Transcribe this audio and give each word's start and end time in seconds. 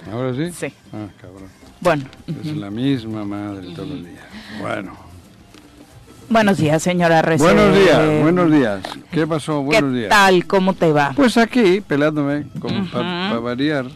¿Ahora 0.10 0.34
sí? 0.34 0.50
Sí. 0.54 0.74
Ah, 0.94 1.08
cabrón. 1.20 1.50
Bueno. 1.82 2.06
Es 2.26 2.56
la 2.56 2.72
misma 2.72 3.26
madre 3.26 3.68
todos 3.76 3.90
los 3.90 4.06
días. 4.06 4.24
Bueno. 4.62 4.94
Buenos 6.30 6.58
días, 6.58 6.82
señora 6.82 7.22
Rece. 7.22 7.44
Buenos 7.44 7.78
días, 7.78 8.22
buenos 8.22 8.50
días. 8.50 8.82
¿Qué 9.12 9.28
pasó? 9.28 9.62
Buenos 9.62 9.94
días. 9.94 10.06
¿Qué 10.06 10.10
tal? 10.10 10.48
¿Cómo 10.48 10.74
te 10.74 10.90
va? 10.94 11.12
Pues 11.18 11.36
aquí, 11.36 11.82
pelándome, 11.82 12.46
como 12.62 12.86
para 12.90 13.38
variar, 13.40 13.88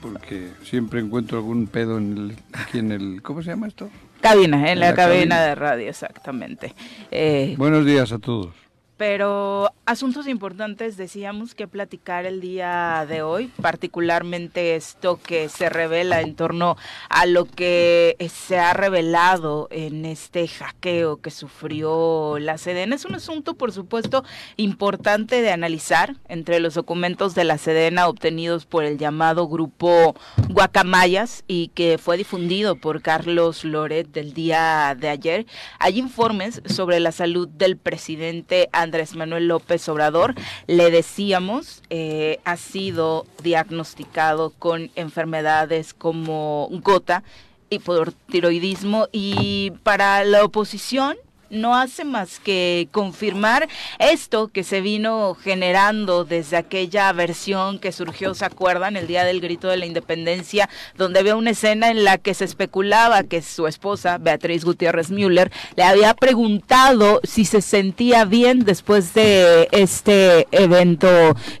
porque 0.00 0.48
siempre 0.62 1.00
encuentro 1.00 1.36
algún 1.36 1.66
pedo 1.66 1.98
en 1.98 2.16
el, 2.16 2.36
aquí 2.54 2.78
en 2.78 2.92
el... 2.92 3.20
¿Cómo 3.20 3.42
se 3.42 3.50
llama 3.50 3.66
esto? 3.66 3.90
Cabina, 4.22 4.72
en, 4.72 4.80
la, 4.80 4.94
cabina, 4.94 5.42
de 5.42 5.54
radio, 5.54 5.90
exactamente. 5.90 6.74
Eh, 7.10 7.56
buenos 7.58 7.84
días 7.84 8.10
a 8.10 8.18
todos. 8.18 8.63
Pero 9.06 9.70
asuntos 9.84 10.26
importantes 10.26 10.96
decíamos 10.96 11.54
que 11.54 11.68
platicar 11.68 12.24
el 12.24 12.40
día 12.40 13.04
de 13.06 13.20
hoy, 13.20 13.48
particularmente 13.60 14.76
esto 14.76 15.20
que 15.22 15.50
se 15.50 15.68
revela 15.68 16.22
en 16.22 16.34
torno 16.34 16.78
a 17.10 17.26
lo 17.26 17.44
que 17.44 18.16
se 18.32 18.58
ha 18.58 18.72
revelado 18.72 19.68
en 19.70 20.06
este 20.06 20.48
hackeo 20.48 21.18
que 21.18 21.30
sufrió 21.30 22.38
la 22.38 22.56
Sedena. 22.56 22.96
Es 22.96 23.04
un 23.04 23.14
asunto, 23.14 23.52
por 23.56 23.72
supuesto, 23.72 24.24
importante 24.56 25.42
de 25.42 25.52
analizar 25.52 26.16
entre 26.28 26.58
los 26.58 26.72
documentos 26.72 27.34
de 27.34 27.44
la 27.44 27.58
Sedena 27.58 28.08
obtenidos 28.08 28.64
por 28.64 28.84
el 28.84 28.96
llamado 28.96 29.48
grupo 29.48 30.16
Guacamayas 30.48 31.44
y 31.46 31.68
que 31.74 31.98
fue 31.98 32.16
difundido 32.16 32.76
por 32.76 33.02
Carlos 33.02 33.64
Loret 33.64 34.08
del 34.12 34.32
día 34.32 34.96
de 34.98 35.10
ayer. 35.10 35.46
Hay 35.78 35.98
informes 35.98 36.62
sobre 36.64 37.00
la 37.00 37.12
salud 37.12 37.46
del 37.48 37.76
presidente 37.76 38.70
Andrés 38.72 38.93
Manuel 39.14 39.48
López 39.48 39.88
Obrador, 39.88 40.34
le 40.66 40.90
decíamos, 40.90 41.82
eh, 41.90 42.38
ha 42.44 42.56
sido 42.56 43.26
diagnosticado 43.42 44.50
con 44.58 44.90
enfermedades 44.94 45.94
como 45.94 46.68
gota, 46.70 47.24
hipotiroidismo 47.70 49.08
y 49.10 49.72
para 49.82 50.24
la 50.24 50.44
oposición 50.44 51.16
no 51.54 51.76
hace 51.76 52.04
más 52.04 52.40
que 52.40 52.88
confirmar 52.92 53.68
esto 53.98 54.48
que 54.48 54.64
se 54.64 54.80
vino 54.80 55.34
generando 55.34 56.24
desde 56.24 56.56
aquella 56.56 57.12
versión 57.12 57.78
que 57.78 57.92
surgió, 57.92 58.34
¿se 58.34 58.44
acuerdan? 58.44 58.96
El 58.96 59.06
día 59.06 59.24
del 59.24 59.40
grito 59.40 59.68
de 59.68 59.76
la 59.76 59.86
independencia, 59.86 60.68
donde 60.96 61.20
había 61.20 61.36
una 61.36 61.50
escena 61.50 61.90
en 61.90 62.04
la 62.04 62.18
que 62.18 62.34
se 62.34 62.44
especulaba 62.44 63.22
que 63.22 63.42
su 63.42 63.66
esposa, 63.66 64.18
Beatriz 64.18 64.64
Gutiérrez 64.64 65.10
Müller, 65.10 65.50
le 65.76 65.82
había 65.84 66.14
preguntado 66.14 67.20
si 67.24 67.44
se 67.44 67.60
sentía 67.60 68.24
bien 68.24 68.60
después 68.60 69.14
de 69.14 69.68
este 69.72 70.46
evento 70.50 71.08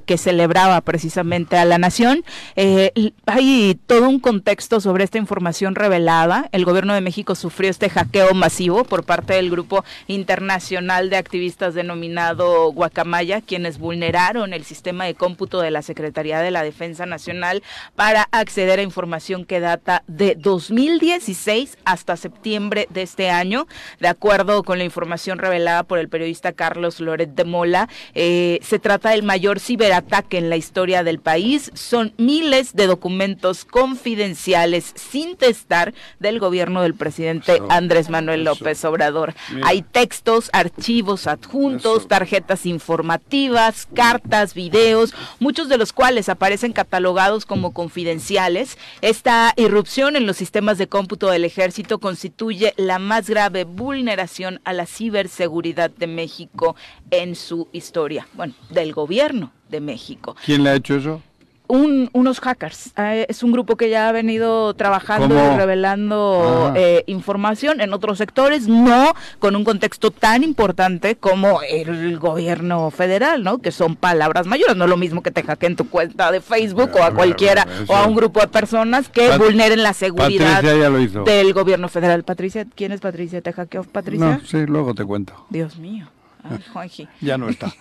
que 0.06 0.18
celebraba 0.18 0.80
precisamente 0.80 1.56
a 1.56 1.64
la 1.64 1.78
nación. 1.78 2.24
Eh, 2.56 2.92
hay 3.26 3.78
todo 3.86 4.08
un 4.08 4.20
contexto 4.20 4.80
sobre 4.80 5.04
esta 5.04 5.18
información 5.18 5.74
revelada. 5.74 6.48
El 6.52 6.64
gobierno 6.64 6.94
de 6.94 7.00
México 7.00 7.34
sufrió 7.34 7.70
este 7.70 7.90
hackeo 7.90 8.34
masivo 8.34 8.84
por 8.84 9.04
parte 9.04 9.34
del 9.34 9.50
grupo 9.50 9.83
internacional 10.06 11.10
de 11.10 11.16
activistas 11.16 11.74
denominado 11.74 12.72
Guacamaya, 12.72 13.40
quienes 13.40 13.78
vulneraron 13.78 14.52
el 14.52 14.64
sistema 14.64 15.04
de 15.04 15.14
cómputo 15.14 15.60
de 15.60 15.70
la 15.70 15.82
Secretaría 15.82 16.40
de 16.40 16.50
la 16.50 16.62
Defensa 16.62 17.06
Nacional 17.06 17.62
para 17.96 18.28
acceder 18.32 18.78
a 18.78 18.82
información 18.82 19.44
que 19.44 19.60
data 19.60 20.02
de 20.06 20.34
2016 20.34 21.78
hasta 21.84 22.16
septiembre 22.16 22.86
de 22.90 23.02
este 23.02 23.30
año. 23.30 23.66
De 24.00 24.08
acuerdo 24.08 24.62
con 24.62 24.78
la 24.78 24.84
información 24.84 25.38
revelada 25.38 25.82
por 25.82 25.98
el 25.98 26.08
periodista 26.08 26.52
Carlos 26.52 27.00
Loret 27.00 27.34
de 27.34 27.44
Mola, 27.44 27.88
eh, 28.14 28.58
se 28.62 28.78
trata 28.78 29.10
del 29.10 29.22
mayor 29.22 29.60
ciberataque 29.60 30.38
en 30.38 30.50
la 30.50 30.56
historia 30.56 31.04
del 31.04 31.18
país. 31.18 31.70
Son 31.74 32.12
miles 32.16 32.74
de 32.74 32.86
documentos 32.86 33.64
confidenciales 33.64 34.92
sin 34.94 35.36
testar 35.36 35.94
del 36.18 36.38
gobierno 36.38 36.82
del 36.82 36.94
presidente 36.94 37.60
Andrés 37.68 38.10
Manuel 38.10 38.44
López 38.44 38.84
Obrador. 38.84 39.34
Hay 39.64 39.82
textos, 39.82 40.50
archivos 40.52 41.26
adjuntos, 41.26 42.06
tarjetas 42.06 42.66
informativas, 42.66 43.88
cartas, 43.94 44.54
videos, 44.54 45.14
muchos 45.40 45.68
de 45.68 45.78
los 45.78 45.92
cuales 45.92 46.28
aparecen 46.28 46.72
catalogados 46.72 47.46
como 47.46 47.72
confidenciales. 47.72 48.76
Esta 49.00 49.54
irrupción 49.56 50.16
en 50.16 50.26
los 50.26 50.36
sistemas 50.36 50.78
de 50.78 50.86
cómputo 50.86 51.30
del 51.30 51.44
ejército 51.44 51.98
constituye 51.98 52.74
la 52.76 52.98
más 52.98 53.28
grave 53.28 53.64
vulneración 53.64 54.60
a 54.64 54.72
la 54.72 54.86
ciberseguridad 54.86 55.90
de 55.90 56.06
México 56.06 56.76
en 57.10 57.34
su 57.34 57.68
historia, 57.72 58.28
bueno, 58.34 58.54
del 58.70 58.92
gobierno 58.92 59.52
de 59.68 59.80
México. 59.80 60.36
¿Quién 60.44 60.62
le 60.62 60.70
ha 60.70 60.74
hecho 60.74 60.96
eso? 60.96 61.22
Un, 61.66 62.10
unos 62.12 62.40
hackers. 62.40 62.92
Eh, 62.98 63.24
es 63.28 63.42
un 63.42 63.50
grupo 63.50 63.76
que 63.76 63.88
ya 63.88 64.08
ha 64.08 64.12
venido 64.12 64.74
trabajando 64.74 65.34
y 65.34 65.56
revelando 65.56 66.72
eh, 66.76 67.04
información 67.06 67.80
en 67.80 67.94
otros 67.94 68.18
sectores, 68.18 68.68
no 68.68 69.14
con 69.38 69.56
un 69.56 69.64
contexto 69.64 70.10
tan 70.10 70.42
importante 70.42 71.16
como 71.16 71.62
el 71.62 72.18
gobierno 72.18 72.90
federal, 72.90 73.42
¿no? 73.42 73.58
Que 73.58 73.72
son 73.72 73.96
palabras 73.96 74.46
mayores. 74.46 74.76
No 74.76 74.84
es 74.84 74.90
lo 74.90 74.98
mismo 74.98 75.22
que 75.22 75.30
te 75.30 75.42
hackeen 75.42 75.74
tu 75.74 75.88
cuenta 75.88 76.30
de 76.30 76.42
Facebook 76.42 76.90
o 76.94 77.02
a 77.02 77.14
cualquiera 77.14 77.66
o 77.86 77.96
a 77.96 78.06
un 78.06 78.14
grupo 78.14 78.40
de 78.40 78.48
personas 78.48 79.08
que 79.08 79.36
vulneren 79.38 79.82
la 79.82 79.94
seguridad 79.94 80.62
del 80.62 81.52
gobierno 81.54 81.88
federal. 81.88 82.24
Patricia, 82.24 82.66
¿quién 82.74 82.92
es 82.92 83.00
Patricia? 83.00 83.40
¿Te 83.40 83.52
hackeó 83.52 83.84
Patricia? 83.84 84.26
No, 84.26 84.40
sí, 84.46 84.66
luego 84.66 84.94
te 84.94 85.04
cuento. 85.04 85.46
Dios 85.48 85.78
mío. 85.78 86.08
Ay, 86.42 86.58
Juanji. 86.72 87.08
ya 87.20 87.38
no 87.38 87.48
está. 87.48 87.72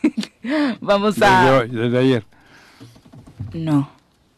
Vamos 0.81 1.21
a. 1.21 1.63
desde 1.65 1.97
ayer. 1.97 2.25
No. 3.53 3.89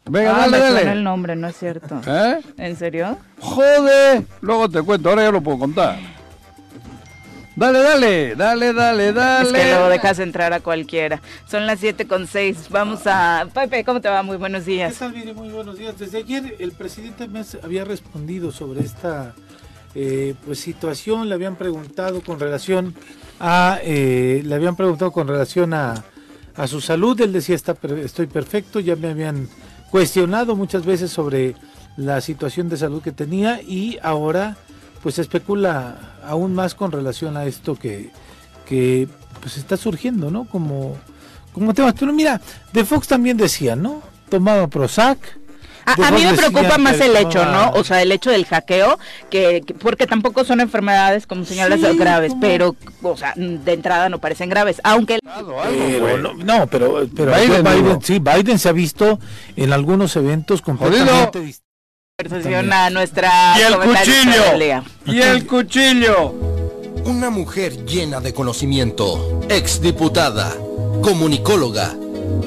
Venga, 0.08 0.36
ah, 0.36 0.48
dale, 0.48 0.58
dale. 0.58 0.92
el 0.92 1.02
nombre, 1.02 1.34
no 1.34 1.48
es 1.48 1.56
cierto. 1.56 2.00
¿Eh? 2.06 2.40
¿En 2.58 2.76
serio? 2.76 3.18
Joder, 3.40 4.22
luego 4.40 4.68
te 4.68 4.80
cuento, 4.82 5.08
ahora 5.08 5.24
ya 5.24 5.32
lo 5.32 5.40
puedo 5.40 5.58
contar. 5.58 5.98
Dale, 7.56 7.80
dale, 7.80 8.36
dale, 8.36 8.72
dale, 8.74 9.12
dale. 9.14 9.48
Es 9.48 9.54
que 9.54 9.70
luego 9.70 9.88
dejas 9.88 10.18
entrar 10.18 10.52
a 10.52 10.60
cualquiera. 10.60 11.22
Son 11.48 11.66
las 11.66 11.80
7 11.80 12.06
con 12.06 12.26
6. 12.26 12.66
Vamos 12.68 13.00
a... 13.06 13.48
Pepe, 13.52 13.82
¿cómo 13.82 14.02
te 14.02 14.10
va? 14.10 14.22
Muy 14.22 14.36
buenos 14.36 14.66
días. 14.66 14.92
¿Qué 14.92 14.98
tal, 14.98 15.14
Mire? 15.14 15.32
Muy 15.32 15.48
buenos 15.48 15.78
días. 15.78 15.98
Desde 15.98 16.18
ayer 16.18 16.54
el 16.58 16.72
presidente 16.72 17.26
me 17.28 17.42
había 17.62 17.86
respondido 17.86 18.52
sobre 18.52 18.82
esta 18.82 19.34
eh, 19.94 20.34
pues 20.44 20.60
situación. 20.60 21.30
Le 21.30 21.34
habían 21.34 21.56
preguntado 21.56 22.20
con 22.20 22.38
relación 22.38 22.94
a... 23.40 23.78
Eh, 23.82 24.42
le 24.44 24.54
habían 24.54 24.76
preguntado 24.76 25.10
con 25.10 25.26
relación 25.26 25.72
a 25.72 26.04
a 26.56 26.66
su 26.66 26.80
salud. 26.80 27.20
Él 27.20 27.32
decía, 27.32 27.54
Está, 27.54 27.76
estoy 28.02 28.26
perfecto, 28.26 28.80
ya 28.80 28.96
me 28.96 29.08
habían 29.08 29.48
cuestionado 29.90 30.56
muchas 30.56 30.84
veces 30.84 31.10
sobre 31.10 31.54
la 31.96 32.20
situación 32.20 32.68
de 32.68 32.76
salud 32.76 33.02
que 33.02 33.12
tenía 33.12 33.62
y 33.62 33.98
ahora 34.02 34.56
pues 35.02 35.18
especula 35.18 36.16
aún 36.24 36.54
más 36.54 36.74
con 36.74 36.92
relación 36.92 37.36
a 37.36 37.44
esto 37.46 37.76
que, 37.76 38.10
que 38.66 39.08
pues 39.40 39.56
está 39.56 39.76
surgiendo, 39.76 40.30
¿no? 40.30 40.44
Como, 40.46 40.96
como 41.52 41.72
temas. 41.74 41.94
Pero 41.98 42.12
mira, 42.12 42.40
de 42.72 42.84
Fox 42.84 43.06
también 43.06 43.36
decía, 43.36 43.76
¿no? 43.76 44.02
Tomaba 44.28 44.66
Prozac, 44.66 45.18
a, 45.86 46.10
mí 46.10 46.24
me 46.24 46.34
preocupa 46.34 46.78
más 46.78 47.00
el 47.00 47.16
hecho, 47.16 47.44
¿no? 47.46 47.70
O 47.70 47.84
sea, 47.84 48.02
el 48.02 48.10
hecho 48.10 48.30
del 48.30 48.44
hackeo, 48.44 48.98
que, 49.30 49.62
porque 49.78 50.06
tampoco 50.06 50.44
son 50.44 50.60
enfermedades 50.60 51.26
como 51.26 51.44
señalas 51.44 51.80
graves, 51.96 52.32
pero, 52.40 52.74
o 53.02 53.16
sea, 53.16 53.34
de 53.36 53.72
entrada 53.72 54.08
no 54.08 54.18
parecen 54.18 54.50
graves, 54.50 54.80
aunque... 54.82 55.18
no, 55.22 56.66
pero, 56.66 57.08
pero 57.14 57.32
Biden, 57.34 58.02
sí, 58.02 58.18
Biden 58.18 58.58
se 58.58 58.68
ha 58.68 58.72
visto 58.72 59.20
en 59.56 59.72
algunos 59.72 60.16
eventos 60.16 60.60
completamente 60.60 61.40
distintos. 61.40 62.72
a 62.72 62.90
nuestra 62.90 63.54
y 63.56 63.62
el 63.62 63.76
cuchillo. 63.76 64.82
y 65.06 65.20
el 65.20 65.46
cuchillo. 65.46 66.34
Una 67.04 67.30
mujer 67.30 67.86
llena 67.86 68.20
de 68.20 68.34
conocimiento 68.34 69.40
exdiputada 69.48 70.52
comunicóloga 71.02 71.94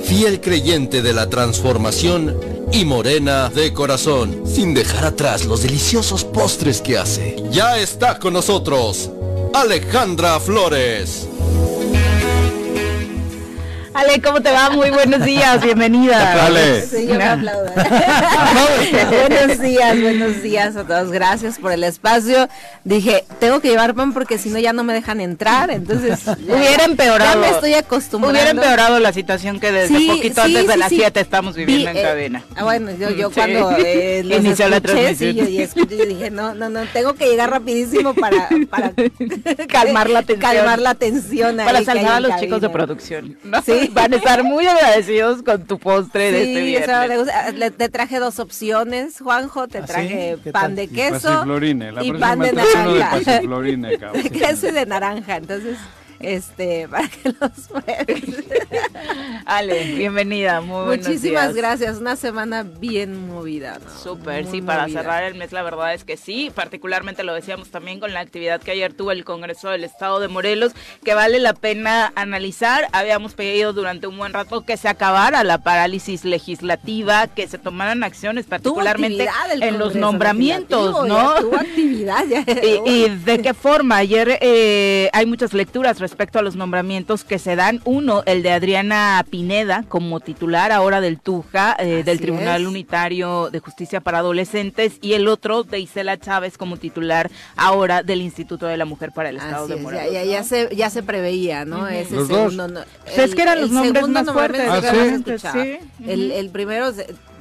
fiel 0.03 0.41
creyente 0.41 1.01
de 1.01 1.13
la 1.13 1.29
transformación 1.29 2.58
y 2.71 2.85
morena 2.85 3.49
de 3.49 3.73
corazón, 3.73 4.43
sin 4.45 4.73
dejar 4.73 5.05
atrás 5.05 5.45
los 5.45 5.63
deliciosos 5.63 6.23
postres 6.23 6.81
que 6.81 6.97
hace. 6.97 7.35
Ya 7.51 7.77
está 7.77 8.19
con 8.19 8.33
nosotros, 8.33 9.09
Alejandra 9.53 10.39
Flores. 10.39 11.27
Ale, 13.99 14.21
¿cómo 14.21 14.39
te 14.39 14.49
va? 14.49 14.69
Muy 14.69 14.91
buenos 14.91 15.25
días, 15.25 15.61
bienvenida. 15.61 16.45
Ale. 16.45 16.85
Sí, 16.85 17.05
yo 17.05 17.15
me 17.15 17.23
aplaudo. 17.25 17.69
buenos 17.75 19.59
días, 19.59 20.01
buenos 20.01 20.41
días 20.41 20.75
a 20.77 20.85
todos. 20.85 21.11
Gracias 21.11 21.59
por 21.59 21.73
el 21.73 21.83
espacio. 21.83 22.47
Dije, 22.85 23.25
tengo 23.41 23.59
que 23.59 23.67
llevar 23.67 23.95
pan 23.95 24.13
porque 24.13 24.37
si 24.37 24.51
no 24.51 24.57
ya 24.57 24.71
no 24.71 24.85
me 24.85 24.93
dejan 24.93 25.19
entrar, 25.19 25.69
entonces 25.69 26.17
hubiera 26.47 26.85
empeorado. 26.85 27.41
Ya 27.41 27.47
me 27.49 27.49
estoy 27.49 27.73
acostumbrando. 27.73 28.39
Hubiera 28.39 28.51
empeorado 28.51 28.99
la 28.99 29.11
situación 29.11 29.59
que 29.59 29.69
desde 29.73 30.07
poquito 30.07 30.43
antes 30.43 30.65
de 30.65 30.77
las 30.77 30.87
7 30.87 31.19
estamos 31.19 31.55
viviendo 31.57 31.89
en 31.89 31.97
eh, 31.97 32.01
cadena. 32.01 32.43
Ah, 32.55 32.63
bueno, 32.63 32.91
yo, 32.97 33.09
yo 33.09 33.29
cuando 33.31 33.71
eh, 33.79 34.21
inició 34.23 34.69
la 34.69 34.79
transmisión. 34.79 35.35
yo, 35.35 35.43
y 35.43 35.61
escuché, 35.61 36.05
dije, 36.05 36.31
no, 36.31 36.53
no, 36.55 36.69
no, 36.69 36.85
tengo 36.93 37.15
que 37.15 37.25
llegar 37.25 37.49
rapidísimo 37.49 38.13
para, 38.13 38.47
para 38.69 38.93
calmar 39.67 40.09
la 40.09 40.23
tensión. 40.23 40.55
Calmar 40.55 40.79
la 40.79 40.95
tensión. 40.95 41.57
Para 41.57 41.83
salvar 41.83 42.13
a 42.13 42.19
los 42.21 42.39
chicos 42.39 42.61
de 42.61 42.69
producción. 42.69 43.37
Sí, 43.65 43.88
van 43.91 44.13
a 44.13 44.17
estar 44.17 44.43
muy 44.43 44.65
agradecidos 44.67 45.43
con 45.43 45.65
tu 45.65 45.79
postre 45.79 46.31
de 46.31 46.43
este 46.43 46.61
viernes. 46.63 47.75
te 47.77 47.89
traje 47.89 48.19
dos 48.19 48.39
opciones, 48.39 49.19
Juanjo, 49.19 49.67
te 49.67 49.79
¿Ah, 49.79 49.85
traje 49.85 50.37
pan 50.51 50.75
de 50.75 50.87
queso 50.87 51.45
y 52.01 52.13
pan 52.13 52.39
de 52.39 52.53
naranja. 52.53 53.19
De 54.13 54.29
queso 54.29 54.67
y 54.67 54.71
de 54.71 54.85
naranja, 54.85 55.37
entonces 55.37 55.77
este, 56.19 56.87
para 56.91 57.07
que 57.07 57.33
los 57.39 57.67
pruebes. 57.69 58.45
Ale, 59.45 59.95
bienvenida, 59.95 60.61
muy 60.61 60.97
Muchísimas 60.97 61.55
gracias, 61.55 61.97
una 61.97 62.15
semana 62.15 62.63
bien 62.63 63.27
movida. 63.27 63.79
¿no? 63.83 63.99
Súper, 63.99 64.45
sí, 64.45 64.61
para 64.61 64.87
cerrar 64.87 65.23
el 65.23 65.35
mes 65.35 65.51
la 65.51 65.63
verdad 65.63 65.93
es 65.93 66.03
que 66.03 66.17
sí, 66.17 66.51
particularmente 66.53 67.23
lo 67.23 67.33
decíamos 67.33 67.69
también 67.69 67.99
con 67.99 68.13
la 68.13 68.19
actividad 68.19 68.61
que 68.61 68.71
ayer 68.71 68.93
tuvo 68.93 69.11
el 69.11 69.23
Congreso 69.23 69.69
del 69.69 69.83
Estado 69.83 70.19
de 70.19 70.27
Morelos, 70.27 70.73
que 71.03 71.13
vale 71.13 71.39
la 71.39 71.53
pena 71.53 72.11
analizar. 72.15 72.87
Habíamos 72.91 73.33
pedido 73.33 73.73
durante 73.73 74.07
un 74.07 74.17
buen 74.17 74.33
rato 74.33 74.65
que 74.65 74.77
se 74.77 74.87
acabara 74.87 75.43
la 75.43 75.59
parálisis 75.59 76.25
legislativa, 76.25 77.27
que 77.27 77.47
se 77.47 77.57
tomaran 77.57 78.03
acciones 78.03 78.45
particularmente 78.45 79.27
en 79.61 79.79
los 79.79 79.95
nombramientos, 79.95 81.07
¿no? 81.07 81.35
Tuvo 81.35 81.55
actividad 81.55 82.25
ya. 82.25 82.43
y, 82.85 83.09
de 83.09 83.41
qué 83.41 83.53
forma? 83.53 83.97
Ayer 83.97 84.37
eh, 84.41 85.09
hay 85.13 85.25
muchas 85.25 85.53
lecturas 85.53 85.99
respecto 86.09 86.39
a 86.39 86.41
los 86.41 86.55
nombramientos 86.55 87.23
que 87.23 87.37
se 87.37 87.55
dan. 87.55 87.81
Uno, 87.85 88.23
el 88.25 88.41
de 88.41 88.51
Adriana 88.51 89.23
Pineda 89.29 89.85
como 89.87 90.19
titular 90.19 90.71
ahora 90.71 91.01
del 91.01 91.19
TUJA, 91.19 91.75
eh, 91.77 92.03
del 92.03 92.19
Tribunal 92.19 92.65
Unitario 92.65 93.49
de 93.51 93.59
Justicia 93.59 94.01
para 94.01 94.19
Adolescentes, 94.19 94.97
y 95.01 95.13
el 95.13 95.27
otro 95.27 95.63
de 95.63 95.79
Isela 95.79 96.17
Chávez 96.17 96.57
como 96.57 96.77
titular 96.77 97.29
ahora 97.55 98.01
del 98.01 98.21
Instituto 98.21 98.65
de 98.65 98.77
la 98.77 98.85
Mujer 98.85 99.11
para 99.11 99.29
el 99.29 99.37
Estado 99.37 99.67
de 99.67 99.75
Morelos. 99.75 100.11
Ya, 100.11 100.23
ya, 100.23 100.43
se, 100.43 100.75
ya 100.75 100.89
se 100.89 101.03
preveía, 101.03 101.63
¿no? 101.63 101.87
Ese 101.87 102.15
los 102.15 102.27
segundo, 102.27 102.67
No, 102.67 102.81
es 103.05 103.35
que 103.35 103.41
eran 103.41 103.61
los 103.61 103.69
nombres 103.69 104.07
más 104.07 104.31
fuertes. 104.31 104.65
Ah, 104.67 105.53
¿sí? 105.53 105.77
el, 106.05 106.31
el 106.31 106.49
primero 106.49 106.91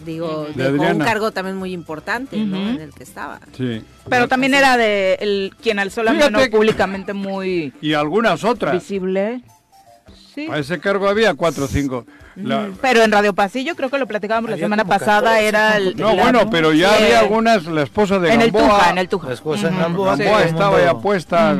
digo, 0.04 0.46
dejó 0.54 0.82
un 0.82 0.98
cargo 0.98 1.30
también 1.32 1.56
muy 1.56 1.72
importante, 1.72 2.36
¿no? 2.36 2.56
En 2.56 2.80
el 2.80 2.92
que 2.92 3.02
estaba. 3.02 3.40
Sí. 3.56 3.82
Pero 4.08 4.28
también 4.28 4.54
era 4.54 4.76
de 4.76 5.14
el, 5.20 5.54
quien 5.60 5.78
alzó 5.78 6.02
la 6.02 6.12
mano 6.12 6.38
públicamente 6.50 7.12
muy... 7.12 7.72
Y 7.80 7.94
algunas 7.94 8.44
otras. 8.44 8.74
Visible. 8.74 9.42
Sí. 10.34 10.48
A 10.50 10.58
ese 10.58 10.78
cargo 10.80 11.08
había 11.08 11.34
cuatro 11.34 11.64
o 11.64 11.68
cinco. 11.68 12.06
Pero 12.80 13.02
en 13.02 13.10
Radio 13.10 13.34
Pasillo, 13.34 13.74
creo 13.74 13.90
que 13.90 13.98
lo 13.98 14.06
platicábamos 14.06 14.50
la 14.50 14.56
semana 14.56 14.84
pasada, 14.84 15.40
era 15.40 15.76
el... 15.76 15.96
No, 15.96 16.14
bueno, 16.14 16.48
pero 16.50 16.72
ya 16.72 16.94
había 16.94 17.20
algunas, 17.20 17.66
la 17.66 17.82
esposa 17.82 18.18
de 18.18 18.32
en 18.32 18.40
Gamboa. 18.40 18.62
El 18.62 18.68
Tuja, 18.68 18.90
en 18.90 18.98
el 18.98 19.08
Tuja. 19.08 19.28
La 19.28 19.34
esposa 19.34 19.70
de 19.70 19.76
Gamboa. 19.76 20.16
Gamboa 20.16 20.42
estaba 20.44 20.80
ya 20.80 20.94
puesta... 20.94 21.56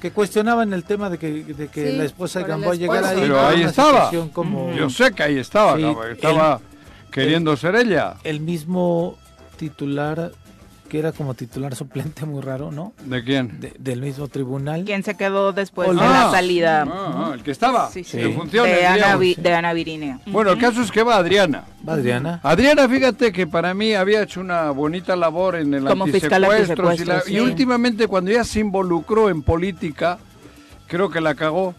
que 0.00 0.12
cuestionaban 0.12 0.72
el 0.72 0.84
tema 0.84 1.10
de 1.10 1.18
que, 1.18 1.42
de 1.42 1.66
que 1.66 1.92
la 1.94 2.04
esposa 2.04 2.38
de 2.38 2.44
Gamboa 2.44 2.76
llegara 2.76 3.08
ahí. 3.08 3.18
Pero 3.18 3.44
ahí 3.44 3.62
estaba. 3.62 4.10
Como... 4.32 4.72
Yo 4.72 4.88
sé 4.88 5.10
que 5.10 5.24
ahí 5.24 5.38
estaba, 5.38 5.76
estaba 6.12 6.60
queriendo 7.10 7.56
ser 7.56 7.76
ella. 7.76 8.14
El 8.24 8.40
mismo 8.40 9.16
titular 9.56 10.32
que 10.88 10.98
era 10.98 11.12
como 11.12 11.34
titular 11.34 11.74
suplente 11.76 12.24
muy 12.24 12.40
raro, 12.40 12.72
¿no? 12.72 12.94
¿De 13.04 13.22
quién? 13.22 13.60
del 13.78 14.00
mismo 14.00 14.28
tribunal. 14.28 14.84
¿Quién 14.84 15.02
se 15.02 15.16
quedó 15.16 15.52
después 15.52 15.88
de 15.90 15.94
la 15.94 16.30
salida? 16.30 16.86
Ah, 16.88 17.12
ah, 17.14 17.30
el 17.34 17.42
que 17.42 17.50
estaba. 17.50 17.90
Sí, 17.90 18.04
sí. 18.04 18.16
De, 18.18 18.86
Ana, 18.86 19.18
de 19.18 19.54
Ana 19.54 19.72
Virinea. 19.72 20.20
Bueno, 20.26 20.52
el 20.52 20.58
caso 20.58 20.82
es 20.82 20.90
que 20.90 21.02
va 21.02 21.16
Adriana. 21.16 21.64
Va 21.86 21.94
Adriana. 21.94 22.40
Adriana, 22.42 22.88
fíjate 22.88 23.32
que 23.32 23.46
para 23.46 23.74
mí 23.74 23.94
había 23.94 24.22
hecho 24.22 24.40
una 24.40 24.70
bonita 24.70 25.14
labor 25.14 25.56
en 25.56 25.74
el 25.74 25.84
como 25.84 26.04
antisecuestro. 26.04 26.92
Y, 27.26 27.34
y 27.34 27.40
últimamente 27.40 28.08
cuando 28.08 28.30
ya 28.30 28.44
se 28.44 28.60
involucró 28.60 29.28
en 29.28 29.42
política, 29.42 30.18
creo 30.86 31.10
que 31.10 31.20
la 31.20 31.34
cagó 31.34 31.74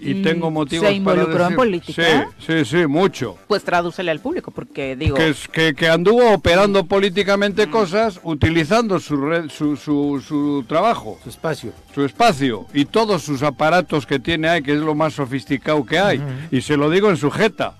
y 0.00 0.14
mm, 0.14 0.22
tengo 0.22 0.50
motivos 0.50 0.88
¿Se 0.88 0.94
involucró 0.94 1.48
en 1.48 1.56
política? 1.56 2.32
Sí, 2.38 2.46
sí, 2.46 2.64
sí, 2.64 2.86
mucho. 2.86 3.36
Pues 3.46 3.62
tradúcele 3.62 4.10
al 4.10 4.20
público, 4.20 4.50
porque 4.50 4.96
digo... 4.96 5.16
Que, 5.16 5.34
que, 5.52 5.74
que 5.74 5.88
anduvo 5.88 6.32
operando 6.32 6.84
políticamente 6.84 7.66
mm. 7.66 7.70
cosas 7.70 8.20
utilizando 8.22 8.98
su, 8.98 9.16
red, 9.16 9.50
su, 9.50 9.76
su, 9.76 10.22
su, 10.26 10.64
trabajo. 10.66 11.18
Su 11.22 11.28
espacio. 11.28 11.72
Su 11.94 12.04
espacio 12.04 12.66
y 12.72 12.86
todos 12.86 13.22
sus 13.22 13.42
aparatos 13.42 14.06
que 14.06 14.18
tiene 14.18 14.48
ahí, 14.48 14.62
que 14.62 14.72
es 14.72 14.80
lo 14.80 14.94
más 14.94 15.14
sofisticado 15.14 15.84
que 15.84 15.98
hay. 15.98 16.22
Y 16.50 16.62
se 16.62 16.76
lo 16.76 16.90
digo 16.90 17.10
en 17.10 17.16
su 17.16 17.30
jeta. 17.30 17.74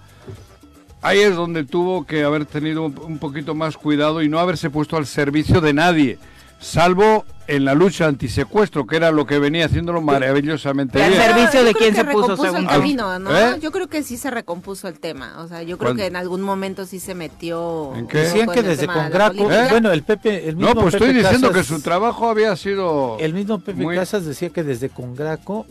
Ahí 1.03 1.21
es 1.21 1.35
donde 1.35 1.65
tuvo 1.65 2.05
que 2.05 2.25
haber 2.25 2.45
tenido 2.45 2.85
un 2.85 3.19
poquito 3.19 3.55
más 3.55 3.79
cuidado 3.79 4.23
y 4.23 4.29
no 4.29 4.39
haberse 4.39 4.69
puesto 4.69 4.99
al 4.99 5.07
servicio 5.07 5.63
de 5.63 5.73
nadie 5.73 6.19
salvo 6.61 7.25
en 7.47 7.65
la 7.65 7.75
lucha 7.75 8.07
antisecuestro, 8.07 8.87
que 8.87 8.97
era 8.97 9.11
lo 9.11 9.27
que 9.27 9.41
venía 9.41 9.65
haciéndolo 9.65 10.01
maravillosamente 10.01 10.99
bien. 10.99 11.13
¿El 11.15 11.19
servicio 11.19 11.65
de 11.65 11.75
quién 11.75 11.97
se 11.97 12.05
puso 12.05 12.37
según 12.37 12.67
camino, 12.67 13.19
¿no? 13.19 13.37
¿Eh? 13.37 13.59
Yo 13.61 13.73
creo 13.73 13.89
que 13.89 14.05
sí 14.05 14.17
se 14.17 14.31
recompuso 14.31 14.87
el 14.87 15.01
tema, 15.01 15.43
o 15.43 15.49
sea, 15.49 15.63
yo 15.65 15.77
creo 15.77 15.97
que 15.97 16.07
en 16.07 16.15
algún 16.15 16.43
momento 16.43 16.87
sí 16.87 17.01
se 17.01 17.15
metió... 17.17 17.93
¿En 17.97 18.07
qué? 18.07 18.19
Decían 18.19 18.51
que 18.51 18.63
desde 18.63 18.87
Congraco, 18.87 19.51
¿Eh? 19.51 19.67
bueno, 19.71 19.91
el 19.91 20.05
Pepe... 20.05 20.49
El 20.49 20.57
mismo 20.57 20.75
no, 20.75 20.81
pues 20.83 20.95
estoy 20.95 21.13
diciendo 21.13 21.51
que 21.51 21.65
su 21.65 21.81
trabajo 21.81 22.29
había 22.29 22.55
sido... 22.55 23.17
El 23.19 23.35
mismo 23.35 23.59
Pepe 23.59 23.85
Casas 23.97 24.25
decía 24.25 24.51
que 24.51 24.63
desde 24.63 24.89
Congraco, 24.91 25.67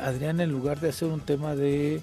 Adrián, 0.00 0.40
en 0.40 0.52
lugar 0.52 0.78
de 0.78 0.90
hacer 0.90 1.08
un 1.08 1.20
tema 1.20 1.56
de... 1.56 2.02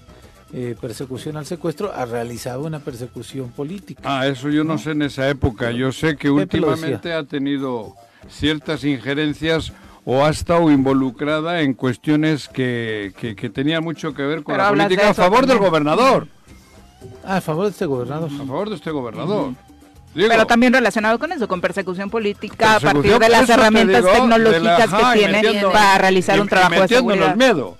Eh, 0.56 0.76
persecución 0.80 1.36
al 1.36 1.46
secuestro, 1.46 1.92
ha 1.92 2.04
realizado 2.04 2.62
una 2.62 2.78
persecución 2.78 3.50
política. 3.50 4.02
Ah, 4.04 4.28
eso 4.28 4.50
yo 4.50 4.62
no, 4.62 4.78
sé 4.78 4.92
en 4.92 5.02
esa 5.02 5.28
época. 5.28 5.72
Yo 5.72 5.90
sé 5.90 6.16
que 6.16 6.30
últimamente 6.30 7.12
ha 7.12 7.24
tenido 7.24 7.96
ciertas 8.28 8.84
injerencias 8.84 9.72
o 10.04 10.24
ha 10.24 10.30
estado 10.30 10.70
involucrada 10.70 11.62
en 11.62 11.74
cuestiones 11.74 12.48
que, 12.48 13.12
que, 13.16 13.50
tenían 13.50 13.82
mucho 13.82 14.12
que 14.12 14.22
ver 14.22 14.42
con 14.42 14.56
la 14.56 14.68
política 14.68 15.10
a 15.10 15.14
favor 15.14 15.46
del 15.46 15.58
gobernador. 15.58 16.28
Ah, 17.24 17.36
a 17.36 17.40
favor 17.40 17.64
de 17.64 17.70
este 17.70 17.86
gobernador. 17.86 18.30
A 18.30 18.36
favor 18.36 18.68
de 18.68 18.76
este 18.76 18.90
gobernador. 18.90 19.54
pero 20.14 20.46
también 20.46 20.72
relacionado 20.72 21.18
con 21.18 21.32
eso, 21.32 21.48
con 21.48 21.60
persecución 21.60 22.10
política 22.10 22.76
a 22.76 22.80
partir 22.80 23.18
de 23.18 23.28
las 23.28 23.48
herramientas 23.48 24.04
tecnológicas 24.04 24.90
que 24.90 25.18
tiene 25.18 25.62
para 25.72 25.98
realizar 25.98 26.40
un 26.40 26.48
trabajo 26.48 26.82
de 26.82 26.88
seguridad. 26.88 27.36
miedo. 27.36 27.76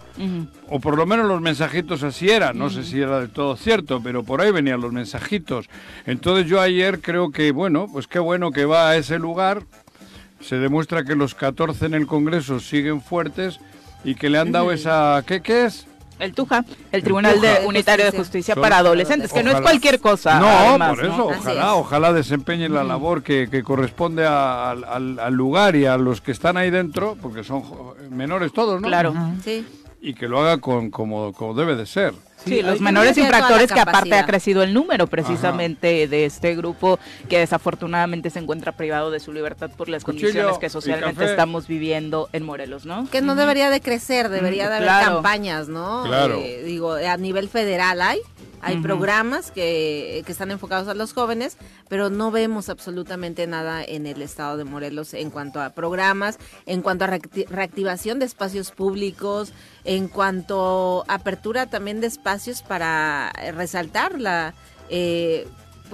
O 0.68 0.80
por 0.80 0.96
lo 0.96 1.06
menos 1.06 1.26
los 1.26 1.40
mensajitos 1.40 2.02
así 2.02 2.30
eran, 2.30 2.56
no 2.56 2.70
sé 2.70 2.84
si 2.84 3.00
era 3.00 3.20
del 3.20 3.30
todo 3.30 3.56
cierto, 3.56 4.00
pero 4.02 4.22
por 4.22 4.40
ahí 4.40 4.50
venían 4.50 4.80
los 4.80 4.92
mensajitos. 4.92 5.68
Entonces 6.06 6.46
yo 6.46 6.60
ayer 6.60 7.00
creo 7.00 7.30
que, 7.30 7.52
bueno, 7.52 7.86
pues 7.92 8.06
qué 8.06 8.18
bueno 8.18 8.50
que 8.50 8.64
va 8.64 8.90
a 8.90 8.96
ese 8.96 9.18
lugar, 9.18 9.64
se 10.46 10.56
demuestra 10.56 11.04
que 11.04 11.14
los 11.14 11.34
14 11.34 11.86
en 11.86 11.94
el 11.94 12.06
Congreso 12.06 12.60
siguen 12.60 13.00
fuertes 13.00 13.60
y 14.04 14.14
que 14.14 14.28
le 14.30 14.38
han 14.38 14.52
dado 14.52 14.70
esa... 14.72 15.22
¿Qué, 15.26 15.40
qué 15.40 15.64
es? 15.64 15.86
El 16.20 16.32
TUJA, 16.32 16.64
el 16.92 17.02
Tribunal 17.02 17.40
de. 17.40 17.66
Unitario 17.66 18.04
de 18.08 18.16
Justicia 18.16 18.54
para 18.54 18.78
Adolescentes, 18.78 19.32
que 19.32 19.42
no 19.42 19.50
es 19.50 19.60
cualquier 19.60 19.98
cosa. 19.98 20.38
No, 20.38 20.46
además, 20.46 20.90
por 20.90 21.04
eso, 21.04 21.26
ojalá, 21.26 21.60
es. 21.62 21.68
ojalá 21.72 22.12
desempeñen 22.12 22.72
la 22.72 22.84
labor 22.84 23.24
que, 23.24 23.48
que 23.50 23.64
corresponde 23.64 24.24
a- 24.24 24.70
al, 24.70 25.18
al- 25.18 25.34
lugar 25.34 25.74
y 25.74 25.86
a 25.86 25.96
los 25.96 26.20
que 26.20 26.30
están 26.30 26.56
ahí 26.56 26.70
dentro, 26.70 27.16
porque 27.20 27.42
son 27.42 27.64
menores 28.10 28.52
todos, 28.52 28.80
¿no? 28.80 28.86
Claro. 28.86 29.12
Sí. 29.42 29.66
Y 30.00 30.14
que 30.14 30.28
lo 30.28 30.40
haga 30.40 30.58
con 30.58 30.88
como, 30.92 31.32
como 31.32 31.52
debe 31.54 31.74
de 31.74 31.84
ser. 31.84 32.14
Sí, 32.44 32.62
los 32.62 32.80
menores 32.80 33.16
infractores 33.18 33.72
que 33.72 33.80
aparte 33.80 34.14
ha 34.14 34.26
crecido 34.26 34.62
el 34.62 34.74
número 34.74 35.06
precisamente 35.06 36.06
de 36.08 36.24
este 36.26 36.54
grupo 36.54 36.98
que 37.28 37.38
desafortunadamente 37.38 38.30
se 38.30 38.38
encuentra 38.38 38.72
privado 38.72 39.10
de 39.10 39.20
su 39.20 39.32
libertad 39.32 39.70
por 39.70 39.88
las 39.88 40.04
Cuchillo 40.04 40.24
condiciones 40.28 40.58
que 40.58 40.68
socialmente 40.70 41.24
estamos 41.24 41.66
viviendo 41.66 42.28
en 42.32 42.44
Morelos, 42.44 42.86
¿no? 42.86 43.08
Que 43.10 43.20
no 43.22 43.34
debería 43.34 43.70
de 43.70 43.80
crecer, 43.80 44.28
debería 44.28 44.68
de 44.68 44.76
haber 44.76 44.88
Claro. 44.88 45.14
campañas, 45.14 45.68
¿no? 45.68 46.04
Claro. 46.04 46.34
Eh, 46.38 46.62
digo, 46.64 46.92
a 46.94 47.16
nivel 47.16 47.48
federal 47.48 48.00
hay, 48.02 48.18
hay 48.60 48.76
programas 48.78 49.50
que, 49.50 50.22
que 50.24 50.32
están 50.32 50.50
enfocados 50.50 50.88
a 50.88 50.94
los 50.94 51.12
jóvenes, 51.12 51.56
pero 51.88 52.08
no 52.10 52.30
vemos 52.30 52.68
absolutamente 52.70 53.46
nada 53.46 53.84
en 53.84 54.06
el 54.06 54.22
estado 54.22 54.56
de 54.56 54.64
Morelos 54.64 55.12
en 55.14 55.30
cuanto 55.30 55.60
a 55.60 55.70
programas, 55.70 56.38
en 56.66 56.80
cuanto 56.82 57.04
a 57.04 57.08
reacti- 57.08 57.46
reactivación 57.48 58.18
de 58.18 58.24
espacios 58.26 58.70
públicos, 58.70 59.52
en 59.84 60.08
cuanto 60.08 61.04
a 61.08 61.14
apertura 61.14 61.66
también 61.66 62.00
de 62.00 62.06
espacios 62.06 62.62
para 62.62 63.32
eh, 63.40 63.52
resaltar 63.52 64.20
la... 64.20 64.54
eh, 64.88 65.46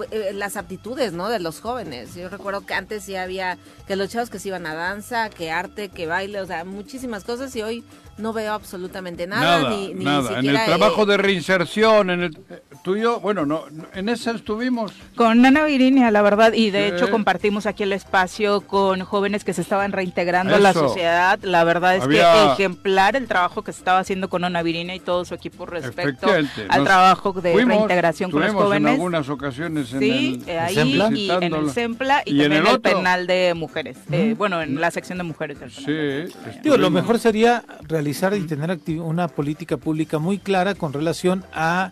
eh, 0.09 0.31
las 0.33 0.55
aptitudes 0.55 1.11
no 1.13 1.29
de 1.29 1.39
los 1.39 1.59
jóvenes. 1.59 2.15
Yo 2.15 2.29
recuerdo 2.29 2.65
que 2.65 2.73
antes 2.73 3.03
sí 3.03 3.15
había 3.17 3.57
que 3.87 3.95
los 3.95 4.09
chavos 4.09 4.29
que 4.29 4.39
se 4.39 4.47
iban 4.47 4.65
a 4.65 4.73
danza 4.73 5.29
que 5.29 5.51
arte 5.51 5.89
que 5.89 6.07
baile 6.07 6.39
o 6.39 6.45
sea 6.45 6.63
muchísimas 6.63 7.23
cosas 7.23 7.55
y 7.55 7.61
hoy 7.61 7.83
no 8.17 8.33
veo 8.33 8.53
absolutamente 8.53 9.27
nada, 9.27 9.59
Nada, 9.61 9.69
ni, 9.75 9.93
ni 9.93 10.05
nada. 10.05 10.29
En 10.31 10.35
el 10.37 10.41
siquiera, 10.43 10.65
trabajo 10.65 11.03
eh, 11.03 11.05
de 11.07 11.17
reinserción, 11.17 12.09
en 12.09 12.21
el 12.23 12.37
tuyo, 12.83 13.19
bueno, 13.19 13.45
no, 13.45 13.63
en 13.93 14.09
ese 14.09 14.31
estuvimos. 14.31 14.91
Con 15.15 15.45
Ana 15.45 15.63
Virinia, 15.65 16.11
la 16.11 16.21
verdad, 16.21 16.53
y 16.53 16.69
de 16.71 16.89
Sí. 16.89 16.95
hecho 16.95 17.09
compartimos 17.11 17.65
aquí 17.65 17.83
el 17.83 17.93
espacio 17.93 18.61
con 18.61 19.01
jóvenes 19.01 19.43
que 19.43 19.53
se 19.53 19.61
estaban 19.61 19.91
reintegrando 19.91 20.55
a 20.55 20.59
la 20.59 20.73
sociedad. 20.73 21.39
La 21.43 21.63
verdad 21.63 21.95
es 21.97 22.07
que 22.07 22.21
ejemplar 22.53 23.15
el 23.15 23.27
trabajo 23.27 23.63
que 23.63 23.71
se 23.71 23.79
estaba 23.79 23.99
haciendo 23.99 24.29
con 24.29 24.43
Ana 24.43 24.61
Virinia 24.63 24.95
y 24.95 24.99
todo 24.99 25.25
su 25.25 25.33
equipo 25.35 25.65
respecto 25.65 26.27
al 26.31 26.49
nos 26.79 26.83
trabajo 26.85 27.33
de 27.33 27.53
fuimos, 27.53 27.75
reintegración 27.77 28.31
con 28.31 28.39
los 28.41 28.47
estuvimos 28.47 28.67
jóvenes. 28.67 28.87
en 28.89 28.93
algunas 28.95 29.29
ocasiones 29.29 29.93
en 29.93 29.99
Sí, 29.99 30.41
el, 30.43 30.49
eh, 30.49 30.59
ahí 30.59 30.75
¿Sempla? 30.75 31.09
y 31.13 31.29
en 31.31 31.43
el. 31.53 31.69
SEMPLA 31.71 32.23
y, 32.25 32.31
¿Y 32.35 32.43
en 32.43 32.51
también 32.51 32.75
el 32.75 32.81
penal 32.81 33.27
de 33.27 33.53
mujeres. 33.55 33.97
Eh, 34.11 34.35
bueno, 34.37 34.61
en 34.61 34.79
la 34.81 34.91
sección 34.91 35.17
de 35.17 35.23
mujeres 35.23 35.59
del 35.59 35.71
penal. 35.71 36.27
Sí, 36.31 36.59
Digo, 36.63 36.77
lo 36.77 36.89
mejor 36.89 37.19
sería 37.19 37.63
realizar 38.01 38.33
y 38.33 38.47
tener 38.47 38.79
una 38.99 39.27
política 39.27 39.77
pública 39.77 40.17
muy 40.17 40.39
clara 40.39 40.73
con 40.73 40.91
relación 40.91 41.45
a 41.53 41.91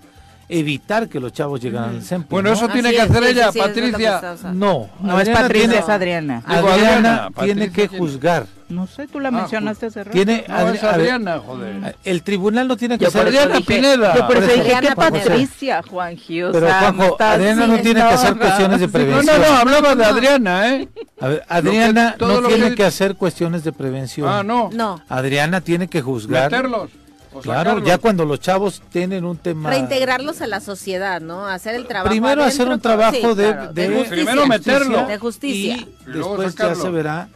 evitar 0.50 1.08
que 1.08 1.20
los 1.20 1.32
chavos 1.32 1.62
lleguen 1.62 1.82
al 1.84 2.02
centro. 2.02 2.28
Bueno, 2.32 2.50
¿no? 2.50 2.56
eso 2.56 2.66
Así 2.66 2.74
tiene 2.74 2.90
es, 2.90 2.96
que 2.96 3.02
hacer 3.04 3.24
sí, 3.24 3.30
ella, 3.30 3.52
sí, 3.52 3.60
es 3.60 3.66
Patricia. 3.66 4.22
No, 4.54 4.90
No 5.00 5.20
es 5.22 5.28
Adriana 5.30 5.42
Patricia, 5.42 5.68
tiene- 5.70 5.78
es 5.84 5.90
Adriana. 5.90 6.44
Adriana, 6.46 6.70
Adriana, 6.76 7.30
tiene 7.44 7.72
que 7.72 7.88
juzgar. 7.88 8.46
No 8.68 8.86
sé, 8.86 9.08
tú 9.08 9.20
la 9.20 9.30
Ah, 9.30 9.32
mencionaste 9.32 9.88
hace 9.88 10.04
rato. 10.04 10.12
Tiene 10.16 10.46
No, 10.48 10.54
Adri- 10.56 10.76
es 10.76 10.84
Adriana, 10.84 11.40
joder. 11.40 11.96
el 12.04 12.22
tribunal 12.24 12.68
no 12.68 12.78
tiene 12.78 13.00
que 13.00 13.08
hacer 13.08 13.22
eso 13.28 13.40
Adriana 13.40 13.58
dije, 13.58 13.74
Pineda. 13.76 14.16
yo 14.16 14.28
por 14.28 14.38
eso 14.38 14.54
dije 14.54 14.80
que. 14.80 14.96
Patricia, 14.96 15.82
Juanji, 15.90 16.44
o 16.44 16.52
Pero 16.52 16.68
Juanjo, 16.68 17.04
estás- 17.04 17.36
Adriana 17.36 17.68
no 17.68 17.76
sí, 17.78 17.82
tiene 17.84 18.00
que 18.02 18.08
hacer 18.08 18.36
cuestiones 18.38 18.80
de 18.80 18.86
no, 18.88 18.92
No, 18.92 18.94
prevención. 18.94 19.42
no, 19.42 19.48
no, 19.48 19.56
hablaba 19.58 19.96
de 19.96 20.06
Adriana, 20.06 20.68
¿eh? 20.70 20.88
A 21.20 21.28
ver, 21.28 21.44
Adriana 21.50 22.16
no 22.20 22.42
tiene 22.48 22.70
que- 22.70 22.76
que 22.76 22.84
hacer 22.86 23.16
cuestiones 23.16 23.64
de 23.64 23.72
prevención. 23.72 24.28
Ah, 24.30 24.44
no. 24.44 24.70
no 24.72 25.02
Adriana 25.10 25.62
tiene 25.62 25.88
que 25.88 26.02
juzgar. 26.02 26.52
Meterlos. 26.52 26.92
O 27.40 27.42
Claro, 27.42 27.72
sacarlos. 27.72 27.88
ya 27.90 27.98
cuando 27.98 28.26
los 28.26 28.40
chavos 28.40 28.82
tienen 28.92 29.26
un 29.26 29.38
tema. 29.38 29.70
reintegrarlos 29.70 30.42
a 30.42 30.48
la 30.48 30.60
sociedad 30.60 31.20
no 31.22 31.46
hacer 31.48 31.76
el 31.76 31.88
trabajo 31.88 32.10
Primero 32.10 32.44
hacer 32.44 32.68
un 32.68 32.80
trabajo 32.80 33.16
sí, 33.16 33.36
de, 33.36 33.52
claro, 33.52 33.74
de 33.74 33.88
justicia. 33.90 34.10
Primero 34.16 34.48
meterlo. 34.48 35.06
de 35.08 35.18
justicia 35.18 35.76
Y 35.78 35.88
luego 36.06 36.38
después 36.38 36.56
ya 36.56 36.76
se 36.76 36.90
verá 36.90 37.30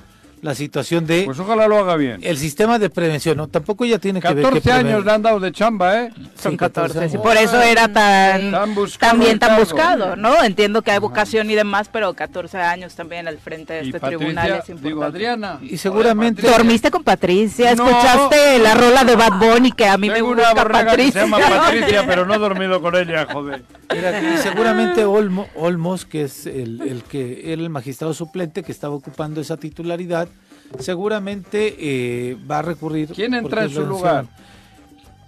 la 0.43 0.53
situación 0.53 1.07
de 1.07 1.23
Pues 1.23 1.39
ojalá 1.39 1.67
lo 1.67 1.77
haga 1.79 1.95
bien. 1.95 2.19
el 2.21 2.37
sistema 2.37 2.77
de 2.77 2.89
prevención. 2.89 3.37
No, 3.37 3.47
tampoco 3.47 3.85
ella 3.85 3.97
tiene 3.97 4.19
que 4.21 4.27
ver 4.27 4.35
que 4.37 4.41
14 4.43 4.69
prever- 4.69 4.73
años 4.87 5.05
le 5.05 5.11
han 5.11 5.21
dado 5.21 5.39
de 5.39 5.51
chamba, 5.53 6.01
¿eh? 6.03 6.11
Son 6.35 6.51
Sí, 6.51 6.57
14, 6.57 6.93
14 6.99 7.09
sí, 7.09 7.17
por 7.17 7.35
eso 7.37 7.61
era 7.61 7.87
tan, 7.87 8.51
Tan 8.51 8.75
buscado 8.75 9.11
también 9.13 9.39
tan 9.39 9.57
buscado, 9.57 10.15
¿no? 10.17 10.43
Entiendo 10.43 10.81
que 10.81 10.91
hay 10.91 10.99
vocación 10.99 11.49
y 11.49 11.55
demás, 11.55 11.89
pero 11.91 12.13
14 12.13 12.57
años 12.57 12.93
también 12.93 13.27
al 13.27 13.37
frente 13.39 13.71
de 13.73 13.79
este 13.79 13.99
Patricia, 13.99 14.17
tribunal 14.17 14.45
es 14.47 14.53
importante. 14.69 14.87
digo, 14.89 15.03
Adriana. 15.03 15.59
Y 15.61 15.77
seguramente- 15.77 16.41
Patricia. 16.41 16.57
¿Dormiste 16.57 16.91
con 16.91 17.03
Patricia? 17.03 17.75
No. 17.75 17.87
¿Escuchaste 17.87 18.59
la 18.59 18.75
rola 18.75 19.03
de 19.05 19.15
Bad 19.15 19.39
Bunny 19.39 19.71
que 19.71 19.87
a 19.87 19.97
mí 19.97 20.09
me 20.09 20.15
Tengo 20.15 20.29
una 20.31 20.43
gusta 20.49 20.61
borrega 20.63 20.79
que 20.81 20.85
Patricia? 20.87 21.11
se 21.13 21.19
llama 21.29 21.37
Patricia, 21.49 22.03
pero 22.05 22.25
no 22.25 22.33
he 22.33 22.37
dormido 22.37 22.81
con 22.81 22.95
ella, 22.97 23.25
joder. 23.31 23.63
Mira, 23.93 24.19
y 24.21 24.37
seguramente 24.39 25.05
Olmo- 25.05 25.47
Olmos, 25.55 26.05
que 26.05 26.23
es 26.23 26.45
el, 26.47 26.81
el 26.81 27.03
que 27.03 27.53
era 27.53 27.61
el 27.61 27.69
magistrado 27.69 28.13
suplente 28.13 28.61
que 28.63 28.71
estaba 28.73 28.93
ocupando 28.93 29.39
esa 29.39 29.55
titularidad, 29.57 30.27
seguramente 30.79 31.75
eh, 31.79 32.37
va 32.49 32.59
a 32.59 32.61
recurrir. 32.61 33.09
¿Quién 33.09 33.33
entra 33.33 33.63
en 33.65 33.69
su 33.69 33.85
lugar? 33.85 34.25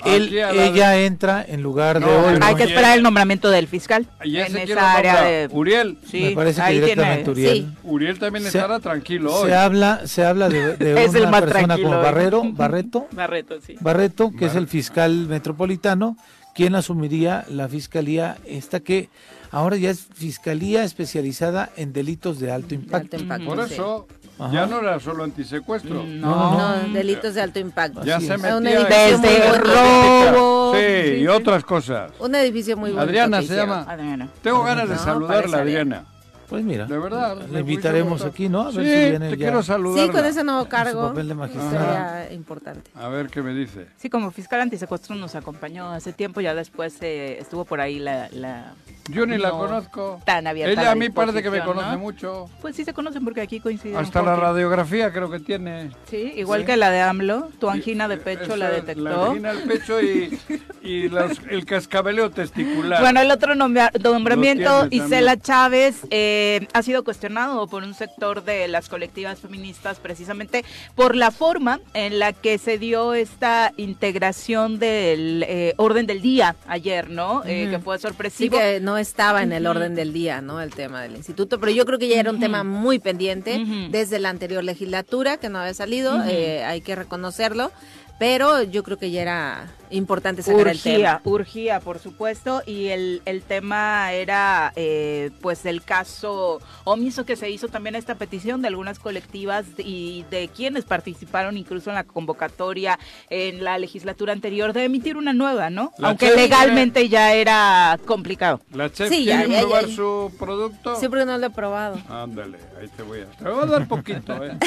Él, 0.04 0.38
ella 0.38 1.00
entra 1.04 1.44
en 1.48 1.64
lugar 1.64 2.00
de 2.00 2.06
Olmos. 2.06 2.40
Hay 2.42 2.54
que 2.56 2.64
esperar 2.64 2.96
el 2.96 3.02
nombramiento 3.02 3.50
del 3.50 3.66
fiscal 3.66 4.06
¿Y 4.24 4.38
ese 4.38 4.62
en 4.62 4.70
esa 4.70 4.94
área 4.94 5.24
de... 5.24 5.48
Uriel. 5.52 5.98
Sí, 6.12 6.22
Me 6.22 6.32
parece 6.32 6.62
que 6.62 6.74
directamente 6.74 7.24
tiene... 7.34 7.50
Uriel. 7.50 7.66
sí. 7.66 7.78
Uriel 7.84 8.20
también 8.20 8.44
Se- 8.44 8.50
estará 8.50 8.80
tranquilo 8.80 9.34
hoy. 9.34 9.50
Se 9.50 9.56
habla, 9.56 10.02
se 10.06 10.24
habla 10.24 10.50
de, 10.50 10.76
de 10.78 11.04
Es 11.06 11.16
el 11.16 11.22
una 11.24 11.32
más 11.32 11.42
persona 11.44 11.76
como 11.78 11.90
hoy. 11.90 12.04
Barrero, 12.04 12.44
Barreto, 12.52 13.08
Barreto, 13.14 13.56
sí. 13.66 13.78
Barreto, 13.80 14.32
que 14.38 14.46
es 14.46 14.54
el 14.56 14.68
fiscal 14.68 15.26
metropolitano, 15.28 16.18
quien 16.54 16.76
asumiría 16.76 17.44
la 17.50 17.68
fiscalía 17.68 18.38
esta 18.46 18.82
que 18.82 19.10
ahora 19.50 19.76
ya 19.78 19.90
es 19.90 20.06
fiscalía 20.14 20.84
especializada 20.84 21.72
en 21.78 21.94
delitos 21.94 22.40
de 22.40 22.52
alto 22.52 22.70
de 22.70 22.76
impacto. 22.76 23.16
alto 23.18 23.24
impacto 23.24 23.46
Por 23.48 23.68
sí. 23.70 23.74
eso 23.74 24.08
Ajá. 24.38 24.52
ya 24.54 24.66
no 24.66 24.80
era 24.80 25.00
solo 25.00 25.24
antisecuestro. 25.24 26.04
No, 26.06 26.58
no, 26.58 26.94
delitos 26.94 27.34
de 27.36 27.42
alto 27.42 27.60
impacto 27.60 28.04
Ya 28.04 28.18
Así 28.18 28.28
se 28.28 28.38
metía 28.38 28.58
Un 28.58 28.68
edificio 28.68 29.18
Desde 29.20 29.58
robo. 29.60 30.74
Sí, 30.76 30.82
Sí, 30.82 31.12
y 31.16 31.20
sí. 31.22 31.28
otras 31.28 31.64
cosas. 31.64 32.12
un 32.20 32.36
edificio 32.36 32.76
muy 32.76 32.90
bonito 32.92 33.02
Adriana 33.04 33.42
se 33.42 33.56
llama. 33.56 33.86
Adriana. 33.88 34.28
Tengo 34.42 34.64
ganas 34.64 34.90
de 34.90 34.98
saludarla, 34.98 35.58
Adriana. 35.60 36.04
Pues 36.50 36.64
mira, 36.64 36.86
De 36.86 36.98
verdad. 36.98 37.38
le 37.52 37.60
invitaremos 37.62 38.24
aquí, 38.24 38.50
¿no? 38.50 38.62
A 38.62 38.72
ver 38.72 38.74
sí, 38.74 38.80
si 38.82 39.10
viene 39.12 39.30
te 39.30 39.38
ya 39.38 39.46
quiero 39.48 39.64
saludarla. 39.64 40.04
sí 40.06 40.10
con 40.18 40.26
ese 40.26 40.44
nuevo 40.44 40.66
cargo 40.70 41.10
papel 41.10 41.28
de 41.28 41.34
magistrado. 41.36 41.70
sería 41.72 42.34
importante 42.34 42.92
A 42.96 43.08
ver 43.08 43.28
qué 43.30 43.42
me 43.42 43.54
dice. 43.54 43.88
Sí, 43.98 44.10
como 44.10 44.30
fiscal 44.32 44.62
antisecuestro 44.62 45.16
nos 45.16 45.34
acompañó 45.36 45.90
hace 45.92 46.14
tiempo, 46.14 46.42
ya 46.42 46.54
después 46.54 46.98
eh, 47.02 47.38
estuvo 47.40 47.66
por 47.66 47.82
ahí 47.82 48.00
la, 48.00 48.30
la... 48.32 48.74
Yo 49.10 49.26
ni 49.26 49.38
la 49.38 49.50
No, 49.50 49.60
conozco. 49.60 50.20
tan 50.26 50.48
abierta 50.48 50.72
Ella 50.74 50.84
la 50.84 50.92
a 50.92 50.96
mí 50.96 51.10
parece 51.10 51.44
que 51.44 51.52
me 51.52 51.64
conoce 51.64 51.92
¿no? 51.92 51.98
mucho. 52.00 52.50
Pues 52.62 52.76
sí 52.76 52.84
se 52.86 52.94
conocen 52.94 53.24
porque 53.24 53.42
aquí 53.42 53.60
coinciden. 53.60 53.98
Hasta 53.98 54.22
la 54.24 54.36
radiografía 54.36 55.12
creo 55.14 55.30
que 55.30 55.40
tiene. 55.40 55.92
Sí, 56.10 56.34
igual 56.38 56.62
Sí. 56.62 56.66
que 56.68 56.78
la 56.78 56.90
de 56.90 57.02
AMLO, 57.02 57.50
tu 57.60 57.70
angina 57.70 58.08
de 58.08 58.18
pecho 58.18 58.44
Esa, 58.44 58.58
la 58.58 58.70
La 58.70 58.76
detectó. 58.76 59.26
angina 59.26 59.52
al 59.52 59.60
pecho 59.64 60.02
y, 60.02 60.40
y 60.82 61.10
los- 61.10 61.40
el 61.50 61.66
cascabeleo 61.66 62.32
testicular. 62.32 63.00
Bueno, 63.02 63.22
el 63.22 63.30
otro 63.32 63.54
nombra- 63.54 63.92
nombramiento, 64.02 64.88
Isela. 64.90 65.38
Chávez, 65.38 66.02
eh, 66.10 66.35
ha 66.74 66.84
sido 66.84 67.04
cuestionado 67.04 67.68
por 67.68 67.84
un 67.84 67.94
sector 67.94 68.44
de 68.44 68.68
las 68.68 68.90
colectivas 68.90 69.40
feministas 69.40 70.00
precisamente 70.00 70.64
por 70.96 71.16
la 71.16 71.32
forma 71.32 71.80
en 71.94 72.20
la 72.20 72.34
que 72.34 72.58
se 72.58 72.78
dio 72.78 73.14
esta 73.14 73.74
integración 73.78 74.80
del 74.80 75.44
eh, 75.48 75.74
orden 75.78 76.06
del 76.08 76.22
día 76.22 76.56
ayer, 76.68 77.10
¿no? 77.10 77.44
Eh, 77.46 77.68
que 77.70 77.80
fue 77.80 77.98
sí 77.98 78.02
sorpresivo. 78.04 78.58
que 78.58 78.80
no 78.80 78.98
estaba 78.98 79.44
en 79.44 79.52
el 79.52 79.68
orden 79.68 79.96
del 79.96 80.14
día 80.14 80.42
no 80.42 80.62
el 80.62 80.74
tema 80.74 81.02
del 81.02 81.16
instituto 81.16 81.60
pero 81.60 81.72
yo 81.72 81.86
creo 81.86 82.00
que 82.00 82.08
ya 82.08 82.20
era 82.20 82.32
un 82.32 82.40
tema 82.40 82.64
muy 82.64 83.00
pendiente 83.00 83.64
desde 83.90 84.20
la 84.20 84.30
anterior 84.30 84.64
legislatura 84.64 85.38
que 85.38 85.50
no 85.50 85.60
había 85.60 85.74
salido 85.74 86.24
eh, 86.26 86.64
hay 86.64 86.82
que 86.82 86.96
reconocerlo 86.96 87.72
pero 88.18 88.64
yo 88.64 88.84
creo 88.84 88.98
que 88.98 89.12
ya 89.12 89.22
era 89.22 89.68
importante 89.96 90.44
sacar 90.44 90.68
el 90.68 90.82
tema 90.82 90.96
Urgía, 90.96 91.22
urgía, 91.24 91.80
por 91.80 92.00
supuesto, 92.00 92.62
y 92.66 92.88
el, 92.88 93.22
el 93.26 93.42
tema 93.42 94.12
era 94.14 94.72
eh, 94.76 95.32
pues 95.42 95.66
el 95.66 95.82
caso 95.84 96.62
omiso 96.84 97.26
que 97.26 97.36
se 97.36 97.50
hizo 97.50 97.68
también 97.68 97.96
a 97.96 97.98
esta 97.98 98.16
petición 98.16 98.62
de 98.62 98.68
algunas 98.68 99.00
colectivas 99.00 99.66
y 99.78 100.26
de 100.30 100.50
quienes 100.50 100.86
participaron 100.86 101.58
incluso 101.58 101.90
en 101.90 101.96
la 101.96 102.04
convocatoria 102.04 103.00
en 103.30 103.64
la 103.64 103.78
legislatura 103.78 104.34
anterior 104.34 104.74
de 104.74 104.86
emitir 104.86 105.18
una 105.18 105.34
nueva, 105.34 105.70
¿no? 105.70 105.92
La 105.98 106.10
Aunque 106.10 106.28
chef 106.28 106.36
legalmente 106.36 107.10
ya 107.10 107.34
era 107.34 107.98
complicado. 108.06 108.62
La 108.74 108.92
chef 108.92 109.10
Sí, 109.10 109.24
quiere 109.26 109.48
ya, 109.50 109.56
ya, 109.56 109.60
probar 109.62 109.88
ya. 109.88 109.96
su 109.96 110.32
producto. 110.40 110.96
sí 111.00 111.08
porque 111.08 111.26
no 111.26 111.38
lo 111.38 111.46
he 111.48 111.50
probado 111.50 111.98
Ándale, 112.10 112.58
ahí 112.80 112.88
te 112.96 113.04
voy 113.04 113.22
a... 113.22 113.26
Te 113.26 113.50
voy 113.50 113.64
a 113.64 113.66
dar 113.66 113.88
poquito, 113.88 114.44
¿eh? 114.44 114.58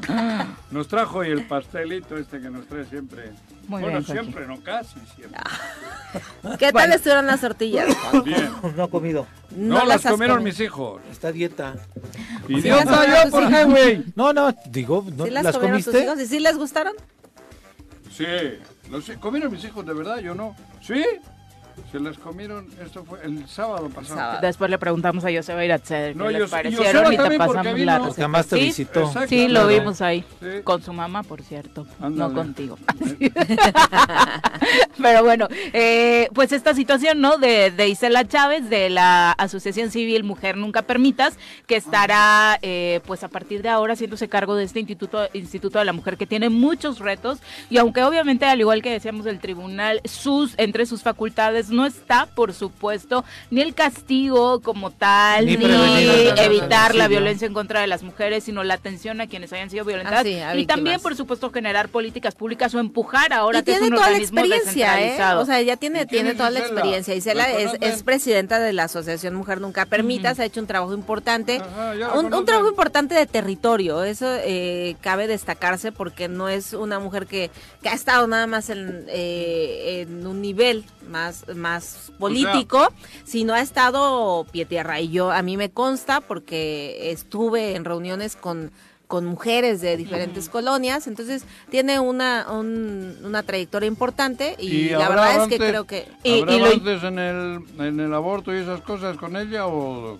Nos 0.70 0.88
trajo 0.88 1.18
hoy 1.18 1.28
el 1.30 1.46
pastelito 1.46 2.16
este 2.16 2.40
que 2.40 2.50
nos 2.50 2.66
trae 2.66 2.84
siempre. 2.86 3.30
Muy 3.68 3.80
bueno, 3.82 4.00
bien, 4.00 4.04
siempre, 4.04 4.46
no 4.46 4.60
casi 4.60 4.98
siempre. 5.16 5.40
¿qué 6.58 6.66
tal 6.66 6.72
Bueno. 6.72 6.94
estuvieron 6.94 7.26
las 7.26 7.40
tortillas? 7.40 7.86
Bien. 8.24 8.50
No 8.76 8.84
ha 8.84 8.90
comido. 8.90 9.26
No, 9.50 9.84
las 9.84 10.02
comieron 10.02 10.38
comido. 10.38 10.52
mis 10.52 10.60
hijos. 10.60 11.00
Está 11.10 11.30
dieta. 11.32 11.74
Idiota, 12.48 13.24
yo, 13.24 13.30
¿por 13.30 13.48
qué, 13.48 13.64
güey? 13.64 14.04
No, 14.16 14.32
no, 14.32 14.52
digo, 14.70 15.04
¿no? 15.16 15.24
¿Sí 15.24 15.30
las, 15.30 15.44
¿las 15.44 15.54
comieron 15.56 15.78
tus 15.82 15.86
comiste? 15.92 16.04
hijos 16.04 16.20
y 16.20 16.26
sí 16.26 16.40
les 16.40 16.56
gustaron? 16.56 16.94
Sí, 18.10 18.26
No 18.90 19.00
sé, 19.00 19.16
¿comieron 19.16 19.50
mis 19.52 19.64
hijos 19.64 19.86
de 19.86 19.94
verdad? 19.94 20.18
Yo 20.18 20.34
no. 20.34 20.54
¿Sí? 20.82 21.02
Se 21.90 22.00
las 22.00 22.16
comieron, 22.18 22.66
esto 22.84 23.04
fue 23.04 23.18
el 23.24 23.46
sábado 23.48 23.88
pasado. 23.88 24.16
Sábado. 24.18 24.38
Después 24.42 24.70
le 24.70 24.78
preguntamos 24.78 25.24
a 25.24 25.28
Joseba 25.32 25.64
Iratzer 25.64 26.16
No, 26.16 26.28
qué 26.28 26.42
y 26.42 26.46
parecieron 26.46 27.12
y 27.12 27.16
te 27.16 27.22
porque 27.22 27.38
pasamos 27.38 27.74
vino. 27.74 27.84
la 27.86 27.98
Porque 27.98 28.08
receta. 28.10 28.22
además 28.24 28.46
te 28.46 28.56
¿Sí? 28.56 28.62
visitó. 28.64 29.00
Exacto. 29.00 29.28
Sí, 29.28 29.48
lo 29.48 29.60
Claro. 29.60 29.68
vimos 29.68 30.00
ahí. 30.00 30.24
Sí. 30.40 30.46
Con 30.64 30.82
su 30.82 30.92
mamá, 30.92 31.22
por 31.22 31.42
cierto. 31.42 31.86
No 32.00 32.32
contigo. 32.32 32.78
Pero 35.00 35.22
bueno, 35.24 35.48
eh, 35.72 36.28
pues 36.34 36.52
esta 36.52 36.74
situación, 36.74 37.20
¿no? 37.20 37.38
De, 37.38 37.70
de 37.70 37.88
Isela 37.88 38.26
Chávez, 38.26 38.68
de 38.70 38.90
la 38.90 39.32
Asociación 39.32 39.90
Civil 39.90 40.24
Mujer 40.24 40.56
Nunca 40.56 40.82
Permitas, 40.82 41.36
que 41.66 41.76
estará, 41.76 42.58
eh, 42.62 43.00
pues 43.06 43.24
a 43.24 43.28
partir 43.28 43.62
de 43.62 43.68
ahora, 43.68 43.94
haciéndose 43.94 44.28
cargo 44.28 44.54
de 44.54 44.64
este 44.64 44.80
instituto, 44.80 45.28
instituto 45.32 45.78
de 45.78 45.84
la 45.84 45.92
Mujer, 45.92 46.16
que 46.16 46.26
tiene 46.26 46.48
muchos 46.50 46.98
retos. 46.98 47.38
Y 47.70 47.78
aunque 47.78 48.02
obviamente, 48.04 48.44
al 48.46 48.60
igual 48.60 48.82
que 48.82 48.90
decíamos 48.90 49.24
del 49.24 49.40
tribunal, 49.40 50.00
sus, 50.04 50.54
entre 50.58 50.86
sus 50.86 51.02
facultades 51.02 51.61
no 51.70 51.86
está, 51.86 52.26
por 52.26 52.52
supuesto, 52.54 53.24
ni 53.50 53.60
el 53.60 53.74
castigo 53.74 54.60
como 54.60 54.90
tal, 54.90 55.46
Ni 55.46 55.54
evitar 55.54 56.94
la 56.94 57.08
violencia 57.08 57.46
en 57.46 57.54
contra 57.54 57.80
de 57.80 57.86
las 57.86 58.02
mujeres, 58.02 58.44
sino 58.44 58.64
la 58.64 58.74
atención 58.74 59.20
a 59.20 59.26
quienes 59.26 59.52
hayan 59.52 59.70
sido 59.70 59.84
violentadas. 59.84 60.26
Ah, 60.26 60.52
sí, 60.54 60.60
y 60.60 60.66
también, 60.66 61.00
por 61.00 61.16
supuesto, 61.16 61.50
generar 61.50 61.88
políticas 61.88 62.34
públicas 62.34 62.74
o 62.74 62.80
empujar 62.80 63.32
ahora 63.32 63.60
y 63.60 63.62
que 63.62 63.72
es 63.72 63.78
tiene 63.78 63.96
un 63.96 64.02
toda 64.02 64.10
la 64.10 64.18
experiencia, 64.18 65.00
¿eh? 65.00 65.34
O 65.36 65.44
sea, 65.44 65.60
ya 65.62 65.76
tiene, 65.76 66.02
¿Y 66.02 66.06
quién 66.06 66.08
tiene 66.08 66.30
es 66.30 66.36
toda 66.36 66.50
la 66.50 66.60
experiencia. 66.60 67.14
Isela 67.14 67.48
¿La 67.48 67.58
es, 67.58 67.72
es 67.80 68.02
presidenta 68.02 68.58
de 68.58 68.72
la 68.72 68.84
Asociación 68.84 69.34
Mujer 69.34 69.60
Nunca 69.60 69.86
Permitas, 69.86 70.38
ha 70.40 70.44
hecho 70.44 70.60
un 70.60 70.66
trabajo 70.66 70.94
importante. 70.94 71.56
Ajá, 71.56 72.18
un, 72.18 72.32
un 72.32 72.44
trabajo 72.44 72.68
importante 72.68 73.14
de 73.14 73.26
territorio, 73.26 74.04
eso 74.04 74.26
eh, 74.28 74.96
cabe 75.00 75.26
destacarse 75.26 75.92
porque 75.92 76.28
no 76.28 76.48
es 76.48 76.72
una 76.72 76.98
mujer 76.98 77.26
que, 77.26 77.50
que 77.82 77.88
ha 77.88 77.94
estado 77.94 78.26
nada 78.26 78.46
más 78.46 78.70
en, 78.70 79.04
eh, 79.08 80.06
en 80.06 80.26
un 80.26 80.40
nivel 80.40 80.84
más, 81.08 81.44
más 81.56 82.12
político, 82.18 82.88
sino 83.24 83.54
ha 83.54 83.60
estado 83.60 84.46
pie 84.50 84.64
tierra. 84.66 85.00
Y 85.00 85.10
yo, 85.10 85.30
a 85.30 85.42
mí 85.42 85.56
me 85.56 85.70
consta 85.70 86.20
porque 86.20 87.10
estuve 87.10 87.74
en 87.76 87.84
reuniones 87.84 88.36
con 88.36 88.70
con 89.08 89.26
mujeres 89.26 89.82
de 89.82 89.98
diferentes 89.98 90.48
colonias, 90.48 91.06
entonces 91.06 91.44
tiene 91.68 92.00
una, 92.00 92.46
un- 92.50 93.14
una 93.22 93.42
trayectoria 93.42 93.86
importante 93.86 94.56
y, 94.58 94.88
la 94.88 95.06
verdad 95.10 95.42
es 95.42 95.48
que 95.48 95.58
creo 95.58 95.84
que... 95.86 96.08
Y- 96.24 96.40
¿Habrá 96.40 96.54
y 96.54 96.58
lo- 96.60 97.08
en 97.08 97.18
el, 97.18 97.62
en 97.78 98.00
el 98.00 98.14
aborto 98.14 98.54
y 98.54 98.60
esas 98.60 98.80
cosas 98.80 99.18
con 99.18 99.36
ella 99.36 99.66
o...? 99.66 100.18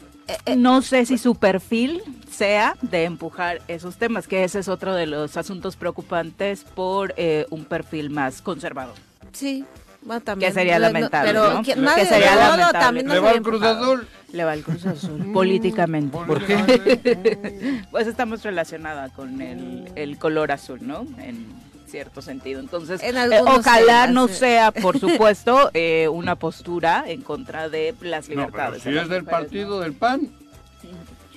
no 0.59 0.83
sé 0.83 1.07
si 1.07 1.17
su 1.17 1.37
perfil 1.37 2.03
sea 2.31 2.77
de 2.83 3.05
empujar 3.05 3.63
esos 3.67 3.97
temas, 3.97 4.29
que 4.29 4.45
ese 4.45 4.59
es 4.59 4.69
otro 4.69 4.95
de 4.95 5.07
los 5.07 5.39
asuntos 5.39 5.77
preocupantes 5.77 6.63
por 6.63 7.15
eh, 7.17 7.47
un 7.49 7.65
perfil 7.65 8.11
más 8.11 8.43
conservador. 8.43 8.95
Sí, 9.33 9.65
bueno, 10.05 10.21
también. 10.23 10.51
Que 10.51 10.55
sería 10.55 10.75
No, 10.79 10.87
no, 10.87 10.93
lamentable, 10.93 11.29
Pero 11.33 11.55
¿no? 11.55 11.63
que 11.63 11.75
sería 12.07 12.35
no, 12.35 12.41
no, 12.41 12.47
lamentable. 12.49 12.79
también 12.81 13.07
no 13.07 13.15
¿Le 13.15 13.21
va 13.21 13.31
el 13.33 13.43
Cruz. 13.43 13.63
Azul? 13.63 14.09
Le 14.33 14.45
va 14.45 14.55
el 14.55 14.63
Cruz 14.63 14.87
Azul, 14.87 15.33
políticamente. 15.33 16.17
¿Por 16.27 16.45
qué? 16.45 17.83
Pues 17.91 18.07
estamos 18.07 18.43
relacionada 18.43 19.09
con 19.11 19.41
el, 19.43 19.91
el 19.95 20.19
color 20.19 20.53
azul, 20.53 20.79
¿no? 20.83 21.07
En 21.19 21.47
cierto 21.87 22.23
sentido. 22.23 22.59
Entonces, 22.61 23.03
En 23.03 23.17
eh, 23.19 23.41
ojalá 23.43 24.07
temas, 24.07 24.11
no 24.13 24.29
sea, 24.29 24.73
por 24.73 24.99
supuesto, 25.01 25.71
eh, 25.75 26.09
una 26.09 26.37
postura 26.37 27.05
en 27.07 27.21
contra 27.21 27.69
de 27.69 27.95
las 28.01 28.29
No, 28.29 28.35
pero 28.35 28.41
libertades. 28.47 28.83
si 28.83 28.89
es 28.89 28.95
del 28.95 29.23
mujeres, 29.23 29.29
partido 29.29 29.81
del 29.81 29.93
PAN. 29.93 30.31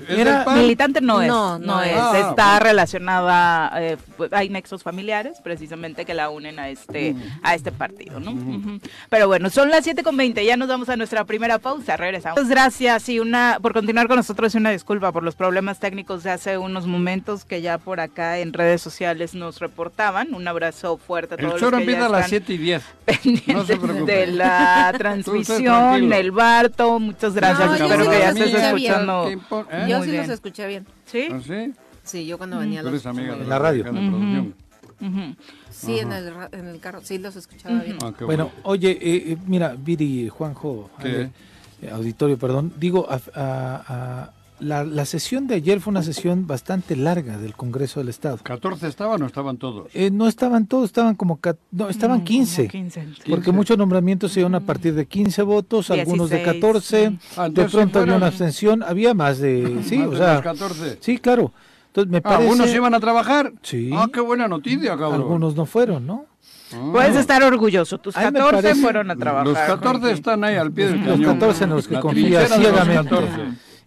Era 0.07 0.45
Militante 0.55 1.01
no 1.01 1.21
es, 1.21 1.27
No, 1.27 1.57
no, 1.59 1.65
no 1.77 1.83
es. 1.83 1.93
Ah, 1.95 2.27
está 2.29 2.57
ok. 2.57 2.63
relacionada, 2.63 3.71
eh, 3.81 3.97
pues, 4.17 4.31
hay 4.33 4.49
nexos 4.49 4.83
familiares 4.83 5.39
precisamente 5.43 6.05
que 6.05 6.13
la 6.13 6.29
unen 6.29 6.59
a 6.59 6.69
este, 6.69 7.15
a 7.43 7.55
este 7.55 7.71
partido, 7.71 8.19
¿no? 8.19 8.31
Ujú. 8.31 8.79
Pero 9.09 9.27
bueno, 9.27 9.49
son 9.49 9.69
las 9.69 9.83
7 9.83 10.03
con 10.03 10.17
20, 10.17 10.43
ya 10.45 10.57
nos 10.57 10.67
vamos 10.67 10.89
a 10.89 10.95
nuestra 10.95 11.23
primera 11.25 11.59
pausa, 11.59 11.97
regresamos. 11.97 12.37
Muchas 12.37 12.49
gracias 12.49 13.09
y 13.09 13.19
una, 13.19 13.59
por 13.61 13.73
continuar 13.73 14.07
con 14.07 14.17
nosotros 14.17 14.53
y 14.55 14.57
una 14.57 14.71
disculpa 14.71 15.11
por 15.11 15.23
los 15.23 15.35
problemas 15.35 15.79
técnicos 15.79 16.23
de 16.23 16.31
hace 16.31 16.57
unos 16.57 16.85
momentos 16.87 17.45
que 17.45 17.61
ya 17.61 17.77
por 17.77 17.99
acá 17.99 18.39
en 18.39 18.53
redes 18.53 18.81
sociales 18.81 19.33
nos 19.35 19.59
reportaban. 19.59 20.33
Un 20.33 20.47
abrazo 20.47 20.97
fuerte 20.97 21.35
a 21.35 21.37
todos 21.37 21.53
El 21.53 21.59
choro 21.59 21.77
empieza 21.77 22.05
a 22.05 22.09
las 22.09 22.25
están 22.25 22.29
7 22.47 22.53
y 22.53 22.57
10. 22.57 22.83
pendientes 23.05 23.55
No 23.55 23.65
se 23.65 23.77
de 24.05 24.27
la 24.27 24.93
transmisión, 24.97 26.11
el 26.13 26.31
Barto, 26.31 26.99
muchas 26.99 27.33
gracias. 27.33 27.79
No, 27.79 27.85
Espero 27.85 28.09
que 28.09 28.19
ya 28.19 28.29
estés 28.29 28.53
escuchando. 28.53 29.25
¿Qué 29.27 29.37
impon- 29.37 29.84
eh? 29.85 29.89
Yo 29.91 29.97
Muy 29.97 30.05
sí 30.07 30.11
bien. 30.11 30.23
los 30.23 30.33
escuché 30.33 30.67
bien. 30.67 30.85
¿Sí? 31.05 31.27
¿Ah, 31.31 31.39
sí? 31.45 31.73
Sí, 32.03 32.25
yo 32.25 32.37
cuando 32.37 32.59
venía 32.59 32.81
Tú 32.83 32.91
los 32.91 33.05
amiga 33.05 33.35
de 33.35 33.41
En 33.43 33.49
la 33.49 33.59
radio. 33.59 33.83
de 33.83 33.89
producción. 33.91 34.53
Sí, 35.69 35.99
en 35.99 36.11
el, 36.11 36.33
ra- 36.33 36.49
en 36.51 36.67
el 36.67 36.79
carro, 36.79 37.01
sí 37.03 37.17
los 37.17 37.35
escuchaba 37.35 37.81
bien. 37.83 37.97
Ah, 38.01 38.13
qué 38.17 38.23
Bueno, 38.23 38.51
oye, 38.63 38.91
eh, 38.91 39.31
eh, 39.33 39.37
mira, 39.45 39.75
Viri, 39.77 40.29
Juanjo, 40.29 40.89
¿Qué? 41.01 41.21
eh, 41.23 41.29
eh, 41.81 41.89
auditorio, 41.91 42.37
perdón, 42.37 42.73
digo, 42.77 43.05
a- 43.09 43.19
a- 43.35 43.83
a- 43.87 44.33
la, 44.59 44.83
la 44.83 45.05
sesión 45.05 45.47
de 45.47 45.55
ayer 45.55 45.79
fue 45.81 45.91
una 45.91 46.01
sesión 46.03 46.47
bastante 46.47 46.95
larga 46.95 47.37
del 47.37 47.53
Congreso 47.55 47.99
del 47.99 48.09
Estado. 48.09 48.37
¿14 48.37 48.83
estaban 48.87 49.21
o 49.21 49.25
estaban 49.25 49.57
todos? 49.57 49.87
Eh, 49.93 50.11
no 50.11 50.27
estaban 50.27 50.65
todos, 50.67 50.85
estaban 50.85 51.15
como, 51.15 51.39
no, 51.71 51.89
estaban 51.89 52.21
Mm, 52.21 52.23
15. 52.23 52.61
como 52.63 52.71
15. 52.71 52.99
Porque 53.29 53.35
15. 53.45 53.51
muchos 53.51 53.77
nombramientos 53.77 54.31
se 54.31 54.39
dieron 54.39 54.55
a 54.55 54.59
partir 54.61 54.93
de 54.95 55.05
15 55.05 55.41
votos, 55.43 55.91
algunos 55.91 56.29
de 56.29 56.37
16, 56.37 56.61
14, 56.61 57.09
mm. 57.09 57.19
Ah, 57.37 57.49
de 57.49 57.65
pronto 57.65 57.99
había 57.99 58.15
una 58.15 58.27
abstención, 58.27 58.83
había 58.83 59.13
más 59.13 59.39
de, 59.39 59.79
sí, 59.83 59.97
Más 59.97 60.07
o 60.07 60.11
de 60.11 60.17
sea, 60.17 60.33
los 60.35 60.43
14. 60.43 60.97
sí, 61.01 61.17
claro. 61.17 61.51
Entonces 61.87 62.11
me 62.11 62.21
parece, 62.21 62.43
¿Algunos 62.43 62.73
iban 62.73 62.93
a 62.93 62.99
trabajar? 62.99 63.53
Sí. 63.61 63.89
Ah, 63.93 64.07
qué 64.11 64.19
buena 64.19 64.47
noticia, 64.47 64.91
cabrón. 64.97 65.13
algunos 65.15 65.55
no 65.55 65.65
fueron, 65.65 66.05
¿no? 66.05 66.25
Ah. 66.73 66.89
Puedes 66.91 67.15
estar 67.15 67.41
orgulloso. 67.43 67.97
Tus 67.99 68.17
A 68.17 68.19
mí 68.21 68.25
me 68.31 68.39
14 68.39 68.61
parece- 68.63 68.81
fueron 68.81 69.11
a 69.11 69.15
trabajar. 69.15 69.47
Los 69.47 69.57
14 69.57 69.99
Jorge. 69.99 70.11
están 70.13 70.43
ahí 70.43 70.55
al 70.55 70.71
pie 70.73 70.87
del 70.87 70.99
Los 71.05 71.07
cañón. 71.17 71.33
14 71.35 71.63
en 71.63 71.69
los 71.69 71.87
que 71.87 71.93
La 71.93 71.99
confía 72.01 72.41
los 72.41 72.51
ciegamente. 72.53 73.15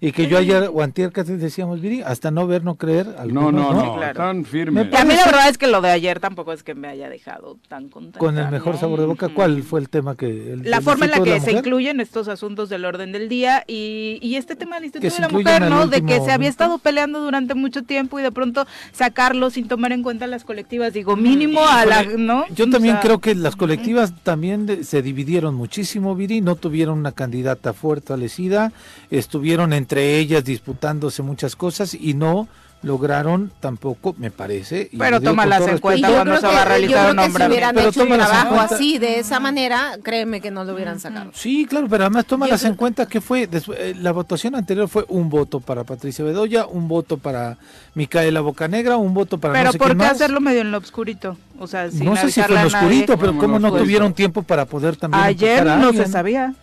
14. 0.01 0.07
Y 0.07 0.13
que 0.13 0.27
yo 0.29 0.39
ayer 0.39 0.71
o 0.73 0.83
antier 0.83 1.11
casi 1.13 1.35
decíamos, 1.37 1.81
Viri, 1.81 2.03
hasta 2.03 2.31
no 2.31 2.47
ver, 2.47 2.63
no 2.65 2.77
creer. 2.77 3.07
No, 3.07 3.19
algunos, 3.49 3.53
no, 3.53 3.73
no, 3.75 3.95
Claro. 3.97 4.13
están 4.13 4.45
firmes. 4.45 4.95
A 4.95 5.05
mí 5.05 5.15
la 5.15 5.25
verdad 5.25 5.49
es 5.49 5.59
que 5.59 5.67
lo 5.67 5.81
de 5.81 5.91
ayer 5.91 6.21
tampoco 6.21 6.53
es 6.53 6.63
que 6.63 6.75
me 6.75 6.89
haya 6.89 7.09
dejado 7.09 7.59
tan 7.69 7.89
contenta. 7.89 8.19
Con 8.19 8.39
el 8.39 8.49
mejor 8.51 8.75
¿no? 8.75 8.81
sabor 8.81 9.01
de 9.01 9.07
boca. 9.07 9.29
¿cuál 9.29 9.63
fue 9.63 9.81
el 9.81 9.89
tema 9.89 10.15
que... 10.17 10.53
el- 10.53 10.63
La 10.71 10.81
forma 10.81 11.07
en 11.07 11.11
la 11.11 11.21
que 11.23 11.41
se 11.41 11.53
incluyen 11.53 12.01
estos 12.01 12.29
asuntos 12.29 12.69
del 12.69 12.85
orden 12.85 13.11
del 13.13 13.29
día 13.29 13.65
y, 13.67 14.19
y 14.23 14.37
este 14.37 14.55
tema 14.57 14.77
del 14.77 14.85
Instituto 14.85 15.15
de 15.15 15.21
la 15.21 15.29
Mujer, 15.29 15.63
¿no? 15.69 15.87
De 15.89 16.03
que 16.05 16.21
se 16.21 16.31
había 16.33 16.49
estado 16.49 16.79
peleando 16.79 17.21
durante 17.21 17.55
mucho 17.55 17.83
tiempo 17.83 18.19
y 18.21 18.23
de 18.23 18.31
pronto 18.33 18.67
sacarlo 18.93 19.51
sin 19.51 19.67
tomar 19.69 19.93
en 19.93 20.03
cuenta 20.03 20.27
las 20.27 20.45
colectivas. 20.45 20.93
Digo, 20.93 21.17
mínimo 21.17 21.67
a 21.67 21.85
la, 21.85 22.05
¿no? 22.05 22.45
Yo 22.55 22.67
O 22.67 22.71
también 22.71 22.95
sea, 22.95 23.03
creo 23.03 23.19
que 23.21 23.35
las 23.35 23.57
colectivas 23.57 24.13
también 24.23 24.67
de- 24.67 24.85
se 24.85 25.03
dividieron 25.03 25.55
muchísimo, 25.57 26.15
Viri, 26.15 26.41
no 26.41 26.55
tuvieron 26.55 26.99
una 26.99 27.13
candidata 27.13 27.73
fortalecida, 27.73 28.73
estuvieron 29.11 29.73
entre 29.89 30.19
ellas 30.19 30.45
disputándose 30.45 31.23
muchas 31.23 31.57
cosas 31.57 31.95
y 31.95 32.13
no 32.13 32.47
lograron 32.83 33.51
tampoco, 33.59 34.15
me 34.19 34.31
parece. 34.31 34.91
Pero 34.97 35.19
tómalas 35.21 35.67
en 35.67 35.79
cuenta 35.79 36.11
cuando 36.13 36.37
se 36.37 36.47
va 36.47 36.61
a 36.63 36.65
realizar 36.67 37.01
creo 37.01 37.11
un 37.11 37.17
que 37.17 37.23
si 37.23 37.27
nombramiento. 37.29 37.53
hubieran 37.55 37.75
Pero 37.75 37.89
hecho 37.89 38.03
un 38.03 38.09
trabajo 38.11 38.61
así, 38.61 38.99
de 38.99 39.19
esa 39.19 39.41
manera, 39.41 39.99
créeme 40.03 40.43
que 40.43 40.51
no 40.51 40.63
lo 40.65 40.75
hubieran 40.75 41.01
sacado. 41.01 41.31
Sí, 41.35 41.65
claro, 41.67 41.89
pero 41.89 42.05
además 42.05 42.27
tómalas 42.27 42.61
Yo 42.63 42.69
en 42.69 42.75
cuenta 42.75 43.07
que 43.07 43.23
fue, 43.23 43.49
despu- 43.51 43.75
eh, 43.79 43.95
la 43.99 44.13
votación 44.13 44.55
anterior 44.55 44.89
fue 44.89 45.07
un 45.09 45.31
voto 45.31 45.59
para 45.59 45.83
Patricia 45.85 46.23
Bedoya, 46.23 46.67
un 46.67 46.87
voto 46.87 47.17
para 47.17 47.57
Micaela 47.95 48.43
Bocanegra, 48.43 48.99
un 48.99 49.15
voto 49.15 49.39
para 49.39 49.55
Pero 49.55 49.65
no 49.65 49.73
sé 49.73 49.79
¿por 49.79 49.89
qué 49.89 49.95
más. 49.95 50.13
hacerlo 50.13 50.41
medio 50.41 50.61
en 50.61 50.71
lo 50.71 50.77
obscurito? 50.79 51.37
O 51.59 51.67
sea, 51.67 51.91
sin 51.91 52.05
no 52.05 52.15
sé 52.15 52.31
si 52.31 52.43
fue 52.43 52.55
en 52.59 52.65
lo 52.65 52.71
nadie. 52.71 52.77
oscurito, 52.77 53.19
pero 53.19 53.37
¿Cómo 53.39 53.59
no 53.59 53.73
tuvieron 53.73 54.13
tiempo 54.13 54.43
para 54.43 54.67
poder 54.67 54.97
también 54.97 55.25
Ayer 55.25 55.65
no 55.65 55.93
se 55.95 56.07
sabía 56.07 56.55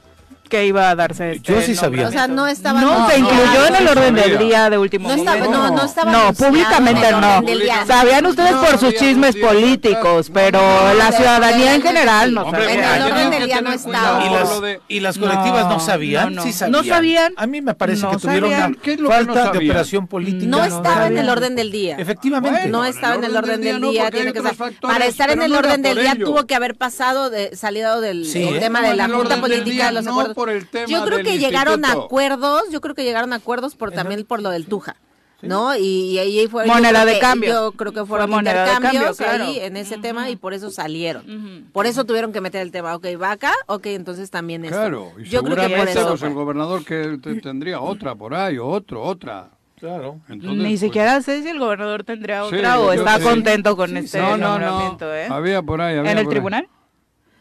que 0.50 0.66
iba 0.66 0.90
a 0.90 0.96
darse 0.96 1.34
este 1.34 1.54
Yo 1.54 1.62
sí 1.62 1.76
sabía. 1.76 2.08
O 2.08 2.12
sea, 2.12 2.28
no 2.28 2.48
estaba 2.48 2.82
No, 2.82 3.10
se 3.10 3.20
incluyó 3.20 3.68
en 3.68 3.76
el 3.76 3.88
orden 3.88 4.16
sabía. 4.18 4.24
del 4.38 4.38
día 4.38 4.70
de 4.70 4.78
último 4.78 5.10
No 5.10 5.16
estaba, 5.16 5.48
no, 5.48 5.72
no 5.72 5.84
estaba 5.84 6.12
No, 6.12 6.34
públicamente 6.34 7.12
no. 7.12 7.44
Sabían 7.86 8.26
ustedes 8.26 8.52
No, 8.52 8.62
por 8.62 8.78
sus 8.78 8.96
chismes 8.96 9.36
políticos, 9.36 10.32
pero 10.34 10.60
No, 10.60 10.94
la 10.94 11.12
ciudadanía 11.12 11.76
en 11.76 11.82
general 11.82 12.34
no 12.34 12.44
Hombre, 12.44 12.74
En 12.74 12.80
el 12.80 12.86
sabía. 12.86 13.06
orden 13.06 13.32
del 13.32 13.46
día 13.46 13.62
no 13.62 13.72
estaba. 13.72 14.26
Y 14.88 15.00
las, 15.00 15.18
y 15.18 15.20
colectivas 15.20 15.68
no, 15.68 15.80
sabían, 15.80 16.36
no, 16.36 16.44
sí 16.44 16.54
sabían. 16.54 16.72
No 16.72 16.84
sabían. 16.84 17.34
A 17.38 17.48
mí 17.48 17.62
me 17.62 17.74
parece 17.74 18.08
que 18.08 18.18
tuvieron 18.18 18.54
una 18.54 18.72
¿Qué 18.82 18.94
es 18.94 19.00
lo 19.00 19.10
que 19.10 19.24
no 19.24 19.34
falta 19.34 19.52
de 19.52 19.58
operación 19.58 20.08
política. 20.08 20.46
No 20.46 20.64
estaba 20.64 21.08
en 21.08 21.18
el 21.18 21.30
orden 21.30 21.56
del 21.56 21.72
día. 21.72 21.98
Efectivamente. 21.98 22.68
No 22.68 22.86
estaba 22.86 23.16
en 23.16 23.24
el 23.24 23.36
orden 23.36 23.62
del 23.62 23.82
día, 23.82 24.12
tiene 24.12 24.34
que 24.34 24.42
Para 24.82 25.06
estar 25.06 25.30
en 25.30 25.42
el 25.42 25.54
orden 25.56 25.82
del 25.82 25.98
día 25.98 26.16
tuvo 26.16 26.46
que 26.46 26.56
haber 26.56 26.76
pasado 26.76 27.30
de 27.30 27.56
salido 27.56 28.02
del 28.02 28.26
¿eh? 28.34 28.60
tema 28.60 28.82
de 28.82 28.96
la 28.96 29.10
Junta 29.10 29.40
Política 29.42 29.88
de 29.88 29.92
los 29.94 30.08
acuerdos. 30.08 30.35
Por 30.36 30.50
el 30.50 30.68
tema 30.68 30.88
Yo 30.88 31.04
creo 31.06 31.18
del 31.18 31.26
que 31.26 31.40
llegaron 31.40 31.84
a 31.86 31.94
acuerdos, 31.94 32.64
yo 32.72 32.82
creo 32.82 32.94
que 32.94 33.04
llegaron 33.04 33.34
a 33.34 33.38
acuerdos 33.38 33.76
por 33.76 33.92
también 33.92 34.24
por 34.26 34.42
lo 34.42 34.50
del 34.52 34.68
Tuja. 34.68 34.96
¿No? 35.42 35.76
Y, 35.76 35.82
y 35.84 36.18
ahí 36.20 36.48
fue 36.48 36.66
Moneda 36.66 37.06
de 37.06 37.14
que- 37.16 37.20
cambio. 37.20 37.50
Yo 37.52 37.72
creo 37.74 37.92
que 37.92 38.04
fueron 38.06 38.30
Fue 38.30 38.38
moneda 38.38 38.64
de 38.64 38.72
intercambios 38.74 39.18
cambio, 39.18 39.38
claro. 39.38 39.44
ahí 39.52 39.60
en 39.60 39.78
ese 39.78 39.98
tema 40.00 40.30
y 40.32 40.38
por 40.38 40.54
eso 40.56 40.72
salieron. 40.72 41.24
Ujú. 41.30 41.72
Por 41.72 41.86
eso 41.86 42.04
tuvieron 42.04 42.32
que 42.34 42.42
meter 42.42 42.62
el 42.62 42.72
tema. 42.72 42.96
Ok, 42.96 43.06
va 43.22 43.32
acá, 43.32 43.54
ok, 43.68 43.86
entonces 43.88 44.32
también 44.32 44.66
esto. 44.66 44.76
Claro, 44.78 45.12
y 45.20 45.26
yo 45.26 45.44
creo 45.44 45.56
que 45.68 45.76
por 45.76 45.88
eso. 45.88 46.08
pues, 46.08 46.24
el 46.24 46.34
gobernador 46.34 46.84
que 46.84 47.20
te- 47.22 47.36
tendría 47.42 47.80
otra 47.80 48.16
por 48.16 48.34
ahí, 48.34 48.58
o 48.58 48.66
otro, 48.66 49.04
otra. 49.04 49.50
Claro. 49.80 50.22
Entonces, 50.30 50.58
Ni 50.64 50.70
pues, 50.70 50.80
siquiera 50.80 51.22
sé 51.22 51.44
si 51.44 51.50
el 51.50 51.60
gobernador 51.60 52.04
tendría 52.06 52.42
Sí, 52.50 52.56
otra 52.56 52.80
o 52.80 52.86
yo 52.86 52.94
está 52.94 53.18
sí. 53.18 53.24
contento 53.26 53.76
con 53.78 53.90
Sí, 53.92 53.98
este 53.98 54.20
No, 54.20 54.38
no, 54.38 54.58
no. 54.58 54.66
nombramiento, 54.68 55.14
¿eh? 55.14 55.28
Había 55.30 55.62
por 55.62 55.82
ahí, 55.82 55.98
había 55.98 56.12
¿En 56.14 56.18
el 56.18 56.24
ahí. 56.26 56.30
tribunal? 56.30 56.68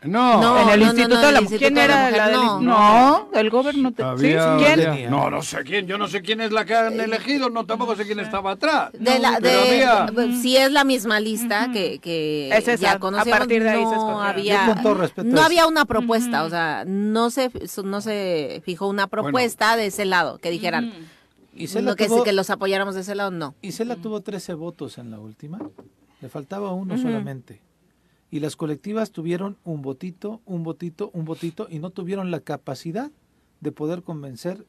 No, 0.05 0.40
No, 0.40 0.62
en 0.62 0.69
el 0.69 0.81
no, 0.81 0.87
Instituto 0.87 1.14
no, 1.17 1.27
de 1.27 1.33
la 1.33 1.40
Mujer. 1.40 1.43
Instituto 1.43 1.59
¿Quién 1.59 1.75
de 1.75 1.81
la 1.81 1.85
era 1.85 2.05
Mujer, 2.05 2.17
la 2.19 2.27
del 2.29 2.37
no. 2.37 2.61
No, 2.61 3.29
el 3.33 3.51
gobierno. 3.51 3.93
te-. 3.93 4.05
¿Quién? 4.19 4.77
tenía. 4.85 5.11
No, 5.11 5.31
no 5.31 5.43
sé 5.43 5.59
quién, 5.64 5.87
yo 5.87 5.97
no 5.99 6.09
sé 6.09 6.21
quién 6.23 6.40
es 6.40 6.53
la 6.53 6.64
que 6.64 6.75
han 6.75 7.01
elegido, 7.01 7.49
no 7.51 7.64
tampoco 7.67 7.97
sé 7.97 8.05
quién 8.05 8.21
estaba 8.21 8.53
atrás. 8.53 8.90
De 8.93 9.19
la, 9.19 9.40
de, 9.40 9.85
había- 9.87 10.07
si 10.40 10.57
es 10.57 10.71
la 10.73 10.85
misma 10.85 11.21
lista 11.21 11.71
que, 11.73 11.99
que 12.01 12.49
Es 12.51 12.69
esa, 12.69 12.75
ya 12.77 12.93
a 12.93 12.99
conocíamos, 12.99 13.38
partir 13.38 13.62
de 13.62 13.71
ahí 13.71 13.85
se 13.85 13.95
había, 13.95 14.67
Yo 14.67 14.75
con 14.75 14.83
todo 14.83 14.95
respeto 14.95 15.29
no 15.29 15.38
es- 15.38 15.45
había 15.47 15.67
una 15.67 15.85
propuesta, 15.87 16.45
o 16.45 16.51
sea, 16.51 16.85
no 16.87 17.31
se, 17.31 17.51
no 17.83 18.01
se 18.01 18.62
fijó 18.64 18.88
una 18.88 19.07
propuesta 19.07 19.77
de 19.77 19.87
ese 19.87 20.05
lado, 20.05 20.38
que 20.38 20.51
dijeran, 20.51 20.93
que, 21.57 21.67
tuvo- 22.09 22.25
que 22.25 22.33
los 22.33 22.51
apoyáramos 22.51 22.95
de 22.95 23.01
ese 23.03 23.14
lado, 23.14 23.31
no. 23.31 23.55
Isela 23.62 23.97
tuvo 23.97 24.21
13 24.21 24.55
votos 24.55 24.99
en 24.99 25.11
la 25.11 25.19
última, 25.19 25.59
le 26.21 26.29
faltaba 26.29 26.73
uno 26.73 26.99
solamente. 26.99 27.61
Y 28.35 28.40
las 28.40 28.57
colectivas 28.57 29.12
tuvieron 29.12 29.59
un 29.62 29.81
votito, 29.81 30.40
un 30.44 30.64
votito, 30.64 31.09
un 31.14 31.25
votito 31.25 31.68
y 31.70 31.79
no 31.79 31.90
tuvieron 31.90 32.33
la 32.33 32.40
capacidad 32.40 33.12
de 33.61 33.70
poder 33.70 34.03
convencer 34.03 34.66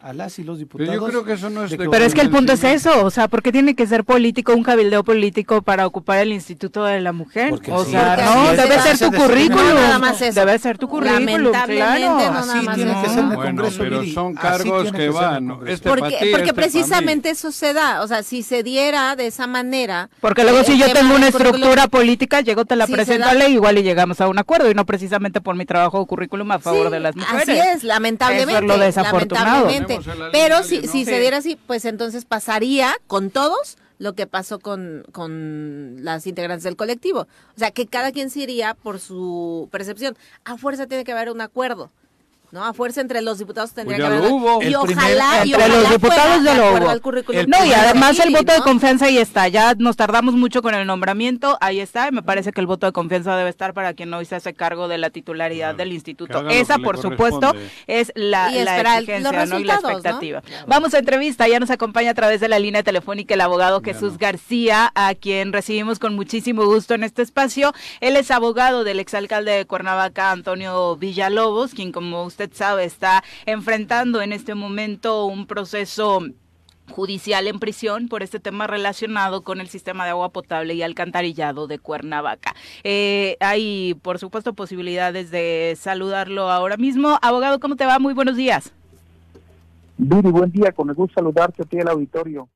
a 0.00 0.12
las 0.12 0.38
y 0.38 0.44
los 0.44 0.58
Pero 0.58 0.84
diputados. 0.84 0.94
yo 0.94 1.06
creo 1.06 1.24
que 1.24 1.32
eso 1.32 1.50
no 1.50 1.64
es 1.64 1.70
de 1.72 1.76
Pero 1.90 2.04
es 2.04 2.14
que 2.14 2.20
el 2.20 2.30
punto 2.30 2.52
es 2.52 2.62
eso, 2.62 3.04
o 3.04 3.10
sea, 3.10 3.26
¿por 3.26 3.42
qué 3.42 3.50
tiene 3.50 3.74
que 3.74 3.84
ser 3.86 4.04
político, 4.04 4.54
un 4.54 4.62
cabildeo 4.62 5.02
político 5.02 5.60
para 5.62 5.86
ocupar 5.88 6.18
el 6.18 6.32
Instituto 6.32 6.84
de 6.84 7.00
la 7.00 7.12
Mujer? 7.12 7.50
Porque 7.50 7.72
o 7.72 7.84
sí, 7.84 7.90
sea, 7.90 8.16
no, 8.16 8.52
debe 8.52 8.78
ser 8.80 8.96
se 8.96 9.10
tu 9.10 9.16
currículum. 9.16 9.66
No, 9.66 9.74
nada 9.74 9.98
más 9.98 10.22
eso. 10.22 10.38
Debe 10.38 10.56
ser 10.60 10.78
tu 10.78 10.88
currículum, 10.88 11.24
Lamentablemente, 11.26 11.98
claro. 11.98 12.14
no, 12.14 12.46
nada 12.46 12.62
más 12.62 12.74
tiene 12.76 12.90
eso. 12.92 13.02
que 13.02 13.08
ser 13.08 13.18
en 13.18 13.30
el 13.30 13.36
Bueno, 13.36 13.62
Congreso. 13.62 13.78
pero 13.80 14.04
son 14.06 14.34
cargos 14.34 14.92
que 14.92 15.08
van, 15.10 15.58
este 15.66 15.88
Porque, 15.88 16.00
pa' 16.02 16.08
ti, 16.20 16.28
porque 16.30 16.42
este 16.50 16.54
precisamente 16.54 17.30
eso 17.30 17.50
se 17.50 17.72
da, 17.72 18.02
o 18.02 18.06
sea, 18.06 18.22
si 18.22 18.44
se 18.44 18.62
diera 18.62 19.16
de 19.16 19.26
esa 19.26 19.48
manera. 19.48 20.10
Porque 20.20 20.44
luego 20.44 20.60
el 20.60 20.64
si 20.64 20.78
yo 20.78 20.92
tengo 20.92 21.16
una 21.16 21.26
estructura 21.28 21.88
política, 21.88 22.40
llego, 22.40 22.64
te 22.64 22.76
la 22.76 22.86
Sí, 22.86 22.92
presento 22.92 23.26
a 23.26 23.34
ley, 23.34 23.54
igual 23.54 23.76
y 23.78 23.82
llegamos 23.82 24.20
a 24.20 24.28
un 24.28 24.38
acuerdo, 24.38 24.70
y 24.70 24.74
no 24.74 24.86
precisamente 24.86 25.40
por 25.40 25.56
mi 25.56 25.66
trabajo 25.66 25.98
o 25.98 26.06
currículum 26.06 26.52
a 26.52 26.60
favor 26.60 26.88
de 26.90 27.00
las 27.00 27.16
mujeres. 27.16 27.48
Así 27.48 27.58
es, 27.58 27.82
lamentablemente. 27.82 28.52
Eso 28.52 28.60
es 28.62 28.68
lo 28.68 28.78
desafortunado. 28.78 29.66
Pero 30.32 30.62
si, 30.62 30.86
si 30.86 31.04
se 31.04 31.20
diera 31.20 31.38
así, 31.38 31.58
pues 31.66 31.84
entonces 31.84 32.24
pasaría 32.24 32.96
con 33.06 33.30
todos 33.30 33.78
lo 33.98 34.14
que 34.14 34.26
pasó 34.26 34.58
con, 34.60 35.04
con 35.12 36.04
las 36.04 36.26
integrantes 36.26 36.64
del 36.64 36.76
colectivo. 36.76 37.22
O 37.22 37.58
sea, 37.58 37.70
que 37.70 37.86
cada 37.86 38.12
quien 38.12 38.30
se 38.30 38.40
iría 38.40 38.74
por 38.74 39.00
su 39.00 39.68
percepción. 39.70 40.16
A 40.44 40.56
fuerza 40.56 40.86
tiene 40.86 41.04
que 41.04 41.12
haber 41.12 41.30
un 41.30 41.40
acuerdo. 41.40 41.90
¿No? 42.50 42.64
A 42.64 42.72
fuerza 42.72 43.02
entre 43.02 43.20
los 43.20 43.38
diputados 43.38 43.72
tendría 43.74 43.98
Pues 43.98 44.08
que 44.08 44.16
haber. 44.16 44.30
hubo. 44.32 44.62
Y 44.62 44.72
primer- 44.86 44.96
ojalá, 44.96 45.44
y 45.44 45.52
Entre 45.52 45.68
los 45.68 45.90
diputados 45.90 46.42
ya 46.42 46.52
de 46.54 46.58
lo 46.58 46.70
hubo. 46.70 47.46
No, 47.46 47.64
y 47.66 47.72
además 47.74 48.18
el 48.20 48.30
voto 48.34 48.52
de 48.52 48.58
¿no? 48.58 48.64
confianza 48.64 49.04
ahí 49.04 49.18
está. 49.18 49.48
Ya 49.48 49.74
nos 49.76 49.96
tardamos 49.96 50.34
mucho 50.34 50.62
con 50.62 50.74
el 50.74 50.86
nombramiento, 50.86 51.58
ahí 51.60 51.78
está, 51.80 52.08
y 52.08 52.12
me 52.12 52.22
parece 52.22 52.52
que 52.52 52.60
el 52.62 52.66
voto 52.66 52.86
de 52.86 52.92
confianza 52.92 53.36
debe 53.36 53.50
estar 53.50 53.74
para 53.74 53.92
quien 53.92 54.12
hoy 54.14 54.24
se 54.24 54.34
hace 54.34 54.54
cargo 54.54 54.88
de 54.88 54.96
la 54.96 55.10
titularidad 55.10 55.74
del 55.74 55.88
que 55.90 55.94
instituto. 55.96 56.48
Esa, 56.48 56.78
por 56.78 56.96
supuesto, 56.96 57.52
es 57.86 58.12
la, 58.14 58.50
Y 58.50 58.64
la 58.64 58.78
exigencia 58.98 59.44
¿no? 59.44 59.58
y 59.58 59.64
la 59.64 59.74
¿no? 59.80 59.88
expectativa. 59.90 60.42
Vamos 60.66 60.94
a 60.94 60.98
entrevista, 60.98 61.46
ya 61.48 61.60
nos 61.60 61.70
acompaña 61.70 62.12
a 62.12 62.14
través 62.14 62.40
de 62.40 62.48
la 62.48 62.58
línea 62.58 62.82
telefónica 62.82 63.34
el 63.34 63.42
abogado 63.42 63.82
Jesús 63.82 64.16
García, 64.16 64.90
a 64.94 65.14
quien 65.14 65.52
recibimos 65.52 65.98
con 65.98 66.14
muchísimo 66.14 66.64
gusto 66.64 66.94
en 66.94 67.04
este 67.04 67.20
espacio. 67.20 67.74
Él 68.00 68.16
es 68.16 68.30
abogado 68.30 68.84
del 68.84 69.00
exalcalde 69.00 69.52
de 69.52 69.66
Cuernavaca, 69.66 70.30
Antonio 70.30 70.96
Villalobos, 70.96 71.74
quien 71.74 71.92
como 71.92 72.24
usted 72.38 72.56
sabe 72.56 72.84
está 72.84 73.24
enfrentando 73.46 74.22
en 74.22 74.32
este 74.32 74.54
momento 74.54 75.26
un 75.26 75.48
proceso 75.48 76.20
judicial 76.88 77.48
en 77.48 77.58
prisión 77.58 78.06
por 78.06 78.22
este 78.22 78.38
tema 78.38 78.68
relacionado 78.68 79.42
con 79.42 79.60
el 79.60 79.66
sistema 79.66 80.04
de 80.04 80.10
agua 80.10 80.28
potable 80.28 80.74
y 80.74 80.82
alcantarillado 80.82 81.66
de 81.66 81.80
Cuernavaca. 81.80 82.54
Eh, 82.84 83.36
hay, 83.40 83.94
por 84.02 84.20
supuesto, 84.20 84.52
posibilidades 84.52 85.32
de 85.32 85.76
saludarlo 85.76 86.48
ahora 86.48 86.76
mismo. 86.76 87.18
Abogado, 87.22 87.58
¿cómo 87.58 87.74
te 87.74 87.86
va? 87.86 87.98
Muy 87.98 88.14
buenos 88.14 88.36
días. 88.36 88.72
Viri, 89.96 90.30
buen 90.30 90.52
día, 90.52 90.70
con 90.70 90.88
el 90.88 90.94
gusto 90.94 91.14
saludarte 91.14 91.64
a 91.64 91.66
ti 91.66 91.78
el 91.78 91.88
auditorio. 91.88 92.48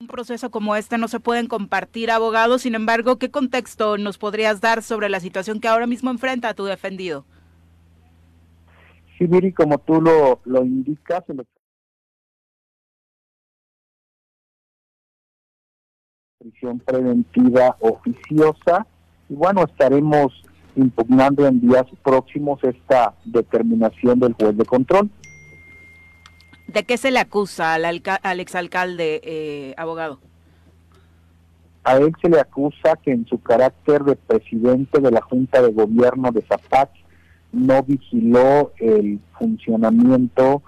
Un 0.00 0.06
proceso 0.06 0.50
como 0.50 0.76
este 0.76 0.96
no 0.96 1.08
se 1.08 1.20
pueden 1.20 1.46
compartir, 1.46 2.10
abogado. 2.10 2.58
Sin 2.58 2.74
embargo, 2.74 3.18
¿qué 3.18 3.30
contexto 3.30 3.98
nos 3.98 4.16
podrías 4.16 4.62
dar 4.62 4.82
sobre 4.82 5.10
la 5.10 5.20
situación 5.20 5.60
que 5.60 5.68
ahora 5.68 5.86
mismo 5.86 6.10
enfrenta 6.10 6.54
tu 6.54 6.64
defendido? 6.64 7.26
Sí, 9.18 9.26
Viri, 9.26 9.52
como 9.52 9.76
tú 9.76 10.00
lo, 10.00 10.40
lo 10.46 10.64
indicas, 10.64 11.22
en 11.28 11.36
la 11.36 11.44
prisión 16.38 16.78
preventiva 16.78 17.76
oficiosa, 17.80 18.86
y 19.28 19.34
bueno, 19.34 19.64
estaremos 19.64 20.32
impugnando 20.76 21.46
en 21.46 21.60
días 21.60 21.84
próximos 22.02 22.58
esta 22.64 23.12
determinación 23.26 24.18
del 24.18 24.32
juez 24.32 24.56
de 24.56 24.64
control. 24.64 25.10
¿De 26.72 26.84
qué 26.84 26.96
se 26.96 27.10
le 27.10 27.18
acusa 27.18 27.74
al, 27.74 27.84
alca- 27.84 28.20
al 28.22 28.38
exalcalde, 28.40 29.20
eh, 29.24 29.74
abogado? 29.76 30.18
A 31.84 31.96
él 31.96 32.12
se 32.22 32.28
le 32.28 32.38
acusa 32.38 32.96
que 33.02 33.10
en 33.12 33.26
su 33.26 33.40
carácter 33.40 34.04
de 34.04 34.14
presidente 34.16 35.00
de 35.00 35.10
la 35.10 35.20
Junta 35.22 35.62
de 35.62 35.72
Gobierno 35.72 36.30
de 36.30 36.42
Zapac 36.42 36.90
no 37.52 37.82
vigiló 37.82 38.72
el 38.78 39.18
funcionamiento 39.38 40.62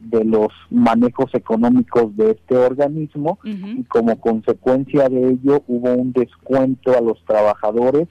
de 0.00 0.24
los 0.24 0.48
manejos 0.70 1.32
económicos 1.34 2.16
de 2.16 2.32
este 2.32 2.56
organismo 2.56 3.38
y 3.44 3.84
como 3.84 4.18
consecuencia 4.20 5.08
de 5.08 5.30
ello 5.30 5.62
hubo 5.68 5.92
un 5.94 6.12
descuento 6.12 6.96
a 6.96 7.00
los 7.00 7.22
trabajadores 7.24 8.08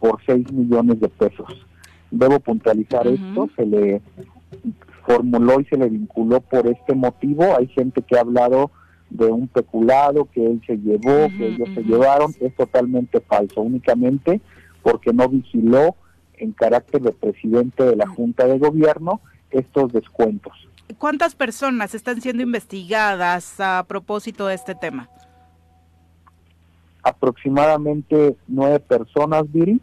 por 0.00 0.20
6 0.26 0.50
millones 0.52 1.00
de 1.00 1.08
pesos. 1.08 1.66
Debo 2.10 2.40
puntualizar 2.40 3.06
esto, 3.06 3.48
se 3.56 3.64
le 3.66 4.02
formuló 5.00 5.60
y 5.60 5.64
se 5.66 5.76
le 5.76 5.88
vinculó 5.88 6.40
por 6.40 6.66
este 6.66 6.94
motivo. 6.94 7.56
Hay 7.56 7.66
gente 7.68 8.02
que 8.02 8.16
ha 8.16 8.20
hablado 8.20 8.70
de 9.10 9.26
un 9.26 9.48
peculado 9.48 10.26
que 10.26 10.44
él 10.44 10.62
se 10.66 10.76
llevó, 10.76 11.28
que 11.36 11.48
ellos 11.48 11.68
se 11.74 11.82
llevaron, 11.82 12.32
es 12.40 12.54
totalmente 12.54 13.20
falso, 13.20 13.60
únicamente 13.60 14.40
porque 14.82 15.12
no 15.12 15.28
vigiló 15.28 15.96
en 16.38 16.52
carácter 16.52 17.02
de 17.02 17.12
presidente 17.12 17.84
de 17.84 17.96
la 17.96 18.06
Junta 18.06 18.46
de 18.46 18.58
Gobierno 18.58 19.20
estos 19.50 19.92
descuentos. 19.92 20.52
¿Cuántas 20.98 21.34
personas 21.34 21.94
están 21.94 22.20
siendo 22.20 22.42
investigadas 22.42 23.60
a 23.60 23.84
propósito 23.86 24.46
de 24.46 24.54
este 24.54 24.74
tema? 24.74 25.08
Aproximadamente 27.02 28.36
nueve 28.48 28.80
personas, 28.80 29.50
Viri, 29.50 29.80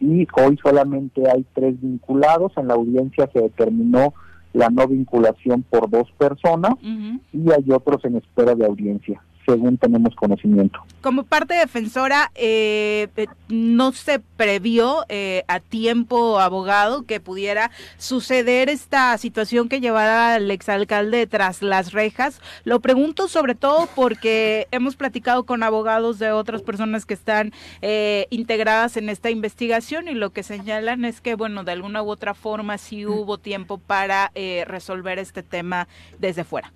y 0.00 0.26
hoy 0.36 0.58
solamente 0.62 1.28
hay 1.28 1.44
tres 1.54 1.80
vinculados. 1.80 2.52
En 2.56 2.68
la 2.68 2.74
audiencia 2.74 3.28
se 3.32 3.40
determinó 3.40 4.14
la 4.52 4.68
no 4.68 4.86
vinculación 4.86 5.62
por 5.62 5.88
dos 5.88 6.10
personas 6.12 6.74
y 6.82 7.50
hay 7.50 7.70
otros 7.72 8.04
en 8.04 8.16
espera 8.16 8.54
de 8.54 8.66
audiencia, 8.66 9.22
según 9.46 9.78
tenemos 9.78 10.14
conocimiento. 10.14 10.80
Como 11.00 11.24
parte 11.24 11.54
defensora, 11.54 12.30
eh, 12.34 13.08
eh, 13.16 13.26
¿no 13.48 13.92
se 13.92 14.20
previó 14.20 15.04
eh, 15.08 15.44
a 15.48 15.60
tiempo, 15.60 16.38
abogado, 16.40 17.04
que 17.04 17.20
pudiera 17.20 17.70
suceder 17.98 18.68
esta 18.68 19.16
situación 19.18 19.68
que 19.68 19.80
llevara 19.80 20.34
al 20.34 20.50
exalcalde 20.50 21.26
tras 21.26 21.62
las 21.62 21.92
rejas? 21.92 22.40
Lo 22.64 22.80
pregunto 22.80 23.28
sobre 23.28 23.54
todo 23.54 23.88
porque 23.94 24.68
hemos 24.70 24.96
platicado 24.96 25.44
con 25.44 25.62
abogados 25.62 26.18
de 26.18 26.32
otras 26.32 26.62
personas 26.62 27.06
que 27.06 27.14
están 27.14 27.52
eh, 27.80 28.26
integradas 28.30 28.96
en 28.96 29.08
esta 29.08 29.30
investigación 29.30 30.08
y 30.08 30.14
lo 30.14 30.30
que 30.30 30.42
señalan 30.42 31.04
es 31.04 31.20
que, 31.20 31.34
bueno, 31.34 31.64
de 31.64 31.72
alguna 31.72 32.02
u 32.02 32.10
otra 32.10 32.34
forma 32.34 32.78
sí 32.78 33.06
hubo 33.06 33.38
tiempo 33.38 33.78
para 33.78 34.30
eh, 34.34 34.64
resolver 34.66 35.18
este 35.18 35.42
tema 35.42 35.88
desde 36.18 36.44
fuera. 36.44 36.72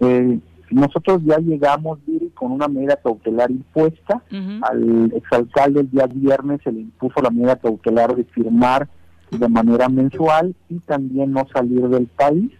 Eh, 0.00 0.38
nosotros 0.70 1.20
ya 1.24 1.38
llegamos, 1.38 1.98
Viri, 2.06 2.30
con 2.30 2.52
una 2.52 2.68
medida 2.68 2.96
cautelar 2.96 3.50
impuesta. 3.50 4.22
Ujú. 4.30 4.60
Al 4.62 5.12
exalcalde 5.14 5.80
el 5.80 5.90
día 5.90 6.06
viernes 6.06 6.60
se 6.62 6.72
le 6.72 6.80
impuso 6.80 7.20
la 7.20 7.30
medida 7.30 7.56
cautelar 7.56 8.14
de 8.14 8.24
firmar 8.24 8.88
de 9.30 9.48
manera 9.48 9.88
mensual 9.88 10.54
y 10.68 10.78
también 10.80 11.32
no 11.32 11.46
salir 11.52 11.88
del 11.88 12.06
país. 12.06 12.50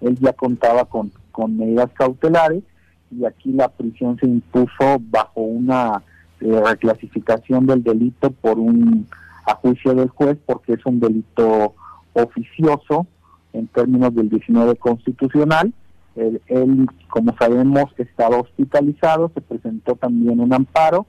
Él 0.00 0.18
ya 0.20 0.32
contaba 0.32 0.84
con, 0.84 1.12
con 1.30 1.56
medidas 1.56 1.90
cautelares 1.94 2.62
y 3.10 3.24
aquí 3.24 3.52
la 3.52 3.68
prisión 3.68 4.18
se 4.18 4.26
impuso 4.26 5.00
bajo 5.10 5.40
una 5.40 6.02
eh, 6.40 6.60
reclasificación 6.64 7.66
del 7.66 7.82
delito 7.82 8.30
por 8.30 8.58
un 8.58 9.06
a 9.46 9.54
juicio 9.56 9.94
del 9.94 10.08
juez 10.08 10.38
porque 10.46 10.74
es 10.74 10.86
un 10.86 11.00
delito 11.00 11.74
oficioso 12.12 13.06
en 13.52 13.66
términos 13.68 14.14
del 14.14 14.28
19 14.28 14.76
constitucional. 14.76 15.72
Él, 16.16 16.86
como 17.08 17.36
sabemos, 17.36 17.84
estaba 17.98 18.38
hospitalizado, 18.38 19.30
se 19.34 19.40
presentó 19.40 19.94
también 19.96 20.40
un 20.40 20.52
amparo, 20.52 21.06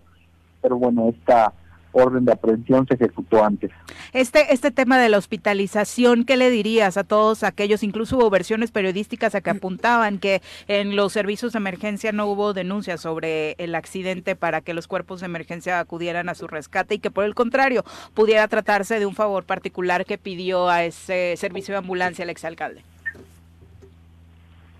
pero 0.61 0.77
bueno, 0.77 1.09
esta 1.09 1.53
orden 1.93 2.25
de 2.25 2.33
aprehensión 2.33 2.85
se 2.87 2.95
ejecutó 2.95 3.43
antes. 3.43 3.71
Este, 4.11 4.53
este 4.53 4.71
tema 4.71 4.99
de 4.99 5.09
la 5.09 5.17
hospitalización, 5.17 6.25
¿qué 6.25 6.35
le 6.35 6.49
dirías 6.49 6.97
a 6.97 7.03
todos 7.03 7.43
aquellos? 7.43 7.83
Incluso 7.83 8.17
hubo 8.17 8.29
versiones 8.29 8.71
periodísticas 8.71 9.35
a 9.35 9.41
que 9.41 9.51
apuntaban 9.51 10.17
que 10.17 10.41
en 10.67 10.95
los 10.95 11.13
servicios 11.13 11.53
de 11.53 11.59
emergencia 11.59 12.11
no 12.11 12.25
hubo 12.27 12.53
denuncias 12.53 13.01
sobre 13.01 13.55
el 13.59 13.75
accidente 13.75 14.35
para 14.35 14.61
que 14.61 14.73
los 14.73 14.87
cuerpos 14.87 15.21
de 15.21 15.27
emergencia 15.27 15.79
acudieran 15.79 16.29
a 16.29 16.35
su 16.35 16.47
rescate 16.47 16.95
y 16.95 16.99
que 16.99 17.11
por 17.11 17.25
el 17.25 17.35
contrario 17.35 17.83
pudiera 18.13 18.47
tratarse 18.47 18.99
de 18.99 19.05
un 19.05 19.15
favor 19.15 19.45
particular 19.45 20.05
que 20.05 20.17
pidió 20.17 20.69
a 20.69 20.83
ese 20.83 21.35
servicio 21.37 21.73
de 21.73 21.79
ambulancia 21.79 22.23
el 22.23 22.29
exalcalde. 22.29 22.83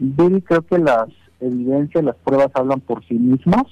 Billy, 0.04 0.42
creo 0.42 0.62
que 0.64 0.78
las 0.78 1.08
evidencias, 1.40 2.04
las 2.04 2.16
pruebas 2.18 2.52
hablan 2.56 2.82
por 2.82 3.06
sí 3.06 3.14
mismas 3.14 3.64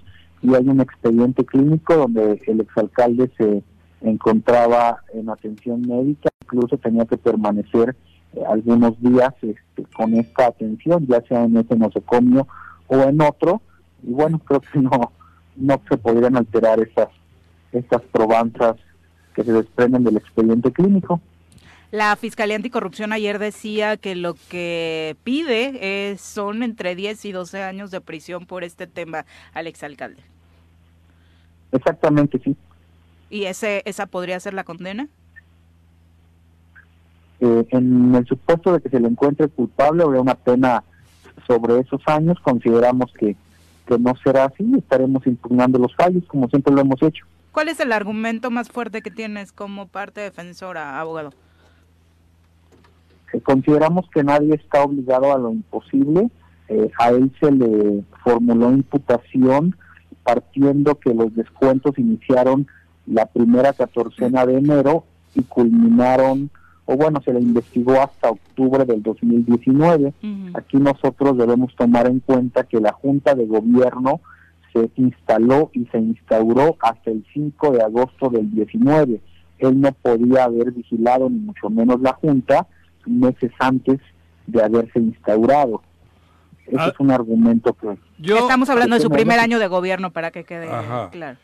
y 0.41 0.55
hay 0.55 0.67
un 0.67 0.79
expediente 0.79 1.45
clínico 1.45 1.95
donde 1.95 2.41
el 2.47 2.61
exalcalde 2.61 3.29
se 3.37 3.63
encontraba 4.01 5.01
en 5.13 5.29
atención 5.29 5.81
médica, 5.81 6.29
incluso 6.43 6.77
tenía 6.77 7.05
que 7.05 7.17
permanecer 7.17 7.95
eh, 8.33 8.43
algunos 8.49 8.99
días 9.01 9.33
este, 9.41 9.83
con 9.93 10.13
esta 10.15 10.47
atención, 10.47 11.05
ya 11.05 11.21
sea 11.27 11.43
en 11.43 11.57
ese 11.57 11.75
nosocomio 11.75 12.47
o 12.87 12.95
en 13.01 13.21
otro, 13.21 13.61
y 14.01 14.13
bueno, 14.13 14.39
creo 14.39 14.61
que 14.61 14.79
no, 14.79 15.11
no 15.57 15.81
se 15.89 15.97
podrían 15.97 16.37
alterar 16.37 16.79
estas, 16.79 17.09
estas 17.73 18.01
probanzas 18.03 18.77
que 19.35 19.43
se 19.43 19.51
desprenden 19.51 20.05
del 20.05 20.17
expediente 20.17 20.71
clínico. 20.71 21.19
La 21.91 22.15
Fiscalía 22.15 22.55
Anticorrupción 22.55 23.11
ayer 23.11 23.37
decía 23.37 23.97
que 23.97 24.15
lo 24.15 24.35
que 24.49 25.17
pide 25.25 26.11
es, 26.11 26.21
son 26.21 26.63
entre 26.63 26.95
10 26.95 27.25
y 27.25 27.31
12 27.33 27.63
años 27.63 27.91
de 27.91 27.99
prisión 27.99 28.45
por 28.45 28.63
este 28.63 28.87
tema 28.87 29.25
al 29.53 29.67
exalcalde. 29.67 30.23
Exactamente, 31.73 32.39
sí. 32.41 32.55
¿Y 33.29 33.43
ese, 33.43 33.81
esa 33.83 34.05
podría 34.05 34.39
ser 34.39 34.53
la 34.53 34.63
condena? 34.63 35.09
Eh, 37.41 37.67
en 37.71 38.15
el 38.15 38.25
supuesto 38.25 38.71
de 38.71 38.81
que 38.81 38.89
se 38.89 38.99
le 38.99 39.09
encuentre 39.09 39.49
culpable, 39.49 40.03
habría 40.03 40.21
una 40.21 40.35
pena 40.35 40.83
sobre 41.45 41.79
esos 41.79 42.01
años. 42.05 42.37
Consideramos 42.41 43.11
que, 43.19 43.35
que 43.85 43.99
no 43.99 44.13
será 44.23 44.45
así. 44.45 44.63
Estaremos 44.77 45.27
impugnando 45.27 45.77
los 45.77 45.93
fallos, 45.95 46.23
como 46.27 46.47
siempre 46.47 46.73
lo 46.73 46.81
hemos 46.81 47.03
hecho. 47.03 47.25
¿Cuál 47.51 47.67
es 47.67 47.81
el 47.81 47.91
argumento 47.91 48.49
más 48.49 48.69
fuerte 48.69 49.01
que 49.01 49.11
tienes 49.11 49.51
como 49.51 49.87
parte 49.87 50.21
defensora, 50.21 50.97
abogado? 51.01 51.31
Eh, 53.33 53.41
consideramos 53.41 54.09
que 54.13 54.23
nadie 54.23 54.55
está 54.55 54.83
obligado 54.83 55.33
a 55.33 55.37
lo 55.37 55.51
imposible. 55.51 56.29
Eh, 56.67 56.89
a 56.99 57.09
él 57.09 57.31
se 57.39 57.51
le 57.51 58.03
formuló 58.23 58.71
imputación 58.71 59.75
partiendo 60.23 60.95
que 60.95 61.13
los 61.13 61.35
descuentos 61.35 61.97
iniciaron 61.97 62.67
la 63.05 63.25
primera 63.25 63.73
catorcena 63.73 64.45
de 64.45 64.57
enero 64.57 65.03
y 65.35 65.41
culminaron, 65.41 66.49
o 66.85 66.95
bueno, 66.95 67.21
se 67.23 67.33
le 67.33 67.39
investigó 67.39 68.01
hasta 68.01 68.29
octubre 68.29 68.85
del 68.85 69.01
2019. 69.01 70.13
Aquí 70.53 70.77
nosotros 70.77 71.37
debemos 71.37 71.75
tomar 71.75 72.07
en 72.07 72.19
cuenta 72.19 72.63
que 72.63 72.79
la 72.79 72.91
Junta 72.91 73.33
de 73.33 73.45
Gobierno 73.45 74.21
se 74.71 74.89
instaló 74.95 75.69
y 75.73 75.85
se 75.85 75.97
instauró 75.97 76.77
hasta 76.81 77.11
el 77.11 77.25
5 77.33 77.71
de 77.71 77.81
agosto 77.83 78.29
del 78.29 78.49
19. 78.51 79.21
Él 79.59 79.81
no 79.81 79.91
podía 79.91 80.45
haber 80.45 80.71
vigilado, 80.71 81.29
ni 81.29 81.39
mucho 81.39 81.69
menos 81.69 82.01
la 82.01 82.13
Junta, 82.13 82.67
meses 83.07 83.51
antes 83.59 83.99
de 84.47 84.63
haberse 84.63 84.99
instaurado. 84.99 85.81
Ese 86.67 86.77
ah. 86.79 86.91
es 86.93 86.99
un 86.99 87.11
argumento 87.11 87.73
que... 87.73 87.97
Estamos 88.21 88.69
hablando 88.69 88.95
de 88.95 89.01
su 89.01 89.09
primer 89.09 89.39
año 89.39 89.59
de 89.59 89.67
gobierno 89.67 90.11
para 90.11 90.31
que 90.31 90.43
quede 90.43 90.67
claro. 91.11 91.37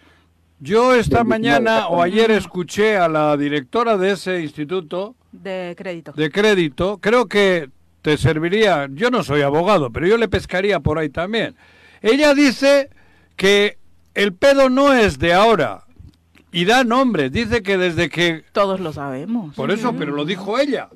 Yo 0.60 0.96
esta 0.96 1.24
mañana 1.24 1.88
o 1.88 2.02
ayer 2.02 2.32
escuché 2.32 2.98
a 2.98 3.08
la 3.08 3.38
directora 3.38 3.98
de 3.98 4.12
ese 4.12 4.41
instituto 4.41 5.15
de 5.32 5.76
crédito. 5.78 6.13
De 6.13 6.32
crédito, 6.32 6.98
creo 7.00 7.28
que 7.28 7.70
te 8.02 8.17
serviría, 8.17 8.88
yo 8.91 9.12
no 9.12 9.22
soy 9.24 9.41
abogado, 9.41 9.91
pero 9.91 10.08
yo 10.08 10.17
le 10.17 10.28
pescaría 10.28 10.80
por 10.80 10.98
ahí 10.98 11.10
también. 11.10 11.56
Ella 12.02 12.34
dice 12.34 12.89
que 13.36 13.78
el 14.15 14.34
pedo 14.34 14.70
no 14.70 14.93
es 14.93 15.20
de 15.20 15.34
ahora, 15.34 15.84
y 16.51 16.65
da 16.65 16.83
nombres, 16.83 17.31
dice 17.31 17.62
que 17.62 17.77
desde 17.77 18.10
que... 18.10 18.43
Todos 18.53 18.79
lo 18.79 18.93
sabemos. 18.93 19.53
Por 19.55 19.69
eso, 19.71 19.93
pero 19.97 20.13
lo 20.13 20.23
dijo 20.25 20.57
ella. 20.57 20.89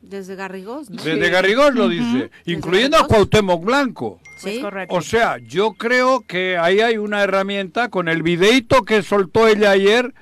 Desde 0.00 0.34
Garrigós, 0.34 0.90
¿no? 0.90 1.02
Desde 1.02 1.28
Garrigós 1.30 1.74
lo 1.74 1.88
dice, 1.88 2.30
incluyendo 2.46 2.96
a 2.96 3.06
Cuauhtémoc 3.06 3.64
Blanco. 3.64 4.20
Sí, 4.38 4.60
correcto. 4.60 4.94
O 4.94 5.02
sea, 5.02 5.38
yo 5.38 5.74
creo 5.74 6.22
que 6.26 6.56
ahí 6.58 6.80
hay 6.80 6.96
una 6.96 7.22
herramienta 7.22 7.90
con 7.90 8.08
el 8.08 8.22
videito 8.22 8.82
que 8.82 9.02
soltó 9.02 9.46
ella 9.46 9.70
ayer. 9.70 10.14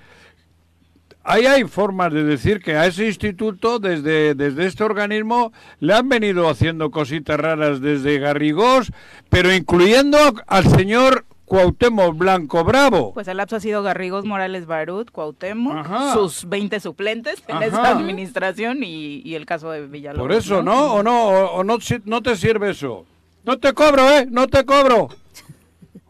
Ahí 1.24 1.46
hay 1.46 1.64
formas 1.64 2.12
de 2.12 2.24
decir 2.24 2.60
que 2.60 2.74
a 2.74 2.86
ese 2.86 3.06
instituto, 3.06 3.78
desde, 3.78 4.34
desde 4.34 4.66
este 4.66 4.82
organismo, 4.82 5.52
le 5.78 5.94
han 5.94 6.08
venido 6.08 6.48
haciendo 6.48 6.90
cositas 6.90 7.38
raras 7.38 7.80
desde 7.80 8.18
Garrigós, 8.18 8.90
pero 9.30 9.54
incluyendo 9.54 10.18
al 10.48 10.68
señor 10.68 11.24
Cuauhtémoc 11.52 12.16
Blanco 12.16 12.64
Bravo. 12.64 13.12
Pues 13.12 13.28
el 13.28 13.36
lapso 13.36 13.56
ha 13.56 13.60
sido 13.60 13.82
Garrigos 13.82 14.24
Morales 14.24 14.64
Barut, 14.64 15.10
Cuauhtémoc, 15.10 15.86
sus 16.14 16.48
20 16.48 16.80
suplentes 16.80 17.44
en 17.46 17.62
esa 17.62 17.90
administración 17.90 18.78
y, 18.82 19.34
el 19.34 19.44
caso 19.44 19.70
de 19.70 19.86
Villalobos. 19.86 20.28
Por 20.28 20.32
eso, 20.32 20.62
¿no? 20.62 20.94
¿O 20.94 21.02
no? 21.02 21.28
¿O, 21.28 21.62
no, 21.62 21.76
no 22.06 22.22
te 22.22 22.36
sirve 22.36 22.70
eso? 22.70 23.04
No 23.44 23.58
te 23.58 23.74
cobro, 23.74 24.02
¿eh? 24.08 24.26
No 24.30 24.46
te 24.46 24.64
cobro. 24.64 25.10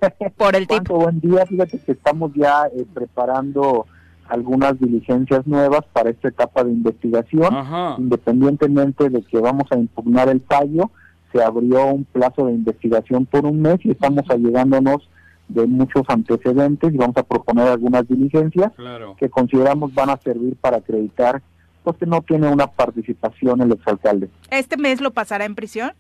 Por 0.37 0.55
el 0.55 0.69
tipo. 0.69 0.95
Buen 0.95 1.19
día, 1.19 1.45
fíjate 1.45 1.77
que 1.81 1.91
estamos 1.91 2.31
ya 2.37 2.67
eh, 2.67 2.87
preparando 2.95 3.87
algunas 4.29 4.79
diligencias 4.79 5.45
nuevas 5.45 5.81
para 5.93 6.11
esta 6.11 6.29
etapa 6.29 6.63
de 6.63 6.71
investigación, 6.71 7.53
independientemente 7.99 9.11
de 9.11 9.21
que 9.23 9.41
vamos 9.41 9.67
a 9.73 9.77
impugnar 9.77 10.29
el 10.29 10.41
fallo, 10.43 10.93
se 11.33 11.43
abrió 11.43 11.87
un 11.87 12.05
plazo 12.05 12.47
de 12.47 12.53
investigación 12.53 13.27
por 13.27 13.45
un 13.45 13.61
mes 13.61 13.81
y 13.83 13.91
estamos 13.91 14.23
allegándonos 14.31 15.09
de 15.49 15.67
muchos 15.67 16.03
antecedentes 16.09 16.95
y 16.95 16.97
vamos 16.97 17.17
a 17.17 17.23
proponer 17.23 17.69
algunas 17.69 18.09
diligencias 18.09 18.73
que 19.19 19.29
consideramos 19.29 19.93
van 19.95 20.11
a 20.11 20.17
servir 20.17 20.57
para 20.57 20.79
acreditar 20.79 21.43
pues 21.83 21.97
que 21.97 22.07
no 22.07 22.23
tiene 22.23 22.49
una 22.49 22.67
participación 22.67 23.61
el 23.61 23.73
exalcalde. 23.73 24.31
¿Este 24.51 24.77
mes 24.77 25.01
lo 25.01 25.11
pasará 25.11 25.45
en 25.45 25.55
prisión? 25.55 25.93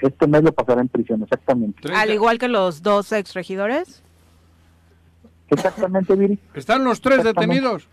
Este 0.00 0.26
mes 0.26 0.42
lo 0.42 0.52
pasará 0.52 0.80
en 0.80 0.88
prisión, 0.88 1.22
exactamente. 1.22 1.92
Al 1.92 2.10
igual 2.10 2.38
que 2.38 2.48
los 2.48 2.82
dos 2.82 3.12
exregidores. 3.12 4.02
Exactamente, 5.50 6.14
Viri. 6.14 6.38
¿Están 6.54 6.84
los 6.84 7.00
tres 7.00 7.24
detenidos? 7.24 7.88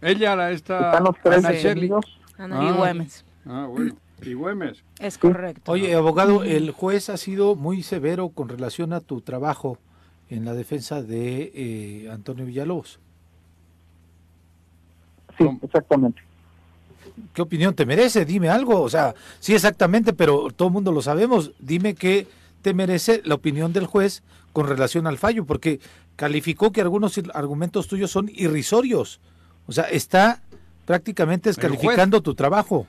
Ella, 0.00 0.36
la 0.36 0.52
esta... 0.52 0.90
Están 0.90 1.04
los 1.04 1.16
tres 1.22 1.42
detenidos. 1.42 2.18
Ana 2.38 2.64
y 2.64 2.72
Güemes. 2.72 3.24
Ah, 3.44 3.66
bueno. 3.68 3.94
Y 4.22 4.34
Güemes. 4.34 4.82
Es 4.98 5.18
correcto. 5.18 5.72
Oye, 5.72 5.94
abogado, 5.94 6.42
el 6.44 6.70
juez 6.70 7.08
ha 7.08 7.16
sido 7.16 7.56
muy 7.56 7.82
severo 7.82 8.30
con 8.30 8.48
relación 8.48 8.92
a 8.92 9.00
tu 9.00 9.20
trabajo 9.20 9.78
en 10.28 10.44
la 10.44 10.54
defensa 10.54 11.02
de 11.02 11.52
eh, 11.54 12.10
Antonio 12.10 12.46
Villalobos. 12.46 12.98
Sí, 15.36 15.44
exactamente. 15.62 16.22
¿Qué 17.32 17.42
opinión 17.42 17.74
te 17.74 17.86
merece? 17.86 18.24
Dime 18.24 18.48
algo. 18.48 18.80
O 18.80 18.88
sea, 18.88 19.14
sí, 19.40 19.54
exactamente, 19.54 20.12
pero 20.12 20.50
todo 20.54 20.68
el 20.68 20.74
mundo 20.74 20.92
lo 20.92 21.02
sabemos. 21.02 21.52
Dime 21.58 21.94
qué 21.94 22.26
te 22.62 22.74
merece 22.74 23.22
la 23.24 23.34
opinión 23.34 23.72
del 23.72 23.86
juez 23.86 24.22
con 24.52 24.66
relación 24.66 25.06
al 25.06 25.18
fallo, 25.18 25.44
porque 25.44 25.80
calificó 26.16 26.72
que 26.72 26.80
algunos 26.80 27.18
argumentos 27.34 27.88
tuyos 27.88 28.10
son 28.10 28.30
irrisorios. 28.34 29.20
O 29.66 29.72
sea, 29.72 29.84
está 29.84 30.42
prácticamente 30.84 31.50
descalificando 31.50 32.20
tu 32.20 32.34
trabajo. 32.34 32.86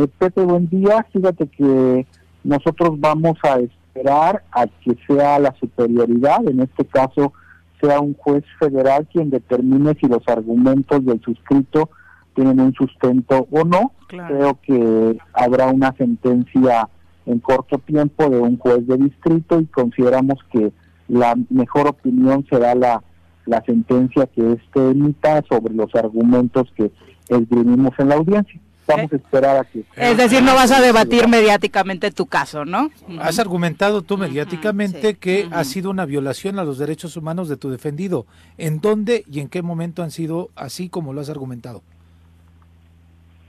Eh, 0.00 0.08
Pepe, 0.18 0.42
buen 0.44 0.66
día. 0.70 1.06
Fíjate 1.12 1.46
que 1.48 2.06
nosotros 2.42 2.98
vamos 2.98 3.36
a 3.42 3.58
esperar 3.58 4.42
a 4.50 4.66
que 4.66 4.96
sea 5.06 5.38
la 5.38 5.54
superioridad, 5.60 6.38
en 6.48 6.60
este 6.60 6.86
caso 6.86 7.34
sea 7.82 8.00
un 8.00 8.14
juez 8.14 8.42
federal 8.58 9.06
quien 9.12 9.28
determine 9.28 9.94
si 10.00 10.06
los 10.06 10.26
argumentos 10.26 11.04
del 11.04 11.20
suscrito 11.20 11.90
tienen 12.34 12.60
un 12.60 12.72
sustento 12.72 13.46
o 13.50 13.64
no. 13.64 13.92
Creo 14.08 14.58
que 14.62 15.18
habrá 15.34 15.66
una 15.66 15.94
sentencia 15.98 16.88
en 17.26 17.38
corto 17.40 17.76
tiempo 17.76 18.30
de 18.30 18.40
un 18.40 18.56
juez 18.56 18.86
de 18.86 18.96
distrito 18.96 19.60
y 19.60 19.66
consideramos 19.66 20.38
que 20.50 20.72
la 21.08 21.34
mejor 21.50 21.88
opinión 21.88 22.46
será 22.48 22.74
la, 22.74 23.02
la 23.44 23.62
sentencia 23.66 24.26
que 24.28 24.52
éste 24.52 24.92
emita 24.92 25.42
sobre 25.46 25.74
los 25.74 25.94
argumentos 25.94 26.72
que 26.74 26.90
esgrimimos 27.28 27.92
en 27.98 28.08
la 28.08 28.14
audiencia 28.14 28.60
vamos 28.96 29.12
a 29.12 29.16
esperar 29.16 29.56
a 29.56 29.64
que... 29.64 29.84
Es 29.96 30.16
decir, 30.16 30.42
no 30.42 30.54
vas 30.54 30.70
a 30.70 30.80
debatir 30.80 31.28
mediáticamente 31.28 32.10
tu 32.10 32.26
caso, 32.26 32.64
¿no? 32.64 32.90
Has 33.20 33.38
argumentado 33.38 34.02
tú 34.02 34.18
mediáticamente 34.18 35.14
que 35.14 35.48
ha 35.50 35.64
sido 35.64 35.90
una 35.90 36.06
violación 36.06 36.58
a 36.58 36.64
los 36.64 36.78
derechos 36.78 37.16
humanos 37.16 37.48
de 37.48 37.56
tu 37.56 37.70
defendido. 37.70 38.26
¿En 38.58 38.80
dónde 38.80 39.24
y 39.30 39.40
en 39.40 39.48
qué 39.48 39.62
momento 39.62 40.02
han 40.02 40.10
sido 40.10 40.50
así 40.56 40.88
como 40.88 41.12
lo 41.12 41.20
has 41.20 41.30
argumentado? 41.30 41.82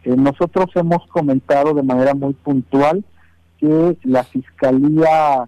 Eh, 0.04 0.16
nosotros 0.16 0.70
hemos 0.76 1.06
comentado 1.08 1.74
de 1.74 1.84
manera 1.84 2.14
muy 2.14 2.34
puntual 2.34 3.04
que 3.60 3.98
la 4.04 4.24
Fiscalía 4.24 5.48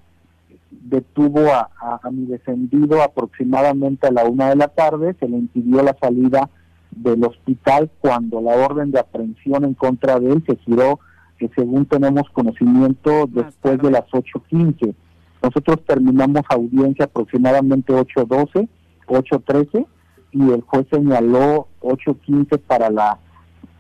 detuvo 0.69 1.51
a, 1.51 1.69
a, 2.03 2.11
mi 2.11 2.25
defendido 2.25 3.01
aproximadamente 3.01 4.07
a 4.07 4.11
la 4.11 4.25
una 4.25 4.49
de 4.49 4.55
la 4.55 4.67
tarde, 4.67 5.15
se 5.19 5.27
le 5.27 5.37
impidió 5.37 5.81
la 5.81 5.95
salida 5.99 6.49
del 6.95 7.23
hospital 7.23 7.89
cuando 7.99 8.41
la 8.41 8.55
orden 8.55 8.91
de 8.91 8.99
aprehensión 8.99 9.63
en 9.63 9.73
contra 9.73 10.19
de 10.19 10.31
él 10.31 10.43
se 10.47 10.55
giró, 10.57 10.99
que 11.37 11.49
según 11.55 11.85
tenemos 11.85 12.29
conocimiento, 12.31 13.27
después 13.27 13.79
de 13.79 13.91
las 13.91 14.05
8.15. 14.11 14.93
Nosotros 15.41 15.77
terminamos 15.85 16.43
audiencia 16.49 17.05
aproximadamente 17.05 17.93
8.12, 17.93 18.67
8.13 19.07 19.85
y 20.31 20.51
el 20.51 20.61
juez 20.61 20.85
señaló 20.91 21.67
8.15 21.81 22.59
para 22.59 22.89
la 22.89 23.19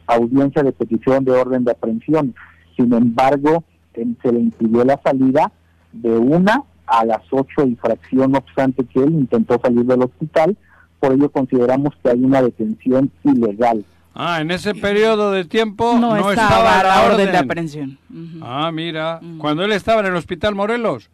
audiencia 0.07 0.61
de 0.63 0.71
petición 0.71 1.23
de 1.23 1.31
orden 1.31 1.63
de 1.63 1.71
aprehensión. 1.71 2.35
Sin 2.75 2.93
embargo, 2.93 3.63
se 3.93 4.31
le 4.31 4.39
impidió 4.39 4.83
la 4.83 4.99
salida 5.03 5.51
de 5.91 6.17
una 6.17 6.63
a 6.85 7.05
las 7.05 7.21
ocho 7.31 7.65
y 7.65 7.75
fracción, 7.75 8.31
no 8.31 8.39
obstante 8.39 8.83
que 8.85 8.99
él 8.99 9.13
intentó 9.13 9.59
salir 9.63 9.85
del 9.85 10.03
hospital, 10.03 10.57
por 11.03 11.11
ello 11.11 11.29
consideramos 11.29 11.93
que 12.01 12.11
hay 12.11 12.23
una 12.23 12.41
detención 12.41 13.11
ilegal. 13.25 13.83
Ah, 14.15 14.39
en 14.39 14.51
ese 14.51 14.73
periodo 14.73 15.33
de 15.33 15.43
tiempo 15.43 15.97
no, 15.99 16.15
estaba, 16.15 16.81
la 16.81 17.03
orden, 17.11 17.29
de 17.29 17.37
aprehensión. 17.37 17.97
Ah, 18.41 18.71
mira, 18.71 19.19
cuando 19.37 19.65
él 19.65 19.73
estaba 19.73 19.99
en 19.99 20.05
el 20.05 20.15
hospital 20.15 20.55
Morelos. 20.55 21.09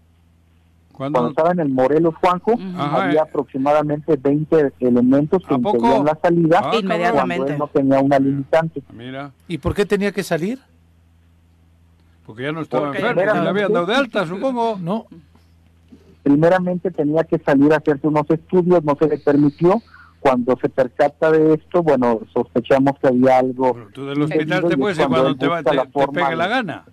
Cuando, 0.91 1.29
estaba 1.29 1.53
en 1.53 1.61
el 1.61 1.69
Morelos 1.69 2.13
Juanjo, 2.17 2.59
había 2.77 3.23
aproximadamente 3.23 4.15
20 4.15 4.73
elementos 4.79 5.41
que 5.47 5.55
impedían 5.55 6.05
la 6.05 6.19
salida 6.21 6.61
ah, 6.63 6.75
inmediatamente. 6.75 7.37
Cuando 7.37 7.53
él 7.53 7.57
no 7.57 7.67
tenía 7.67 7.99
una 7.99 8.19
limitante. 8.19 8.83
Mira. 8.93 9.31
¿Y 9.47 9.57
por 9.57 9.73
qué 9.73 9.87
tenía 9.87 10.11
que 10.11 10.21
salir? 10.21 10.59
Porque 12.27 12.43
ya 12.43 12.51
no 12.51 12.61
estaba 12.61 12.89
enfermo, 12.89 13.21
le 13.21 13.49
habían 13.49 13.73
dado 13.73 13.87
de 13.87 13.95
alta, 13.95 14.27
supongo. 14.27 14.77
No. 14.79 15.07
Primeramente 16.29 16.91
tenía 16.91 17.23
que 17.23 17.39
salir 17.39 17.73
a 17.73 17.77
hacerse 17.77 18.05
unos 18.05 18.29
estudios, 18.29 18.83
no 18.83 18.95
se 18.99 19.07
le 19.07 19.17
permitió. 19.17 19.81
Cuando 20.19 20.55
se 20.61 20.69
percata 20.69 21.31
de 21.31 21.55
esto, 21.55 21.81
bueno, 21.81 22.19
sospechamos 22.31 22.99
que 23.01 23.07
había 23.07 23.39
algo. 23.39 23.75
tú 23.93 24.05
del 24.05 24.21
hospital 24.21 24.67
te 24.67 24.77
puedes 24.77 24.99
ir 24.99 25.07
cuando 25.07 25.35
te, 25.35 25.47
te, 25.47 25.71
te 25.71 26.07
pegue 26.13 26.35
la 26.35 26.47
gana. 26.47 26.85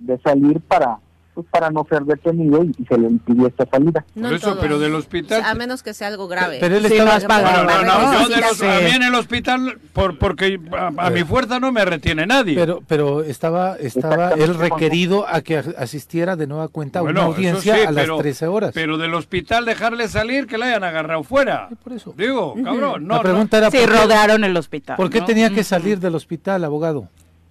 De 0.00 0.18
salir 0.18 0.60
para 0.62 0.98
pues, 1.38 1.46
para 1.52 1.70
no 1.70 1.86
ser 1.88 2.02
detenido 2.02 2.64
y, 2.64 2.84
se 2.84 2.98
le 2.98 3.06
impidió 3.06 3.46
esta 3.46 3.64
salida. 3.70 4.04
No 4.16 4.32
eso, 4.32 4.58
pero 4.60 4.80
del 4.80 4.92
hospital... 4.96 5.42
A 5.44 5.54
menos 5.54 5.84
que 5.84 5.94
sea 5.94 6.08
algo 6.08 6.26
grave. 6.26 6.58
Pero 6.58 6.76
él 6.76 6.84
estaba... 6.84 7.20
no, 7.20 7.62
no, 7.62 7.84
no, 7.84 8.22
yo 8.22 8.28
de 8.28 8.40
los, 8.40 8.60
a 8.60 8.80
mí 8.80 8.90
en 8.90 9.04
el 9.04 9.14
hospital, 9.14 9.78
por, 9.92 10.18
porque 10.18 10.60
a, 10.96 11.10
mi 11.10 11.22
fuerza 11.22 11.60
no 11.60 11.70
me 11.70 11.84
retiene 11.84 12.26
nadie. 12.26 12.56
Pero 12.56 12.82
pero 12.88 13.22
estaba 13.22 13.76
estaba 13.76 14.32
él 14.32 14.56
requerido 14.56 15.28
a 15.28 15.42
que 15.42 15.58
asistiera 15.58 16.34
de 16.34 16.48
nueva 16.48 16.66
cuenta 16.66 16.98
a 16.98 17.02
una 17.02 17.22
audiencia 17.22 17.88
a 17.88 17.92
las 17.92 18.08
13 18.08 18.48
horas. 18.48 18.72
Pero 18.74 18.98
del 18.98 19.14
hospital 19.14 19.64
dejarle 19.64 20.08
salir, 20.08 20.48
que 20.48 20.58
le 20.58 20.64
hayan 20.64 20.82
agarrado 20.82 21.22
fuera. 21.22 21.68
por 21.84 21.92
eso. 21.92 22.12
Digo, 22.16 22.56
cabrón, 22.64 23.06
no. 23.06 23.14
La 23.14 23.22
pregunta 23.22 23.58
era... 23.58 23.70
Sí, 23.70 23.86
rodearon 23.86 24.42
el 24.42 24.56
hospital. 24.56 24.96
¿Por 24.96 25.08
qué 25.08 25.20
tenía 25.20 25.50
que 25.50 25.62
salir 25.62 26.00
del 26.00 26.16
hospital, 26.16 26.64
abogado? 26.64 27.08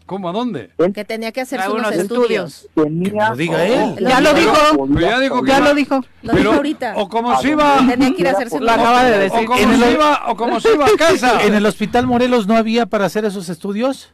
¿Cómo? 0.07 0.29
¿A 0.29 0.31
dónde? 0.31 0.71
Que 0.93 1.03
tenía 1.03 1.33
que 1.33 1.41
hacer 1.41 1.59
unos 1.69 1.91
estudios. 1.91 2.67
Tenía, 2.73 3.33
diga 3.35 3.65
él. 3.65 3.97
Ya 3.99 4.21
lo 4.21 4.33
dijo. 4.33 4.87
ya 4.99 5.19
dijo 5.19 5.45
ya 5.45 5.59
lo 5.59 5.75
dijo. 5.75 6.01
Lo 6.21 6.33
dijo 6.33 6.51
ahorita. 6.53 6.93
O 6.95 7.09
como 7.09 7.39
se 7.41 7.49
iba. 7.49 7.85
Tenía 7.85 8.13
que 8.13 8.21
ir 8.21 8.27
a 8.29 8.31
hacerse 8.31 8.59
Lo 8.59 8.71
acaba 8.71 9.03
de 9.03 9.19
decir. 9.19 9.39
O 9.39 9.45
como 9.45 9.77
se 9.77 9.91
iba, 9.91 10.23
o 10.27 10.37
como 10.37 10.59
se 10.61 10.73
iba 10.73 10.85
a 10.85 10.89
casa. 10.97 11.43
¿En 11.43 11.53
el 11.53 11.65
hospital 11.65 12.07
Morelos 12.07 12.47
no 12.47 12.55
había 12.55 12.85
para 12.85 13.05
hacer 13.05 13.25
esos 13.25 13.49
estudios? 13.49 14.09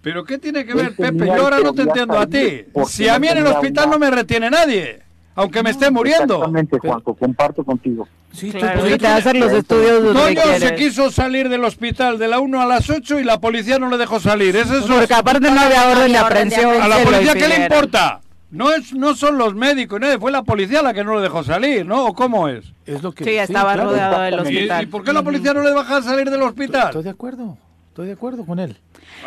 ¿Pero 0.00 0.24
qué 0.24 0.38
tiene 0.38 0.64
que 0.64 0.72
ver, 0.72 0.96
Pepe? 0.96 1.26
Yo 1.26 1.34
ahora 1.34 1.60
no 1.60 1.74
te 1.74 1.82
entiendo 1.82 2.18
a 2.18 2.26
ti. 2.26 2.64
Si 2.86 3.06
a 3.06 3.18
mí 3.18 3.28
en 3.28 3.38
el 3.38 3.46
hospital 3.46 3.90
no 3.90 3.98
me 3.98 4.10
retiene 4.10 4.48
nadie 4.48 5.09
aunque 5.34 5.62
me 5.62 5.70
esté 5.70 5.90
muriendo. 5.90 6.34
Exactamente, 6.34 6.78
Juanjo, 6.78 7.14
comparto 7.14 7.64
contigo. 7.64 8.06
Sí, 8.32 8.50
claro, 8.52 8.82
te 8.96 9.06
hacer 9.06 9.36
los 9.36 9.52
estudios 9.52 10.12
Toño 10.12 10.40
se 10.58 10.74
quiso 10.76 11.10
salir 11.10 11.48
del 11.48 11.64
hospital 11.64 12.18
de 12.18 12.28
la 12.28 12.38
1 12.38 12.60
a 12.60 12.66
las 12.66 12.88
8 12.88 13.18
y 13.18 13.24
la 13.24 13.40
policía 13.40 13.78
no 13.78 13.90
le 13.90 13.98
dejó 13.98 14.20
salir. 14.20 14.54
Eso 14.56 14.78
es 14.78 14.84
Porque 14.84 15.14
aparte 15.14 15.50
no 15.50 15.60
había 15.60 15.88
orden 15.88 16.12
de 16.12 16.18
aprehensión. 16.18 16.80
¿A 16.80 16.88
la 16.88 16.98
policía 16.98 17.34
qué 17.34 17.48
le 17.48 17.62
importa? 17.62 18.20
No 18.50 18.72
es 18.72 18.92
no 18.92 19.14
son 19.14 19.38
los 19.38 19.54
médicos, 19.54 20.00
fue 20.18 20.32
la 20.32 20.42
policía 20.42 20.82
la 20.82 20.92
que 20.92 21.04
no 21.04 21.14
le 21.14 21.22
dejó 21.22 21.44
salir, 21.44 21.86
¿no? 21.86 22.06
¿O 22.06 22.14
cómo 22.14 22.48
es? 22.48 22.64
Es 22.84 23.00
lo 23.00 23.12
que 23.12 23.22
Sí, 23.22 23.30
estaba 23.30 23.76
rodeado 23.76 24.20
del 24.22 24.40
hospital. 24.40 24.82
¿Y, 24.82 24.86
por 24.86 25.04
qué 25.04 25.12
la 25.12 25.22
policía 25.22 25.54
no 25.54 25.62
le 25.62 25.70
deja 25.70 26.02
salir 26.02 26.28
del 26.28 26.42
hospital? 26.42 26.88
Estoy 26.88 27.04
de 27.04 27.10
acuerdo. 27.10 27.56
Estoy 27.90 28.06
de 28.06 28.12
acuerdo 28.12 28.46
con 28.46 28.60
él. 28.60 28.76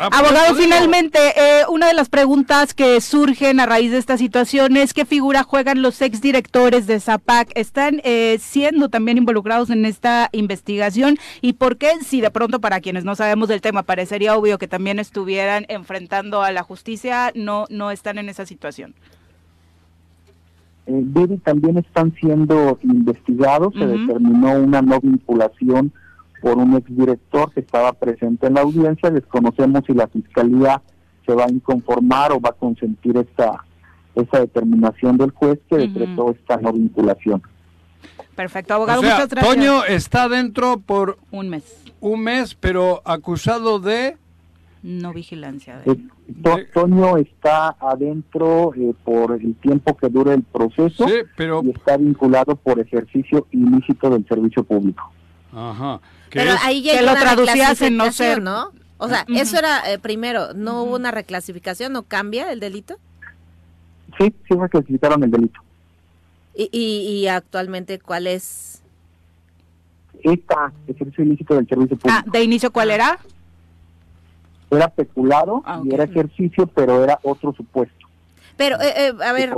Ah, 0.00 0.08
pues 0.08 0.22
Abogado, 0.22 0.54
finalmente, 0.54 1.18
eh, 1.36 1.64
una 1.68 1.86
de 1.86 1.92
las 1.92 2.08
preguntas 2.08 2.72
que 2.72 2.98
surgen 3.02 3.60
a 3.60 3.66
raíz 3.66 3.90
de 3.90 3.98
esta 3.98 4.16
situación 4.16 4.78
es 4.78 4.94
qué 4.94 5.04
figura 5.04 5.42
juegan 5.42 5.82
los 5.82 6.00
exdirectores 6.00 6.86
de 6.86 6.98
ZAPAC. 6.98 7.50
¿Están 7.56 8.00
eh, 8.04 8.38
siendo 8.40 8.88
también 8.88 9.18
involucrados 9.18 9.68
en 9.68 9.84
esta 9.84 10.30
investigación? 10.32 11.18
¿Y 11.42 11.52
por 11.52 11.76
qué, 11.76 11.90
si 12.00 12.22
de 12.22 12.30
pronto 12.30 12.58
para 12.58 12.80
quienes 12.80 13.04
no 13.04 13.14
sabemos 13.14 13.50
del 13.50 13.60
tema 13.60 13.82
parecería 13.82 14.34
obvio 14.34 14.56
que 14.56 14.66
también 14.66 14.98
estuvieran 14.98 15.66
enfrentando 15.68 16.40
a 16.40 16.50
la 16.50 16.62
justicia, 16.62 17.32
no, 17.34 17.66
no 17.68 17.90
están 17.90 18.16
en 18.16 18.30
esa 18.30 18.46
situación? 18.46 18.94
Eh, 20.86 21.04
también 21.44 21.76
están 21.76 22.14
siendo 22.18 22.78
investigados, 22.82 23.74
se 23.74 23.86
determinó 23.86 24.54
una 24.54 24.80
no 24.80 25.00
vinculación 25.02 25.92
por 26.44 26.58
un 26.58 26.76
exdirector 26.76 27.50
que 27.54 27.60
estaba 27.60 27.94
presente 27.94 28.48
en 28.48 28.54
la 28.54 28.60
audiencia. 28.60 29.10
Desconocemos 29.10 29.82
si 29.86 29.94
la 29.94 30.06
fiscalía 30.08 30.82
se 31.24 31.32
va 31.32 31.46
a 31.46 31.50
inconformar 31.50 32.32
o 32.32 32.40
va 32.40 32.50
a 32.50 32.52
consentir 32.52 33.16
esta 33.16 33.64
esa 34.14 34.40
determinación 34.40 35.16
del 35.16 35.30
juez 35.30 35.58
que 35.70 35.78
decretó 35.78 36.32
esta 36.32 36.58
no 36.58 36.74
vinculación. 36.74 37.42
Perfecto, 38.36 38.74
abogado, 38.74 39.00
muchas 39.00 39.28
gracias. 39.30 39.54
Toño 39.54 39.84
está 39.86 40.28
dentro 40.28 40.78
por 40.80 41.16
un 41.30 41.48
mes. 41.48 41.82
Un 42.00 42.20
mes, 42.20 42.54
pero 42.54 43.00
acusado 43.06 43.80
de 43.80 44.18
no 44.82 45.14
vigilancia. 45.14 45.78
De... 45.78 45.92
Eh, 45.92 46.68
Toño 46.74 47.16
está 47.16 47.74
adentro 47.80 48.74
eh, 48.76 48.92
por 49.02 49.32
el 49.32 49.54
tiempo 49.54 49.96
que 49.96 50.10
dure 50.10 50.34
el 50.34 50.42
proceso 50.42 51.06
pero... 51.38 51.62
y 51.64 51.70
está 51.70 51.96
vinculado 51.96 52.54
por 52.54 52.78
ejercicio 52.78 53.46
ilícito 53.50 54.10
del 54.10 54.28
servicio 54.28 54.62
público. 54.62 55.10
Ajá. 55.54 56.00
Pero 56.34 56.52
ahí 56.62 56.82
ya 56.82 56.98
que 56.98 57.02
lo 57.02 57.14
traducías 57.14 57.80
en 57.80 57.96
no 57.96 58.12
ser, 58.12 58.42
¿no? 58.42 58.72
O 58.98 59.08
sea, 59.08 59.24
eso 59.28 59.58
era 59.58 59.92
eh, 59.92 59.98
primero, 59.98 60.54
¿no 60.54 60.82
hubo 60.82 60.96
una 60.96 61.10
reclasificación? 61.10 61.92
¿No 61.92 62.02
cambia 62.02 62.52
el 62.52 62.60
delito? 62.60 62.96
Sí, 64.18 64.34
sí 64.48 64.54
reclasificaron 64.54 65.22
el 65.24 65.30
delito. 65.30 65.60
¿Y, 66.56 66.68
y, 66.72 67.26
actualmente 67.26 67.98
cuál 67.98 68.28
es? 68.28 68.80
Esta, 70.22 70.72
ejercicio 70.86 71.24
ilícito 71.24 71.56
del 71.56 71.66
servicio 71.66 71.96
público. 71.96 72.22
Ah, 72.24 72.30
¿de 72.30 72.42
inicio 72.44 72.72
cuál 72.72 72.92
era? 72.92 73.18
Era 74.70 74.88
peculado 74.88 75.62
ah, 75.66 75.82
y 75.84 75.92
era 75.92 76.04
ejercicio, 76.04 76.66
pero 76.68 77.02
era 77.02 77.18
otro 77.22 77.52
supuesto. 77.54 78.06
Pero, 78.56 78.80
eh, 78.80 78.92
eh, 78.96 79.12
a 79.24 79.32
ver, 79.32 79.52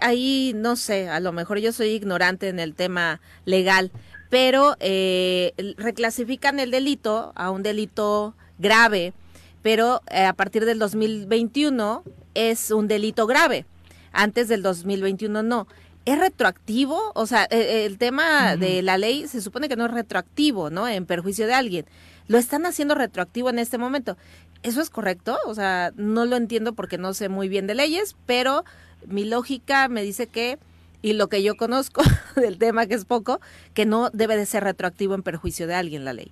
ahí 0.00 0.52
no 0.56 0.76
sé, 0.76 1.10
a 1.10 1.20
lo 1.20 1.32
mejor 1.32 1.58
yo 1.58 1.72
soy 1.72 1.88
ignorante 1.88 2.48
en 2.48 2.58
el 2.58 2.74
tema 2.74 3.20
legal, 3.44 3.90
pero 4.30 4.76
eh, 4.78 5.52
reclasifican 5.76 6.60
el 6.60 6.70
delito 6.70 7.32
a 7.34 7.50
un 7.50 7.62
delito 7.62 8.34
grave, 8.58 9.12
pero 9.60 10.00
eh, 10.10 10.24
a 10.24 10.32
partir 10.32 10.64
del 10.64 10.78
2021 10.78 12.04
es 12.34 12.70
un 12.70 12.88
delito 12.88 13.26
grave, 13.26 13.66
antes 14.12 14.48
del 14.48 14.62
2021 14.62 15.42
no. 15.42 15.66
¿Es 16.06 16.18
retroactivo? 16.18 17.12
O 17.14 17.26
sea, 17.26 17.46
e, 17.50 17.84
el, 17.84 17.98
tema 17.98 18.56
de 18.56 18.80
la 18.82 18.96
ley 18.96 19.28
se 19.28 19.42
supone 19.42 19.68
que 19.68 19.76
no 19.76 19.84
es 19.84 19.90
retroactivo, 19.90 20.70
¿no? 20.70 20.88
En 20.88 21.04
perjuicio 21.04 21.46
de 21.46 21.52
alguien. 21.52 21.84
Lo 22.26 22.38
están 22.38 22.64
haciendo 22.64 22.94
retroactivo 22.94 23.50
en 23.50 23.58
este 23.58 23.76
momento. 23.76 24.16
¿Eso 24.62 24.80
es 24.80 24.88
correcto? 24.88 25.36
O 25.46 25.54
sea, 25.54 25.92
no 25.96 26.24
lo 26.24 26.36
entiendo 26.36 26.72
porque 26.72 26.96
no 26.96 27.12
sé 27.12 27.28
muy 27.28 27.48
bien 27.48 27.66
de 27.66 27.74
leyes, 27.74 28.16
pero 28.26 28.64
mi 29.06 29.24
lógica 29.24 29.88
me 29.88 30.02
dice 30.02 30.26
que 30.26 30.58
y 31.02 31.14
lo 31.14 31.28
que 31.28 31.42
yo 31.42 31.56
conozco 31.56 32.02
del 32.36 32.58
tema, 32.58 32.86
que 32.86 32.94
es 32.94 33.04
poco, 33.04 33.40
que 33.74 33.86
no 33.86 34.10
debe 34.10 34.36
de 34.36 34.46
ser 34.46 34.64
retroactivo 34.64 35.14
en 35.14 35.22
perjuicio 35.22 35.66
de 35.66 35.74
alguien 35.74 36.04
la 36.04 36.12
ley. 36.12 36.30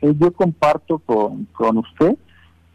Eh, 0.00 0.14
yo 0.18 0.32
comparto 0.32 0.98
con, 0.98 1.46
con 1.46 1.78
usted. 1.78 2.16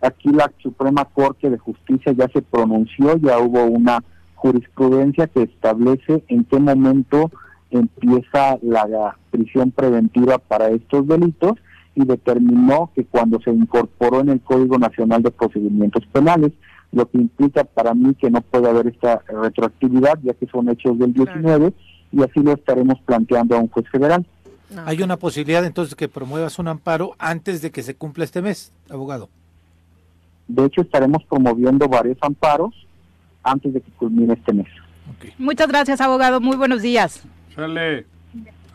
Aquí 0.01 0.29
la 0.29 0.51
Suprema 0.62 1.06
Corte 1.06 1.49
de 1.49 1.58
Justicia 1.58 2.12
ya 2.12 2.27
se 2.27 2.41
pronunció, 2.41 3.15
ya 3.17 3.39
hubo 3.39 3.63
una 3.63 4.03
jurisprudencia 4.36 5.27
que 5.27 5.43
establece 5.43 6.23
en 6.27 6.44
qué 6.44 6.60
momento 6.60 7.31
empieza 7.71 8.58
la 8.62 9.17
prisión 9.31 9.71
preventiva 9.71 10.37
para 10.37 10.67
estos 10.69 11.08
delitos 11.08 11.54
y 11.96 12.06
determinó 12.06 12.91
que 12.94 13.06
cuando 13.06 13.39
se 13.41 13.52
incorporó 13.52 14.19
en 14.19 14.29
el 14.29 14.41
Código 14.41 14.77
Nacional 14.77 15.23
de 15.23 15.31
Procedimientos 15.31 16.06
Penales, 16.08 16.52
lo 16.94 17.10
que 17.10 17.17
implica 17.17 17.63
para 17.63 17.94
mí 17.94 18.13
que 18.15 18.29
no 18.29 18.41
puede 18.41 18.69
haber 18.69 18.87
esta 18.87 19.21
retroactividad, 19.27 20.19
ya 20.23 20.33
que 20.33 20.46
son 20.48 20.69
hechos 20.69 20.98
del 21.00 21.13
19, 21.13 21.73
y 22.12 22.23
así 22.23 22.39
lo 22.41 22.54
estaremos 22.54 23.00
planteando 23.02 23.56
a 23.56 23.60
un 23.60 23.67
juez 23.67 23.89
federal. 23.89 24.25
Hay 24.85 25.02
una 25.02 25.17
posibilidad 25.17 25.65
entonces 25.65 25.96
que 25.96 26.08
promuevas 26.08 26.58
un 26.60 26.67
amparo 26.67 27.15
antes 27.19 27.62
de 27.62 27.71
que 27.71 27.83
se 27.83 27.96
cumpla 27.96 28.23
este 28.23 28.41
mes, 28.41 28.71
abogado. 28.89 29.29
De 30.48 30.65
hecho, 30.65 30.81
estaremos 30.81 31.23
promoviendo 31.25 31.87
varios 31.87 32.17
amparos 32.21 32.73
antes 33.44 33.73
de 33.73 33.81
que 33.81 33.91
culmine 33.91 34.33
este 34.33 34.54
mes. 34.54 34.67
Muchas 35.37 35.67
gracias, 35.67 36.02
abogado. 36.02 36.41
Muy 36.41 36.58
buenos 36.58 36.81
días. 36.81 37.23
Sale. 37.56 38.06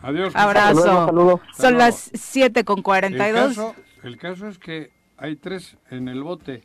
Adiós. 0.01 0.33
Abrazo. 0.35 0.81
Saludos, 0.81 1.05
saludos. 1.05 1.39
Son 1.53 1.77
las 1.77 2.11
7 2.13 2.63
con 2.63 2.79
El 2.79 2.83
42. 2.83 3.47
caso, 3.47 3.75
el 4.03 4.17
caso 4.17 4.47
es 4.47 4.57
que 4.57 4.91
hay 5.17 5.35
tres 5.35 5.77
en 5.89 6.07
el 6.07 6.23
bote. 6.23 6.63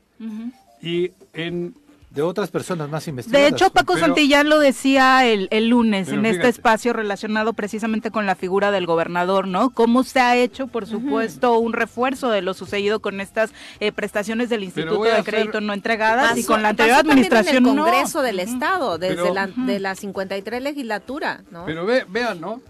Y 0.85 1.11
en 1.33 1.75
De 2.11 2.23
otras 2.23 2.49
personas 2.51 2.89
más 2.89 3.09
investigadas. 3.09 3.51
De 3.51 3.57
hecho, 3.57 3.71
Paco 3.71 3.95
Pero- 3.95 4.07
Santillán 4.07 4.49
lo 4.49 4.61
decía 4.61 5.27
el, 5.27 5.49
el 5.51 5.67
lunes 5.69 6.07
Pero 6.09 6.21
en 6.21 6.27
este 6.27 6.47
espacio 6.47 6.93
relacionado 6.93 7.55
precisamente 7.55 8.13
con 8.13 8.25
la 8.25 8.37
figura 8.37 8.71
del 8.71 8.87
gobernador, 8.87 9.49
¿no? 9.49 9.71
Cómo 9.71 10.05
se 10.05 10.21
ha 10.21 10.37
hecho, 10.37 10.69
por 10.69 10.87
supuesto, 10.87 11.59
un 11.59 11.73
refuerzo 11.73 12.29
de 12.31 12.41
lo 12.41 12.55
sucedido 12.55 13.01
con 13.01 13.21
estas 13.21 13.51
eh, 13.81 13.91
prestaciones 13.91 14.49
del 14.49 14.63
Instituto 14.63 15.03
de 15.03 15.11
hacer- 15.11 15.25
Crédito 15.25 15.61
no 15.61 15.73
entregadas 15.73 16.39
y 16.39 16.45
con 16.45 16.63
la 16.63 16.69
anterior 16.69 16.99
administración 16.99 17.57
en 17.57 17.67
el 17.67 17.75
no. 17.75 17.83
Congreso 17.85 18.23
del 18.23 18.39
Estado, 18.39 18.97
desde 18.99 19.17
Pero- 19.17 19.35
la, 19.35 19.47
de 19.49 19.81
la 19.81 19.97
53 19.97 20.63
legislatura, 20.63 21.43
¿no? 21.51 21.65
Pero 21.67 21.85
ve, 21.85 22.05
vean, 22.09 22.41
¿no? 22.41 22.61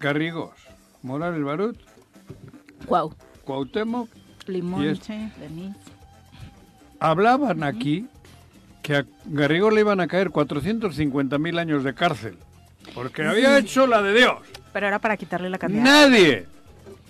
Garrigos, 0.00 0.50
Morales 1.02 1.44
Barut, 1.44 1.76
Guau. 2.88 3.14
Cuauhtémoc, 3.44 4.08
Limón, 4.46 4.84
Y. 4.84 4.98
hablaban 7.02 7.64
aquí 7.64 8.06
que 8.82 8.96
a 8.96 9.04
Garrigos 9.26 9.72
le 9.74 9.80
iban 9.80 10.00
a 10.00 10.06
caer 10.06 10.30
450 10.30 11.38
mil 11.38 11.58
años 11.58 11.84
de 11.84 11.94
cárcel. 11.94 12.36
Porque 12.94 13.22
había 13.22 13.58
hecho 13.58 13.86
la 13.86 14.02
de 14.02 14.12
Dios. 14.12 14.38
Pero 14.72 14.86
era 14.86 14.98
para 14.98 15.16
quitarle 15.16 15.50
la 15.50 15.58
cantidad. 15.58 15.82
Nadie, 15.82 16.46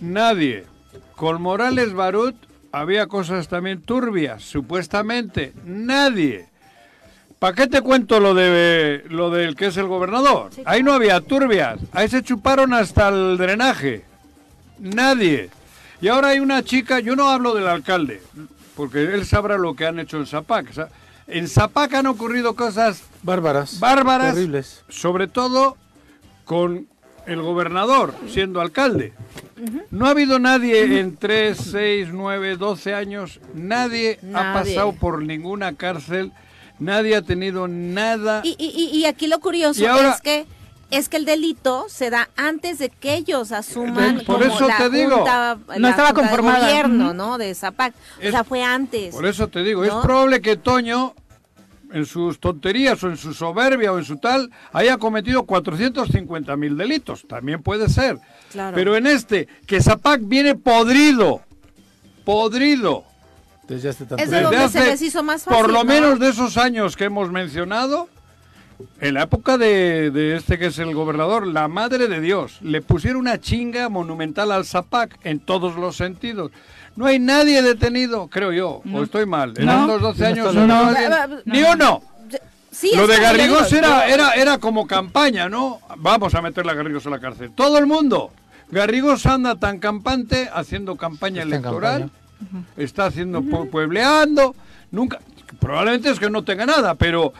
nadie. 0.00 0.64
Con 1.14 1.40
Morales 1.40 1.92
Barut 1.92 2.34
había 2.72 3.06
cosas 3.06 3.48
también 3.48 3.82
turbias, 3.82 4.42
supuestamente. 4.42 5.52
Nadie. 5.64 6.46
¿Para 7.38 7.54
qué 7.54 7.66
te 7.66 7.80
cuento 7.80 8.20
lo 8.20 8.34
de 8.34 9.04
lo 9.08 9.30
del 9.30 9.56
que 9.56 9.66
es 9.66 9.76
el 9.76 9.86
gobernador? 9.86 10.50
Ahí 10.64 10.82
no 10.82 10.92
había 10.92 11.20
turbias. 11.20 11.80
Ahí 11.92 12.08
se 12.08 12.22
chuparon 12.22 12.72
hasta 12.72 13.08
el 13.08 13.36
drenaje. 13.36 14.04
Nadie. 14.78 15.50
Y 16.00 16.08
ahora 16.08 16.28
hay 16.28 16.40
una 16.40 16.62
chica, 16.62 17.00
yo 17.00 17.14
no 17.14 17.28
hablo 17.28 17.54
del 17.54 17.68
alcalde, 17.68 18.22
porque 18.76 19.02
él 19.14 19.26
sabrá 19.26 19.56
lo 19.58 19.74
que 19.74 19.86
han 19.86 19.98
hecho 19.98 20.16
en 20.18 20.26
Zapac. 20.26 20.70
O 20.70 20.72
sea, 20.72 20.88
En 21.28 21.46
Zapac 21.48 21.94
han 21.94 22.06
ocurrido 22.06 22.54
cosas 22.56 23.02
Bárbaras. 23.22 23.78
bárbaras, 23.78 24.34
Terribles. 24.34 24.82
sobre 24.88 25.28
todo 25.28 25.76
con 26.44 26.88
el 27.26 27.40
gobernador 27.40 28.12
siendo 28.28 28.60
alcalde. 28.60 29.12
No 29.92 30.06
ha 30.06 30.10
habido 30.10 30.40
nadie 30.40 30.98
en 30.98 31.16
3, 31.16 31.56
6, 31.56 32.08
9, 32.12 32.56
12 32.56 32.94
años, 32.94 33.38
nadie, 33.54 34.18
ha 34.34 34.52
pasado 34.52 34.92
por 34.92 35.22
ninguna 35.22 35.74
cárcel, 35.74 36.32
nadie 36.80 37.14
ha 37.14 37.22
tenido 37.22 37.68
nada. 37.68 38.40
Y, 38.42 38.56
y- 38.58 38.70
y- 38.92 38.98
y 38.98 39.04
aquí 39.04 39.28
lo 39.28 39.38
curioso 39.38 39.80
Y 39.80 39.86
ahora- 39.86 40.10
es 40.14 40.20
que 40.20 40.46
es 40.92 41.08
que 41.08 41.16
el 41.16 41.24
delito 41.24 41.86
se 41.88 42.10
da 42.10 42.28
antes 42.36 42.78
de 42.78 42.88
que 42.90 43.14
ellos 43.14 43.50
asuman 43.52 44.16
por 44.26 44.38
como 44.40 44.44
eso 44.54 44.68
la 44.68 44.76
te 44.78 44.90
digo. 44.90 45.16
junta, 45.16 45.58
No 45.68 45.78
la 45.78 45.90
estaba 45.90 46.08
junta 46.08 46.22
de 46.22 46.28
conformada. 46.28 46.66
gobierno. 46.66 47.14
¿no? 47.14 47.38
De 47.38 47.54
Zapac. 47.54 47.94
O 48.18 48.30
sea, 48.30 48.44
fue 48.44 48.62
antes. 48.62 49.14
Por 49.14 49.26
eso 49.26 49.48
te 49.48 49.62
digo, 49.62 49.84
¿no? 49.84 49.98
es 50.00 50.04
probable 50.06 50.40
que 50.40 50.56
Toño, 50.56 51.14
en 51.92 52.06
sus 52.06 52.38
tonterías 52.40 53.02
o 53.04 53.08
en 53.08 53.16
su 53.16 53.34
soberbia 53.34 53.92
o 53.92 53.98
en 53.98 54.04
su 54.04 54.16
tal, 54.18 54.50
haya 54.72 54.96
cometido 54.98 55.44
450 55.44 56.56
mil 56.56 56.76
delitos. 56.76 57.26
También 57.26 57.62
puede 57.62 57.88
ser. 57.88 58.18
Claro. 58.50 58.74
Pero 58.74 58.96
en 58.96 59.06
este, 59.06 59.48
que 59.66 59.80
Zapac 59.82 60.20
viene 60.24 60.54
podrido, 60.54 61.40
podrido. 62.24 63.04
Desde 63.68 63.90
hace 63.90 64.04
tanto 64.04 64.22
Es 64.22 64.30
de 64.30 64.36
Desde 64.38 64.56
donde 64.56 64.68
se 64.68 64.84
les 64.84 65.02
hizo 65.02 65.22
más 65.22 65.44
fácil, 65.44 65.60
Por 65.62 65.70
lo 65.72 65.78
¿no? 65.80 65.84
menos 65.84 66.18
de 66.18 66.28
esos 66.30 66.56
años 66.56 66.96
que 66.96 67.04
hemos 67.04 67.30
mencionado, 67.30 68.08
en 69.00 69.14
la 69.14 69.22
época 69.22 69.58
de, 69.58 70.10
de 70.10 70.36
este 70.36 70.58
que 70.58 70.66
es 70.66 70.78
el 70.78 70.94
gobernador, 70.94 71.46
la 71.46 71.68
madre 71.68 72.08
de 72.08 72.20
Dios, 72.20 72.58
le 72.62 72.82
pusieron 72.82 73.20
una 73.20 73.40
chinga 73.40 73.88
monumental 73.88 74.52
al 74.52 74.64
Zapac 74.64 75.18
en 75.24 75.40
todos 75.40 75.76
los 75.76 75.96
sentidos. 75.96 76.50
No 76.96 77.06
hay 77.06 77.18
nadie 77.18 77.62
detenido, 77.62 78.28
creo 78.28 78.52
yo, 78.52 78.82
o 78.92 79.02
estoy 79.02 79.24
mal. 79.26 79.54
En 79.56 79.66
No. 79.66 79.82
estos 79.82 80.02
12 80.02 80.20
No 80.22 80.26
años 80.28 80.46
está 80.48 80.66
no, 80.66 80.84
bien. 80.90 81.10
nadie- 81.10 81.42
No. 81.44 81.54
ni 81.54 81.62
uno. 81.62 82.02
Sí, 82.70 82.90
Lo 82.96 83.06
de 83.06 83.18
Garrigós 83.20 83.70
era, 83.72 84.08
era, 84.08 84.32
era 84.32 84.58
como 84.58 84.86
campaña, 84.86 85.48
¿no? 85.48 85.80
Vamos 85.98 86.34
a 86.34 86.40
meterle 86.40 86.72
a 86.72 86.74
Garrigós 86.74 87.06
a 87.06 87.10
la 87.10 87.18
cárcel. 87.20 87.50
Todo 87.54 87.76
el 87.78 87.86
mundo. 87.86 88.30
Garrigós 88.70 89.26
anda 89.26 89.56
tan 89.56 89.78
campante 89.78 90.48
haciendo 90.52 90.96
campaña 90.96 91.42
Está 91.42 91.56
electoral. 91.56 92.10
Está 92.78 93.06
haciendo 93.06 93.42
pue- 93.42 93.68
puebleando. 93.70 94.54
Nunca. 94.90 95.18
Probablemente 95.60 96.10
es 96.10 96.18
que 96.18 96.30
no 96.30 96.42
tenga 96.44 96.64
nada, 96.66 96.94
pero 96.94 97.32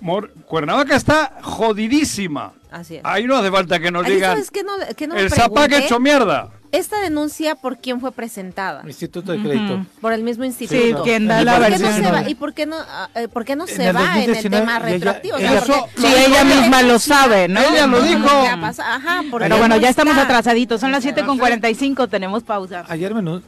Mor- 0.00 0.32
Cuernavaca 0.56 0.96
está 0.96 1.32
jodidísima. 1.40 2.52
Así 2.70 2.96
es. 2.96 3.00
Ahí 3.04 3.24
no 3.24 3.36
hace 3.38 3.50
falta 3.50 3.80
que 3.80 3.90
nos 3.90 4.04
digan. 4.04 4.32
sabes 4.32 4.50
que 4.50 4.62
no, 4.62 4.72
que 4.94 5.06
no 5.06 5.16
el 5.16 5.30
pregunté? 5.30 5.78
hecho 5.78 5.98
mierda. 5.98 6.50
Esta 6.72 7.00
denuncia, 7.00 7.54
¿por 7.54 7.78
quién 7.78 8.00
fue 8.00 8.12
presentada? 8.12 8.82
Instituto 8.86 9.32
de 9.32 9.38
Crédito. 9.42 9.84
Por 10.00 10.14
el 10.14 10.22
mismo 10.22 10.44
instituto. 10.44 10.80
Sí, 10.80 10.94
quien 11.04 11.26
da 11.28 11.42
¿Y 11.42 11.44
la 11.44 11.52
por 11.56 11.60
¿Por 11.62 11.66
qué 11.68 11.76
qué 11.76 11.78
no 11.82 11.88
versión. 11.88 12.04
se 12.06 12.12
va? 12.22 12.28
¿Y 12.30 12.34
por 12.34 12.54
qué 12.54 12.66
no, 12.66 12.76
ah, 12.78 13.08
eh, 13.14 13.28
por 13.28 13.44
qué 13.44 13.56
no 13.56 13.64
En 13.66 13.76
se 13.76 13.92
va 13.92 14.00
en 14.00 14.20
el 14.22 14.26
2019 14.28 14.60
tema 14.66 14.76
ella- 14.78 14.86
retroactivo? 14.88 15.36
O 15.36 15.38
sea, 15.38 15.50
ella- 15.50 15.60
porque- 15.60 15.72
Eso- 15.72 15.88
Sí, 16.08 16.14
ella 16.26 16.44
misma 16.44 16.82
lo 16.82 16.98
sabe, 16.98 17.48
¿no? 17.48 17.60
Ella 17.60 17.86
lo 17.86 17.98
No, 17.98 18.02
dijo. 18.02 18.20
no, 18.20 18.66
Ajá, 18.66 19.22
porque 19.30 19.44
Pero 19.48 19.58
bueno, 19.58 19.74
no 19.76 19.80
ya 19.82 19.90
estamos 19.90 20.16
atrasaditos. 20.16 20.80
Son 20.80 20.92
las 20.92 21.02
7 21.02 21.24
con 21.26 21.38
45, 21.38 22.08
tenemos 22.08 22.42
pausa. 22.42 22.84
Ayer 22.88 23.14
me 23.14 23.20
nu- 23.20 23.42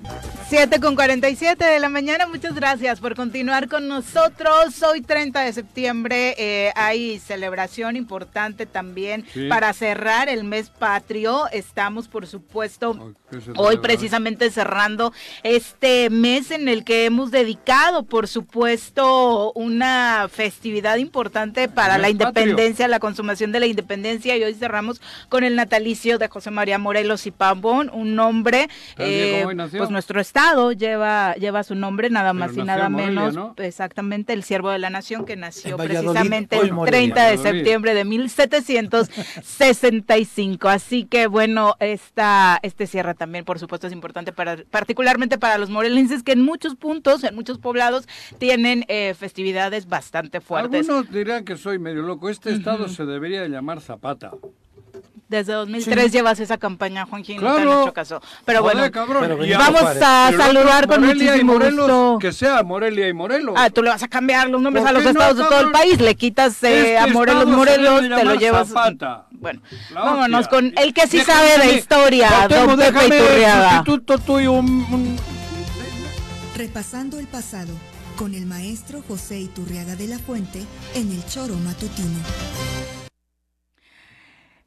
7 0.50 0.78
con 0.78 0.94
47 0.94 1.64
de 1.64 1.80
la 1.80 1.88
mañana, 1.88 2.26
muchas 2.26 2.55
gracias 2.55 3.00
por 3.00 3.14
continuar 3.16 3.68
con 3.68 3.88
nosotros. 3.88 4.82
Hoy 4.82 5.00
30 5.00 5.40
de 5.40 5.52
septiembre 5.55 6.34
eh, 6.36 6.72
hay 6.76 6.93
celebración 7.18 7.97
importante 7.97 8.66
también 8.66 9.24
Sí. 9.32 9.49
para 9.49 9.72
cerrar 9.72 10.28
el 10.28 10.45
mes 10.45 10.70
patrio. 10.70 11.47
Estamos, 11.53 12.09
por 12.09 12.26
supuesto, 12.26 12.97
Ay, 13.01 13.14
¿qué 13.30 13.40
se 13.40 13.53
Hoy 13.57 13.78
precisamente 13.78 14.51
cerrando 14.51 15.12
este 15.42 16.09
mes 16.11 16.51
en 16.51 16.68
el 16.68 16.84
que 16.84 17.05
hemos 17.07 17.30
dedicado, 17.30 18.05
por 18.05 18.28
supuesto, 18.28 19.53
una 19.55 20.28
festividad 20.30 20.97
importante 20.97 21.68
para 21.68 21.99
la 21.99 22.09
patrio. 22.09 22.28
independencia, 22.28 22.88
la 22.88 22.99
consumación 23.01 23.53
de 23.53 23.61
la 23.61 23.66
independencia 23.66 24.36
y 24.36 24.45
hoy 24.45 24.55
cerramos 24.55 25.01
con 25.28 25.45
el 25.45 25.57
natalicio 25.57 26.18
de 26.18 26.28
José 26.28 26.51
María 26.51 26.78
Morelos 26.78 27.26
y 27.26 27.30
Pavón, 27.30 27.90
un 27.92 28.14
nombre, 28.14 28.68
eh, 28.99 29.45
pues 29.76 29.90
nuestro 29.90 30.20
estado 30.20 30.72
lleva 30.72 31.34
lleva 31.34 31.62
su 31.64 31.74
nombre 31.74 32.11
nada 32.11 32.32
Pero 32.32 32.34
más 32.47 32.57
y 32.57 32.62
nada 32.62 32.88
Morelia, 32.88 33.20
menos, 33.20 33.34
¿no? 33.34 33.55
exactamente 33.59 34.32
el 34.32 34.42
siervo 34.45 34.70
de 34.70 34.78
la 34.78 34.90
nación 34.90 35.24
que 35.24 35.36
nació 35.36 35.76
precisamente 35.76 36.57
hoy. 36.59 36.70
30 36.85 37.30
de 37.30 37.39
septiembre 37.39 37.95
de 37.95 38.05
1765. 38.05 40.68
Así 40.68 41.05
que 41.05 41.26
bueno, 41.26 41.74
esta, 41.80 42.61
este 42.62 42.87
cierre 42.87 43.14
también, 43.14 43.45
por 43.45 43.59
supuesto, 43.59 43.87
es 43.87 43.93
importante 43.93 44.32
para, 44.32 44.57
particularmente 44.70 45.39
para 45.39 45.59
los 45.59 45.70
morelenses 45.70 46.22
que 46.22 46.32
en 46.32 46.43
muchos 46.43 46.76
puntos, 46.76 47.24
en 47.24 47.35
muchos 47.35 47.59
poblados, 47.59 48.07
tienen 48.39 48.85
eh, 48.89 49.14
festividades 49.14 49.89
bastante 49.89 50.41
fuertes. 50.41 50.89
Algunos 50.89 51.12
dirán 51.12 51.45
que 51.45 51.57
soy 51.57 51.78
medio 51.78 52.03
loco. 52.03 52.30
Este 52.30 52.53
estado 52.53 52.89
se 52.89 53.07
debería 53.07 53.43
de 53.43 53.49
llamar 53.49 53.80
Zapata. 53.80 54.32
Desde 55.27 55.55
2003 55.55 56.12
llevas 56.12 56.39
esa 56.39 56.59
campaña, 56.59 57.07
Juanjín, 57.07 57.41
no 57.43 57.55
te 57.57 57.62
han 57.62 57.68
hecho 57.68 57.93
caso. 57.95 58.20
Pero 58.45 58.61
Joder, 58.61 58.77
bueno, 58.77 58.93
cabrón. 58.93 59.22
Pero 59.22 59.45
Y 59.45 59.53
vamos 59.55 59.83
a 59.83 60.27
Pero 60.31 60.43
saludar 60.43 60.87
con 60.87 61.01
Morelia 61.01 61.25
y 61.25 61.43
muchísimo 61.43 61.53
Morelos, 61.55 61.87
gusto. 61.91 62.18
Que 62.20 62.33
sea 62.33 62.62
Morelia 62.62 63.09
y 63.09 63.12
Morelos. 63.14 63.55
Ah, 63.57 63.70
tú 63.70 63.83
le 63.83 63.89
vas 63.89 64.03
a 64.03 64.09
cambiar 64.09 64.51
los 64.51 64.61
nombres 64.61 64.83
¿Por 64.83 64.91
a 64.91 64.93
los 64.93 65.03
no, 65.05 65.11
estados 65.11 65.37
de 65.39 65.45
todo 65.45 65.61
el 65.61 65.70
país, 65.72 65.99
le 66.01 66.14
quitas 66.14 66.62
eh, 66.62 66.79
Este 66.95 66.99
a 66.99 67.07
Morelos, 67.07 67.47
Morelos, 67.47 68.01
te 68.03 68.25
lo 68.25 68.35
llevas. 68.35 68.68
Zapata. 68.68 69.25
Bueno, 69.31 69.61
La 69.93 70.01
vámonos 70.03 70.41
hostia. 70.43 70.51
con 70.59 70.72
el 70.79 70.93
que 70.95 71.07
sí 71.07 71.16
Déjame 71.18 71.49
sabe 71.57 71.66
de 71.68 71.75
historia, 71.79 72.29
Cuauhtémoc, 72.29 72.66
don 72.68 72.79
Pepe 72.79 72.93
déjame 72.93 73.16
Iturriaga. 73.16 73.70
sustituto 73.70 74.18
tuyo 74.18 74.53
un- 74.53 74.68
un- 74.93 75.16
Repasando 76.57 77.18
el 77.18 77.27
pasado 77.27 77.72
con 78.16 78.35
el 78.35 78.47
maestro 78.47 79.03
José 79.09 79.41
Iturriaga 79.41 79.97
de 79.97 80.07
la 80.07 80.18
Fuente 80.18 80.62
en 80.95 81.11
el 81.11 81.25
Choro 81.27 81.55
Matutino. 81.57 82.18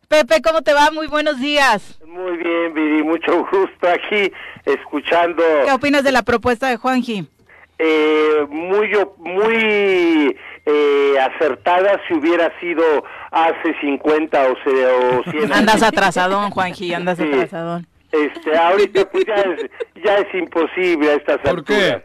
Pepe, 0.08 0.41
¿cómo 0.41 0.62
te 0.62 0.74
va? 0.74 0.89
Muy 0.91 1.08
buenos 1.08 1.39
días. 1.39 1.99
Muy 2.05 2.38
bien, 2.38 2.74
Viri, 2.74 3.03
mucho 3.03 3.39
gusto 3.51 3.88
aquí 3.89 4.32
escuchando 4.66 5.43
¿Qué 5.66 5.72
opinas 5.72 6.03
de 6.03 6.12
la 6.12 6.24
propuesta 6.24 6.70
de 6.70 6.78
Juanji? 6.78 7.28
eh, 7.80 8.45
muy 8.49 8.89
muy 9.18 10.36
eh, 10.66 11.14
acertada 11.20 11.99
si 12.08 12.14
hubiera 12.16 12.51
sido 12.60 12.84
hace 13.32 13.76
50 13.82 14.43
o, 14.49 14.55
se, 14.64 14.86
o 14.88 15.24
100 15.24 15.36
años. 15.43 15.51
Andas 15.58 15.84
atrasadón, 15.84 16.49
Juanji, 16.51 16.93
andas 16.93 17.18
Sí. 17.18 17.24
atrasadón. 17.26 17.86
Este, 18.12 18.58
ahorita 18.58 19.10
pues 19.12 19.26
ya 19.26 19.36
es, 19.36 19.70
ya 20.03 20.16
es 20.16 20.34
imposible 20.34 21.12
a 21.12 21.14
estas 21.16 21.38
¿Por 21.39 21.64
qué? 21.66 22.01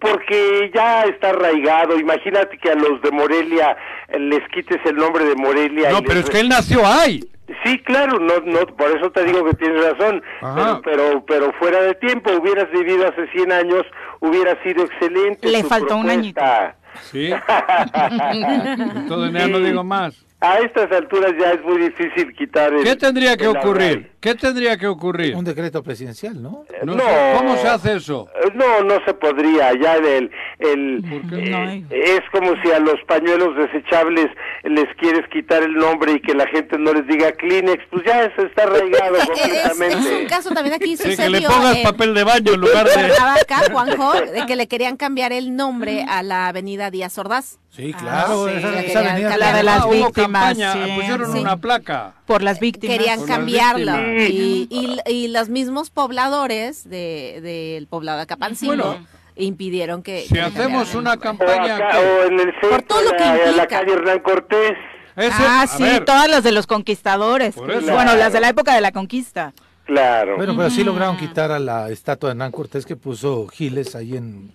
Porque 0.00 0.70
ya 0.74 1.04
está 1.04 1.30
arraigado. 1.30 1.98
Imagínate 1.98 2.58
que 2.58 2.70
a 2.70 2.74
los 2.74 3.00
de 3.00 3.10
Morelia 3.12 3.76
eh, 4.08 4.18
les 4.18 4.46
quites 4.48 4.78
el 4.84 4.96
nombre 4.96 5.24
de 5.24 5.36
Morelia. 5.36 5.90
No, 5.90 6.00
y 6.00 6.02
pero 6.02 6.16
les 6.16 6.24
es 6.24 6.30
que 6.30 6.40
él 6.40 6.48
nació 6.48 6.84
ahí. 6.84 7.24
Sí, 7.62 7.78
claro, 7.80 8.18
no, 8.18 8.40
no, 8.46 8.66
por 8.74 8.90
eso 8.96 9.10
te 9.10 9.22
digo 9.24 9.44
que 9.44 9.54
tienes 9.54 9.84
razón, 9.84 10.22
pero, 10.40 10.80
pero, 10.82 11.24
pero 11.26 11.52
fuera 11.58 11.82
de 11.82 11.94
tiempo, 11.94 12.30
hubieras 12.32 12.70
vivido 12.70 13.06
hace 13.06 13.26
100 13.32 13.52
años, 13.52 13.82
hubiera 14.20 14.60
sido 14.62 14.84
excelente. 14.84 15.48
Le 15.50 15.62
faltó 15.62 15.96
un 15.96 16.06
propuesta. 16.06 16.76
Sí. 17.02 17.30
Entonces 18.96 19.32
ya 19.32 19.48
no 19.48 19.58
digo 19.58 19.84
más. 19.84 20.24
A 20.46 20.58
estas 20.58 20.92
alturas 20.92 21.32
ya 21.40 21.52
es 21.52 21.62
muy 21.64 21.78
difícil 21.78 22.34
quitar 22.36 22.72
el... 22.72 22.84
¿Qué 22.84 22.96
tendría 22.96 23.36
que 23.36 23.44
el 23.44 23.56
ocurrir? 23.56 23.82
arraigo. 23.82 24.08
¿Qué 24.20 24.34
tendría 24.34 24.76
que 24.78 24.86
ocurrir? 24.86 25.36
Un 25.36 25.44
decreto 25.44 25.82
presidencial, 25.82 26.40
¿no? 26.42 26.64
No 26.82 26.94
No. 26.94 27.02
sé, 27.04 27.34
¿Cómo 27.36 27.56
se 27.56 27.68
hace 27.68 27.96
eso? 27.96 28.26
Eh, 28.42 28.50
No, 28.54 28.82
no 28.82 28.94
se 29.06 29.12
podría. 29.14 29.72
Ya 29.80 29.96
el, 29.96 30.30
el 30.60 31.04
eh, 31.04 31.50
No 31.50 31.86
es 31.90 32.20
como 32.32 32.52
si 32.62 32.70
a 32.72 32.78
los 32.78 32.96
pañuelos 33.06 33.54
desechables 33.56 34.28
les 34.64 34.86
quieres 34.98 35.26
quitar 35.30 35.62
el 35.62 35.74
nombre 35.74 36.12
y 36.12 36.20
que 36.20 36.34
la 36.34 36.46
gente 36.48 36.78
no 36.78 36.92
les 36.94 37.06
diga 37.06 37.32
Kleenex, 37.32 37.82
pues 37.90 38.02
ya 38.06 38.24
eso 38.24 38.42
está 38.46 38.62
arraigado 38.64 39.16
Es, 39.16 39.22
es 39.22 39.28
completamente. 39.28 40.22
un 40.22 40.26
caso 40.28 40.50
también 40.54 40.74
aquí 40.74 40.96
Sí, 40.96 41.10
sucedió 41.10 41.24
que 41.24 41.30
le 41.30 41.48
pongas 41.48 41.76
en 41.76 41.82
papel 41.82 42.14
de 42.14 42.24
baño 42.24 42.52
en 42.54 42.60
lugar 42.60 42.86
de... 42.86 42.92
Cuernavaca, 42.94 43.62
Juanjo, 43.72 44.12
de 44.14 44.46
que 44.46 44.56
le 44.56 44.66
querían 44.68 44.96
cambiar 44.96 45.32
el 45.32 45.54
nombre 45.56 46.04
a 46.08 46.22
la 46.22 46.48
avenida 46.48 46.90
Díaz 46.90 47.18
Ordaz. 47.18 47.58
Sí, 47.70 47.92
claro. 47.92 48.46
Ah, 48.46 48.50
sí, 48.52 48.56
esa, 48.58 48.80
esa 48.82 49.00
avenida 49.00 49.36
La 49.36 49.52
de 49.52 49.62
las 49.64 49.90
víctimas, 49.90 50.33
sí. 50.72 50.92
pusieron 50.96 51.32
Sí. 51.32 51.38
una 51.38 51.56
placa. 51.56 52.14
Por 52.26 52.42
las 52.42 52.60
víctimas. 52.60 52.96
Querían 52.96 53.20
Por 53.20 53.28
víctimas. 53.44 54.30
Y, 54.30 54.68
y, 54.70 54.98
y 55.10 55.28
los 55.28 55.48
mismos 55.48 55.90
pobladores 55.90 56.88
de- 56.88 57.40
del 57.42 57.86
poblado 57.86 58.18
de 58.18 58.26
Capancingo 58.26 58.74
Bueno. 58.76 59.06
impidieron 59.36 60.02
que... 60.02 60.22
Si 60.22 60.34
que 60.34 60.40
hacemos 60.40 60.94
una 60.94 61.16
campaña... 61.16 61.76
acá, 61.76 61.90
que- 61.92 61.98
o 61.98 62.24
en 62.26 62.40
el 62.40 62.52
centro, 62.52 62.70
Por 62.70 62.82
todo 62.82 63.02
lo 63.02 63.10
de 63.10 63.16
que 63.16 63.24
la, 63.24 63.34
la 63.36 63.46
implica. 63.46 63.66
calle 63.68 63.92
Hernán 63.92 64.18
Cortés. 64.20 64.72
Ese- 65.16 65.32
ah, 65.38 65.66
sí, 65.68 65.82
ver, 65.82 66.04
todas 66.04 66.28
las 66.28 66.42
de 66.42 66.52
los 66.52 66.66
conquistadores. 66.66 67.54
Bueno, 67.56 68.14
las 68.16 68.32
de 68.32 68.40
la 68.40 68.48
época 68.48 68.74
de 68.74 68.80
la 68.80 68.90
conquista. 68.92 69.52
Claro. 69.84 70.36
Bueno, 70.36 70.56
pero 70.56 70.70
sí 70.70 70.82
lograron 70.82 71.16
quitar 71.18 71.52
a 71.52 71.58
la 71.58 71.90
estatua 71.90 72.30
de 72.30 72.32
Hernán 72.32 72.50
Cortés 72.52 72.86
que 72.86 72.96
puso 72.96 73.46
Giles 73.48 73.94
ahí 73.94 74.16
en, 74.16 74.50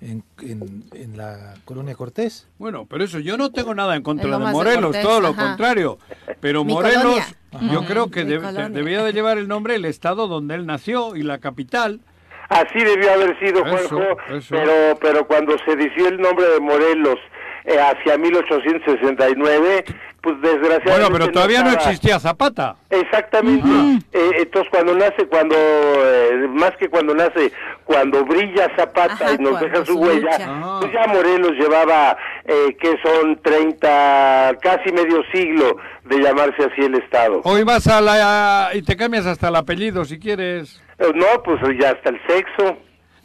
en, 0.00 0.22
en, 0.42 0.84
en 0.94 1.16
la 1.16 1.54
colonia 1.64 1.94
Cortés. 1.94 2.48
Bueno, 2.58 2.86
pero 2.88 3.04
eso, 3.04 3.18
yo 3.18 3.36
no 3.36 3.50
tengo 3.52 3.74
nada 3.74 3.96
en 3.96 4.02
contra 4.02 4.30
de 4.30 4.38
Morelos, 4.38 4.82
Cortés, 4.86 5.02
todo 5.02 5.20
lo 5.20 5.28
ajá. 5.28 5.48
contrario. 5.48 5.98
Pero 6.40 6.64
Mi 6.64 6.72
Morelos, 6.72 7.34
colonia. 7.52 7.72
yo 7.72 7.84
creo 7.84 8.10
que 8.10 8.24
debía 8.24 9.02
de 9.02 9.12
llevar 9.12 9.38
el 9.38 9.46
nombre 9.48 9.74
el 9.74 9.84
estado 9.84 10.26
donde 10.28 10.54
él 10.54 10.66
nació 10.66 11.16
y 11.16 11.22
la 11.22 11.38
capital. 11.38 12.00
Así 12.48 12.80
debió 12.82 13.12
haber 13.12 13.38
sido, 13.38 13.64
Eso, 13.64 13.88
Juanjo, 13.96 14.16
eso. 14.32 14.48
pero 14.50 14.98
pero 15.00 15.26
cuando 15.28 15.56
se 15.64 15.76
decidió 15.76 16.08
el 16.08 16.20
nombre 16.20 16.46
de 16.48 16.58
Morelos 16.60 17.18
eh, 17.64 17.78
hacia 17.78 18.18
1869, 18.18 19.84
pues 20.20 20.40
desgraciadamente... 20.40 20.90
Bueno, 20.90 21.08
pero 21.12 21.28
todavía 21.32 21.62
no 21.62 21.70
existía 21.72 22.18
Zapata. 22.18 22.76
Exactamente. 22.90 23.68
Eh, 24.12 24.30
entonces 24.38 24.70
cuando 24.70 24.94
nace, 24.94 25.26
cuando 25.26 25.56
eh, 25.56 26.48
más 26.48 26.76
que 26.76 26.88
cuando 26.88 27.14
nace, 27.14 27.52
cuando 27.84 28.24
brilla 28.24 28.68
Zapata 28.76 29.14
Ajá, 29.14 29.34
y 29.34 29.38
nos 29.38 29.60
deja 29.60 29.84
su 29.84 29.98
huella, 29.98 30.78
pues 30.80 30.92
ya 30.92 31.06
Morelos 31.06 31.52
llevaba 31.52 32.16
eh, 32.44 32.76
que 32.80 32.96
son 33.02 33.40
30, 33.42 34.58
casi 34.60 34.92
medio 34.92 35.22
siglo 35.32 35.76
de 36.04 36.18
llamarse 36.18 36.64
así 36.64 36.82
el 36.82 36.94
estado. 36.96 37.40
Hoy 37.44 37.62
vas 37.64 37.86
a 37.86 38.00
la... 38.00 38.70
y 38.74 38.82
te 38.82 38.96
cambias 38.96 39.26
hasta 39.26 39.48
el 39.48 39.56
apellido 39.56 40.04
si 40.04 40.18
quieres. 40.18 40.82
Eh, 40.98 41.12
no, 41.14 41.42
pues 41.42 41.60
ya 41.80 41.90
hasta 41.90 42.10
el 42.10 42.20
sexo. 42.26 42.76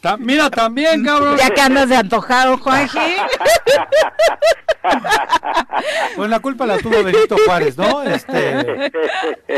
Ta- 0.05 0.17
mira, 0.17 0.51
también, 0.51 1.03
cabrón. 1.03 1.35
Ya 1.37 1.49
que 1.49 1.61
andas 1.61 1.89
de 1.89 1.95
antojado, 1.95 2.57
Juanji. 2.59 2.99
Pues 6.15 6.29
la 6.29 6.39
culpa 6.39 6.65
la 6.67 6.77
tuvo 6.77 7.03
Benito 7.03 7.35
Juárez, 7.45 7.75
¿no? 7.77 8.03
Este, 8.03 8.91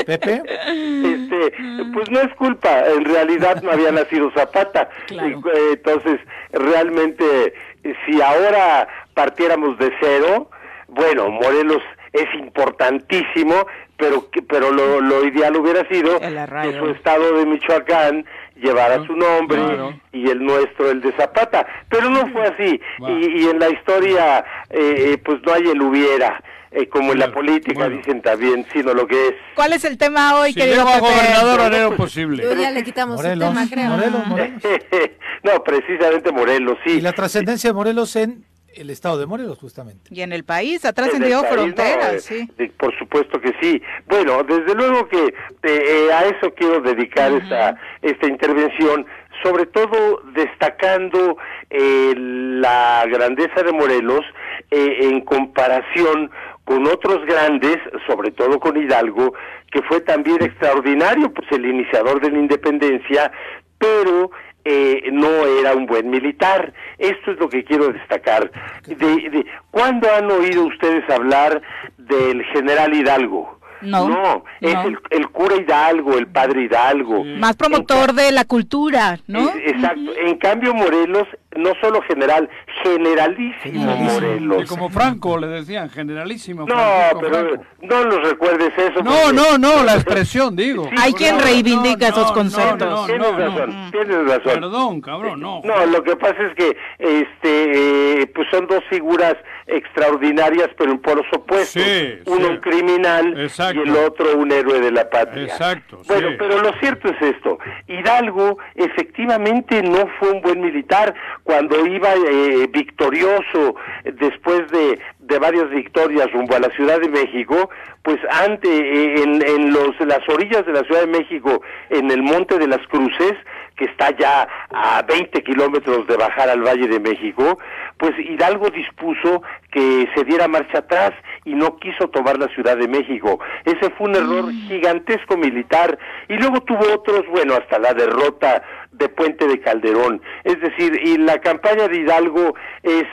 Pepe. 0.06 0.42
Este, 0.46 1.54
pues 1.94 2.10
no 2.10 2.22
es 2.22 2.34
culpa, 2.36 2.80
en 2.88 3.04
realidad 3.04 3.62
no 3.62 3.72
había 3.72 3.92
nacido 3.92 4.32
Zapata. 4.36 4.90
Claro. 5.08 5.28
Eh, 5.54 5.74
Entonces, 5.74 6.20
realmente, 6.54 7.54
eh, 7.84 7.94
si 8.06 8.22
ahora 8.22 8.88
partiéramos 9.14 9.78
de 9.80 9.92
cero, 10.00 10.50
bueno, 10.88 11.30
Morelos 11.30 11.82
es 12.14 12.28
importantísimo, 12.40 13.68
pero 13.98 14.30
que- 14.32 14.42
pero 14.42 14.72
lo, 14.72 15.02
lo 15.02 15.26
ideal 15.26 15.56
hubiera 15.58 15.86
sido 15.90 16.20
que 16.20 16.78
su 16.80 16.90
estado 16.92 17.34
de 17.38 17.46
Michoacán 17.46 18.26
llevara 18.62 19.06
su 19.06 19.16
nombre 19.16 19.58
Claro. 19.58 20.00
y 20.12 20.30
el 20.30 20.44
nuestro 20.46 20.90
el 20.92 21.02
de 21.02 21.12
Zapata, 21.14 21.66
pero 21.90 22.10
no 22.10 22.28
fue 22.32 22.44
así 22.48 22.80
Va. 23.04 23.12
y, 23.12 23.44
y 23.44 23.48
en 23.50 23.60
la 23.60 23.70
historia 23.70 24.40
eh, 24.70 25.12
eh, 25.14 25.18
pues 25.24 25.40
no 25.46 25.54
hay 25.54 25.64
el 25.70 25.82
hubiera, 25.82 26.42
eh, 26.72 26.88
como 26.88 27.14
en 27.14 27.20
la 27.20 27.32
política 27.32 27.80
Bueno. 27.86 27.98
dicen 27.98 28.22
también, 28.22 28.66
sino 28.74 28.94
lo 28.94 29.08
que 29.08 29.28
es. 29.30 29.34
¿Cuál 29.56 29.74
es 29.74 29.84
el 29.86 29.98
tema 29.98 30.40
hoy, 30.40 30.54
Si 30.54 30.60
querido 30.60 30.86
Pepe? 30.86 31.00
gobernador 31.00 31.72
lo 31.72 31.90
Yo 31.92 31.96
posible. 31.96 32.44
ya 32.60 32.72
le 32.72 32.84
quitamos 32.84 33.18
Morelos, 33.18 33.48
el 33.50 33.54
tema, 33.54 33.68
creo. 33.70 33.90
Morelos, 33.92 34.28
Morelos. 34.28 34.62
no, 35.44 35.64
precisamente 35.64 36.32
Morelos, 36.32 36.78
sí. 36.86 36.94
Y 36.94 37.02
la 37.02 37.14
trascendencia 37.14 37.70
de 37.70 37.74
Morelos 37.74 38.16
en 38.16 38.44
el 38.78 38.90
estado 38.90 39.18
de 39.18 39.26
Morelos, 39.26 39.58
justamente. 39.60 40.14
Y 40.14 40.22
en 40.22 40.32
el 40.34 40.44
país 40.44 40.86
ha 40.86 40.90
En 40.90 40.96
trascendido 40.96 41.44
fronteras, 41.44 42.12
no, 42.12 42.18
eh, 42.18 42.20
sí. 42.20 42.50
de- 42.58 42.70
por 42.70 42.98
supuesto 42.98 43.40
que 43.42 43.54
sí. 43.62 43.82
Bueno, 44.08 44.44
desde 44.44 44.74
luego 44.76 45.08
que 45.08 45.18
eh, 45.26 45.34
eh, 45.64 46.14
a 46.14 46.26
eso 46.26 46.54
quiero 46.56 46.80
dedicar 46.82 47.32
esta, 47.34 47.76
esta 48.02 48.28
intervención, 48.28 49.06
sobre 49.44 49.66
todo 49.66 50.22
destacando 50.34 51.38
eh, 51.70 52.14
la 52.18 53.06
grandeza 53.08 53.64
de 53.64 53.72
Morelos 53.72 54.26
eh, 54.72 54.98
en 55.02 55.22
comparación 55.22 56.32
con 56.66 56.86
otros 56.88 57.26
grandes, 57.26 57.78
sobre 58.08 58.32
todo 58.32 58.60
con 58.60 58.76
Hidalgo, 58.76 59.34
que 59.72 59.82
fue 59.84 60.02
también 60.02 60.44
extraordinario, 60.44 61.32
pues 61.34 61.48
el 61.52 61.66
iniciador 61.66 62.20
de 62.22 62.32
la 62.32 62.40
independencia, 62.40 63.32
pero 63.78 64.32
eh, 64.70 65.10
no 65.12 65.30
era 65.60 65.74
un 65.76 65.86
buen 65.86 66.10
militar. 66.10 66.74
Esto 66.98 67.32
es 67.32 67.40
lo 67.40 67.48
que 67.50 67.64
quiero 67.64 67.88
destacar. 67.94 68.52
De, 68.86 68.96
de- 68.96 69.46
¿Cuándo 69.72 70.08
han 70.14 70.30
oído 70.32 70.66
ustedes 70.66 71.10
hablar 71.10 71.62
del 71.98 72.44
general 72.54 72.94
Hidalgo? 72.94 73.58
No, 73.82 74.44
es 74.60 74.74
no. 74.74 74.88
El, 74.88 74.98
el 75.12 75.30
cura 75.30 75.56
Hidalgo, 75.56 76.18
el 76.18 76.26
padre 76.28 76.64
Hidalgo. 76.64 77.24
Más 77.24 77.56
promotor 77.56 78.14
de 78.14 78.32
la 78.32 78.44
cultura, 78.46 79.20
¿no? 79.28 79.50
Es- 79.50 79.74
exacto. 79.74 80.12
En 80.20 80.38
cambio, 80.40 80.74
Morelos, 80.74 81.28
no 81.58 81.72
solo 81.82 82.02
general, 82.04 82.50
generalísimo, 82.84 83.62
Generalísimo. 83.64 84.14
Morelos. 84.14 84.64
Y 84.64 84.66
como 84.68 84.90
Franco 84.90 85.38
le 85.38 85.48
decían, 85.48 85.90
generalísimo. 85.90 86.66
No, 86.68 86.76
Francisco 86.76 87.20
pero 87.22 87.34
Franco. 87.50 87.64
no 87.82 88.06
nos 88.06 88.30
recuerdes 88.30 88.72
eso. 88.78 89.04
No, 89.04 89.12
porque- 89.12 89.34
no, 89.36 89.58
no, 89.58 89.84
la 89.84 89.94
expresión, 89.96 90.56
digo. 90.56 90.90
Hay 90.98 91.14
quien 91.14 91.40
reivindica 91.40 92.08
esos 92.10 92.28
no, 92.28 92.34
conceptos. 92.34 92.90
No, 92.90 93.06
Tienes 93.06 93.32
no, 93.32 93.38
no, 93.38 93.48
razón, 93.48 93.70
no. 93.86 93.92
tienes 93.92 94.18
razón. 94.28 94.54
Perdón, 94.62 95.02
cabrón, 95.02 95.40
no. 95.42 95.62
No, 95.64 95.86
lo 95.86 96.04
que 96.04 96.16
pasa 96.16 96.36
es 96.44 96.56
que 96.56 96.78
este 97.00 98.22
eh, 98.22 98.28
pues 98.34 98.48
son 98.52 98.68
dos 98.68 98.84
figuras 98.90 99.36
extraordinarias, 99.68 100.70
pero 100.78 100.92
en 100.92 101.00
polos 101.00 101.26
opuestos. 101.34 101.82
Sí, 101.84 102.20
Uno 102.26 102.46
sí. 102.48 102.52
un 102.52 102.58
criminal 102.58 103.40
Exacto. 103.40 103.80
y 103.84 103.88
el 103.90 103.96
otro 103.98 104.38
un 104.38 104.52
héroe 104.52 104.80
de 104.80 104.92
la 104.92 105.10
patria. 105.10 105.44
Exacto, 105.44 106.02
Bueno, 106.08 106.30
sí. 106.30 106.36
pero 106.38 106.62
lo 106.62 106.72
cierto 106.80 107.10
es 107.10 107.22
esto. 107.22 107.58
Hidalgo 107.88 108.58
efectivamente 108.76 109.82
no 109.84 110.08
fue 110.20 110.32
un 110.32 110.42
buen 110.42 110.62
militar 110.62 111.14
cuando 111.48 111.86
iba 111.86 112.14
eh, 112.14 112.68
victorioso 112.70 113.76
después 114.20 114.70
de, 114.70 115.00
de 115.20 115.40
varias 115.40 115.70
victorias 115.70 116.30
rumbo 116.34 116.56
a 116.56 116.60
la 116.60 116.70
Ciudad 116.72 117.00
de 117.00 117.08
México, 117.08 117.70
pues 118.04 118.20
ante 118.44 118.68
eh, 118.68 119.24
en, 119.24 119.42
en 119.42 119.72
los 119.72 119.98
las 120.02 120.28
orillas 120.28 120.66
de 120.66 120.74
la 120.74 120.84
Ciudad 120.84 121.06
de 121.06 121.20
México, 121.20 121.62
en 121.90 122.12
el 122.12 122.22
Monte 122.22 122.60
de 122.60 122.68
las 122.68 122.86
Cruces, 122.88 123.36
que 123.78 123.86
está 123.86 124.10
ya 124.18 124.48
a 124.72 125.04
20 125.04 125.44
kilómetros 125.44 126.08
de 126.08 126.18
bajar 126.18 126.50
al 126.50 126.62
Valle 126.62 126.88
de 126.88 127.00
México, 127.00 127.60
pues 127.98 128.14
Hidalgo 128.18 128.70
dispuso 128.70 129.44
que 129.72 130.10
se 130.16 130.24
diera 130.24 130.48
marcha 130.48 130.80
atrás 130.80 131.14
y 131.46 131.54
no 131.54 131.78
quiso 131.78 132.10
tomar 132.10 132.38
la 132.38 132.48
Ciudad 132.50 132.76
de 132.76 132.88
México. 132.88 133.40
Ese 133.64 133.90
fue 133.92 134.10
un 134.10 134.16
error 134.16 134.52
gigantesco 134.68 135.38
militar 135.38 135.98
y 136.28 136.34
luego 136.34 136.62
tuvo 136.62 136.94
otros, 136.94 137.24
bueno, 137.30 137.54
hasta 137.54 137.80
la 137.80 137.94
derrota 137.94 138.64
de 138.92 139.10
Puente 139.10 139.48
de 139.48 139.60
Calderón. 139.62 140.22
Es 140.44 140.60
decir, 140.60 141.00
y 141.04 141.18
la 141.18 141.40
campaña 141.40 141.88
de 141.88 141.98
Hidalgo 141.98 142.56
es 142.84 143.06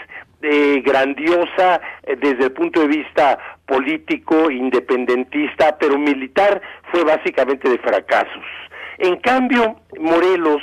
eh, 0.43 0.83
grandiosa 0.85 1.81
eh, 2.03 2.17
desde 2.21 2.45
el 2.45 2.53
punto 2.53 2.81
de 2.81 2.89
vista 2.89 3.39
político, 3.67 4.51
independentista, 4.51 5.77
pero 5.79 5.99
militar 5.99 6.61
fue 6.91 7.05
básicamente 7.05 7.69
de 7.69 7.79
fracasos. 7.79 8.45
En 8.99 9.17
cambio, 9.17 9.77
Morelos 9.99 10.63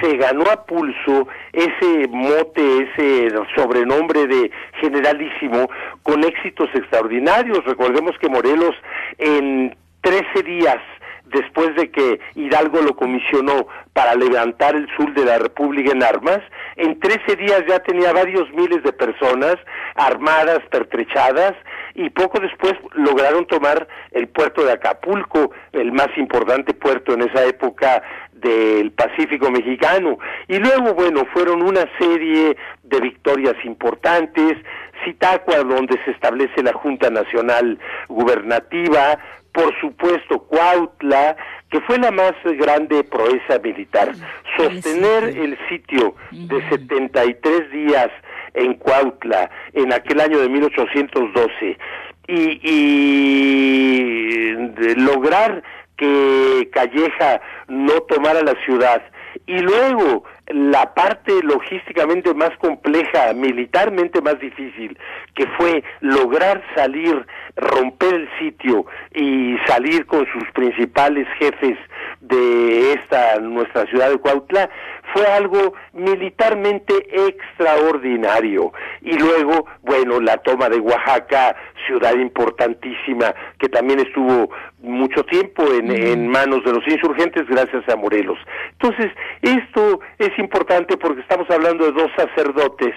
se 0.00 0.16
ganó 0.16 0.44
a 0.50 0.64
pulso 0.64 1.28
ese 1.52 2.08
mote, 2.08 2.88
ese 2.88 3.28
sobrenombre 3.54 4.26
de 4.26 4.50
generalísimo, 4.80 5.68
con 6.02 6.24
éxitos 6.24 6.68
extraordinarios. 6.74 7.64
Recordemos 7.64 8.16
que 8.18 8.28
Morelos 8.28 8.74
en 9.18 9.76
13 10.02 10.42
días 10.42 10.78
después 11.26 11.74
de 11.76 11.90
que 11.90 12.20
Hidalgo 12.34 12.80
lo 12.82 12.94
comisionó 12.96 13.66
para 13.92 14.14
levantar 14.14 14.74
el 14.76 14.88
sur 14.96 15.12
de 15.14 15.24
la 15.24 15.38
República 15.38 15.92
en 15.92 16.02
armas, 16.02 16.40
en 16.76 16.98
13 16.98 17.36
días 17.36 17.64
ya 17.68 17.78
tenía 17.80 18.12
varios 18.12 18.50
miles 18.52 18.82
de 18.82 18.92
personas 18.92 19.56
armadas, 19.94 20.60
pertrechadas, 20.70 21.54
y 21.94 22.10
poco 22.10 22.40
después 22.40 22.74
lograron 22.92 23.46
tomar 23.46 23.86
el 24.10 24.28
puerto 24.28 24.64
de 24.64 24.72
Acapulco, 24.72 25.52
el 25.72 25.92
más 25.92 26.08
importante 26.16 26.74
puerto 26.74 27.14
en 27.14 27.22
esa 27.22 27.44
época 27.44 28.02
del 28.32 28.90
Pacífico 28.92 29.50
mexicano. 29.50 30.18
Y 30.48 30.58
luego, 30.58 30.94
bueno, 30.94 31.24
fueron 31.32 31.62
una 31.62 31.84
serie 31.98 32.56
de 32.82 33.00
victorias 33.00 33.54
importantes, 33.64 34.58
Zitácua, 35.04 35.58
donde 35.58 35.98
se 36.04 36.10
establece 36.10 36.62
la 36.62 36.72
Junta 36.72 37.10
Nacional 37.10 37.78
Gubernativa, 38.08 39.18
por 39.54 39.72
supuesto 39.80 40.40
Cuautla, 40.40 41.36
que 41.70 41.80
fue 41.82 41.96
la 41.98 42.10
más 42.10 42.34
grande 42.44 43.04
proeza 43.04 43.60
militar. 43.62 44.12
Sostener 44.56 45.24
el 45.24 45.56
sitio 45.68 46.16
de 46.32 46.68
73 46.68 47.70
días 47.70 48.10
en 48.54 48.74
Cuautla 48.74 49.48
en 49.72 49.92
aquel 49.92 50.20
año 50.20 50.40
de 50.40 50.48
1812 50.48 51.78
y, 52.26 52.60
y 52.68 54.54
lograr 54.96 55.62
que 55.96 56.68
Calleja 56.72 57.40
no 57.68 58.00
tomara 58.02 58.42
la 58.42 58.54
ciudad. 58.64 59.02
Y 59.46 59.58
luego 59.58 60.24
la 60.48 60.92
parte 60.92 61.32
logísticamente 61.42 62.34
más 62.34 62.50
compleja, 62.58 63.32
militarmente 63.34 64.20
más 64.20 64.38
difícil, 64.40 64.98
que 65.34 65.46
fue 65.58 65.82
lograr 66.00 66.62
salir, 66.74 67.26
romper 67.56 68.14
el 68.14 68.28
sitio 68.38 68.84
y 69.14 69.56
salir 69.66 70.04
con 70.06 70.26
sus 70.32 70.44
principales 70.52 71.26
jefes 71.38 71.78
de 72.20 72.92
esta 72.92 73.38
nuestra 73.40 73.86
ciudad 73.86 74.10
de 74.10 74.18
Cuautla, 74.18 74.68
fue 75.12 75.26
algo 75.26 75.74
militarmente 75.92 76.94
extraordinario. 77.28 78.72
Y 79.02 79.16
luego, 79.18 79.66
bueno, 79.82 80.20
la 80.20 80.36
toma 80.38 80.68
de 80.68 80.78
Oaxaca, 80.78 81.54
ciudad 81.86 82.14
importantísima, 82.14 83.34
que 83.58 83.68
también 83.68 84.00
estuvo 84.00 84.50
mucho 84.80 85.24
tiempo 85.24 85.64
en, 85.72 85.90
en 85.90 86.28
manos 86.28 86.64
de 86.64 86.72
los 86.72 86.86
insurgentes 86.86 87.46
gracias 87.46 87.88
a 87.88 87.96
Morelos. 87.96 88.38
Entonces, 88.72 89.10
esto 89.42 90.00
es 90.18 90.33
importante 90.38 90.96
porque 90.96 91.20
estamos 91.20 91.48
hablando 91.50 91.84
de 91.84 91.92
dos 91.92 92.10
sacerdotes 92.16 92.94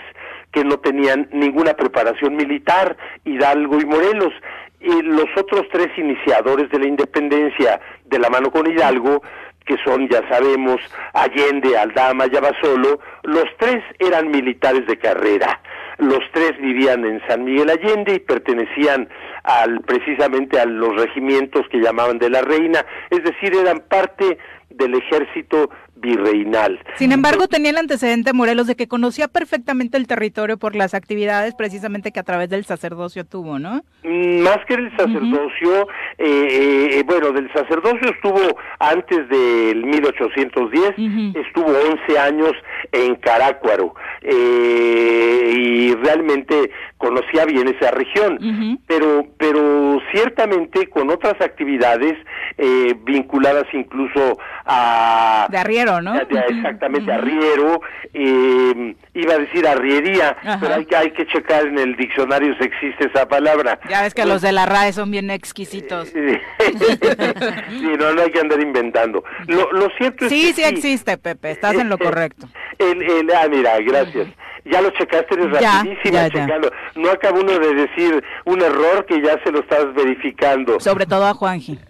que 0.51 0.63
no 0.63 0.77
tenían 0.79 1.29
ninguna 1.31 1.73
preparación 1.73 2.35
militar, 2.35 2.97
Hidalgo 3.25 3.79
y 3.79 3.85
Morelos. 3.85 4.33
Y 4.79 5.01
los 5.01 5.25
otros 5.35 5.63
tres 5.71 5.89
iniciadores 5.97 6.69
de 6.69 6.79
la 6.79 6.87
independencia 6.87 7.79
de 8.05 8.19
la 8.19 8.29
mano 8.29 8.51
con 8.51 8.69
Hidalgo, 8.69 9.21
que 9.65 9.77
son, 9.83 10.07
ya 10.07 10.27
sabemos, 10.29 10.79
Allende, 11.13 11.77
Aldama 11.77 12.25
y 12.31 12.35
Abasolo, 12.37 12.99
los 13.23 13.45
tres 13.57 13.83
eran 13.99 14.31
militares 14.31 14.85
de 14.87 14.97
carrera. 14.97 15.59
Los 15.97 16.19
tres 16.31 16.57
vivían 16.61 17.03
en 17.05 17.21
San 17.27 17.43
Miguel 17.43 17.69
Allende 17.69 18.15
y 18.15 18.19
pertenecían 18.19 19.09
al 19.43 19.81
precisamente 19.81 20.59
a 20.59 20.65
los 20.65 20.95
regimientos 20.95 21.67
que 21.69 21.79
llamaban 21.79 22.19
de 22.19 22.29
la 22.29 22.41
Reina, 22.41 22.85
es 23.09 23.23
decir, 23.23 23.55
eran 23.55 23.79
parte 23.79 24.37
del 24.69 24.93
ejército 24.95 25.69
virreinal. 25.99 26.79
Sin 26.95 27.11
embargo, 27.11 27.47
tenía 27.47 27.71
el 27.71 27.77
antecedente 27.77 28.33
Morelos 28.33 28.67
de 28.67 28.75
que 28.75 28.87
conocía 28.87 29.27
perfectamente 29.27 29.97
el 29.97 30.07
territorio 30.07 30.57
por 30.57 30.75
las 30.75 30.93
actividades 30.93 31.55
precisamente 31.55 32.11
que 32.11 32.19
a 32.19 32.23
través 32.23 32.49
del 32.49 32.65
sacerdocio 32.65 33.25
tuvo, 33.25 33.59
¿no? 33.59 33.83
Mm, 34.03 34.39
Más 34.41 34.59
que 34.67 34.75
el 34.75 34.89
sacerdocio, 34.97 35.87
eh, 36.17 36.99
eh, 36.99 37.03
bueno, 37.05 37.31
del 37.31 37.51
sacerdocio 37.53 38.09
estuvo 38.11 38.57
antes 38.79 39.29
del 39.29 39.85
1810, 39.85 40.93
estuvo 41.35 41.67
11 41.67 42.19
años 42.19 42.51
en 42.91 43.15
Carácuaro 43.15 43.95
eh, 44.21 45.51
y 45.55 45.95
realmente 45.95 46.71
conocía 46.97 47.45
bien 47.45 47.67
esa 47.67 47.91
región, 47.91 48.79
pero 48.87 49.27
pero 49.37 49.99
ciertamente 50.11 50.87
con 50.87 51.09
otras 51.09 51.35
actividades 51.41 52.15
eh, 52.57 52.95
vinculadas 53.03 53.65
incluso 53.73 54.39
a 54.65 55.47
de 55.49 55.57
arriero, 55.57 55.86
¿no? 56.01 56.13
de- 56.13 56.25
de- 56.25 56.39
exactamente 56.49 57.11
arriero, 57.11 57.81
eh, 58.13 58.95
iba 59.13 59.33
a 59.33 59.37
decir 59.39 59.67
arriería, 59.67 60.35
Ajá. 60.41 60.57
pero 60.61 60.75
hay 60.75 60.85
que 60.85 60.95
hay 60.95 61.11
que 61.11 61.25
checar 61.27 61.65
en 61.67 61.77
el 61.79 61.95
diccionario 61.95 62.53
si 62.57 62.65
existe 62.65 63.07
esa 63.07 63.27
palabra. 63.27 63.79
Ya 63.89 64.01
ves 64.03 64.13
que 64.13 64.25
los 64.25 64.41
de 64.41 64.51
la 64.51 64.65
RAE 64.65 64.93
son 64.93 65.09
bien 65.11 65.29
exquisitos. 65.31 66.09
sí, 66.13 67.87
no, 67.99 68.13
no 68.13 68.21
hay 68.21 68.31
que 68.31 68.39
andar 68.39 68.59
inventando. 68.61 69.23
Lo, 69.47 69.71
lo 69.71 69.89
cierto 69.97 70.25
es 70.25 70.31
Sí, 70.31 70.47
que 70.47 70.53
sí 70.53 70.63
existe, 70.63 71.17
Pepe, 71.17 71.51
estás 71.51 71.75
en 71.75 71.89
lo 71.89 71.97
correcto. 71.97 72.47
El, 72.77 73.01
el, 73.01 73.31
ah, 73.31 73.47
mira, 73.49 73.79
gracias. 73.79 74.27
Ya 74.71 74.81
lo 74.81 74.89
checaste, 74.91 75.35
eres 75.35 75.59
Ya, 75.59 75.79
rapidísima 75.79 76.27
ya, 76.27 76.47
ya. 76.47 76.59
No 76.95 77.11
acaba 77.11 77.39
uno 77.39 77.57
de 77.57 77.73
decir 77.73 78.23
un 78.45 78.61
error 78.61 79.05
que 79.05 79.21
ya 79.21 79.41
se 79.43 79.51
lo 79.51 79.59
estás 79.59 79.93
verificando. 79.93 80.79
Sobre 80.79 81.05
todo 81.05 81.25
a 81.25 81.33
Juanji. 81.33 81.79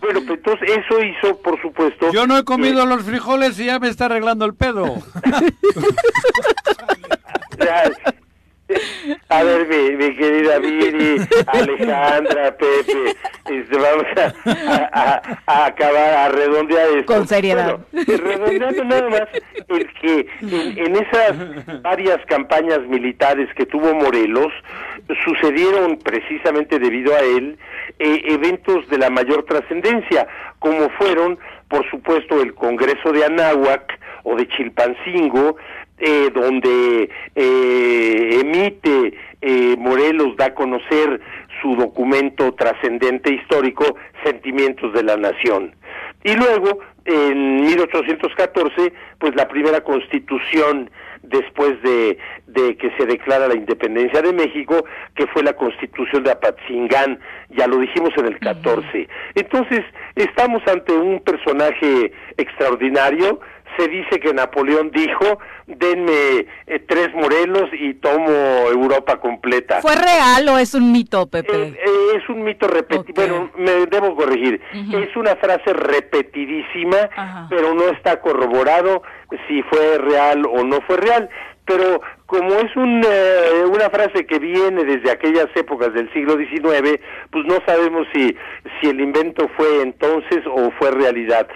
bueno, 0.00 0.20
pues 0.26 0.28
entonces 0.28 0.70
eso 0.70 1.02
hizo, 1.02 1.38
por 1.42 1.60
supuesto. 1.60 2.12
Yo 2.12 2.26
no 2.26 2.38
he 2.38 2.44
comido 2.44 2.86
los 2.86 3.02
frijoles 3.02 3.58
y 3.60 3.66
ya 3.66 3.78
me 3.78 3.88
está 3.88 4.06
arreglando 4.06 4.44
el 4.44 4.54
pedo. 4.54 4.84
A 9.30 9.42
ver, 9.42 9.66
mi, 9.66 9.96
mi 9.96 10.14
querida 10.16 10.58
Viri, 10.58 11.16
Alejandra, 11.46 12.56
Pepe, 12.56 13.16
este, 13.46 13.76
vamos 13.76 14.06
a, 14.16 14.32
a- 14.70 14.90
a- 14.92 15.42
a 15.46 15.66
acabar, 15.66 16.14
a 16.14 16.28
redondear 16.28 16.88
esto. 16.90 17.12
Con 17.14 17.26
seriedad. 17.28 17.78
Bueno, 17.92 18.04
redondeando 18.24 18.84
nada 18.84 19.08
más 19.08 19.28
el 19.68 19.92
que 19.94 20.26
en, 20.42 20.78
en 20.78 20.96
esas 20.96 21.82
varias 21.82 22.18
campañas 22.26 22.80
militares 22.88 23.48
que 23.56 23.66
tuvo 23.66 23.94
Morelos, 23.94 24.52
sucedieron 25.24 25.98
precisamente 25.98 26.78
debido 26.78 27.14
a 27.14 27.20
él 27.20 27.58
eh, 27.98 28.20
eventos 28.26 28.86
de 28.88 28.98
la 28.98 29.08
mayor 29.10 29.44
trascendencia, 29.44 30.26
como 30.58 30.90
fueron, 30.90 31.38
por 31.68 31.88
supuesto, 31.90 32.40
el 32.42 32.54
Congreso 32.54 33.12
de 33.12 33.24
Anáhuac 33.24 33.98
o 34.24 34.36
de 34.36 34.46
Chilpancingo, 34.48 35.56
eh, 35.98 36.30
donde 36.34 37.10
eh, 37.34 38.40
emite 38.40 39.14
eh, 39.40 39.76
Morelos, 39.78 40.36
da 40.36 40.46
a 40.46 40.54
conocer 40.54 41.20
su 41.60 41.76
documento 41.76 42.52
trascendente 42.54 43.32
histórico, 43.32 43.96
Sentimientos 44.24 44.92
de 44.92 45.02
la 45.02 45.16
Nación. 45.16 45.74
Y 46.24 46.34
luego, 46.34 46.80
en 47.04 47.62
1814, 47.62 48.92
pues 49.18 49.34
la 49.34 49.48
primera 49.48 49.80
constitución 49.82 50.90
después 51.22 51.80
de, 51.82 52.18
de 52.46 52.76
que 52.76 52.90
se 52.96 53.06
declara 53.06 53.48
la 53.48 53.54
independencia 53.54 54.22
de 54.22 54.32
México, 54.32 54.84
que 55.14 55.26
fue 55.28 55.42
la 55.42 55.52
constitución 55.52 56.24
de 56.24 56.32
Apatzingán, 56.32 57.18
ya 57.50 57.66
lo 57.66 57.78
dijimos 57.78 58.10
en 58.16 58.26
el 58.26 58.38
14. 58.38 59.08
Entonces, 59.34 59.84
estamos 60.14 60.62
ante 60.66 60.92
un 60.92 61.20
personaje 61.20 62.12
extraordinario, 62.36 63.40
se 63.78 63.88
dice 63.88 64.18
que 64.20 64.34
Napoleón 64.34 64.90
dijo, 64.90 65.38
denme 65.66 66.46
eh, 66.66 66.78
tres 66.86 67.14
Morelos 67.14 67.70
y 67.72 67.94
tomo 67.94 68.30
Europa 68.70 69.20
completa. 69.20 69.80
¿Fue 69.80 69.94
real 69.94 70.48
o 70.48 70.58
es 70.58 70.74
un 70.74 70.90
mito, 70.92 71.26
Pepe? 71.28 71.54
Eh, 71.54 71.80
eh, 71.86 72.16
es 72.16 72.28
un 72.28 72.42
mito 72.42 72.66
repetido, 72.66 73.14
bueno, 73.14 73.50
me 73.56 73.86
debo 73.86 74.16
corregir, 74.16 74.60
es 74.72 75.16
una 75.16 75.36
frase 75.36 75.72
repetidísima, 75.72 77.46
pero 77.48 77.74
no 77.74 77.88
está 77.88 78.20
corroborado 78.20 79.02
si 79.46 79.62
fue 79.62 79.98
real 79.98 80.44
o 80.46 80.64
no 80.64 80.80
fue 80.82 80.96
real, 80.96 81.28
pero 81.68 82.00
como 82.26 82.54
es 82.54 82.74
un, 82.76 83.02
eh, 83.06 83.64
una 83.66 83.90
frase 83.90 84.26
que 84.26 84.38
viene 84.38 84.84
desde 84.84 85.10
aquellas 85.10 85.48
épocas 85.54 85.92
del 85.92 86.10
siglo 86.12 86.36
XIX, 86.36 86.98
pues 87.30 87.44
no 87.46 87.58
sabemos 87.66 88.06
si, 88.12 88.34
si 88.80 88.88
el 88.88 89.00
invento 89.00 89.48
fue 89.56 89.82
entonces 89.82 90.40
o 90.46 90.70
fue 90.78 90.90
realidad. 90.90 91.46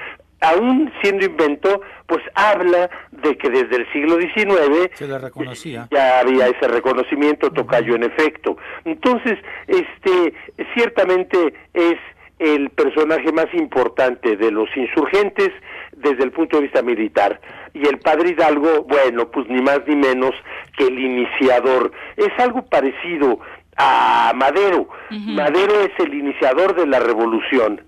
Aún 0.43 0.93
siendo 1.01 1.25
invento, 1.25 1.81
pues 2.07 2.23
habla 2.35 2.91
de 3.11 3.37
que 3.39 3.49
desde 3.49 3.77
el 3.77 3.93
siglo 3.93 4.21
XIX 4.21 4.91
Se 4.95 5.07
le 5.07 5.19
reconocía. 5.19 5.89
ya 5.91 6.21
había 6.21 6.49
ese 6.49 6.69
reconocimiento 6.69 7.51
tocayo 7.53 7.95
en 7.95 8.03
efecto. 8.05 8.57
Entonces, 8.85 9.39
este, 9.69 10.35
ciertamente 10.75 11.55
es 11.75 11.97
el 12.39 12.71
personaje 12.71 13.31
más 13.33 13.47
importante 13.55 14.37
de 14.37 14.51
los 14.51 14.69
insurgentes 14.77 15.51
desde 15.93 16.25
el 16.25 16.33
punto 16.33 16.57
de 16.57 16.65
vista 16.65 16.83
militar. 16.83 17.41
Y 17.73 17.87
el 17.87 17.99
padre 18.01 18.31
Hidalgo, 18.31 18.83
bueno, 18.83 19.31
pues 19.31 19.49
ni 19.49 19.63
más 19.63 19.81
ni 19.87 19.95
menos 19.97 20.33
que 20.77 20.89
el 20.89 20.99
iniciador. 20.99 21.93
Es 22.17 22.31
algo 22.39 22.63
parecido 22.67 23.39
a 23.77 24.33
Madero. 24.35 24.89
Madero 25.11 25.81
es 25.81 25.93
el 26.05 26.15
iniciador 26.15 26.75
de 26.75 26.87
la 26.87 26.99
revolución, 26.99 27.81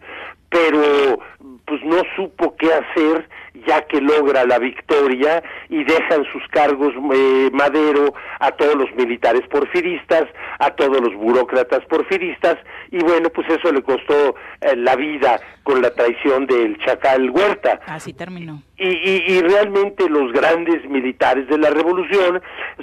pero 0.55 1.19
pues 1.67 1.83
no 1.83 2.01
supo 2.15 2.55
qué 2.57 2.73
hacer 2.73 3.29
ya 3.67 3.83
que 3.87 4.01
logra 4.01 4.45
la 4.45 4.59
victoria 4.59 5.43
y 5.69 5.83
deja 5.85 6.15
en 6.17 6.25
sus 6.33 6.47
cargos 6.49 6.93
eh, 7.15 7.51
Madero 7.53 8.15
a 8.39 8.51
todos 8.53 8.75
los 8.75 8.95
militares 8.95 9.43
porfiristas, 9.49 10.25
a 10.59 10.71
todos 10.71 11.01
los 11.01 11.15
burócratas 11.15 11.85
porfiristas 11.87 12.57
y 12.91 12.99
bueno, 12.99 13.31
pues 13.31 13.49
eso 13.49 13.73
le 13.73 13.83
costó 13.83 14.37
eh, 14.61 14.77
la 14.77 14.95
vida 14.97 15.41
con 15.63 15.81
la 15.83 15.91
traición 15.93 16.47
del 16.47 16.79
Chacal 16.85 17.31
Huerta. 17.31 17.81
Así 17.87 18.13
terminó. 18.13 18.63
Y, 18.77 18.89
y, 18.89 19.25
y 19.29 19.41
realmente 19.41 20.09
los 20.09 20.33
grandes 20.33 20.85
militares 20.89 21.49
de 21.49 21.59
la 21.59 21.71
revolución 21.71 22.43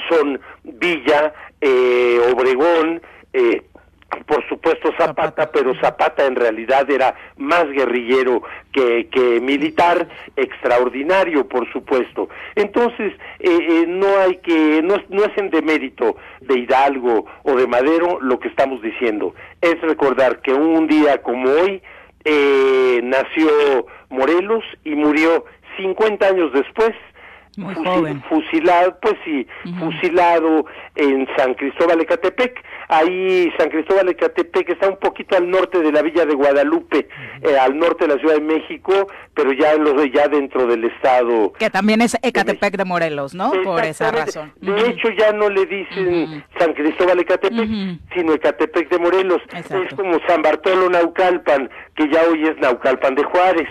son 0.09 0.39
Villa, 0.63 1.33
eh, 1.61 2.19
Obregón, 2.33 3.01
eh, 3.33 3.61
por 4.25 4.47
supuesto 4.49 4.91
Zapata, 4.97 5.51
pero 5.51 5.73
Zapata 5.81 6.25
en 6.25 6.35
realidad 6.35 6.89
era 6.89 7.15
más 7.37 7.65
guerrillero 7.69 8.43
que, 8.71 9.07
que 9.09 9.39
militar, 9.41 10.07
extraordinario 10.35 11.47
por 11.47 11.71
supuesto. 11.71 12.29
Entonces, 12.55 13.13
eh, 13.39 13.49
eh, 13.49 13.85
no 13.87 14.07
hay 14.19 14.37
que, 14.37 14.81
no, 14.83 14.95
no 15.09 15.23
es 15.23 15.37
en 15.37 15.49
demérito 15.49 16.15
de 16.41 16.59
Hidalgo 16.59 17.25
o 17.43 17.55
de 17.55 17.67
Madero 17.67 18.19
lo 18.21 18.39
que 18.39 18.49
estamos 18.49 18.81
diciendo, 18.81 19.33
es 19.61 19.79
recordar 19.81 20.41
que 20.41 20.53
un 20.53 20.87
día 20.87 21.21
como 21.21 21.49
hoy 21.49 21.81
eh, 22.25 22.99
nació 23.03 23.87
Morelos 24.09 24.63
y 24.83 24.95
murió 24.95 25.45
50 25.77 26.27
años 26.27 26.51
después 26.53 26.91
Muy 27.57 27.73
fusi- 27.75 27.85
joven. 27.85 28.23
fusilado, 28.29 28.97
pues 29.01 29.15
sí, 29.25 29.47
fusilado 29.79 30.65
en 30.95 31.27
San 31.37 31.53
Cristóbal 31.55 31.97
de 31.99 32.05
Catepec. 32.05 32.61
Ahí 32.91 33.49
San 33.57 33.69
Cristóbal 33.69 34.05
de 34.07 34.15
Catepec 34.17 34.67
está 34.67 34.89
un 34.89 34.97
poquito 34.97 35.37
al 35.37 35.49
norte 35.49 35.79
de 35.79 35.93
la 35.93 36.01
villa 36.01 36.25
de 36.25 36.33
Guadalupe, 36.33 37.07
eh, 37.41 37.57
al 37.57 37.77
norte 37.77 38.05
de 38.05 38.15
la 38.15 38.19
Ciudad 38.19 38.35
de 38.35 38.41
México, 38.41 39.07
pero 39.33 39.53
ya 39.53 39.71
en 39.71 39.85
los 39.85 39.95
ya 40.11 40.27
dentro 40.27 40.67
del 40.67 40.83
estado. 40.83 41.53
Que 41.53 41.69
también 41.69 42.01
es 42.01 42.17
Ecatepec 42.21 42.75
de 42.75 42.83
Morelos, 42.83 43.33
¿no? 43.33 43.53
Por 43.63 43.85
esa 43.85 44.11
razón. 44.11 44.51
De 44.59 44.89
hecho, 44.89 45.07
ya 45.17 45.31
no 45.31 45.49
le 45.49 45.65
dicen. 45.65 46.43
San 46.59 46.73
Cristóbal 46.73 47.17
de 47.17 47.25
Catepec, 47.25 47.69
sino 48.13 48.33
Ecatepec 48.33 48.89
de 48.89 48.99
Morelos. 48.99 49.41
Exacto. 49.53 49.83
Es 49.83 49.93
como 49.93 50.19
San 50.27 50.41
Bartolo 50.41 50.89
Naucalpan, 50.89 51.69
que 51.95 52.09
ya 52.09 52.23
hoy 52.29 52.43
es 52.43 52.57
Naucalpan 52.57 53.15
de 53.15 53.23
Juárez. 53.23 53.69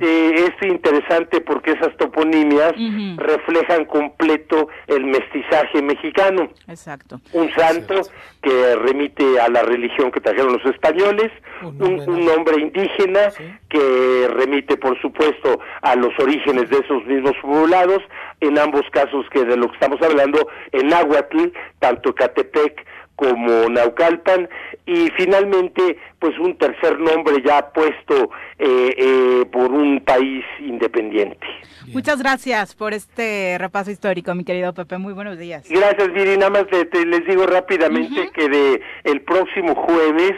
Eh, 0.00 0.46
es 0.48 0.68
interesante 0.68 1.40
porque 1.40 1.72
esas 1.72 1.96
toponimias 1.96 2.72
reflejan 3.16 3.84
completo 3.86 4.68
el 4.86 5.04
mestizaje 5.04 5.82
mexicano. 5.82 6.48
Exacto. 6.68 7.20
Un 7.32 7.50
santo 7.54 8.00
que 8.42 8.76
remite 8.76 9.40
a 9.40 9.48
la 9.48 9.62
religión 9.62 10.10
que 10.10 10.20
trajeron 10.20 10.52
los 10.52 10.64
españoles, 10.66 11.30
Un 11.62 11.68
un, 11.82 11.96
nombre 11.96 12.06
un 12.06 12.20
nada. 12.20 12.34
nombre 12.36 12.60
indígena 12.60 13.30
Sí. 13.30 13.44
que 13.68 14.28
remite, 14.32 14.76
por 14.76 15.00
supuesto, 15.00 15.58
a 15.82 15.94
los 15.96 16.12
orígenes 16.18 16.70
de 16.70 16.78
esos 16.78 17.04
mismos 17.06 17.32
poblados, 17.42 18.02
en 18.40 18.58
ambos 18.58 18.82
casos 18.92 19.26
que 19.30 19.44
de 19.44 19.56
lo 19.56 19.66
que 19.68 19.74
estamos 19.74 20.00
hablando, 20.02 20.48
en 20.72 20.86
Nahuatl, 20.88 21.52
tanto 21.80 22.14
Catepec 22.14 22.86
como 23.16 23.68
Naucalpan, 23.68 24.48
y 24.88 25.10
finalmente, 25.16 25.98
pues 26.18 26.38
un 26.38 26.56
tercer 26.56 26.98
nombre 26.98 27.42
ya 27.44 27.70
puesto 27.72 28.30
eh, 28.58 28.94
eh, 28.96 29.44
por 29.52 29.70
un 29.70 30.00
país 30.00 30.44
independiente. 30.60 31.46
Muchas 31.92 32.20
gracias 32.20 32.74
por 32.74 32.92
este 32.94 33.56
repaso 33.58 33.90
histórico, 33.90 34.34
mi 34.34 34.44
querido 34.44 34.72
Pepe. 34.74 34.98
Muy 34.98 35.12
buenos 35.12 35.38
días. 35.38 35.66
Gracias, 35.68 36.12
Viri. 36.12 36.36
Nada 36.36 36.50
más 36.50 36.66
te- 36.68 36.84
te- 36.86 37.06
les 37.06 37.26
digo 37.26 37.46
rápidamente 37.46 38.30
que 38.34 38.48
de 38.48 38.80
el 39.04 39.20
próximo 39.22 39.74
jueves, 39.74 40.32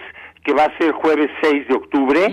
que 0.44 0.52
va 0.52 0.64
a 0.64 0.78
ser 0.78 0.92
jueves 0.92 1.30
6 1.42 1.68
de 1.68 1.74
octubre, 1.74 2.26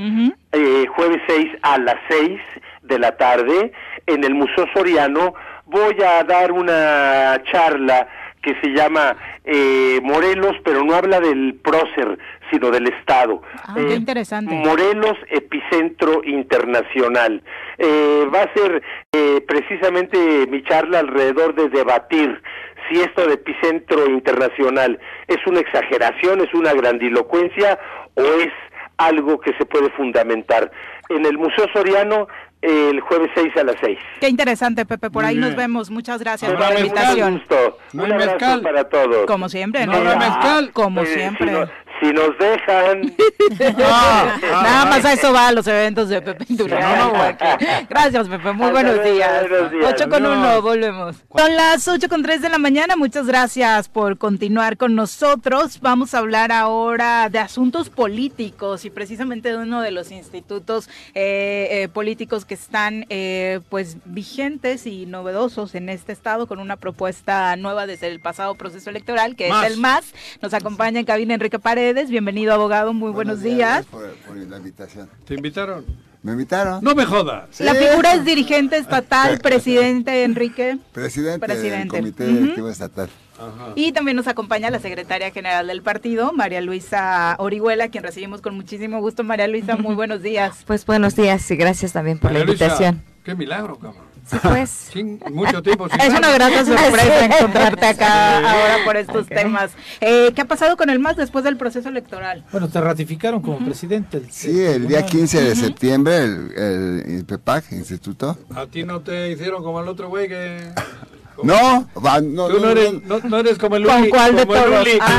eh, 0.53 0.85
jueves 0.95 1.21
6 1.27 1.49
a 1.61 1.77
las 1.77 1.97
6 2.09 2.39
de 2.83 2.99
la 2.99 3.15
tarde, 3.17 3.71
en 4.05 4.23
el 4.23 4.33
Museo 4.33 4.65
Soriano, 4.73 5.33
voy 5.65 5.95
a 6.01 6.23
dar 6.23 6.51
una 6.51 7.41
charla 7.51 8.07
que 8.47 8.55
se 8.61 8.73
llama 8.73 9.17
eh, 9.43 9.99
Morelos, 10.03 10.53
pero 10.63 10.81
no 10.81 10.95
habla 10.95 11.19
del 11.19 11.59
prócer, 11.61 12.17
sino 12.49 12.71
del 12.71 12.87
Estado. 12.87 13.41
Ah, 13.65 13.75
qué 13.75 13.95
interesante. 13.95 14.55
Morelos 14.55 15.17
Epicentro 15.29 16.21
Internacional. 16.23 17.43
Eh, 17.77 18.25
va 18.33 18.43
a 18.43 18.53
ser 18.53 18.81
eh, 19.11 19.41
precisamente 19.45 20.47
mi 20.49 20.63
charla 20.63 20.99
alrededor 20.99 21.55
de 21.55 21.67
debatir 21.67 22.41
si 22.89 23.01
esto 23.01 23.27
de 23.27 23.33
epicentro 23.33 24.07
internacional 24.07 24.97
es 25.27 25.45
una 25.45 25.59
exageración, 25.59 26.39
es 26.39 26.53
una 26.53 26.73
grandilocuencia 26.73 27.77
o 28.15 28.21
es 28.21 28.53
algo 28.97 29.41
que 29.41 29.53
se 29.57 29.65
puede 29.65 29.89
fundamentar. 29.89 30.71
En 31.09 31.25
el 31.25 31.37
Museo 31.37 31.67
Soriano, 31.73 32.27
eh, 32.27 32.46
el 32.61 32.99
jueves 33.01 33.29
6 33.35 33.55
a 33.57 33.63
las 33.63 33.75
6. 33.81 33.97
Qué 34.19 34.29
interesante, 34.29 34.85
Pepe. 34.85 35.09
Por 35.09 35.23
Muy 35.23 35.29
ahí 35.31 35.35
nos 35.37 35.49
bien. 35.49 35.57
vemos. 35.57 35.89
Muchas 35.91 36.19
gracias 36.19 36.51
No 36.51 36.57
por 36.57 36.61
la 36.61 36.67
habrá 36.67 36.79
mezcal. 36.81 37.03
invitación. 37.17 37.33
gusto. 37.37 37.77
No 37.93 38.03
Un 38.03 38.11
abrazo 38.13 38.31
mezcal. 38.31 38.61
para 38.61 38.83
todos. 38.89 39.25
Como 39.27 39.49
siempre, 39.49 39.85
No 39.85 39.93
habrá 39.93 40.15
mezcal. 40.17 40.71
Como 40.73 41.01
Eh, 41.01 41.05
Si, 41.05 41.13
siempre. 41.13 41.51
no- 41.51 41.69
si 41.99 42.11
nos 42.13 42.37
dejan. 42.37 43.01
Nada 44.41 44.85
más 44.85 45.05
a 45.05 45.13
eso 45.13 45.33
va 45.33 45.47
a 45.47 45.51
los 45.51 45.67
eventos 45.67 46.09
de 46.09 46.21
Pepe 46.21 46.45
Iturriaga. 46.49 46.97
No, 46.97 47.13
no. 47.13 47.37
Gracias, 47.89 48.27
Pepe. 48.27 48.53
Muy 48.53 48.71
buenos 48.71 49.03
días. 49.03 49.49
buenos 49.49 49.71
días. 49.71 49.93
8 49.93 50.09
con 50.09 50.25
Adiós. 50.25 50.37
1, 50.37 50.61
volvemos. 50.61 51.15
Son 51.35 51.55
las 51.55 51.87
8 51.87 52.09
con 52.09 52.23
3 52.23 52.41
de 52.41 52.49
la 52.49 52.57
mañana. 52.57 52.95
Muchas 52.95 53.27
gracias 53.27 53.89
por 53.89 54.17
continuar 54.17 54.77
con 54.77 54.95
nosotros. 54.95 55.79
Vamos 55.81 56.13
a 56.13 56.19
hablar 56.19 56.51
ahora 56.51 57.29
de 57.29 57.39
asuntos 57.39 57.89
políticos 57.89 58.85
y 58.85 58.89
precisamente 58.89 59.49
de 59.49 59.57
uno 59.57 59.81
de 59.81 59.91
los 59.91 60.11
institutos 60.11 60.89
eh, 61.13 61.67
eh, 61.71 61.87
políticos 61.87 62.45
que 62.45 62.53
están 62.53 63.05
eh, 63.09 63.59
pues 63.69 63.97
vigentes 64.05 64.85
y 64.87 65.05
novedosos 65.05 65.75
en 65.75 65.89
este 65.89 66.11
estado 66.11 66.47
con 66.47 66.59
una 66.59 66.77
propuesta 66.77 67.55
nueva 67.55 67.87
desde 67.87 68.07
el 68.07 68.19
pasado 68.19 68.55
proceso 68.55 68.89
electoral 68.89 69.35
que 69.35 69.49
Más. 69.49 69.65
es 69.65 69.73
el 69.73 69.79
MAS. 69.79 70.13
Nos 70.41 70.53
acompaña 70.53 70.99
en 70.99 71.05
cabina 71.05 71.33
Enrique 71.33 71.59
Paredes. 71.59 71.86
Bienvenido, 71.93 72.53
abogado. 72.53 72.93
Muy 72.93 73.11
buenos, 73.11 73.41
días. 73.41 73.85
gracias 73.91 74.15
Por, 74.25 74.35
por 74.35 74.37
la 74.37 74.57
invitación. 74.57 75.09
¿Te 75.25 75.35
invitaron? 75.35 75.85
¿Me 76.21 76.33
invitaron? 76.33 76.83
No 76.83 76.93
me 76.95 77.05
jodas. 77.05 77.59
La 77.61 77.73
figura 77.73 78.13
es 78.13 78.25
dirigente 78.25 78.75
estatal, 78.77 79.39
presidente 79.43 80.23
Enrique. 80.23 80.77
Presidente, 80.91 81.45
Presidente. 81.45 81.95
del 81.95 82.03
Comité. 82.03 82.27
Directivo 82.27 82.69
Estatal. 82.69 83.09
Ajá. 83.39 83.71
Y 83.75 83.91
también 83.93 84.17
nos 84.17 84.27
acompaña 84.27 84.69
la 84.69 84.79
secretaria 84.79 85.31
general 85.31 85.67
del 85.67 85.81
partido, 85.83 86.33
María 86.33 86.59
Luisa 86.59 87.35
Orihuela, 87.39 87.87
quien 87.89 88.03
recibimos 88.03 88.41
con 88.41 88.55
muchísimo 88.55 88.99
gusto. 88.99 89.23
María 89.23 89.47
Luisa, 89.47 89.77
muy 89.77 89.95
buenos 89.95 90.21
días. 90.21 90.63
Pues 90.67 90.85
buenos 90.85 91.15
días 91.15 91.49
y 91.51 91.55
gracias 91.55 91.93
también 91.93 92.17
por 92.19 92.31
María 92.31 92.39
la 92.39 92.45
Luisa, 92.47 92.65
invitación. 92.65 93.03
Qué 93.23 93.35
milagro, 93.35 93.77
cabrón. 93.77 94.06
Sí, 94.29 94.37
pues. 94.43 94.69
Sin 94.69 95.19
mucho 95.31 95.61
tiempo. 95.63 95.87
sin 95.89 95.99
Es 96.01 96.09
una 96.09 96.31
grata 96.31 96.65
sorpresa 96.65 97.25
encontrarte 97.25 97.85
acá 97.85 98.39
Sí. 98.39 98.45
ahora 98.45 98.77
por 98.85 98.97
estos 98.97 99.27
temas. 99.27 99.71
Eh, 100.01 100.31
¿Qué 100.35 100.41
ha 100.41 100.45
pasado 100.45 100.75
con 100.77 100.89
el 100.89 100.99
MAS 100.99 101.15
después 101.17 101.43
del 101.43 101.57
proceso 101.57 101.89
electoral? 101.89 102.43
Bueno, 102.51 102.67
te 102.69 102.79
ratificaron 102.81 103.41
como 103.41 103.59
presidente. 103.59 104.21
Sí, 104.29 104.61
el 104.63 104.87
día 104.87 105.05
15 105.05 105.41
de 105.41 105.55
septiembre, 105.55 106.23
el, 106.23 106.51
el 106.57 107.03
INPEPAC, 107.19 107.71
Instituto. 107.71 108.37
A 108.55 108.65
ti 108.67 108.83
no 108.83 109.01
te 109.01 109.31
hicieron 109.31 109.63
como 109.63 109.79
al 109.79 109.87
otro 109.87 110.09
güey 110.09 110.27
que... 110.27 110.59
No, 111.43 111.87
va, 112.03 112.19
no, 112.19 112.47
Tú 112.47 112.53
no 112.55 112.59
no, 112.59 112.69
eres, 112.69 112.93
no, 113.25 113.37
eres 113.37 113.57
como 113.57 113.75
el 113.75 113.85
¿Con 113.85 114.01
Uli. 114.01 114.09
cuál 114.09 114.35
de 114.35 114.41
como 114.47 114.55
el 114.55 114.63
todos? 114.63 114.81
Uli, 114.81 114.91
como 114.99 115.11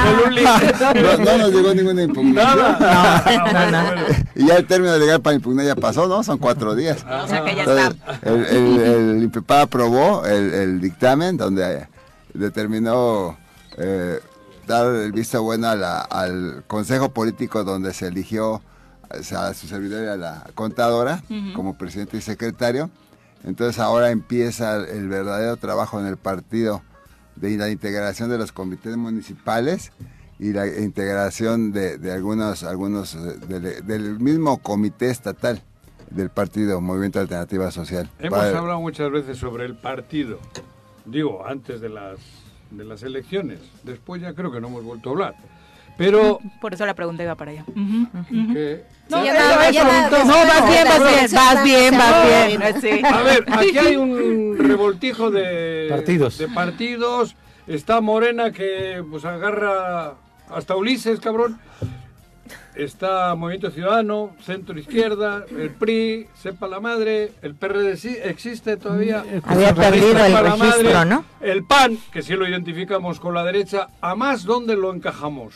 Ah. 0.48 0.60
el 0.94 1.02
no, 1.02 1.24
no 1.24 1.38
nos 1.38 1.52
llegó 1.52 1.74
ninguna 1.74 2.02
impugnación. 2.02 2.58
Nada. 2.80 3.22
No, 3.52 3.70
no, 3.70 3.86
Bueno. 3.94 4.02
Y 4.34 4.46
ya 4.46 4.56
el 4.56 4.66
término 4.66 4.96
legal 4.98 5.20
para 5.20 5.36
impugnar 5.36 5.66
ya 5.66 5.76
pasó, 5.76 6.06
¿no? 6.08 6.22
Son 6.22 6.38
cuatro 6.38 6.74
días. 6.74 7.04
O 7.08 7.26
sea 7.28 7.44
que 7.44 7.54
ya 7.54 7.62
Entonces, 7.62 7.94
está. 7.94 8.30
el, 8.30 8.44
el, 8.46 9.32
aprobó 9.48 10.24
el, 10.26 10.54
el 10.54 10.80
dictamen 10.80 11.36
donde 11.36 11.86
determinó 12.34 13.36
eh, 13.76 14.20
dar 14.66 14.86
el 14.94 15.12
visto 15.12 15.42
bueno 15.42 15.68
a 15.68 15.76
la- 15.76 16.00
al 16.00 16.64
Consejo 16.66 17.10
Político 17.10 17.64
donde 17.64 17.92
se 17.94 18.08
eligió 18.08 18.62
o 19.10 19.22
sea, 19.22 19.46
a 19.48 19.54
su 19.54 19.66
servidor 19.66 20.04
y 20.04 20.08
a 20.08 20.16
la 20.16 20.44
contadora 20.54 21.22
como 21.54 21.76
presidente 21.78 22.16
y 22.16 22.20
secretario. 22.20 22.90
Entonces 23.44 23.78
ahora 23.78 24.10
empieza 24.10 24.76
el 24.76 25.08
verdadero 25.08 25.56
trabajo 25.56 26.00
en 26.00 26.06
el 26.06 26.16
partido 26.16 26.82
de 27.36 27.56
la 27.56 27.70
integración 27.70 28.30
de 28.30 28.38
los 28.38 28.52
comités 28.52 28.96
municipales 28.96 29.92
y 30.38 30.52
la 30.52 30.66
integración 30.66 31.72
de, 31.72 31.98
de 31.98 32.12
algunos, 32.12 32.62
algunos 32.62 33.14
eh, 33.14 33.18
del, 33.48 33.86
del 33.86 34.20
mismo 34.20 34.58
comité 34.58 35.10
estatal 35.10 35.62
del 36.10 36.30
partido 36.30 36.80
Movimiento 36.80 37.20
Alternativa 37.20 37.70
Social. 37.70 38.10
Hemos 38.18 38.38
hablado 38.38 38.80
muchas 38.80 39.10
veces 39.10 39.36
sobre 39.38 39.64
el 39.66 39.76
partido. 39.76 40.38
Digo, 41.04 41.46
antes 41.46 41.80
de 41.80 41.88
las, 41.88 42.18
de 42.70 42.84
las 42.84 43.02
elecciones. 43.02 43.60
Después 43.82 44.22
ya 44.22 44.34
creo 44.34 44.50
que 44.50 44.60
no 44.60 44.68
hemos 44.68 44.84
vuelto 44.84 45.10
a 45.10 45.12
hablar. 45.12 45.36
Pero... 45.98 46.38
Por 46.62 46.72
eso 46.72 46.86
la 46.86 46.94
pregunta 46.94 47.22
iba 47.22 47.34
para 47.34 47.50
allá. 47.50 47.64
Que- 47.66 48.84
No, 49.10 49.22
Ya 49.24 49.32
eso 49.34 49.48
nada, 49.48 49.68
es 49.68 49.74
ya 49.74 49.84
nada, 49.84 50.08
pregunto. 50.08 50.16
después 50.16 50.46
No, 50.48 50.52
vas 50.54 50.70
bien, 50.70 50.84
vas 50.88 51.64
bien, 51.64 51.98
vas 51.98 52.24
bien, 52.24 52.58
vas 52.60 52.82
bien. 52.82 53.00
Sí. 53.00 53.02
A 53.04 53.22
ver, 53.22 53.44
aquí 53.52 53.78
hay 53.78 53.96
un 53.96 54.56
revoltijo 54.58 55.30
de 55.30 55.88
Partidos. 55.90 56.38
De 56.38 56.48
partidos. 56.48 57.36
Está 57.66 58.00
Morena 58.00 58.50
que 58.52 59.04
pues 59.10 59.24
agarra 59.26 60.14
hasta 60.48 60.74
Ulises, 60.76 61.20
cabrón. 61.20 61.58
Está 62.78 63.34
Movimiento 63.34 63.70
Ciudadano, 63.72 64.36
Centro 64.40 64.78
Izquierda, 64.78 65.44
el 65.50 65.70
PRI, 65.70 66.28
sepa 66.40 66.68
la 66.68 66.78
madre, 66.78 67.32
el 67.42 67.56
PRD 67.56 67.96
sí 67.96 68.16
existe 68.22 68.76
todavía. 68.76 69.24
Había 69.44 69.74
perdido 69.74 70.10
el 70.10 70.16
Sepa 70.28 70.42
la 70.42 70.50
registro, 70.54 70.92
madre, 70.94 71.10
¿no? 71.10 71.24
El 71.40 71.64
PAN, 71.64 71.98
que 72.12 72.22
sí 72.22 72.34
lo 72.34 72.48
identificamos 72.48 73.18
con 73.18 73.34
la 73.34 73.42
derecha, 73.42 73.88
a 74.00 74.14
más 74.14 74.44
dónde 74.44 74.76
lo 74.76 74.94
encajamos. 74.94 75.54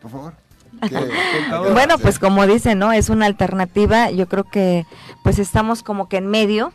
Por 0.00 0.10
favor. 0.12 0.34
¿Qué- 0.88 1.10
Contador. 1.40 1.72
Bueno, 1.72 1.98
pues 1.98 2.20
como 2.20 2.46
dicen, 2.46 2.78
¿no? 2.78 2.92
Es 2.92 3.08
una 3.08 3.26
alternativa. 3.26 4.10
Yo 4.12 4.28
creo 4.28 4.44
que 4.44 4.86
pues 5.24 5.40
estamos 5.40 5.82
como 5.82 6.08
que 6.08 6.18
en 6.18 6.28
medio 6.28 6.72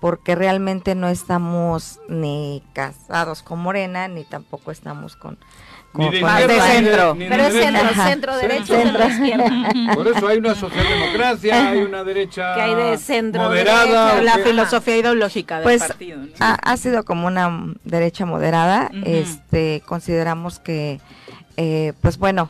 porque 0.00 0.34
realmente 0.34 0.96
no 0.96 1.06
estamos 1.08 2.00
ni 2.08 2.60
casados 2.72 3.44
con 3.44 3.60
Morena, 3.60 4.08
ni 4.08 4.24
tampoco 4.24 4.72
estamos 4.72 5.14
con... 5.14 5.38
Ni 5.94 6.04
con- 6.06 6.12
de 6.12 6.20
ni 6.48 6.60
centro. 6.60 7.14
ni 7.14 7.28
Pero 7.28 7.42
es 7.44 7.52
centro, 7.52 7.82
Ajá. 7.82 8.08
centro 8.08 8.36
derecho, 8.36 8.64
Centro. 8.74 9.02
centro 9.02 9.08
izquierda. 9.08 9.94
Por 9.94 10.08
eso 10.08 10.26
hay 10.28 10.38
una 10.38 10.54
socialdemocracia, 10.54 11.68
hay 11.70 11.82
una 11.82 12.02
derecha 12.04 12.54
Que 12.54 12.60
hay 12.62 12.74
de 12.74 12.98
centro 12.98 13.42
moderada. 13.42 14.14
derecha, 14.14 14.22
La 14.22 14.42
filosofía 14.44 14.96
ideológica 14.96 15.56
del 15.56 15.64
Pues 15.64 15.82
partido. 15.84 16.16
¿no? 16.18 16.28
ha, 16.40 16.54
ha 16.54 16.76
sido 16.76 17.04
como 17.04 17.26
una 17.26 17.74
derecha 17.84 18.24
moderada. 18.24 18.90
Este, 19.04 19.82
consideramos 19.86 20.58
que, 20.58 21.00
eh, 21.56 21.92
pues 22.00 22.16
bueno, 22.18 22.48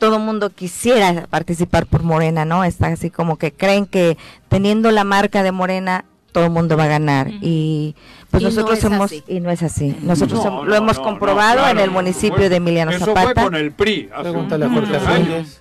todo 0.00 0.18
mundo 0.18 0.50
quisiera 0.50 1.26
participar 1.30 1.86
por 1.86 2.02
Morena, 2.02 2.44
¿no? 2.44 2.64
Está 2.64 2.88
así 2.88 3.08
como 3.10 3.38
que 3.38 3.52
creen 3.52 3.86
que 3.86 4.18
teniendo 4.48 4.90
la 4.90 5.04
marca 5.04 5.42
de 5.44 5.52
Morena 5.52 6.04
todo 6.32 6.44
el 6.46 6.50
mundo 6.50 6.76
va 6.76 6.84
a 6.84 6.88
ganar 6.88 7.28
Ujú. 7.28 7.38
y 7.42 7.94
pues 8.40 8.42
Y 8.42 8.44
no 8.46 8.50
nosotros 8.50 8.78
es 8.78 8.84
hemos 8.84 9.04
así. 9.12 9.24
y 9.28 9.40
no 9.40 9.50
es 9.50 9.62
así. 9.62 9.96
Nosotros 10.02 10.44
No, 10.44 10.50
no, 10.50 10.64
lo 10.64 10.74
hemos 10.74 10.96
no, 10.98 11.04
comprobado 11.04 11.56
no, 11.56 11.62
claro, 11.62 11.78
en 11.78 11.84
el 11.84 11.90
municipio 11.90 12.50
de 12.50 12.56
Emiliano 12.56 12.90
Eso 12.90 13.04
Zapata. 13.06 13.32
fue 13.34 13.34
con 13.44 13.54
el 13.54 13.72
PRI. 13.72 14.08
hace 14.12 14.22
Pregúntale 14.22 14.64
a 14.64 15.10
años. 15.10 15.60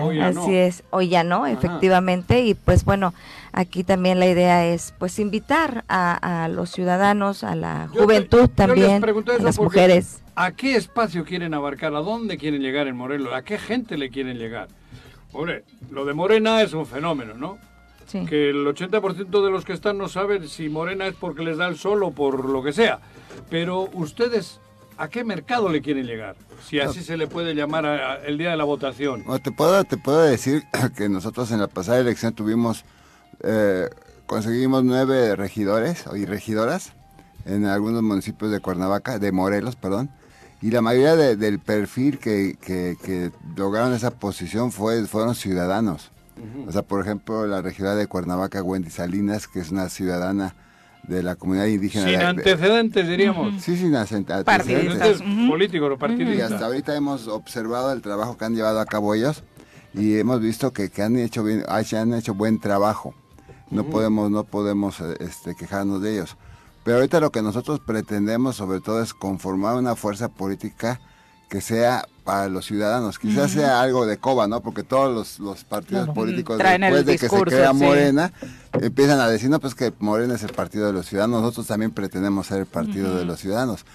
Hoy- 0.00 0.18
no. 0.18 0.24
Así 0.42 0.54
es, 0.56 0.82
hoy 0.90 1.08
ya 1.08 1.22
no, 1.24 1.46
efectivamente, 1.46 2.40
y 2.42 2.54
pues 2.54 2.84
bueno, 2.84 3.14
aquí 3.52 3.84
también 3.84 4.18
la 4.18 4.26
idea 4.26 4.66
es 4.66 4.92
pues 4.98 5.18
invitar 5.18 5.84
a, 5.88 6.44
a 6.44 6.48
los 6.48 6.70
ciudadanos, 6.70 7.44
a 7.44 7.54
la 7.54 7.86
Yo 7.86 7.92
te- 7.92 7.98
juventud 8.04 8.50
también, 8.54 9.02
a 9.04 9.06
eso 9.08 9.42
las 9.42 9.58
mujeres. 9.58 10.20
¿A 10.34 10.52
qué 10.52 10.76
espacio 10.76 11.24
quieren 11.24 11.54
abarcar? 11.54 11.94
¿A 11.94 12.00
dónde 12.00 12.38
quieren 12.38 12.60
llegar 12.60 12.86
en 12.86 12.96
Morelos? 12.96 13.32
¿A 13.32 13.42
qué 13.42 13.56
gente 13.58 13.96
le 13.96 14.10
quieren 14.10 14.36
llegar? 14.38 14.68
Hombre, 15.32 15.64
lo 15.90 16.04
de 16.04 16.14
Morena 16.14 16.60
es 16.62 16.72
un 16.74 16.86
fenómeno, 16.86 17.34
¿no? 17.34 17.58
Sí. 18.08 18.24
Que 18.26 18.50
el 18.50 18.66
80% 18.66 19.44
de 19.44 19.50
los 19.50 19.64
que 19.64 19.72
están 19.74 19.96
no 19.98 20.08
saben 20.08 20.48
si 20.48 20.68
Morena 20.68 21.06
es 21.06 21.14
porque 21.14 21.42
les 21.44 21.58
da 21.58 21.68
el 21.68 21.76
sol 21.76 22.02
o 22.02 22.10
por 22.10 22.48
lo 22.48 22.62
que 22.62 22.72
sea. 22.72 22.98
Pero 23.50 23.88
ustedes, 23.92 24.60
¿a 24.96 25.08
qué 25.08 25.22
mercado 25.24 25.68
le 25.68 25.80
quieren 25.82 26.06
llegar? 26.06 26.34
Si 26.66 26.80
así 26.80 27.02
se 27.02 27.16
le 27.16 27.26
puede 27.28 27.54
llamar 27.54 27.84
a- 27.86 28.12
a- 28.12 28.16
el 28.24 28.38
día 28.38 28.50
de 28.50 28.56
la 28.56 28.64
votación. 28.64 29.22
Bueno, 29.24 29.38
te 29.42 29.52
puedo, 29.52 29.84
te 29.84 29.96
puedo 29.98 30.22
decir 30.22 30.62
que 30.96 31.08
nosotros 31.08 31.50
en 31.52 31.60
la 31.60 31.68
pasada 31.68 31.98
elección 32.00 32.32
tuvimos, 32.32 32.84
eh, 33.42 33.88
conseguimos 34.26 34.82
nueve 34.84 35.36
regidores 35.36 36.04
y 36.16 36.24
regidoras 36.24 36.92
en 37.44 37.66
algunos 37.66 38.02
municipios 38.02 38.50
de 38.50 38.60
Cuernavaca, 38.60 39.18
de 39.18 39.32
Morelos, 39.32 39.76
perdón, 39.76 40.10
y 40.60 40.70
la 40.70 40.80
mayoría 40.80 41.14
de- 41.14 41.36
del 41.36 41.58
perfil 41.60 42.18
que, 42.18 42.56
que- 42.60 42.96
que 43.04 43.30
lograron 43.56 43.92
esa 43.92 44.10
posición 44.12 44.72
fue, 44.72 45.04
fueron 45.06 45.34
ciudadanos. 45.34 46.10
O 46.66 46.72
sea, 46.72 46.82
por 46.82 47.00
ejemplo, 47.00 47.46
la 47.46 47.62
regidora 47.62 47.94
de 47.94 48.06
Cuernavaca, 48.06 48.62
Wendy 48.62 48.90
Salinas, 48.90 49.48
que 49.48 49.60
es 49.60 49.70
una 49.70 49.88
ciudadana 49.88 50.54
de 51.04 51.22
la 51.22 51.36
comunidad 51.36 51.66
indígena. 51.66 52.04
Sin 52.04 52.12
de- 52.12 52.18
de- 52.18 52.26
antecedentes, 52.26 53.08
diríamos. 53.08 53.62
Sí, 53.62 53.76
sin 53.76 53.92
Partidistas. 53.92 54.46
antecedentes. 54.46 55.20
Ujú. 55.20 55.48
políticos 55.48 55.90
o 55.90 55.94
Y 55.94 55.96
partidistas. 55.96 56.52
hasta 56.52 56.66
ahorita 56.66 56.94
hemos 56.96 57.28
observado 57.28 57.92
el 57.92 58.02
trabajo 58.02 58.36
que 58.36 58.44
han 58.44 58.54
llevado 58.54 58.78
a 58.80 58.84
cabo 58.86 59.14
ellos 59.14 59.42
y 59.94 60.18
hemos 60.18 60.40
visto 60.40 60.72
que, 60.72 60.90
que 60.90 61.02
han 61.02 61.16
hecho 61.16 61.42
bien, 61.44 61.64
han 61.68 62.12
hecho 62.14 62.34
buen 62.34 62.60
trabajo. 62.60 63.14
No 63.70 63.84
podemos, 63.84 64.30
no 64.30 64.44
podemos 64.44 65.00
eh, 65.00 65.16
este, 65.20 65.54
quejarnos 65.54 66.02
de 66.02 66.14
ellos. 66.14 66.36
Pero 66.84 66.98
ahorita 66.98 67.20
lo 67.20 67.30
que 67.30 67.42
nosotros 67.42 67.80
pretendemos 67.80 68.56
sobre 68.56 68.80
todo 68.80 69.02
es 69.02 69.12
conformar 69.14 69.76
una 69.76 69.94
fuerza 69.96 70.28
política 70.28 71.00
que 71.48 71.60
sea 71.60 72.06
para 72.24 72.48
los 72.48 72.66
ciudadanos. 72.66 73.18
Quizás 73.18 73.50
sea 73.52 73.80
algo 73.80 74.04
de 74.06 74.18
coba, 74.18 74.46
¿no? 74.48 74.60
Porque 74.60 74.82
todos 74.82 75.14
los, 75.14 75.38
los 75.38 75.64
partidos 75.64 76.04
Claro. 76.04 76.14
políticos 76.14 76.58
Traen 76.58 76.82
después 76.82 77.06
de 77.06 77.12
que 77.18 77.28
se 77.28 77.40
crea 77.42 77.70
sí. 77.72 77.76
Morena 77.76 78.32
empiezan 78.74 79.18
a 79.20 79.28
decir, 79.28 79.48
no, 79.48 79.58
pues 79.58 79.74
que 79.74 79.92
Morena 79.98 80.34
es 80.34 80.42
el 80.42 80.52
partido 80.52 80.86
de 80.86 80.92
los 80.92 81.06
ciudadanos. 81.06 81.40
Nosotros 81.40 81.66
también 81.66 81.90
pretendemos 81.90 82.46
ser 82.48 82.58
el 82.60 82.66
partido 82.66 83.16
de 83.16 83.24
los 83.24 83.40
ciudadanos. 83.40 83.86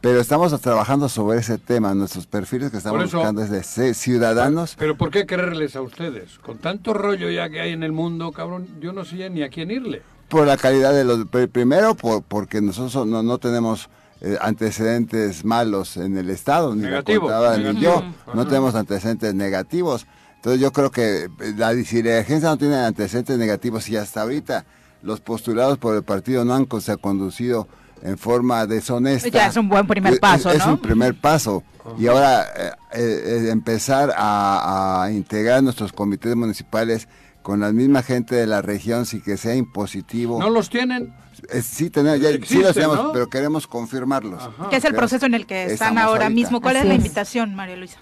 Pero 0.00 0.20
estamos 0.20 0.58
trabajando 0.60 1.08
sobre 1.08 1.38
ese 1.38 1.58
tema. 1.58 1.94
Nuestros 1.94 2.26
perfiles 2.26 2.70
que 2.70 2.78
estamos 2.78 3.04
eso- 3.04 3.18
buscando 3.18 3.42
es 3.42 3.50
de 3.50 3.62
ser 3.62 3.94
ciudadanos. 3.94 4.74
Pero 4.78 4.96
¿por 4.96 5.10
qué 5.10 5.26
quererles 5.26 5.76
a 5.76 5.82
ustedes? 5.82 6.38
Con 6.38 6.58
tanto 6.58 6.92
rollo 6.94 7.30
ya 7.30 7.48
que 7.50 7.60
hay 7.60 7.72
en 7.72 7.82
el 7.82 7.92
mundo, 7.92 8.32
cabrón, 8.32 8.66
yo 8.80 8.92
no 8.92 9.04
sé 9.04 9.18
ya 9.18 9.28
ni 9.28 9.42
a 9.42 9.48
quién 9.50 9.70
irle. 9.70 10.02
Por 10.28 10.46
la 10.46 10.56
calidad 10.56 10.92
de 10.94 11.04
los... 11.04 11.18
pr- 11.26 11.48
Primero, 11.50 11.94
por, 11.94 12.22
porque 12.22 12.60
nosotros 12.62 13.06
no, 13.06 13.22
no 13.22 13.36
tenemos 13.38 13.90
eh, 14.24 14.38
antecedentes 14.40 15.44
malos 15.44 15.96
en 15.96 16.16
el 16.16 16.30
Estado, 16.30 16.74
ni 16.74 16.82
la 16.82 16.88
Negativo, 16.90 17.22
contaba 17.22 17.56
ni 17.58 17.80
yo. 17.80 18.02
No 18.34 18.46
tenemos 18.46 18.74
antecedentes 18.74 19.34
negativos. 19.34 20.06
Entonces 20.36 20.60
yo 20.60 20.72
creo 20.72 20.90
que 20.90 21.24
eh, 21.24 21.28
la 21.56 21.72
disidencia 21.72 22.38
no 22.40 22.56
tiene 22.56 22.76
antecedentes 22.76 23.36
negativos 23.38 23.88
y 23.88 23.96
hasta 23.96 24.22
ahorita 24.22 24.64
los 25.02 25.20
postulados 25.20 25.78
por 25.78 25.94
el 25.96 26.02
partido 26.04 26.44
no 26.44 26.54
han 26.54 26.66
se 26.80 26.96
conducido 26.96 27.68
en 28.02 28.16
forma 28.18 28.66
deshonesta. 28.66 29.28
Ya 29.28 29.46
es 29.48 29.56
un 29.56 29.68
buen 29.68 29.86
primer 29.86 30.14
Es- 30.14 30.18
paso, 30.20 30.50
es, 30.50 30.58
¿no? 30.58 30.64
Es 30.64 30.70
un 30.70 30.78
primer 30.78 31.20
paso. 31.20 31.62
Y 31.98 32.06
ahora 32.06 32.42
eh, 32.56 32.70
eh, 32.94 33.22
eh, 33.46 33.50
empezar 33.50 34.12
a, 34.16 35.02
a 35.04 35.10
integrar 35.12 35.62
nuestros 35.62 35.92
comités 35.92 36.34
municipales 36.36 37.08
con 37.42 37.60
la 37.60 37.72
misma 37.72 38.02
gente 38.02 38.34
de 38.36 38.46
la 38.46 38.62
región 38.62 39.04
sin 39.06 39.20
que 39.20 39.36
sea 39.36 39.54
impositivo. 39.54 40.38
¿No 40.38 40.48
los 40.50 40.70
tienen? 40.70 41.12
Eh, 41.50 41.60
sí, 41.62 41.90
tenemos, 41.90 42.20
ya, 42.20 42.30
sí 42.44 42.62
los 42.62 42.74
tenemos, 42.74 42.96
¿no? 42.96 43.12
pero 43.12 43.28
queremos 43.28 43.66
confirmarlos. 43.66 44.42
Ajá. 44.42 44.68
¿Qué 44.70 44.76
es 44.76 44.84
el 44.84 44.94
proceso 44.94 45.26
en 45.26 45.34
el 45.34 45.46
que 45.46 45.64
están 45.64 45.98
ahora 45.98 46.26
ahorita. 46.26 46.30
mismo? 46.40 46.60
¿Cuál 46.60 46.76
es 46.76 46.84
la 46.84 46.92
es. 46.94 46.98
invitación, 46.98 47.54
María 47.54 47.76
Luisa? 47.76 47.98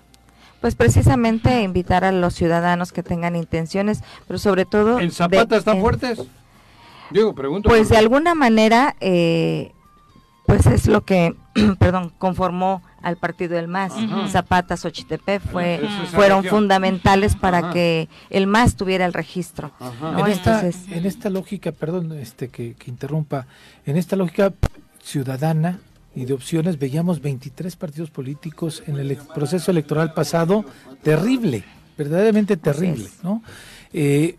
Pues 0.61 0.75
precisamente 0.75 1.63
invitar 1.63 2.05
a 2.05 2.13
los 2.13 2.35
ciudadanos 2.35 2.93
que 2.93 3.03
tengan 3.03 3.35
intenciones, 3.35 4.03
pero 4.29 4.39
sobre 4.39 4.67
todo... 4.67 5.01
¿En 5.01 5.11
Zapata 5.11 5.47
de- 5.47 5.57
están 5.57 5.77
en- 5.77 5.81
fuertes? 5.83 6.21
Digo, 7.11 7.35
pregunto. 7.35 7.69
Pues 7.69 7.89
de 7.89 7.97
alguna 7.97 8.35
manera, 8.35 8.95
eh, 9.01 9.73
pues 10.51 10.67
es 10.67 10.87
lo 10.89 11.05
que, 11.05 11.37
perdón, 11.79 12.13
conformó 12.19 12.83
al 13.03 13.17
partido 13.17 13.55
del 13.55 13.69
MAS. 13.69 13.93
Ajá. 13.93 14.29
Zapata, 14.29 14.77
Xochitepec 14.77 15.41
fue, 15.41 15.81
fueron 16.13 16.45
fundamentales 16.45 17.37
para 17.37 17.59
Ajá. 17.59 17.73
que 17.73 18.09
el 18.31 18.47
MAS 18.47 18.75
tuviera 18.75 19.07
el 19.07 19.13
registro. 19.13 19.73
En, 19.81 20.27
esta, 20.27 20.61
Entonces, 20.61 20.91
en 20.91 21.07
esta 21.07 21.31
lógica, 21.31 21.73
perdón 21.73 22.13
este 22.13 22.49
que, 22.49 22.75
que 22.75 22.91
interrumpa, 22.91 23.47
en 23.87 23.97
esta 23.97 24.17
lógica 24.17 24.53
ciudadana 25.03 25.79
y 26.15 26.25
de 26.25 26.33
opciones 26.33 26.79
veíamos 26.79 27.21
23 27.21 27.77
partidos 27.77 28.11
políticos 28.11 28.83
en 28.87 28.97
el 28.97 29.17
proceso 29.33 29.71
electoral 29.71 30.13
pasado, 30.13 30.65
terrible, 31.03 31.65
verdaderamente 31.97 32.57
terrible. 32.57 33.09
¿no? 33.23 33.43
Eh, 33.93 34.37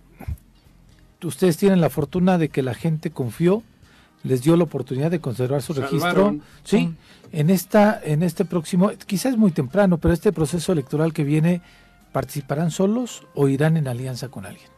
ustedes 1.23 1.55
tienen 1.57 1.79
la 1.79 1.89
fortuna 1.89 2.37
de 2.37 2.49
que 2.49 2.61
la 2.61 2.73
gente 2.73 3.11
confió, 3.11 3.63
les 4.23 4.41
dio 4.41 4.55
la 4.55 4.63
oportunidad 4.65 5.09
de 5.11 5.19
conservar 5.19 5.61
su 5.61 5.73
registro, 5.73 5.99
Salvaron. 5.99 6.41
sí, 6.63 6.93
en 7.31 7.49
esta, 7.49 7.99
en 8.03 8.23
este 8.23 8.45
próximo, 8.45 8.91
quizás 9.07 9.37
muy 9.37 9.51
temprano, 9.51 9.97
pero 9.97 10.13
este 10.13 10.31
proceso 10.31 10.71
electoral 10.71 11.13
que 11.13 11.23
viene, 11.23 11.61
¿participarán 12.11 12.71
solos 12.71 13.23
o 13.35 13.47
irán 13.47 13.77
en 13.77 13.87
alianza 13.87 14.27
con 14.29 14.45
alguien? 14.45 14.69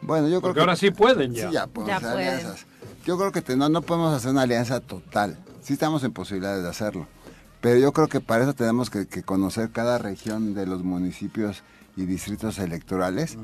Bueno, 0.00 0.26
yo 0.28 0.40
creo 0.40 0.40
Porque 0.40 0.54
que 0.56 0.60
ahora 0.60 0.76
sí 0.76 0.90
pueden 0.90 1.32
ya. 1.32 1.48
Sí, 1.48 1.54
ya 1.54 1.68
Ya 1.86 1.96
hacer 1.96 2.12
pueden. 2.12 2.28
alianzas. 2.34 2.66
Yo 3.06 3.16
creo 3.18 3.32
que 3.32 3.42
te- 3.42 3.56
no, 3.56 3.68
no 3.68 3.82
podemos 3.82 4.12
hacer 4.14 4.30
una 4.32 4.42
alianza 4.42 4.80
total. 4.80 5.36
Sí 5.62 5.72
estamos 5.74 6.04
en 6.04 6.12
posibilidades 6.12 6.62
de 6.62 6.68
hacerlo. 6.68 7.06
Pero 7.60 7.78
yo 7.78 7.92
creo 7.92 8.08
que 8.08 8.20
para 8.20 8.42
eso 8.44 8.52
tenemos 8.52 8.90
que, 8.90 9.06
que 9.06 9.22
conocer 9.22 9.70
cada 9.70 9.96
región 9.98 10.52
de 10.54 10.66
los 10.66 10.82
municipios 10.84 11.62
y 11.96 12.04
distritos 12.04 12.58
electorales 12.58 13.38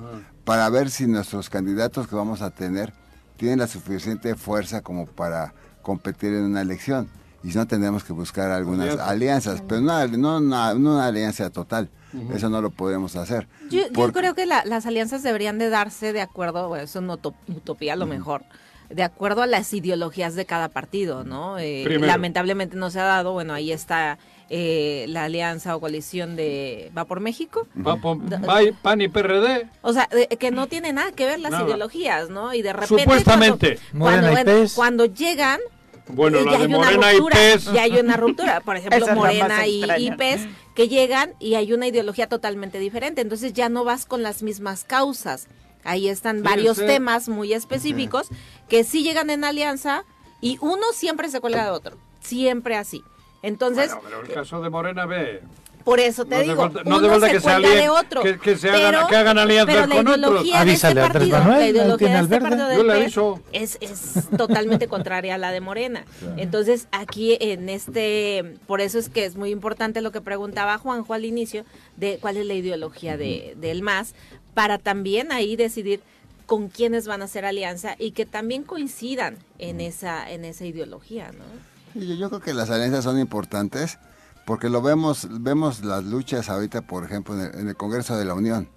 para 0.45 0.69
ver 0.69 0.91
si 0.91 1.07
nuestros 1.07 1.49
candidatos 1.49 2.07
que 2.09 2.17
vamos 2.17 2.43
a 2.43 2.51
tener 2.51 2.93
tienen 3.41 3.59
la 3.59 3.67
suficiente 3.67 4.35
fuerza 4.35 4.83
como 4.83 5.07
para 5.07 5.55
competir 5.81 6.35
en 6.35 6.45
una 6.45 6.61
elección. 6.61 7.09
Y 7.43 7.53
si 7.53 7.57
no, 7.57 7.67
tendremos 7.67 8.05
que 8.05 8.13
buscar 8.13 8.51
algunas 8.51 8.91
Alianzas. 8.91 9.09
alianzas, 9.09 9.63
pero 9.67 9.81
no, 9.81 10.07
no 10.09 10.37
una, 10.37 10.75
no 10.75 10.95
una 10.97 11.07
alianza 11.07 11.49
total. 11.49 11.89
Eso 12.35 12.51
no 12.51 12.61
lo 12.61 12.69
podemos 12.71 13.17
hacer. 13.17 13.49
Yo, 13.71 13.83
yo 13.91 14.13
creo 14.13 14.35
que 14.35 14.45
la- 14.45 14.63
las 14.67 14.85
alianzas 14.85 15.23
deberían 15.23 15.59
de 15.59 15.71
darse 15.71 16.13
de 16.13 16.21
acuerdo, 16.21 16.69
bueno, 16.69 16.85
es 16.85 16.95
una 16.97 17.15
uto- 17.15 17.35
utopía 17.49 17.95
a 17.95 17.97
lo 17.97 18.07
mejor, 18.07 18.43
de 18.91 19.05
acuerdo 19.05 19.41
a 19.43 19.47
las 19.47 19.73
ideologías 19.73 20.35
de 20.35 20.45
cada 20.45 20.69
partido, 20.69 21.25
¿no? 21.25 21.59
Eh, 21.59 21.87
lamentablemente 22.01 22.77
no 22.77 22.91
se 22.91 23.01
ha 23.01 23.05
dado, 23.05 23.33
bueno, 23.33 23.55
ahí 23.55 23.73
está 23.73 24.19
eh, 24.53 25.07
la 25.09 25.25
alianza 25.25 25.77
o 25.77 25.81
coalición 25.81 26.35
de 26.35 26.91
Va 26.97 27.05
por 27.05 27.21
México. 27.21 27.69
Va 27.79 28.63
y- 28.65 28.73
PAN 28.73 29.01
y 29.01 29.07
PRD. 29.09 29.69
O 29.83 29.93
sea, 29.93 30.09
de- 30.11 30.27
que 30.27 30.51
no 30.51 30.67
tiene 30.67 30.93
nada 30.93 31.13
que 31.13 31.25
ver 31.25 31.39
las 31.39 31.53
Nada. 31.53 31.65
ideologías, 31.65 32.31
¿no? 32.31 32.53
Y 32.53 32.61
de 32.63 32.73
repente 32.73 33.03
Supuestamente. 33.05 33.79
cuando, 33.93 33.99
Morena 34.05 34.21
cuando, 34.23 34.41
y 34.41 34.45
bueno, 34.45 34.61
PES. 34.63 34.75
cuando 34.75 35.05
llegan 35.07 35.61
Bueno, 36.09 36.39
eh, 36.39 36.45
la 36.45 36.51
ya 36.53 36.59
de 36.59 36.65
hay 36.65 36.69
una 36.75 36.79
Morena 36.79 37.13
y 37.13 37.17
ruptura, 37.19 37.37
PES. 37.37 37.73
ya 37.73 37.83
hay 37.83 37.99
una 38.01 38.17
ruptura, 38.17 38.61
por 38.63 38.77
ejemplo, 38.77 38.99
Esa 38.99 39.15
Morena 39.15 39.67
y, 39.69 39.85
y 39.99 40.11
PES 40.11 40.41
que 40.75 40.89
llegan 40.89 41.35
y 41.39 41.55
hay 41.55 41.73
una 41.73 41.87
ideología 41.87 42.29
totalmente 42.29 42.81
diferente, 42.81 43.21
entonces 43.21 43.53
ya 43.53 43.69
no 43.69 43.85
vas 43.85 44.05
con 44.05 44.23
las 44.25 44.43
mismas 44.43 44.83
causas. 44.83 45.47
Ahí 45.85 46.09
están 46.09 46.39
Sí, 46.39 46.43
varios 46.43 46.77
sí. 46.79 46.87
temas 46.87 47.29
muy 47.29 47.53
específicos 47.53 48.27
que 48.69 48.83
sí 48.83 49.03
llegan 49.05 49.31
en 49.31 49.45
alianza 49.45 50.03
y 50.41 50.59
uno 50.61 50.83
siempre 50.93 51.29
se 51.31 51.41
cuelga 51.41 51.65
de 51.65 51.71
otro, 51.71 51.97
siempre 52.21 52.75
así. 52.77 53.03
Entonces, 53.43 53.93
Bueno, 53.95 54.03
pero 54.09 54.21
el 54.23 54.29
caso 54.33 54.61
de 54.61 54.71
Morena 54.71 55.07
ve. 55.07 55.41
por 55.85 55.99
eso 55.99 56.27
te 56.27 56.37
No 56.37 56.43
digo, 56.43 56.69
no 56.85 56.99
uno 56.99 57.21
se 57.21 57.33
que 57.33 57.41
se 57.41 57.51
de 57.59 57.89
otro. 57.89 58.23
que- 58.23 58.39
que 58.39 58.57
se 58.57 58.69
hagan- 58.69 58.93
pero- 58.95 59.07
que 59.07 59.17
hagan 59.17 59.39
alianzas 59.39 59.89
con 59.89 59.93
otros. 60.07 60.17
ideología 60.19 60.43
de 60.43 60.49
este 60.73 60.87
Avísale 60.87 61.01
a 61.01 61.05
Andrés 61.07 61.13
partido, 61.31 61.39
Manuel, 61.39 61.59
la 61.61 61.69
ideología 61.69 62.09
de 62.09 62.15
este 62.15 62.29
verde. 62.29 62.41
partido 62.49 62.69
del 62.69 63.41
PES 63.53 63.79
es 63.81 64.29
totalmente 64.37 64.89
contraria 64.89 65.37
a 65.37 65.39
la 65.39 65.53
de 65.53 65.61
Morena. 65.63 66.05
Entonces, 66.37 66.87
aquí 66.93 67.39
en 67.41 67.71
este, 67.71 68.57
por 68.67 68.83
eso 68.83 68.99
es 68.99 69.09
que 69.09 69.25
es 69.25 69.37
muy 69.37 69.51
importante 69.51 70.03
lo 70.03 70.13
que 70.13 70.21
preguntaba 70.21 70.77
Juanjo 70.77 71.15
al 71.15 71.25
inicio, 71.25 71.65
de 71.97 72.19
cuál 72.21 72.37
es 72.37 72.45
la 72.45 72.55
ideología 72.55 73.17
de, 73.17 73.55
del 73.57 73.81
MAS, 73.83 74.15
para 74.53 74.77
también 74.77 75.33
ahí 75.33 75.57
decidir 75.57 76.03
con 76.45 76.69
quiénes 76.69 77.07
van 77.07 77.23
a 77.23 77.25
hacer 77.25 77.45
alianza 77.47 77.95
y 77.99 78.11
que 78.11 78.27
también 78.27 78.65
coincidan 78.65 79.39
en 79.59 79.81
esa, 79.81 80.31
en 80.31 80.45
esa 80.45 80.67
ideología, 80.67 81.31
¿no? 81.33 81.70
Yo, 81.95 82.15
yo 82.15 82.29
creo 82.29 82.41
que 82.41 82.55
las 82.55 82.71
alianzas 82.71 83.05
son 83.05 83.19
importantes 83.19 83.99
porque 84.47 84.69
lo 84.69 84.83
vemos, 84.83 85.29
vemos 85.31 85.85
las 85.85 86.05
luchas 86.05 86.49
ahorita, 86.49 86.83
por 86.83 87.05
ejemplo, 87.05 87.35
en 87.35 87.41
el, 87.41 87.61
en 87.61 87.69
el 87.69 87.77
Congreso 87.77 88.17
de 88.17 88.25
la 88.25 88.35
Unión. 88.35 88.69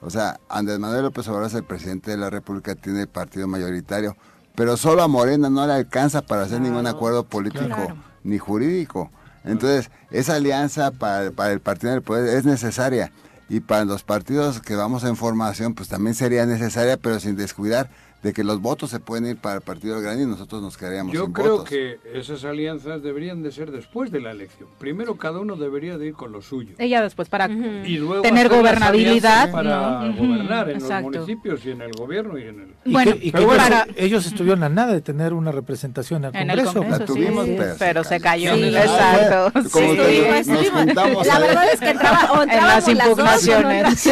O 0.00 0.10
sea, 0.10 0.38
Andrés 0.48 0.78
Manuel 0.78 1.02
López 1.04 1.26
Obrador 1.28 1.46
es 1.48 1.54
el 1.54 1.64
presidente 1.64 2.10
de 2.10 2.16
la 2.18 2.28
República, 2.30 2.74
tiene 2.74 3.02
el 3.02 3.08
partido 3.08 3.46
mayoritario, 3.48 4.16
pero 4.54 4.76
solo 4.76 5.02
a 5.02 5.08
Morena 5.08 5.48
no 5.48 5.66
le 5.66 5.72
alcanza 5.72 6.22
para 6.22 6.42
hacer 6.42 6.60
ningún 6.60 6.86
acuerdo 6.86 7.24
político 7.24 7.64
Claro. 7.64 7.96
ni 8.22 8.38
jurídico. 8.38 9.10
Entonces, 9.44 9.90
esa 10.10 10.34
alianza 10.34 10.90
para, 10.90 11.30
para 11.30 11.52
el 11.52 11.60
partido 11.60 11.92
del 11.92 12.02
poder 12.02 12.36
es 12.36 12.44
necesaria. 12.44 13.12
Y 13.48 13.60
para 13.60 13.84
los 13.84 14.02
partidos 14.04 14.60
que 14.60 14.74
vamos 14.74 15.04
en 15.04 15.16
formación, 15.16 15.74
pues 15.74 15.88
también 15.88 16.14
sería 16.14 16.46
necesaria, 16.46 16.96
pero 16.96 17.20
sin 17.20 17.36
descuidar 17.36 17.90
de 18.24 18.32
que 18.32 18.42
los 18.42 18.60
votos 18.60 18.90
se 18.90 18.98
pueden 19.00 19.26
ir 19.26 19.36
para 19.36 19.56
el 19.56 19.60
partido 19.60 20.00
grande 20.00 20.22
y 20.24 20.26
nosotros 20.26 20.60
nos 20.62 20.76
quedaríamos 20.78 21.12
Yo 21.12 21.24
sin 21.26 21.32
creo 21.34 21.50
votos. 21.58 21.68
que 21.68 21.98
esas 22.14 22.42
alianzas 22.44 23.02
deberían 23.02 23.42
de 23.42 23.52
ser 23.52 23.70
después 23.70 24.10
de 24.10 24.20
la 24.20 24.30
elección. 24.32 24.68
Primero 24.78 25.16
cada 25.16 25.38
uno 25.40 25.56
debería 25.56 25.98
de 25.98 26.06
ir 26.06 26.14
con 26.14 26.32
lo 26.32 26.40
suyo. 26.40 26.74
Ella 26.78 27.02
después 27.02 27.28
para 27.28 27.48
Y 27.50 27.98
luego 27.98 28.22
tener 28.22 28.48
gobernabilidad. 28.48 29.52
para 29.52 30.08
gobernar 30.18 30.70
en 30.70 30.76
exacto. 30.76 31.10
los 31.10 31.20
municipios 31.20 31.64
y 31.66 31.70
en 31.72 31.82
el 31.82 31.92
gobierno 31.92 32.38
y 32.38 32.42
en 32.44 32.60
el... 32.60 32.74
Y 32.86 32.92
Bueno, 32.92 33.12
que, 33.12 33.26
y 33.26 33.30
que 33.30 33.42
para- 33.46 33.86
ellos 33.96 34.26
estuvieron 34.26 34.62
a 34.64 34.68
nada 34.70 34.94
de 34.94 35.00
tener 35.02 35.34
una 35.34 35.52
representación 35.52 36.24
en 36.24 36.34
el 36.34 36.42
En 36.42 36.50
el 36.50 36.64
Congreso. 36.64 36.78
Congreso, 36.80 36.98
La 37.00 37.04
tuvimos, 37.06 37.44
sí, 37.44 37.54
pero 37.58 37.72
se 37.74 37.78
pero 37.78 38.04
se 38.04 38.20
cayó. 38.20 38.54
Sí. 38.54 38.64
Exacto. 38.74 39.60
Como 39.70 39.90
Sí. 39.92 39.96
que 39.96 40.02
Estuvimos, 40.04 40.46
nos 40.46 40.60
estuvimos. 40.64 40.80
juntamos 40.84 41.26
La 41.26 41.38
verdad 41.40 41.64
es 41.74 41.80
que 41.80 41.90
entraba, 41.90 42.32
o 42.32 42.42
En 42.42 42.48
las 42.48 42.84
dos, 42.86 42.94
impugnaciones. 42.94 44.08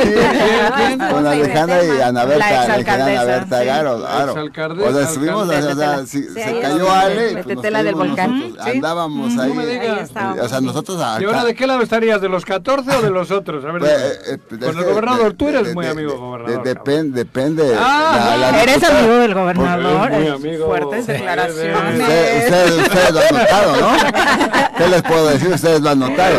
con 1.11 1.27
Alejandra 1.27 1.85
y. 1.85 2.01
Ana 2.03 2.25
Berta, 2.27 2.75
Alejandra 2.75 3.25
Berta. 3.25 3.65
Garo, 3.65 4.02
claro. 4.07 4.33
exalcaldesa, 4.33 4.89
O 4.89 4.93
sea, 4.93 5.03
estuvimos, 5.03 5.43
o 5.43 5.49
sea, 5.49 5.59
alcaldesa. 5.59 6.07
si- 6.07 6.23
Sí, 6.23 6.29
se 6.35 6.61
cayó. 6.61 6.91
Ale, 6.93 7.15
pues 7.15 7.35
nos 7.35 7.47
Metetela 7.47 7.83
del 7.83 7.95
volcán. 7.95 8.39
nosotros, 8.41 8.65
Sí. 8.65 8.71
Andábamos 8.73 9.33
No 9.35 9.43
ahí. 9.43 9.53
me 9.55 9.67
digas. 9.67 9.87
Ahí 9.99 10.05
estábamos. 10.05 10.41
O 10.45 10.49
sea, 10.49 10.61
nosotros 10.61 10.99
¿Y 10.99 11.25
ahora 11.25 11.39
acá- 11.39 11.45
de 11.47 11.55
qué 11.55 11.67
lado 11.67 11.83
estarías? 11.83 12.21
¿De 12.21 12.29
los 12.29 12.45
14 12.45 12.97
o 12.97 13.03
de 13.03 13.11
los 13.11 13.31
otros? 13.31 13.65
A 13.65 13.73
ver, 13.73 13.81
Pues, 13.81 13.93
eh, 13.93 14.19
eh, 14.35 14.39
Con 14.49 14.69
el 14.71 14.77
de- 14.77 14.85
gobernador, 14.85 15.33
tú 15.35 15.49
eres 15.49 15.67
de- 15.69 15.75
muy 15.75 15.85
de- 15.85 15.91
amigo 15.91 16.13
de- 16.13 16.19
gobernador. 16.19 16.63
de- 16.65 16.75
cabrón. 16.75 16.95
depen- 16.95 17.13
depende. 17.13 17.77
Ah, 17.79 18.37
la- 18.39 18.51
la 18.53 18.63
Eres 18.63 18.83
amigo 18.85 19.15
del 19.15 19.35
gobernador. 19.35 20.13
Eres 20.13 20.19
muy 20.21 20.27
eh, 20.27 20.31
amigo. 20.53 20.67
Fuertes 20.67 21.07
declaraciones. 21.07 22.01
Ustedes, 22.01 23.13
lo 23.13 23.21
han 23.21 23.35
notado, 23.35 23.77
¿no? 23.81 24.77
¿Qué 24.79 24.89
les 24.89 25.03
puedo 25.03 25.27
decir? 25.29 25.49
Ustedes 25.49 25.81
lo 25.81 25.91
han 25.91 25.99
notado. 25.99 26.39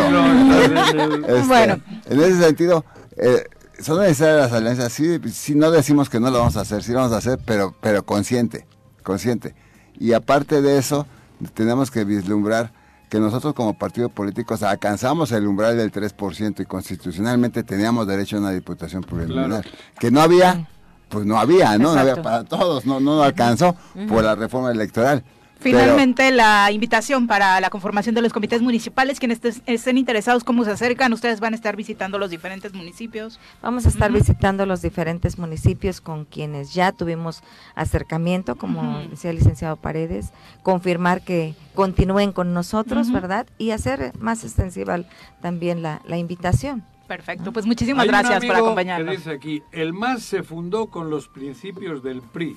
Este, 1.26 1.42
Bueno. 1.48 1.80
En 2.08 2.20
ese 2.20 2.40
sentido, 2.42 2.84
eh, 3.16 3.44
son 3.80 4.00
necesarias 4.00 4.50
las 4.50 4.52
alianzas. 4.52 4.92
Sí, 4.92 5.18
sí, 5.32 5.54
no 5.54 5.70
decimos 5.70 6.08
que 6.08 6.20
no 6.20 6.30
lo 6.30 6.38
vamos 6.38 6.56
a 6.56 6.60
hacer, 6.60 6.82
sí 6.82 6.92
lo 6.92 6.98
vamos 6.98 7.12
a 7.12 7.18
hacer, 7.18 7.38
pero, 7.44 7.74
pero 7.80 8.04
consciente, 8.04 8.66
consciente. 9.02 9.54
Y 9.98 10.12
aparte 10.12 10.62
de 10.62 10.78
eso, 10.78 11.06
tenemos 11.54 11.90
que 11.90 12.04
vislumbrar 12.04 12.72
que 13.08 13.20
nosotros 13.20 13.54
como 13.54 13.74
partido 13.74 14.08
político 14.08 14.54
o 14.54 14.56
sea, 14.56 14.70
alcanzamos 14.70 15.30
el 15.32 15.46
umbral 15.46 15.76
del 15.76 15.92
3% 15.92 16.60
y 16.60 16.64
constitucionalmente 16.64 17.62
teníamos 17.62 18.06
derecho 18.06 18.36
a 18.36 18.40
una 18.40 18.50
diputación 18.50 19.02
plurinominal. 19.02 19.62
Claro. 19.62 19.76
Que 20.00 20.10
no 20.10 20.20
había, 20.20 20.68
pues 21.08 21.24
no 21.24 21.38
había, 21.38 21.78
¿no? 21.78 21.94
No 21.94 22.00
había 22.00 22.20
para 22.22 22.44
todos, 22.44 22.86
no, 22.86 22.98
no 23.00 23.22
alcanzó 23.22 23.76
por 24.08 24.24
la 24.24 24.34
reforma 24.34 24.72
electoral. 24.72 25.22
Pero- 25.64 25.78
Finalmente, 25.78 26.30
la 26.30 26.70
invitación 26.70 27.26
para 27.26 27.60
la 27.60 27.70
conformación 27.70 28.14
de 28.14 28.22
los 28.22 28.32
comités 28.32 28.62
municipales, 28.62 29.18
quienes 29.18 29.40
estén 29.66 29.98
interesados, 29.98 30.44
cómo 30.44 30.64
se 30.64 30.70
acercan, 30.70 31.12
ustedes 31.12 31.40
van 31.40 31.54
a 31.54 31.56
estar 31.56 31.74
visitando 31.74 32.18
los 32.18 32.30
diferentes 32.30 32.74
municipios. 32.74 33.40
Vamos 33.62 33.86
a 33.86 33.88
estar 33.88 34.12
visitando 34.12 34.66
los 34.66 34.82
diferentes 34.82 35.38
municipios 35.38 36.00
con 36.00 36.26
quienes 36.26 36.74
ya 36.74 36.92
tuvimos 36.92 37.42
acercamiento, 37.74 38.56
como 38.56 39.00
decía 39.10 39.30
el 39.30 39.36
licenciado 39.36 39.76
Paredes, 39.76 40.30
confirmar 40.62 41.22
que 41.22 41.54
continúen 41.74 42.32
con 42.32 42.52
nosotros. 42.54 43.10
¿verdad? 43.10 43.46
Y 43.58 43.70
hacer 43.70 44.12
más 44.18 44.44
extensiva 44.44 44.98
también 45.40 45.82
la, 45.82 46.00
la 46.06 46.16
invitación. 46.18 46.84
Perfecto, 47.06 47.52
pues 47.52 47.66
muchísimas 47.66 48.02
Hay 48.02 48.08
un 48.08 48.12
gracias 48.12 48.40
por 48.44 48.50
amigo 48.50 48.66
acompañarnos. 48.66 49.10
Que 49.10 49.16
dice 49.16 49.30
aquí, 49.30 49.62
el 49.72 49.92
MAS 49.92 50.22
se 50.22 50.42
fundó 50.42 50.86
con 50.88 51.10
los 51.10 51.28
principios 51.28 52.02
del 52.02 52.22
PRI. 52.22 52.56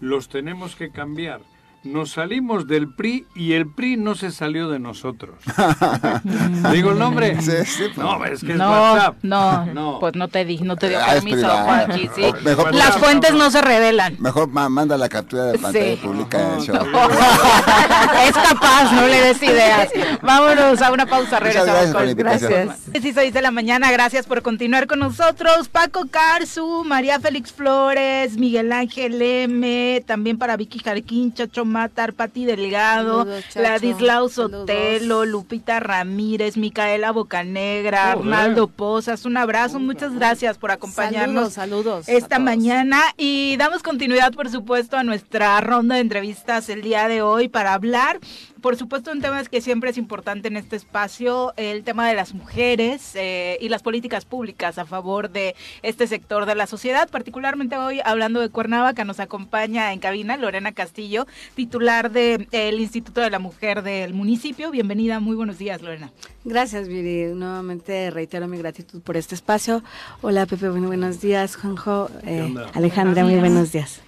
Los 0.00 0.28
tenemos 0.28 0.74
que 0.74 0.90
cambiar. 0.90 1.40
Nos 1.84 2.12
salimos 2.12 2.66
del 2.66 2.88
PRI 2.94 3.26
y 3.34 3.52
el 3.52 3.66
PRI 3.70 3.96
no 3.98 4.14
se 4.14 4.30
salió 4.32 4.70
de 4.70 4.78
nosotros. 4.78 5.34
¿Digo 6.72 6.92
el 6.92 6.98
nombre? 6.98 7.40
Sí, 7.42 7.52
sí, 7.66 7.82
pues. 7.94 7.98
No, 7.98 8.24
es 8.24 8.40
que 8.40 8.52
es 8.52 8.58
No, 8.58 8.70
WhatsApp. 8.70 9.16
no, 9.22 9.66
No. 9.66 9.98
pues 10.00 10.14
no 10.14 10.28
te 10.28 10.44
di, 10.46 10.58
no 10.58 10.76
te 10.76 10.88
dio 10.88 10.98
Ah, 10.98 11.08
permiso, 11.12 11.36
privado. 11.36 11.64
Juanqui, 11.66 12.10
sí. 12.14 12.22
O 12.24 12.32
mejor 12.42 12.74
Las 12.74 12.96
fuentes 12.96 13.34
no, 13.34 13.50
se 13.50 13.60
revelan. 13.60 14.16
Mejor 14.18 14.48
ma- 14.48 14.68
manda 14.70 14.96
la 14.96 15.08
captura 15.10 15.44
de 15.44 15.58
pantalla 15.58 15.84
Sí. 15.84 15.90
y 15.92 15.96
publica 15.96 16.40
en 16.42 16.54
el 16.54 16.60
show. 16.62 16.76
es 18.26 18.34
capaz, 18.34 18.92
no 18.92 19.06
le 19.06 19.20
des 19.20 19.42
ideas. 19.42 19.88
Vámonos 20.22 20.80
a 20.80 20.90
una 20.90 21.04
pausa, 21.06 21.38
Muchas 21.38 21.42
regresamos 21.42 21.92
gracias 21.92 22.14
por. 22.14 22.14
Gracias. 22.14 22.92
16 22.92 23.34
de 23.34 23.42
la 23.42 23.50
mañana, 23.50 23.90
gracias 23.92 24.26
por 24.26 24.40
continuar 24.42 24.86
con 24.86 25.00
nosotros. 25.00 25.68
Paco 25.68 26.06
Carzu, 26.10 26.82
María 26.84 27.20
Félix 27.20 27.52
Flores, 27.52 28.38
Miguel 28.38 28.72
Ángel 28.72 29.20
M, 29.20 30.02
también 30.06 30.38
para 30.38 30.56
Vicky 30.56 30.78
Jarquín, 30.78 31.34
Chacho 31.34 31.64
Matar, 31.74 32.12
Pati 32.12 32.44
Delgado. 32.44 33.26
Ladislao. 33.56 34.28
Sotelo, 34.28 35.24
Lupita 35.24 35.80
Ramírez, 35.80 36.56
Micaela 36.56 37.10
Bocanegra. 37.10 38.12
Arnaldo 38.12 38.68
Pozas. 38.68 39.24
Un 39.24 39.36
abrazo, 39.36 39.80
muchas 39.80 40.14
gracias 40.14 40.56
por 40.56 40.70
acompañarnos 40.70 41.54
Saludos, 41.54 42.08
esta 42.08 42.38
mañana 42.38 43.00
y 43.16 43.56
damos 43.56 43.82
continuidad, 43.82 44.32
por 44.32 44.48
supuesto, 44.50 44.96
a 44.96 45.02
nuestra 45.02 45.60
ronda 45.60 45.96
de 45.96 46.02
entrevistas 46.02 46.68
el 46.68 46.82
día 46.82 47.08
de 47.08 47.22
hoy 47.22 47.48
para 47.48 47.74
hablar, 47.74 48.20
por 48.64 48.76
supuesto, 48.76 49.12
un 49.12 49.20
tema 49.20 49.44
que 49.44 49.60
siempre 49.60 49.90
es 49.90 49.98
importante 49.98 50.48
en 50.48 50.56
este 50.56 50.74
espacio, 50.74 51.52
el 51.58 51.84
tema 51.84 52.08
de 52.08 52.14
las 52.14 52.32
mujeres 52.32 53.14
eh, 53.14 53.58
y 53.60 53.68
las 53.68 53.82
políticas 53.82 54.24
públicas 54.24 54.78
a 54.78 54.86
favor 54.86 55.28
de 55.28 55.54
este 55.82 56.06
sector 56.06 56.46
de 56.46 56.54
la 56.54 56.66
sociedad, 56.66 57.10
particularmente 57.10 57.76
hoy 57.76 58.00
hablando 58.06 58.40
de 58.40 58.48
Cuernavaca, 58.48 59.04
nos 59.04 59.20
acompaña 59.20 59.92
en 59.92 59.98
cabina 59.98 60.38
Lorena 60.38 60.72
Castillo, 60.72 61.26
titular 61.54 62.10
del 62.10 62.48
Instituto 62.80 63.20
de 63.20 63.28
la 63.28 63.38
Mujer 63.38 63.82
del 63.82 64.14
municipio. 64.14 64.70
Bienvenida, 64.70 65.20
muy 65.20 65.36
buenos 65.36 65.58
días, 65.58 65.82
Lorena. 65.82 66.10
Gracias, 66.44 66.88
Viri. 66.88 67.34
Nuevamente 67.34 68.10
reitero 68.10 68.48
mi 68.48 68.56
gratitud 68.56 69.02
por 69.02 69.18
este 69.18 69.34
espacio. 69.34 69.84
Hola, 70.22 70.46
Pepe, 70.46 70.70
muy 70.70 70.86
buenos 70.86 71.20
días. 71.20 71.56
Juanjo, 71.56 72.08
eh? 72.22 72.54
Alejandra, 72.72 73.24
muy 73.24 73.36
buenos 73.36 73.72
días. 73.72 74.03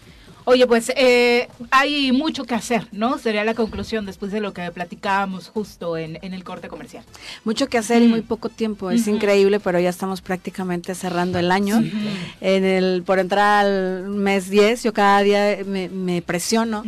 Oye, 0.48 0.66
pues 0.66 0.92
eh, 0.96 1.48
hay 1.72 2.12
mucho 2.12 2.44
que 2.44 2.54
hacer, 2.54 2.86
¿no? 2.92 3.18
Sería 3.18 3.44
la 3.44 3.54
conclusión 3.54 4.06
después 4.06 4.30
de 4.30 4.40
lo 4.40 4.52
que 4.52 4.70
platicábamos 4.70 5.48
justo 5.48 5.96
en, 5.96 6.18
en 6.22 6.34
el 6.34 6.44
corte 6.44 6.68
comercial. 6.68 7.02
Mucho 7.44 7.66
que 7.68 7.78
hacer 7.78 8.00
y 8.02 8.06
Mm. 8.06 8.10
muy 8.10 8.22
poco 8.22 8.48
tiempo. 8.48 8.90
Es 8.92 9.08
increíble, 9.08 9.58
pero 9.58 9.80
ya 9.80 9.88
estamos 9.90 10.20
prácticamente 10.20 10.94
cerrando 10.94 11.38
el 11.40 11.50
año. 11.50 11.82
En 12.40 12.64
el, 12.64 13.02
por 13.04 13.18
entrar 13.18 13.66
al 13.66 14.08
mes 14.08 14.48
10, 14.48 14.84
yo 14.84 14.92
cada 14.92 15.20
día 15.22 15.58
me, 15.66 15.88
me 15.88 16.22
presiono 16.22 16.84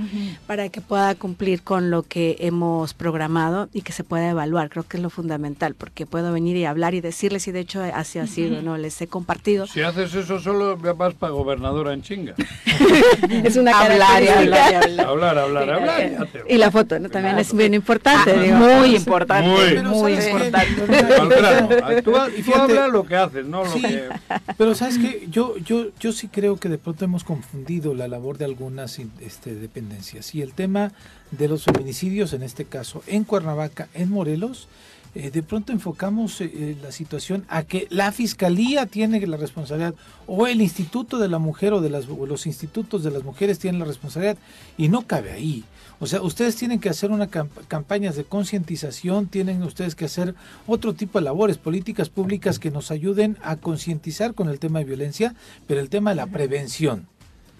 para 0.46 0.68
que 0.68 0.80
pueda 0.80 1.14
cumplir 1.16 1.62
con 1.62 1.90
lo 1.90 2.04
que 2.04 2.36
hemos 2.38 2.94
programado 2.94 3.68
y 3.72 3.82
que 3.82 3.92
se 3.92 4.04
pueda 4.04 4.30
evaluar. 4.30 4.70
Creo 4.70 4.84
que 4.84 4.98
es 4.98 5.02
lo 5.02 5.10
fundamental, 5.10 5.74
porque 5.74 6.06
puedo 6.06 6.32
venir 6.32 6.56
y 6.56 6.64
hablar 6.64 6.94
y 6.94 7.00
decirles, 7.00 7.48
y 7.48 7.52
de 7.52 7.60
hecho 7.60 7.82
así 7.92 8.20
ha 8.20 8.26
sido, 8.28 8.62
¿no? 8.62 8.78
Les 8.78 9.00
he 9.02 9.08
compartido. 9.08 9.66
Si 9.66 9.80
haces 9.82 10.14
eso 10.14 10.38
solo, 10.38 10.76
vas 10.76 11.14
para 11.14 11.32
gobernadora 11.32 11.92
en 11.92 12.02
chinga. 12.02 12.34
Es 13.48 13.56
una 13.56 13.78
Hablar 13.78 14.22
y 14.22 14.26
característica. 14.26 14.66
hablar 14.66 14.88
y 14.88 14.92
hablar. 15.00 15.06
Hablar, 15.08 15.38
hablar, 15.38 15.70
hablar. 15.70 16.28
y 16.48 16.54
Y 16.54 16.58
la 16.58 16.70
foto, 16.70 16.98
¿no? 16.98 17.08
También 17.10 17.38
es 17.38 17.52
bien 17.54 17.74
importante, 17.74 18.32
Ah, 18.36 18.42
digo. 18.42 18.56
muy 18.56 18.94
importante, 18.96 19.48
Muy. 19.48 20.14
Importante. 20.14 20.58
Al. 21.82 22.02
Tú, 22.02 22.12
tú 22.12 22.18
Fíjate. 22.42 22.60
hablas 22.60 22.90
lo 22.90 23.04
que 23.04 23.16
haces, 23.16 23.44
no 23.46 23.64
lo 23.64 23.70
Sí. 23.72 23.82
que... 23.82 24.04
Pero 24.58 24.74
sabes 24.74 24.98
que 24.98 25.26
yo, 25.30 25.56
yo, 25.58 25.86
yo 26.00 26.12
sí 26.12 26.28
creo 26.28 26.56
que 26.56 26.68
de 26.68 26.78
pronto 26.78 27.04
hemos 27.04 27.24
confundido 27.24 27.94
la 27.94 28.08
labor 28.08 28.38
de 28.38 28.44
algunas 28.44 28.98
in- 28.98 29.12
este, 29.20 29.54
dependencias. 29.54 30.34
Y 30.34 30.42
el 30.42 30.52
tema 30.52 30.92
de 31.30 31.48
los 31.48 31.64
feminicidios, 31.64 32.32
en 32.32 32.42
este 32.42 32.64
caso, 32.64 33.02
en 33.06 33.24
Cuernavaca, 33.24 33.88
en 33.94 34.10
Morelos, 34.10 34.68
eh, 35.14 35.30
de 35.30 35.42
pronto 35.42 35.72
enfocamos 35.72 36.40
eh, 36.40 36.50
eh, 36.54 36.76
la 36.82 36.92
situación 36.92 37.44
a 37.48 37.62
que 37.62 37.86
la 37.90 38.12
fiscalía 38.12 38.86
tiene 38.86 39.24
la 39.26 39.36
responsabilidad 39.36 39.94
o 40.26 40.46
el 40.46 40.60
instituto 40.60 41.18
de 41.18 41.28
la 41.28 41.38
mujer 41.38 41.72
o 41.72 41.80
de 41.80 41.90
las, 41.90 42.06
o 42.08 42.26
los 42.26 42.46
institutos 42.46 43.02
de 43.02 43.10
las 43.10 43.24
mujeres 43.24 43.58
tienen 43.58 43.80
la 43.80 43.86
responsabilidad 43.86 44.36
y 44.76 44.88
no 44.88 45.06
cabe 45.06 45.32
ahí. 45.32 45.64
O 46.00 46.06
sea, 46.06 46.22
ustedes 46.22 46.54
tienen 46.54 46.78
que 46.78 46.88
hacer 46.88 47.10
una 47.10 47.26
camp- 47.26 47.66
campañas 47.66 48.14
de 48.14 48.22
concientización, 48.24 49.26
tienen 49.26 49.62
ustedes 49.64 49.96
que 49.96 50.04
hacer 50.04 50.34
otro 50.66 50.94
tipo 50.94 51.18
de 51.18 51.24
labores, 51.24 51.58
políticas 51.58 52.08
públicas 52.08 52.60
que 52.60 52.70
nos 52.70 52.90
ayuden 52.92 53.36
a 53.42 53.56
concientizar 53.56 54.34
con 54.34 54.48
el 54.48 54.60
tema 54.60 54.78
de 54.78 54.84
violencia, 54.84 55.34
pero 55.66 55.80
el 55.80 55.88
tema 55.88 56.10
de 56.10 56.16
la 56.16 56.28
prevención 56.28 57.08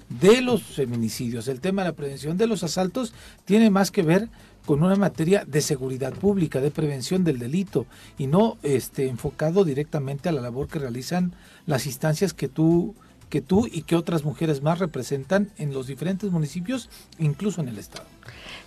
de 0.09 0.41
los 0.41 0.63
feminicidios, 0.63 1.49
el 1.49 1.61
tema 1.61 1.83
de 1.83 1.89
la 1.91 1.97
prevención 1.97 2.39
de 2.39 2.47
los 2.47 2.63
asaltos 2.63 3.13
tiene 3.45 3.71
más 3.71 3.91
que 3.91 4.03
ver 4.03 4.29
con 4.69 4.83
una 4.83 4.97
materia 4.97 5.47
de 5.47 5.63
seguridad 5.63 6.13
pública, 6.13 6.61
de 6.61 6.71
prevención 6.71 7.25
del 7.25 7.39
delito 7.39 7.87
y 8.19 8.27
no 8.27 8.59
este 8.63 9.09
enfocado 9.09 9.65
directamente 9.65 10.29
a 10.29 10.33
la 10.33 10.43
labor 10.43 10.69
que 10.69 10.79
realizan 10.79 11.33
las 11.65 11.87
instancias 11.87 12.35
que 12.35 12.49
tú 12.49 12.95
que 13.31 13.41
tú 13.41 13.67
y 13.67 13.83
que 13.83 13.97
otras 13.97 14.25
mujeres 14.25 14.63
más 14.63 14.79
representan 14.79 15.49
en 15.57 15.73
los 15.73 15.87
diferentes 15.87 16.31
municipios, 16.31 16.91
incluso 17.19 17.63
en 17.63 17.69
el 17.69 17.79
estado. 17.79 18.05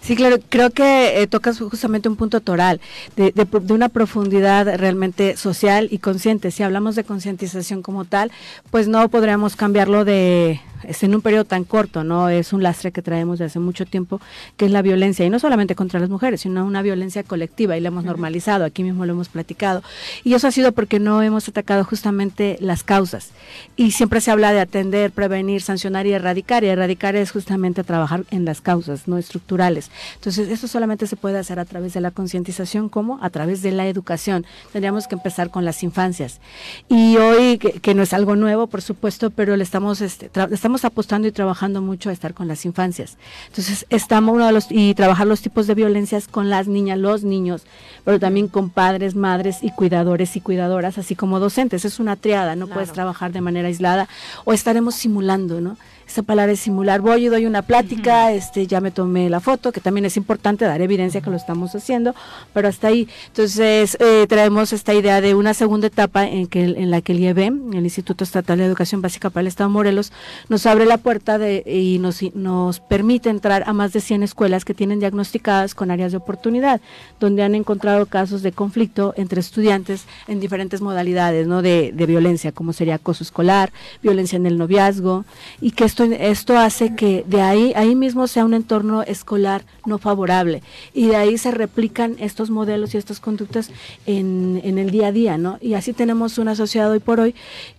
Sí, 0.01 0.15
claro, 0.15 0.37
creo 0.49 0.71
que 0.71 1.21
eh, 1.21 1.27
tocas 1.27 1.59
justamente 1.59 2.09
un 2.09 2.15
punto 2.15 2.41
toral, 2.41 2.81
de, 3.15 3.31
de, 3.31 3.45
de, 3.45 3.73
una 3.73 3.89
profundidad 3.89 4.75
realmente 4.77 5.37
social 5.37 5.87
y 5.91 5.99
consciente. 5.99 6.49
Si 6.49 6.63
hablamos 6.63 6.95
de 6.95 7.03
concientización 7.03 7.83
como 7.83 8.05
tal, 8.05 8.31
pues 8.71 8.87
no 8.87 9.07
podríamos 9.09 9.55
cambiarlo 9.55 10.03
de 10.03 10.61
es 10.83 11.03
en 11.03 11.15
un 11.15 11.21
periodo 11.21 11.45
tan 11.45 11.63
corto, 11.63 12.03
¿no? 12.03 12.29
Es 12.29 12.53
un 12.53 12.63
lastre 12.63 12.91
que 12.91 13.01
traemos 13.01 13.39
de 13.39 13.45
hace 13.45 13.59
mucho 13.59 13.85
tiempo, 13.85 14.21
que 14.57 14.65
es 14.65 14.71
la 14.71 14.81
violencia, 14.81 15.25
y 15.25 15.29
no 15.29 15.39
solamente 15.39 15.75
contra 15.75 15.99
las 15.99 16.09
mujeres, 16.09 16.41
sino 16.41 16.65
una 16.65 16.81
violencia 16.81 17.23
colectiva, 17.23 17.77
y 17.77 17.81
la 17.81 17.89
hemos 17.89 18.03
normalizado, 18.03 18.65
aquí 18.65 18.83
mismo 18.83 19.05
lo 19.05 19.13
hemos 19.13 19.29
platicado. 19.29 19.83
Y 20.23 20.33
eso 20.33 20.47
ha 20.47 20.51
sido 20.51 20.71
porque 20.71 20.99
no 20.99 21.21
hemos 21.21 21.47
atacado 21.47 21.83
justamente 21.83 22.57
las 22.59 22.83
causas. 22.83 23.31
Y 23.75 23.91
siempre 23.91 24.21
se 24.21 24.31
habla 24.31 24.53
de 24.53 24.59
atender, 24.59 25.11
prevenir, 25.11 25.61
sancionar 25.61 26.07
y 26.07 26.13
erradicar, 26.13 26.63
y 26.63 26.67
erradicar 26.67 27.15
es 27.15 27.31
justamente 27.31 27.83
trabajar 27.83 28.23
en 28.31 28.45
las 28.45 28.61
causas, 28.61 29.07
no 29.07 29.17
estructurales. 29.17 29.91
Entonces, 30.15 30.49
eso 30.49 30.67
solamente 30.67 31.07
se 31.07 31.15
puede 31.15 31.37
hacer 31.37 31.59
a 31.59 31.65
través 31.65 31.93
de 31.93 32.01
la 32.01 32.11
concientización, 32.11 32.89
como 32.89 33.19
a 33.21 33.29
través 33.29 33.61
de 33.61 33.71
la 33.71 33.87
educación. 33.87 34.45
Tendríamos 34.71 35.07
que 35.07 35.15
empezar 35.15 35.49
con 35.49 35.65
las 35.65 35.83
infancias. 35.83 36.39
Y 36.87 37.17
hoy, 37.17 37.57
que, 37.57 37.73
que 37.73 37.93
no 37.93 38.03
es 38.03 38.13
algo 38.13 38.35
nuevo, 38.35 38.67
por 38.67 38.81
supuesto, 38.81 39.29
pero 39.29 39.55
le 39.57 39.63
estamos, 39.63 40.01
este, 40.01 40.29
estamos 40.51 40.70
apostando 40.85 41.27
y 41.27 41.31
trabajando 41.31 41.81
mucho 41.81 42.09
a 42.09 42.13
estar 42.13 42.33
con 42.33 42.47
las 42.47 42.65
infancias. 42.65 43.17
Entonces, 43.47 43.85
estamos 43.89 44.35
uno 44.35 44.45
de 44.45 44.51
los, 44.51 44.67
y 44.69 44.93
trabajar 44.95 45.27
los 45.27 45.41
tipos 45.41 45.67
de 45.67 45.75
violencias 45.75 46.27
con 46.27 46.49
las 46.49 46.67
niñas, 46.67 46.97
los 46.97 47.23
niños, 47.23 47.63
pero 48.03 48.19
también 48.19 48.47
con 48.47 48.69
padres, 48.69 49.15
madres 49.15 49.59
y 49.61 49.71
cuidadores 49.71 50.35
y 50.35 50.41
cuidadoras, 50.41 50.97
así 50.97 51.15
como 51.15 51.39
docentes. 51.39 51.85
Es 51.85 51.99
una 51.99 52.15
triada, 52.15 52.55
no 52.55 52.65
claro. 52.65 52.79
puedes 52.79 52.93
trabajar 52.93 53.31
de 53.31 53.41
manera 53.41 53.67
aislada 53.67 54.07
o 54.45 54.53
estaremos 54.53 54.95
simulando, 54.95 55.61
¿no? 55.61 55.77
Esa 56.11 56.23
palabra 56.23 56.51
es 56.51 56.59
simular. 56.59 56.99
Voy 56.99 57.27
y 57.27 57.29
doy 57.29 57.45
una 57.45 57.61
plática, 57.61 58.25
uh 58.25 58.31
-huh. 58.31 58.35
este, 58.35 58.67
ya 58.67 58.81
me 58.81 58.91
tomé 58.91 59.29
la 59.29 59.39
foto, 59.39 59.71
que 59.71 59.79
también 59.79 60.03
es 60.03 60.17
importante 60.17 60.65
dar 60.65 60.81
evidencia 60.81 61.21
que 61.21 61.29
lo 61.29 61.37
estamos 61.37 61.73
haciendo, 61.73 62.13
pero 62.53 62.67
hasta 62.67 62.87
ahí. 62.87 63.07
Entonces, 63.27 63.95
eh, 63.97 64.25
traemos 64.27 64.73
esta 64.73 64.93
idea 64.93 65.21
de 65.21 65.35
una 65.35 65.53
segunda 65.53 65.87
etapa 65.87 66.27
en, 66.27 66.47
que, 66.47 66.63
en 66.63 66.91
la 66.91 66.99
que 66.99 67.13
el 67.13 67.21
IEBM, 67.21 67.77
el 67.77 67.85
Instituto 67.85 68.25
Estatal 68.25 68.57
de 68.57 68.65
Educación 68.65 69.01
Básica 69.01 69.29
para 69.29 69.39
el 69.39 69.47
Estado 69.47 69.69
de 69.69 69.73
Morelos, 69.73 70.11
nos 70.49 70.65
abre 70.65 70.85
la 70.85 70.97
puerta 70.97 71.37
de, 71.37 71.63
y 71.65 71.97
nos, 71.99 72.21
nos 72.35 72.81
permite 72.81 73.29
entrar 73.29 73.63
a 73.65 73.71
más 73.71 73.93
de 73.93 74.01
100 74.01 74.23
escuelas 74.23 74.65
que 74.65 74.73
tienen 74.73 74.99
diagnosticadas 74.99 75.75
con 75.75 75.91
áreas 75.91 76.11
de 76.11 76.17
oportunidad, 76.17 76.81
donde 77.21 77.43
han 77.43 77.55
encontrado 77.55 78.05
casos 78.05 78.41
de 78.41 78.51
conflicto 78.51 79.13
entre 79.15 79.39
estudiantes 79.39 80.03
en 80.27 80.41
diferentes 80.41 80.81
modalidades 80.81 81.47
¿no? 81.47 81.61
de, 81.61 81.93
de 81.93 82.05
violencia, 82.05 82.51
como 82.51 82.73
sería 82.73 82.95
acoso 82.95 83.23
escolar, 83.23 83.71
violencia 84.03 84.35
en 84.35 84.45
el 84.45 84.57
noviazgo, 84.57 85.23
y 85.61 85.71
que 85.71 85.85
esto 85.85 86.00
esto 86.03 86.57
hace 86.57 86.95
que 86.95 87.23
de 87.27 87.41
ahí, 87.41 87.73
ahí 87.75 87.95
mismo 87.95 88.27
sea 88.27 88.45
un 88.45 88.53
entorno 88.53 89.03
escolar 89.03 89.65
no 89.85 89.97
favorable 89.97 90.61
y 90.93 91.07
de 91.07 91.15
ahí 91.15 91.37
se 91.37 91.51
replican 91.51 92.15
estos 92.19 92.49
modelos 92.49 92.93
y 92.93 92.97
estas 92.97 93.19
conductas 93.19 93.69
en, 94.05 94.61
en 94.63 94.77
el 94.77 94.91
día 94.91 95.07
a 95.07 95.11
día, 95.11 95.37
¿no? 95.37 95.57
Y 95.61 95.73
así 95.73 95.93
tenemos 95.93 96.37
una 96.37 96.55
sociedad 96.55 96.91
hoy 96.91 96.99
por 96.99 97.19
hoy 97.19 97.35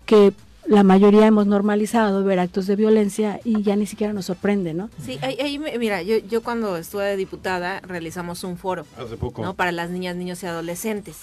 que 0.06 0.32
la 0.66 0.84
mayoría 0.84 1.26
hemos 1.26 1.46
normalizado 1.46 2.22
ver 2.24 2.38
actos 2.38 2.66
de 2.66 2.76
violencia 2.76 3.40
y 3.44 3.62
ya 3.62 3.76
ni 3.76 3.86
siquiera 3.86 4.12
nos 4.12 4.26
sorprende, 4.26 4.74
¿no? 4.74 4.90
Sí, 5.04 5.18
ahí, 5.22 5.36
ahí 5.40 5.58
mira, 5.58 6.02
yo, 6.02 6.18
yo 6.18 6.42
cuando 6.42 6.76
estuve 6.76 7.04
de 7.04 7.16
diputada 7.16 7.80
realizamos 7.80 8.44
un 8.44 8.56
foro 8.56 8.86
Hace 8.96 9.16
poco. 9.16 9.42
¿no? 9.42 9.54
para 9.54 9.72
las 9.72 9.90
niñas, 9.90 10.16
niños 10.16 10.42
y 10.42 10.46
adolescentes. 10.46 11.18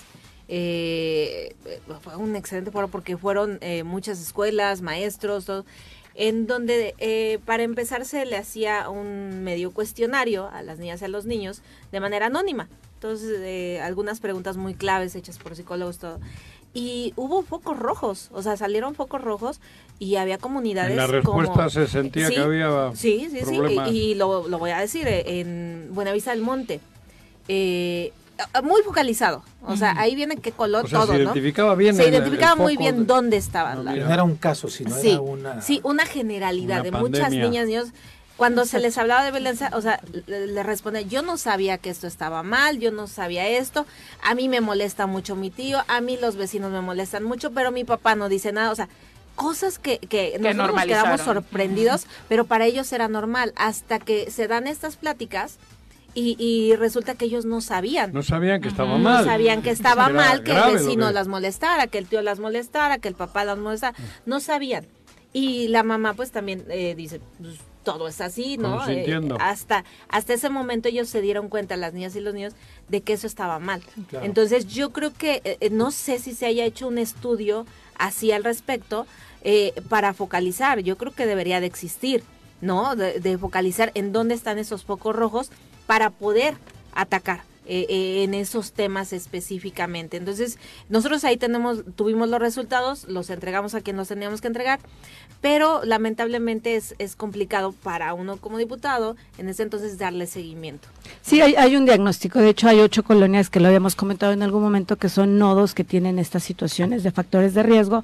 Eh, 0.51 1.55
fue 2.01 2.15
un 2.15 2.35
excelente 2.35 2.71
foro 2.71 2.87
porque 2.87 3.15
fueron 3.17 3.59
eh, 3.61 3.83
muchas 3.83 4.19
escuelas, 4.19 4.81
maestros, 4.81 5.45
todo 5.45 5.63
en 6.19 6.47
donde 6.47 6.95
eh, 6.97 7.39
para 7.45 7.63
empezar 7.63 8.03
se 8.03 8.25
le 8.25 8.35
hacía 8.35 8.89
un 8.89 9.41
medio 9.41 9.71
cuestionario 9.71 10.49
a 10.51 10.61
las 10.61 10.77
niñas 10.77 11.01
y 11.01 11.05
a 11.05 11.07
los 11.07 11.25
niños 11.25 11.61
de 11.93 12.01
manera 12.01 12.25
anónima. 12.25 12.67
Entonces, 12.95 13.39
eh, 13.39 13.79
algunas 13.81 14.19
preguntas 14.19 14.57
muy 14.57 14.73
claves 14.73 15.15
hechas 15.15 15.39
por 15.39 15.55
psicólogos, 15.55 15.97
todo. 15.97 16.19
Y 16.73 17.13
hubo 17.15 17.41
focos 17.41 17.79
rojos, 17.79 18.29
o 18.33 18.43
sea, 18.43 18.57
salieron 18.57 18.95
focos 18.95 19.21
rojos 19.21 19.61
y 19.97 20.17
había 20.17 20.37
comunidades. 20.37 20.91
En 20.91 20.97
la 20.97 21.07
respuesta 21.07 21.53
como, 21.53 21.69
se 21.69 21.87
sentía 21.87 22.27
sí, 22.27 22.35
que 22.35 22.41
había. 22.41 22.91
Sí, 22.95 23.29
sí, 23.31 23.39
problemas. 23.39 23.89
sí. 23.89 23.95
Y, 23.95 24.11
y 24.11 24.15
lo, 24.15 24.45
lo, 24.49 24.59
voy 24.59 24.71
a 24.71 24.79
decir, 24.79 25.07
eh, 25.07 25.39
en 25.39 25.87
Buenavista 25.93 26.31
del 26.31 26.41
Monte. 26.41 26.81
Eh, 27.47 28.11
muy 28.63 28.81
focalizado. 28.83 29.43
O 29.65 29.75
sea, 29.75 29.93
ahí 29.97 30.15
viene 30.15 30.37
qué 30.37 30.51
color 30.51 30.85
o 30.85 30.87
sea, 30.87 30.99
todo, 30.99 31.13
se 31.13 31.17
identificaba 31.19 31.71
¿no? 31.71 31.75
bien 31.77 31.95
Se 31.95 32.07
identificaba 32.07 32.53
el 32.53 32.59
muy 32.59 32.77
bien 32.77 32.99
de... 32.99 33.05
dónde 33.05 33.37
estaban. 33.37 33.83
No, 33.83 33.95
no 33.95 34.13
era 34.13 34.23
un 34.23 34.35
caso, 34.35 34.69
sino 34.69 34.95
sí, 34.95 35.11
era 35.11 35.21
una... 35.21 35.61
Sí, 35.61 35.81
una 35.83 36.05
generalidad 36.05 36.77
una 36.77 36.83
de 36.83 36.91
pandemia. 36.91 37.19
muchas 37.19 37.31
niñas, 37.31 37.67
niños. 37.67 37.87
Cuando 38.37 38.65
se 38.65 38.79
les 38.79 38.97
hablaba 38.97 39.25
de 39.25 39.31
violencia, 39.31 39.69
o 39.73 39.81
sea, 39.81 39.99
le, 40.27 40.47
le 40.47 40.63
respondía, 40.63 41.01
yo 41.01 41.21
no 41.21 41.37
sabía 41.37 41.77
que 41.77 41.89
esto 41.89 42.07
estaba 42.07 42.41
mal, 42.41 42.79
yo 42.79 42.89
no 42.89 43.07
sabía 43.07 43.45
esto, 43.47 43.85
a 44.23 44.33
mí 44.33 44.47
me 44.47 44.61
molesta 44.61 45.07
mucho 45.07 45.35
mi 45.35 45.49
tío, 45.49 45.79
a 45.89 45.99
mí 45.99 46.17
los 46.19 46.37
vecinos 46.37 46.71
me 46.71 46.79
molestan 46.79 47.23
mucho, 47.23 47.51
pero 47.51 47.71
mi 47.71 47.83
papá 47.83 48.15
no 48.15 48.29
dice 48.29 48.53
nada, 48.53 48.71
o 48.71 48.75
sea, 48.75 48.87
cosas 49.35 49.77
que, 49.77 49.99
que, 49.99 50.07
que 50.31 50.39
nosotros 50.39 50.75
nos 50.75 50.85
quedamos 50.85 51.21
sorprendidos, 51.21 52.07
pero 52.27 52.45
para 52.45 52.65
ellos 52.65 52.91
era 52.93 53.07
normal, 53.07 53.53
hasta 53.57 53.99
que 53.99 54.31
se 54.31 54.47
dan 54.47 54.67
estas 54.67 54.95
pláticas 54.95 55.57
y, 56.19 56.35
y, 56.37 56.75
resulta 56.75 57.15
que 57.15 57.25
ellos 57.25 57.45
no 57.45 57.61
sabían. 57.61 58.11
No 58.13 58.23
sabían 58.23 58.61
que 58.61 58.67
estaba 58.67 58.97
mal. 58.97 59.25
No 59.25 59.31
sabían 59.31 59.61
que 59.61 59.69
estaba 59.69 60.05
Era 60.05 60.13
mal, 60.13 60.43
que 60.43 60.51
el 60.51 60.73
vecino 60.73 61.07
que... 61.07 61.13
las 61.13 61.27
molestara, 61.27 61.87
que 61.87 61.97
el 61.97 62.07
tío 62.07 62.21
las 62.21 62.39
molestara, 62.39 62.97
que 62.97 63.07
el 63.07 63.15
papá 63.15 63.45
las 63.45 63.57
molestara. 63.57 63.95
No 64.25 64.39
sabían. 64.39 64.85
Y 65.31 65.67
la 65.67 65.83
mamá 65.83 66.13
pues 66.15 66.31
también 66.31 66.65
eh, 66.69 66.95
dice, 66.95 67.21
pues, 67.39 67.59
todo 67.83 68.07
es 68.07 68.21
así, 68.21 68.57
¿no? 68.57 68.87
Eh, 68.87 69.19
hasta, 69.39 69.83
hasta 70.09 70.33
ese 70.33 70.49
momento 70.49 70.89
ellos 70.89 71.09
se 71.09 71.21
dieron 71.21 71.49
cuenta, 71.49 71.77
las 71.77 71.93
niñas 71.93 72.15
y 72.15 72.19
los 72.19 72.33
niños, 72.33 72.53
de 72.87 73.01
que 73.01 73.13
eso 73.13 73.27
estaba 73.27 73.59
mal. 73.59 73.81
Claro. 74.09 74.25
Entonces 74.25 74.67
yo 74.67 74.91
creo 74.91 75.13
que, 75.13 75.41
eh, 75.43 75.69
no 75.71 75.91
sé 75.91 76.19
si 76.19 76.33
se 76.33 76.45
haya 76.45 76.65
hecho 76.65 76.87
un 76.87 76.97
estudio 76.97 77.65
así 77.97 78.31
al 78.31 78.43
respecto 78.43 79.07
eh, 79.43 79.73
para 79.87 80.13
focalizar. 80.13 80.79
Yo 80.79 80.97
creo 80.97 81.13
que 81.13 81.25
debería 81.25 81.61
de 81.61 81.67
existir, 81.67 82.23
¿no? 82.61 82.95
De, 82.95 83.19
de 83.19 83.37
focalizar 83.37 83.91
en 83.95 84.11
dónde 84.11 84.35
están 84.35 84.57
esos 84.59 84.83
focos 84.83 85.15
rojos 85.15 85.51
para 85.89 86.11
poder 86.11 86.53
atacar 86.93 87.41
eh, 87.65 87.87
eh, 87.89 88.23
en 88.23 88.35
esos 88.35 88.73
temas 88.73 89.11
específicamente. 89.11 90.17
Entonces, 90.17 90.59
nosotros 90.87 91.23
ahí 91.23 91.35
tenemos, 91.35 91.83
tuvimos 91.95 92.29
los 92.29 92.39
resultados, 92.39 93.07
los 93.07 93.31
entregamos 93.31 93.73
a 93.73 93.81
quien 93.81 93.97
los 93.97 94.07
teníamos 94.07 94.39
que 94.39 94.47
entregar, 94.47 94.79
pero 95.41 95.81
lamentablemente 95.83 96.75
es, 96.75 96.93
es 96.99 97.15
complicado 97.15 97.71
para 97.71 98.13
uno 98.13 98.37
como 98.37 98.59
diputado 98.59 99.15
en 99.39 99.49
ese 99.49 99.63
entonces 99.63 99.97
darle 99.97 100.27
seguimiento. 100.27 100.87
Sí, 101.23 101.41
hay, 101.41 101.55
hay, 101.55 101.75
un 101.75 101.85
diagnóstico. 101.85 102.37
De 102.37 102.49
hecho, 102.49 102.67
hay 102.67 102.81
ocho 102.81 103.01
colonias 103.03 103.49
que 103.49 103.59
lo 103.59 103.67
habíamos 103.67 103.95
comentado 103.95 104.31
en 104.31 104.43
algún 104.43 104.61
momento 104.61 104.97
que 104.97 105.09
son 105.09 105.39
nodos 105.39 105.73
que 105.73 105.83
tienen 105.83 106.19
estas 106.19 106.43
situaciones 106.43 107.01
de 107.01 107.09
factores 107.09 107.55
de 107.55 107.63
riesgo. 107.63 108.03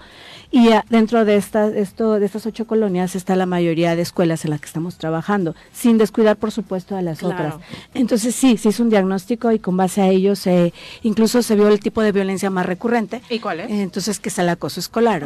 Y 0.51 0.69
a, 0.71 0.85
dentro 0.89 1.25
de 1.25 1.35
estas, 1.35 1.73
esto, 1.73 2.19
de 2.19 2.25
estas 2.25 2.45
ocho 2.45 2.65
colonias 2.65 3.15
está 3.15 3.35
la 3.35 3.45
mayoría 3.45 3.95
de 3.95 4.01
escuelas 4.01 4.45
en 4.45 4.51
las 4.51 4.59
que 4.61 4.67
estamos 4.67 4.97
trabajando, 4.97 5.55
sin 5.73 5.97
descuidar, 5.97 6.37
por 6.37 6.51
supuesto, 6.51 6.95
a 6.95 7.01
las 7.01 7.19
Claro. 7.19 7.35
otras. 7.35 7.55
Entonces, 7.93 8.35
sí, 8.35 8.57
se 8.57 8.69
hizo 8.69 8.83
un 8.83 8.89
diagnóstico 8.89 9.51
y 9.51 9.59
con 9.59 9.75
base 9.77 10.01
a 10.01 10.07
ello 10.09 10.35
se, 10.35 10.73
incluso 11.03 11.41
se 11.41 11.55
vio 11.55 11.67
el 11.67 11.79
tipo 11.79 12.01
de 12.01 12.11
violencia 12.11 12.49
más 12.49 12.65
recurrente. 12.65 13.21
¿Y 13.29 13.39
cuál 13.39 13.61
es? 13.61 13.69
Entonces, 13.71 14.19
que 14.19 14.29
es 14.29 14.37
el 14.39 14.49
acoso 14.49 14.79
escolar 14.79 15.25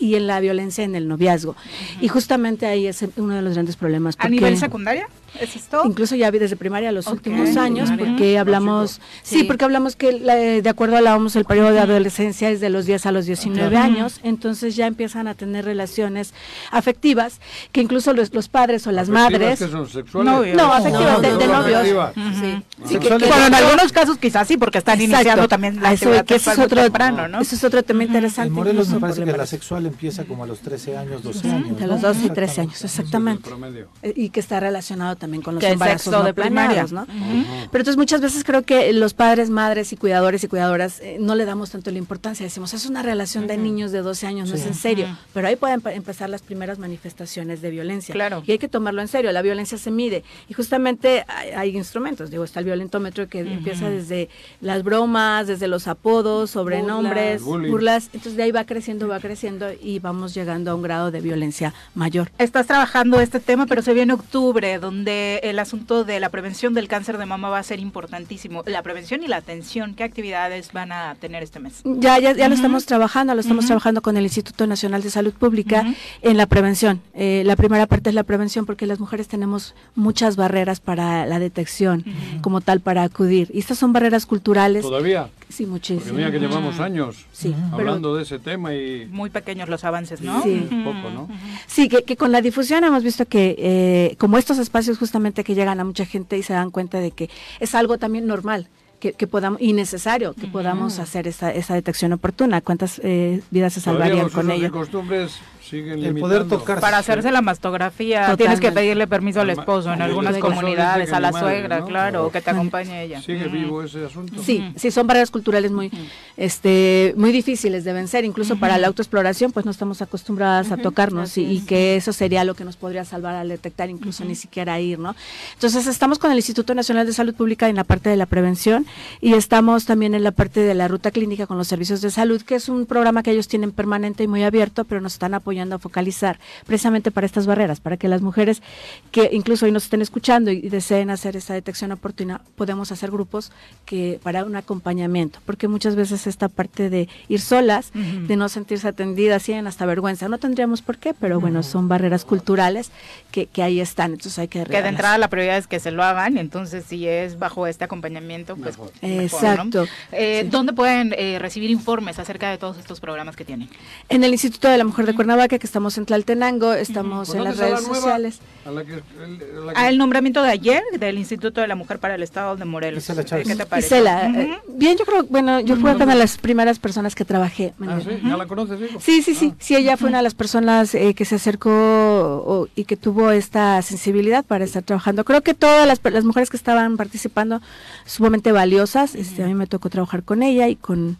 y 0.00 0.14
en 0.16 0.26
la 0.26 0.40
violencia 0.40 0.84
en 0.84 0.94
el 0.94 1.08
noviazgo. 1.08 1.56
Y 2.00 2.08
justamente 2.08 2.66
ahí 2.66 2.86
es 2.86 3.04
uno 3.16 3.34
de 3.34 3.42
los 3.42 3.54
grandes 3.54 3.76
problemas. 3.76 4.16
¿A 4.18 4.28
nivel 4.28 4.56
secundaria? 4.58 5.08
¿Es 5.40 5.54
esto? 5.54 5.82
Incluso 5.84 6.16
ya 6.16 6.30
vi 6.30 6.38
desde 6.38 6.56
primaria 6.56 6.92
los 6.92 7.06
últimos 7.08 7.56
años, 7.58 7.88
Primaria. 7.90 8.06
porque 8.14 8.38
hablamos, 8.38 9.00
sí. 9.22 9.40
Sí. 9.40 9.44
porque 9.44 9.64
hablamos 9.66 9.94
que 9.96 10.12
la- 10.12 10.34
de 10.36 10.68
acuerdo 10.68 10.96
a 10.96 11.00
la 11.02 11.14
OMS 11.14 11.36
el 11.36 11.44
periodo 11.44 11.72
de 11.72 11.80
adolescencia 11.80 12.48
es 12.50 12.60
de 12.60 12.70
los 12.70 12.86
10 12.86 13.04
a 13.04 13.12
los 13.12 13.26
19 13.26 13.68
Claro. 13.70 13.84
años, 13.84 14.20
entonces 14.22 14.55
ya 14.60 14.86
empiezan 14.86 15.28
a 15.28 15.34
tener 15.34 15.64
relaciones 15.64 16.32
afectivas 16.70 17.40
que 17.72 17.80
incluso 17.80 18.12
los, 18.12 18.32
los 18.34 18.48
padres 18.48 18.86
o 18.86 18.92
las 18.92 19.08
Afectivas 19.08 19.32
madres 19.32 19.58
que 19.58 19.68
son 19.68 19.88
sexuales. 19.88 20.32
Novios. 20.32 20.56
no, 20.56 20.72
afectivas, 20.72 21.12
No, 21.12 21.20
de, 21.20 21.30
no, 21.32 21.38
de 21.38 21.46
no, 21.46 21.62
novios. 21.62 22.12
Sí. 22.40 22.62
Sí, 22.86 22.98
que- 22.98 23.08
bueno, 23.08 23.46
en 23.46 23.54
algunos 23.54 23.92
casos 23.92 24.18
quizás 24.18 24.46
sí, 24.48 24.56
porque 24.56 24.78
están 24.78 25.00
Exacto. 25.00 25.16
iniciando 25.20 25.48
también 25.48 25.80
la 25.80 25.90
A 25.90 25.92
eso 25.92 26.10
que 26.24 26.34
ese 26.36 26.50
es 26.52 26.58
otro, 26.58 26.82
temprano, 26.82 27.28
¿no? 27.28 27.40
Eso 27.40 27.54
es 27.54 27.64
otro 27.64 27.82
tema 27.82 28.04
interesante. 28.04 28.48
En 28.48 28.54
Morelos 28.54 28.88
me 28.88 29.00
parece 29.00 29.24
que 29.24 29.36
la 29.36 29.46
sexual 29.46 29.86
empieza 29.86 30.24
como 30.24 30.44
a 30.44 30.46
los 30.46 30.60
13 30.60 30.96
años, 30.96 31.22
12 31.22 31.46
Ujú, 31.46 31.56
años. 31.56 31.76
De 31.78 31.86
¿no? 31.86 31.92
los 31.92 32.00
12 32.02 32.26
y 32.26 32.30
13 32.30 32.60
años, 32.62 32.84
exactamente. 32.84 33.48
promedio. 33.48 33.88
Eh, 34.02 34.12
Y 34.16 34.30
que 34.30 34.40
está 34.40 34.60
relacionado 34.60 35.16
también 35.16 35.42
con 35.42 35.54
los 35.54 35.64
embarazos 35.64 36.12
no 36.12 36.22
de 36.22 36.34
planeados, 36.34 36.92
¿no? 36.92 37.06
Pero 37.06 37.82
entonces 37.82 37.96
muchas 37.96 38.20
veces 38.20 38.44
creo 38.44 38.62
que 38.62 38.92
los 38.92 39.14
padres, 39.14 39.50
madres 39.50 39.92
y 39.92 39.96
cuidadores 39.96 40.42
y 40.44 40.48
cuidadoras 40.48 41.00
eh, 41.00 41.16
no 41.20 41.34
le 41.34 41.44
damos 41.44 41.70
tanto 41.70 41.90
la 41.90 41.98
importancia. 41.98 42.44
Decimos, 42.44 42.74
es 42.74 42.86
una 42.86 43.02
relación 43.02 43.46
de 43.46 43.56
niños 43.56 43.92
de 43.92 44.02
12 44.02 44.26
años, 44.26 44.45
no 44.46 44.54
es 44.54 44.66
en 44.66 44.74
serio. 44.74 45.16
Pero 45.32 45.48
ahí 45.48 45.56
pueden 45.56 45.82
empezar 45.92 46.30
las 46.30 46.42
primeras 46.42 46.78
manifestaciones 46.78 47.60
de 47.60 47.70
violencia. 47.70 48.12
Claro. 48.12 48.42
Y 48.46 48.52
hay 48.52 48.58
que 48.58 48.68
tomarlo 48.68 49.02
en 49.02 49.08
serio. 49.08 49.32
La 49.32 49.42
violencia 49.42 49.78
se 49.78 49.90
mide. 49.90 50.24
Y 50.48 50.54
justamente 50.54 51.24
hay, 51.28 51.50
hay 51.50 51.76
instrumentos. 51.76 52.30
Digo, 52.30 52.44
está 52.44 52.60
el 52.60 52.66
violentómetro 52.66 53.28
que 53.28 53.40
empieza 53.40 53.90
desde 53.90 54.28
las 54.60 54.82
bromas, 54.82 55.46
desde 55.46 55.68
los 55.68 55.88
apodos, 55.88 56.50
sobrenombres, 56.50 57.42
Bullying. 57.42 57.70
burlas. 57.70 58.04
Entonces 58.06 58.36
de 58.36 58.42
ahí 58.44 58.52
va 58.52 58.64
creciendo, 58.64 59.08
va 59.08 59.20
creciendo 59.20 59.68
y 59.80 59.98
vamos 59.98 60.34
llegando 60.34 60.70
a 60.70 60.74
un 60.74 60.82
grado 60.82 61.10
de 61.10 61.20
violencia 61.20 61.74
mayor. 61.94 62.30
Estás 62.38 62.66
trabajando 62.66 63.20
este 63.20 63.40
tema, 63.40 63.66
pero 63.66 63.82
se 63.82 63.94
viene 63.94 64.12
octubre, 64.12 64.78
donde 64.78 65.40
el 65.42 65.58
asunto 65.58 66.04
de 66.04 66.20
la 66.20 66.28
prevención 66.28 66.74
del 66.74 66.88
cáncer 66.88 67.18
de 67.18 67.26
mama 67.26 67.48
va 67.48 67.58
a 67.58 67.62
ser 67.62 67.80
importantísimo. 67.80 68.62
La 68.66 68.82
prevención 68.82 69.22
y 69.22 69.28
la 69.28 69.36
atención, 69.36 69.94
¿qué 69.94 70.04
actividades 70.04 70.72
van 70.72 70.92
a 70.92 71.14
tener 71.20 71.42
este 71.42 71.60
mes? 71.60 71.82
Ya, 71.84 72.18
ya, 72.18 72.32
ya 72.32 72.48
lo 72.48 72.54
estamos 72.54 72.86
trabajando, 72.86 73.34
lo 73.34 73.40
estamos 73.40 73.66
trabajando 73.66 74.02
con 74.02 74.16
el 74.16 74.26
Instituto 74.36 74.66
Nacional 74.66 75.02
de 75.02 75.10
Salud 75.10 75.32
Pública 75.32 75.84
en 76.22 76.36
la 76.36 76.46
prevención. 76.46 77.00
Eh, 77.14 77.42
la 77.46 77.56
primera 77.56 77.86
parte 77.86 78.10
es 78.10 78.14
la 78.14 78.22
prevención 78.22 78.66
porque 78.66 78.86
las 78.86 79.00
mujeres 79.00 79.28
tenemos 79.28 79.74
muchas 79.94 80.36
barreras 80.36 80.80
para 80.80 81.24
la 81.26 81.38
detección, 81.38 82.04
como 82.42 82.60
tal, 82.60 82.80
para 82.80 83.02
acudir. 83.02 83.50
Y 83.54 83.58
estas 83.60 83.78
son 83.78 83.92
barreras 83.92 84.26
culturales. 84.26 84.82
¿Todavía? 84.82 85.30
Sí, 85.48 85.64
muchísimo. 85.64 86.00
Porque 86.00 86.16
mira 86.16 86.30
que 86.30 86.40
llevamos 86.40 86.80
años 86.80 87.24
Sí, 87.32 87.54
hablando 87.72 88.16
de 88.16 88.24
ese 88.24 88.38
tema 88.38 88.74
y 88.74 89.06
Muy 89.10 89.30
pequeños 89.30 89.68
los 89.68 89.84
avances, 89.84 90.20
¿no? 90.20 90.42
Sí. 90.42 90.66
Poco, 90.84 91.10
¿no? 91.10 91.28
Sí, 91.66 91.88
que, 91.88 92.02
que 92.02 92.16
con 92.16 92.32
la 92.32 92.42
difusión 92.42 92.84
hemos 92.84 93.02
visto 93.02 93.26
que 93.26 93.54
eh, 93.58 94.16
como 94.18 94.38
estos 94.38 94.58
espacios 94.58 94.98
justamente 94.98 95.44
que 95.44 95.54
llegan 95.54 95.80
a 95.80 95.84
mucha 95.84 96.04
gente 96.04 96.36
y 96.36 96.42
se 96.42 96.52
dan 96.52 96.70
cuenta 96.70 96.98
de 96.98 97.12
que 97.12 97.30
es 97.60 97.74
algo 97.74 97.98
también 97.98 98.26
normal. 98.26 98.68
Que, 98.98 99.12
que 99.12 99.26
podamos 99.26 99.60
y 99.60 99.72
necesario 99.72 100.32
que 100.34 100.46
podamos 100.46 100.98
hacer 100.98 101.26
esa, 101.28 101.52
esa 101.52 101.74
detección 101.74 102.12
oportuna. 102.12 102.60
Cuántas 102.60 103.00
eh, 103.04 103.42
vidas 103.50 103.74
se 103.74 103.80
salvarían 103.80 104.28
con 104.30 104.50
ello 104.50 104.70
costumbres 104.70 105.40
siguen 105.68 106.04
El 106.04 106.14
poder 106.18 106.46
tocar 106.46 106.80
Para 106.80 106.98
hacerse 106.98 107.30
la 107.30 107.42
mastografía 107.42 108.36
tienes 108.36 108.60
que 108.60 108.68
Totalmente. 108.68 108.72
pedirle 108.72 109.06
permiso 109.06 109.40
al 109.40 109.50
esposo 109.50 109.92
en 109.92 110.02
al 110.02 110.10
algunas 110.10 110.36
comunidades, 110.38 111.12
a 111.12 111.20
la 111.20 111.32
madre, 111.32 111.46
suegra, 111.46 111.80
¿no? 111.80 111.86
claro, 111.86 112.26
o 112.26 112.30
que 112.30 112.40
te 112.40 112.50
acompañe 112.50 113.02
ella. 113.02 113.20
Sigue 113.20 113.48
vivo 113.48 113.82
ese 113.82 114.04
asunto. 114.04 114.42
Sí, 114.42 114.72
sí, 114.76 114.90
son 114.90 115.06
barreras 115.06 115.30
culturales 115.30 115.72
muy, 115.72 115.90
este, 116.36 117.14
muy 117.16 117.32
difíciles 117.32 117.84
de 117.84 117.92
vencer, 117.92 118.24
incluso 118.24 118.56
para 118.56 118.78
la 118.78 118.86
autoexploración, 118.86 119.52
pues 119.52 119.64
no 119.64 119.70
estamos 119.70 120.02
acostumbradas 120.02 120.72
a 120.72 120.76
tocarnos 120.76 121.36
y, 121.38 121.44
y 121.44 121.60
que 121.60 121.96
eso 121.96 122.12
sería 122.12 122.44
lo 122.44 122.54
que 122.54 122.64
nos 122.64 122.76
podría 122.76 123.04
salvar 123.04 123.34
al 123.34 123.48
detectar, 123.48 123.90
incluso 123.90 124.24
ni 124.24 124.34
siquiera 124.34 124.78
ir, 124.80 124.98
¿no? 124.98 125.16
Entonces 125.54 125.86
estamos 125.86 126.18
con 126.18 126.30
el 126.30 126.36
Instituto 126.36 126.74
Nacional 126.74 127.06
de 127.06 127.12
Salud 127.12 127.34
Pública 127.34 127.68
en 127.68 127.76
la 127.76 127.84
parte 127.84 128.08
de 128.08 128.16
la 128.16 128.26
prevención 128.26 128.86
y 129.20 129.34
estamos 129.34 129.84
también 129.86 130.14
en 130.14 130.22
la 130.22 130.30
parte 130.30 130.60
de 130.60 130.74
la 130.74 130.88
ruta 130.88 131.10
clínica 131.10 131.46
con 131.46 131.58
los 131.58 131.68
servicios 131.68 132.00
de 132.00 132.10
salud, 132.10 132.42
que 132.42 132.54
es 132.54 132.68
un 132.68 132.86
programa 132.86 133.22
que 133.22 133.32
ellos 133.32 133.48
tienen 133.48 133.72
permanente 133.72 134.22
y 134.22 134.28
muy 134.28 134.42
abierto, 134.42 134.84
pero 134.84 135.00
nos 135.00 135.14
están 135.14 135.34
apoyando 135.34 135.55
a 135.60 135.78
focalizar 135.78 136.38
precisamente 136.66 137.10
para 137.10 137.26
estas 137.26 137.46
barreras, 137.46 137.80
para 137.80 137.96
que 137.96 138.08
las 138.08 138.22
mujeres 138.22 138.62
que 139.10 139.30
incluso 139.32 139.66
hoy 139.66 139.72
nos 139.72 139.84
estén 139.84 140.02
escuchando 140.02 140.50
y 140.50 140.68
deseen 140.68 141.10
hacer 141.10 141.36
esa 141.36 141.54
detección 141.54 141.92
oportuna, 141.92 142.40
podemos 142.56 142.92
hacer 142.92 143.10
grupos 143.10 143.52
que 143.84 144.20
para 144.22 144.44
un 144.44 144.56
acompañamiento, 144.56 145.40
porque 145.46 145.68
muchas 145.68 145.96
veces 145.96 146.26
esta 146.26 146.48
parte 146.48 146.90
de 146.90 147.08
ir 147.28 147.40
solas, 147.40 147.90
Ujú. 147.94 148.26
de 148.26 148.36
no 148.36 148.48
sentirse 148.48 148.88
atendidas, 148.88 149.42
tienen 149.42 149.66
hasta 149.66 149.86
vergüenza. 149.86 150.28
No 150.28 150.38
tendríamos 150.38 150.82
por 150.82 150.98
qué, 150.98 151.14
pero 151.14 151.40
bueno, 151.40 151.62
son 151.62 151.88
barreras 151.88 152.24
culturales 152.24 152.90
que, 153.30 153.46
que 153.46 153.62
ahí 153.62 153.80
están, 153.80 154.12
entonces 154.12 154.38
hay 154.38 154.48
que 154.48 154.64
Que 154.64 154.82
de 154.82 154.88
entrada 154.88 155.18
la 155.18 155.28
prioridad 155.28 155.56
es 155.58 155.66
que 155.66 155.78
se 155.80 155.90
lo 155.90 156.02
hagan, 156.02 156.38
entonces 156.38 156.84
si 156.88 157.06
es 157.06 157.38
bajo 157.38 157.66
este 157.66 157.84
acompañamiento, 157.84 158.56
pues 158.56 158.76
mejor, 158.78 158.92
¿no? 159.02 159.08
Exacto. 159.08 159.86
Eh, 160.12 160.46
¿Dónde 160.50 160.72
pueden 160.72 161.14
eh, 161.16 161.38
recibir 161.38 161.70
informes 161.70 162.18
acerca 162.18 162.50
de 162.50 162.58
todos 162.58 162.78
estos 162.78 163.00
programas 163.00 163.36
que 163.36 163.44
tienen? 163.44 163.68
En 164.08 164.24
el 164.24 164.32
Instituto 164.32 164.68
de 164.68 164.78
la 164.78 164.84
Mujer 164.84 165.06
de 165.06 165.14
Cuernavaca, 165.14 165.45
que 165.48 165.66
estamos 165.66 165.96
en 165.98 166.06
Tlaltenango, 166.06 166.72
estamos 166.72 167.28
¿Por 167.28 167.36
en 167.38 167.44
las 167.44 167.56
redes 167.56 167.82
nueva? 167.82 167.94
sociales. 167.96 168.40
A 168.64 168.70
la 168.70 168.84
que- 168.84 168.94
el- 168.94 169.66
la 169.66 169.72
que- 169.72 169.78
Ah, 169.80 169.88
el 169.88 169.98
nombramiento 169.98 170.42
de 170.42 170.50
ayer 170.50 170.82
del 170.98 171.18
Instituto 171.18 171.60
de 171.60 171.66
la 171.68 171.74
Mujer 171.76 171.98
para 171.98 172.14
el 172.16 172.22
Estado 172.22 172.56
de 172.56 172.64
Morelos. 172.64 173.02
Isela 173.04 173.24
Chávez. 173.24 173.46
¿Qué 173.46 173.56
te 173.56 173.66
parece? 173.66 173.86
Isela, 173.96 174.28
Ujú. 174.30 174.40
eh, 174.40 174.58
bien, 174.68 174.96
yo 174.98 175.04
creo, 175.04 175.24
bueno, 175.24 175.60
yo 175.60 175.76
fui 175.76 175.90
una 175.90 176.06
de 176.06 176.14
las 176.14 176.36
primeras 176.38 176.78
personas 176.78 177.14
que 177.14 177.24
trabajé. 177.24 177.72
Ah, 177.86 177.98
sí, 178.02 178.10
¿ya 178.24 178.36
la 178.36 178.46
conoces, 178.46 178.80
hijo? 178.90 179.00
Sí, 179.00 179.22
sí, 179.22 179.34
sí. 179.34 179.54
Sí, 179.58 179.76
ella 179.76 179.96
fue 179.96 180.08
una 180.08 180.18
de 180.18 180.24
las 180.24 180.34
personas 180.34 180.94
eh, 180.94 181.14
que 181.14 181.24
se 181.24 181.36
acercó 181.36 181.70
o- 181.70 182.68
y 182.74 182.84
que 182.84 182.96
tuvo 182.96 183.30
esta 183.30 183.80
sensibilidad 183.82 184.44
para 184.44 184.64
estar 184.64 184.82
trabajando. 184.82 185.24
Creo 185.24 185.42
que 185.42 185.54
todas 185.54 185.86
las, 185.86 186.00
las 186.12 186.24
mujeres 186.24 186.50
que 186.50 186.56
estaban 186.56 186.96
participando 186.96 187.60
sumamente 188.04 188.52
valiosas. 188.52 189.14
Este, 189.14 189.42
a 189.42 189.46
mí 189.46 189.54
me 189.54 189.66
tocó 189.66 189.90
trabajar 189.90 190.22
con 190.22 190.42
ella 190.42 190.68
y 190.68 190.76
con 190.76 191.18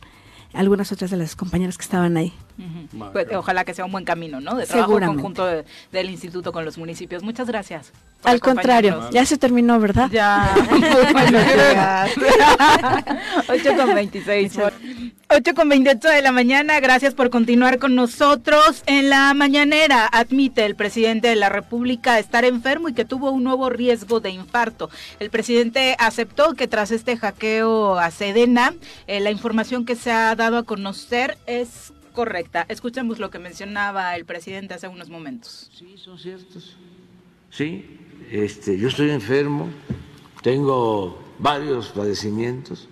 algunas 0.52 0.90
otras 0.92 1.10
de 1.10 1.16
las 1.16 1.36
compañeras 1.36 1.76
que 1.76 1.82
estaban 1.82 2.16
ahí. 2.16 2.32
Ujú. 2.58 3.02
Va, 3.02 3.12
Pues, 3.12 3.26
ojalá 3.34 3.64
que 3.64 3.74
sea 3.74 3.84
un 3.84 3.92
buen 3.92 4.04
camino, 4.04 4.40
¿no? 4.40 4.54
De 4.56 4.66
trabajo 4.66 4.98
conjunto 4.98 5.44
de- 5.46 5.64
del 5.92 6.10
instituto 6.10 6.52
con 6.52 6.64
los 6.64 6.78
municipios. 6.78 7.22
Muchas 7.22 7.46
gracias. 7.48 7.92
Al 8.24 8.40
contrario, 8.40 8.90
acompañarnos. 8.92 9.14
ya 9.14 9.26
se 9.26 9.36
terminó, 9.38 9.78
¿verdad? 9.78 10.08
Ya, 10.10 10.50
días. 11.30 12.10
8 13.48 13.76
con 13.76 13.94
26. 13.94 14.58
8 15.28 15.54
con 15.54 15.68
28 15.68 16.08
de 16.08 16.22
la 16.22 16.32
mañana. 16.32 16.80
Gracias 16.80 17.14
por 17.14 17.30
continuar 17.30 17.78
con 17.78 17.94
nosotros. 17.94 18.82
En 18.86 19.10
la 19.10 19.32
mañanera 19.34 20.06
admite 20.10 20.64
el 20.64 20.76
presidente 20.76 21.28
de 21.28 21.36
la 21.36 21.48
República 21.48 22.18
estar 22.18 22.44
enfermo 22.44 22.88
y 22.88 22.94
que 22.94 23.04
tuvo 23.04 23.30
un 23.30 23.44
nuevo 23.44 23.68
riesgo 23.70 24.20
de 24.20 24.30
infarto. 24.30 24.90
El 25.20 25.30
presidente 25.30 25.94
aceptó 25.98 26.54
que 26.54 26.68
tras 26.68 26.90
este 26.90 27.16
hackeo 27.16 27.98
a 27.98 28.10
Sedena, 28.10 28.74
eh, 29.06 29.20
la 29.20 29.30
información 29.30 29.84
que 29.84 29.94
se 29.96 30.10
ha 30.10 30.34
dado 30.34 30.58
a 30.58 30.62
conocer 30.64 31.38
es 31.46 31.92
correcta. 32.16 32.64
Escuchemos 32.70 33.20
lo 33.20 33.30
que 33.30 33.38
mencionaba 33.38 34.16
el 34.16 34.24
presidente 34.24 34.74
hace 34.74 34.88
unos 34.88 35.10
momentos. 35.10 35.70
Sí, 35.72 35.96
son 35.98 36.18
ciertos. 36.18 36.76
Sí, 37.50 38.00
este, 38.30 38.78
yo 38.78 38.88
estoy 38.88 39.10
enfermo, 39.10 39.68
tengo 40.42 41.22
varios 41.38 41.88
padecimientos. 41.90 42.88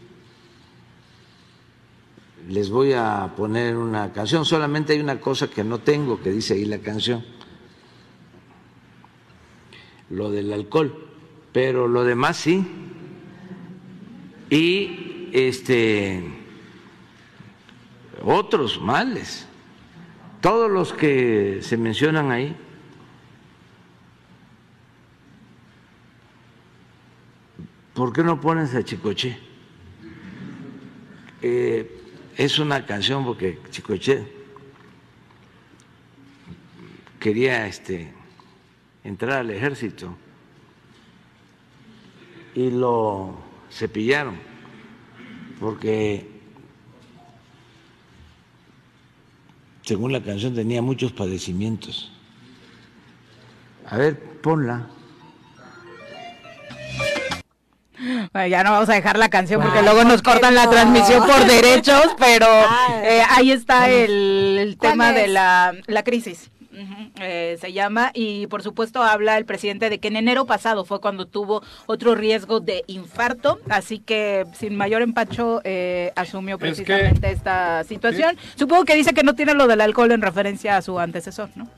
Les 2.49 2.69
voy 2.69 2.93
a 2.93 3.33
poner 3.35 3.77
una 3.79 4.13
canción, 4.13 4.45
solamente 4.45 4.93
hay 4.93 5.01
una 5.01 5.19
cosa 5.19 5.49
que 5.49 5.65
no 5.65 5.79
tengo, 5.79 6.21
que 6.21 6.31
dice 6.31 6.53
ahí 6.53 6.67
la 6.67 6.79
canción, 6.79 7.25
lo 10.11 10.31
del 10.31 10.53
alcohol, 10.53 11.09
pero 11.51 11.89
lo 11.89 12.05
demás 12.05 12.37
sí. 12.37 12.63
Y 14.51 15.31
este 15.33 16.44
otros 18.25 18.81
males, 18.81 19.47
todos 20.41 20.71
los 20.71 20.93
que 20.93 21.59
se 21.63 21.77
mencionan 21.77 22.31
ahí, 22.31 22.57
¿por 27.95 28.13
qué 28.13 28.23
no 28.23 28.41
pones 28.41 28.75
a 28.75 28.83
Chicoche? 28.83 29.39
Eh, 31.43 32.01
es 32.37 32.59
una 32.59 32.85
canción 32.85 33.25
porque 33.25 33.59
Chicoche 33.71 34.27
quería 37.21 37.67
este, 37.67 38.13
entrar 39.03 39.39
al 39.39 39.51
ejército 39.51 40.17
y 42.55 42.71
lo 42.71 43.37
cepillaron 43.71 44.39
porque 45.61 46.34
según 49.85 50.13
la 50.13 50.23
canción 50.23 50.55
tenía 50.55 50.83
muchos 50.83 51.13
padecimientos. 51.13 52.11
A 53.87 53.99
ver, 53.99 54.19
ponla. 54.41 54.87
Bueno, 58.33 58.49
ya 58.49 58.65
no 58.65 58.73
vamos 58.73 58.89
a 58.89 58.95
dejar 58.95 59.19
la 59.19 59.29
canción 59.29 59.63
porque 59.63 59.83
luego 59.83 60.05
nos 60.05 60.21
cortan 60.21 60.55
la 60.55 60.69
transmisión 60.69 61.27
por 61.27 61.45
derechos, 61.47 62.15
pero 62.19 62.47
eh, 63.03 63.23
ahí 63.31 63.51
está 63.51 63.89
el, 63.89 64.59
el 64.59 64.77
¿Cuál 64.77 64.93
tema 64.93 65.13
de 65.13 65.29
la, 65.29 65.75
la 65.87 66.03
crisis. 66.03 66.51
Eh, 67.21 67.57
se 67.61 67.73
llama 67.73 68.11
y 68.15 68.47
por 68.49 68.63
supuesto 68.63 69.03
habla 69.03 69.37
el 69.39 69.45
presidente 69.45 69.91
de 69.91 69.99
que 70.01 70.09
en 70.09 70.17
enero 70.17 70.45
pasado 70.47 70.85
fue 70.85 71.01
cuando 71.01 71.27
tuvo 71.27 71.63
otro 71.87 72.15
riesgo 72.15 72.61
de 72.61 72.83
infarto, 72.89 73.61
así 73.71 73.99
que 74.01 74.45
sin 74.55 74.77
mayor 74.77 75.03
empacho 75.03 75.61
eh, 75.65 76.13
asumió 76.17 76.57
Es 76.57 76.61
que- 76.61 76.67
precisamente 76.85 77.31
esta 77.31 77.85
situación. 77.85 78.37
Supongo 78.57 78.85
que 78.85 78.95
dice 78.95 79.15
que 79.15 79.23
no 79.23 79.35
tiene 79.35 79.55
lo 79.55 79.67
del 79.67 79.81
alcohol 79.81 80.11
en 80.13 80.23
referencia 80.23 80.77
a 80.77 80.83
su 80.83 80.99
antecesor, 80.99 81.51
¿no? 81.55 81.69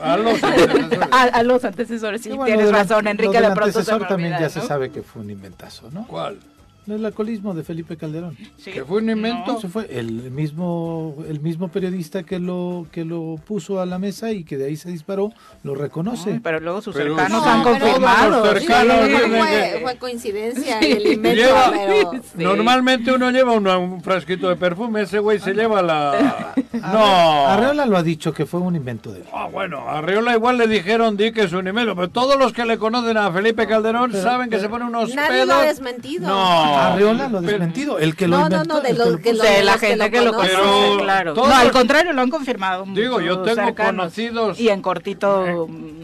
Ah, 0.00 0.12
A 0.14 0.16
los 0.18 0.42
antecesores. 0.42 0.98
A, 1.12 1.22
a 1.22 1.42
los 1.42 1.64
antecesores, 1.64 2.22
sí, 2.22 2.28
bueno, 2.30 2.44
tienes 2.44 2.66
lo 2.66 2.72
del- 2.72 2.76
razón, 2.88 3.04
lo 3.04 3.10
Enrique, 3.10 3.32
del 3.40 3.42
de 3.50 3.54
pronto 3.54 3.72
se 3.72 3.78
antecesor 3.78 4.06
también 4.08 4.32
ya 4.38 4.48
se 4.50 4.60
sabe 4.60 4.90
que 4.90 5.02
fue 5.02 5.22
un 5.22 5.30
inventazo, 5.30 5.90
¿no? 5.90 6.06
¿Cuál? 6.06 6.38
El 6.86 7.04
alcoholismo 7.04 7.54
de 7.54 7.64
Felipe 7.64 7.96
Calderón. 7.96 8.36
Sí. 8.58 8.70
¿Que 8.70 8.84
fue 8.84 8.98
un 9.00 9.08
invento? 9.08 9.56
Eso 9.58 9.68
fue 9.68 9.86
el 9.90 10.30
mismo, 10.30 11.16
el 11.28 11.40
mismo 11.40 11.68
periodista 11.68 12.24
que 12.24 12.38
lo, 12.38 12.86
que 12.92 13.04
lo 13.06 13.36
puso 13.46 13.80
a 13.80 13.86
la 13.86 13.98
mesa 13.98 14.32
y 14.32 14.44
que 14.44 14.58
de 14.58 14.66
ahí 14.66 14.76
se 14.76 14.90
disparó, 14.90 15.32
lo 15.62 15.74
reconoce. 15.74 16.40
Pero 16.42 16.60
luego 16.60 16.82
sus 16.82 16.94
Pero 16.94 17.16
cercanos 17.16 17.42
sí, 17.42 17.48
han 17.48 17.62
confirmado. 17.62 18.30
los 18.44 18.58
cercanos 18.60 18.96
Sí, 19.06 19.12
dicen 19.12 19.30
fue, 19.30 19.48
que- 19.48 19.78
fue 19.82 19.96
coincidencia 19.96 20.78
Sí. 20.80 20.92
el 20.92 21.06
invento, 21.06 21.42
Lleva- 21.42 21.70
pero... 21.72 22.12
Normalmente 22.36 23.12
uno 23.12 23.30
lleva 23.30 23.52
una- 23.52 23.78
un 23.78 24.02
frasquito 24.02 24.48
de 24.50 24.56
perfume, 24.56 25.02
ese 25.02 25.18
güey 25.20 25.38
se 25.38 25.54
lleva 25.54 25.80
la... 25.80 26.52
No. 26.72 27.46
Arreola 27.48 27.86
lo 27.86 27.96
ha 27.96 28.02
dicho 28.02 28.32
que 28.34 28.44
fue 28.46 28.60
un 28.60 28.76
invento 28.76 29.10
de 29.12 29.20
él. 29.20 29.26
Ah, 29.32 29.48
bueno, 29.50 29.88
a 29.88 29.98
Arriola 29.98 30.34
igual 30.34 30.58
le 30.58 30.66
dijeron 30.66 31.16
di 31.16 31.32
que 31.32 31.44
es 31.44 31.52
un 31.52 31.66
invento, 31.66 31.94
pero 31.94 32.10
todos 32.10 32.36
los 32.38 32.52
que 32.52 32.64
le 32.66 32.76
conocen 32.78 33.16
a 33.16 33.32
Felipe 33.32 33.66
Calderón 33.66 34.12
saben 34.12 34.50
que 34.50 34.58
se 34.60 34.68
pone 34.68 34.84
unos 34.84 35.14
Nadie 35.14 35.40
lo 35.46 35.46
pedos. 35.46 35.62
ha 35.62 35.66
desmentido. 35.66 36.28
No. 36.28 36.73
Arreola 36.78 37.28
lo 37.28 37.40
desmentido. 37.40 37.98
El 37.98 38.14
que 38.16 38.28
lo 38.28 38.36
No, 38.38 38.48
no, 38.48 38.56
inventó. 38.56 38.74
no, 38.74 38.80
de 38.80 38.92
los 38.94 39.08
lo 39.08 39.16
que 39.18 39.30
puso. 39.30 39.42
lo- 39.44 39.50
de 39.50 39.64
la 39.64 39.72
que 39.78 39.86
gente 39.88 40.04
lo 40.04 40.10
que 40.10 40.20
lo 40.22 40.32
conoce, 40.34 40.50
Pero 40.54 40.98
claro. 41.02 41.34
todos 41.34 41.48
No, 41.48 41.54
al 41.54 41.70
contrario, 41.70 42.12
lo 42.12 42.20
han 42.22 42.30
confirmado. 42.30 42.84
Digo, 42.88 43.20
yo 43.20 43.38
tengo 43.40 43.54
cercanos. 43.66 44.04
conocidos- 44.14 44.58
Y 44.60 44.68
en 44.68 44.82
cortito. 44.82 45.66
mm, 45.68 45.94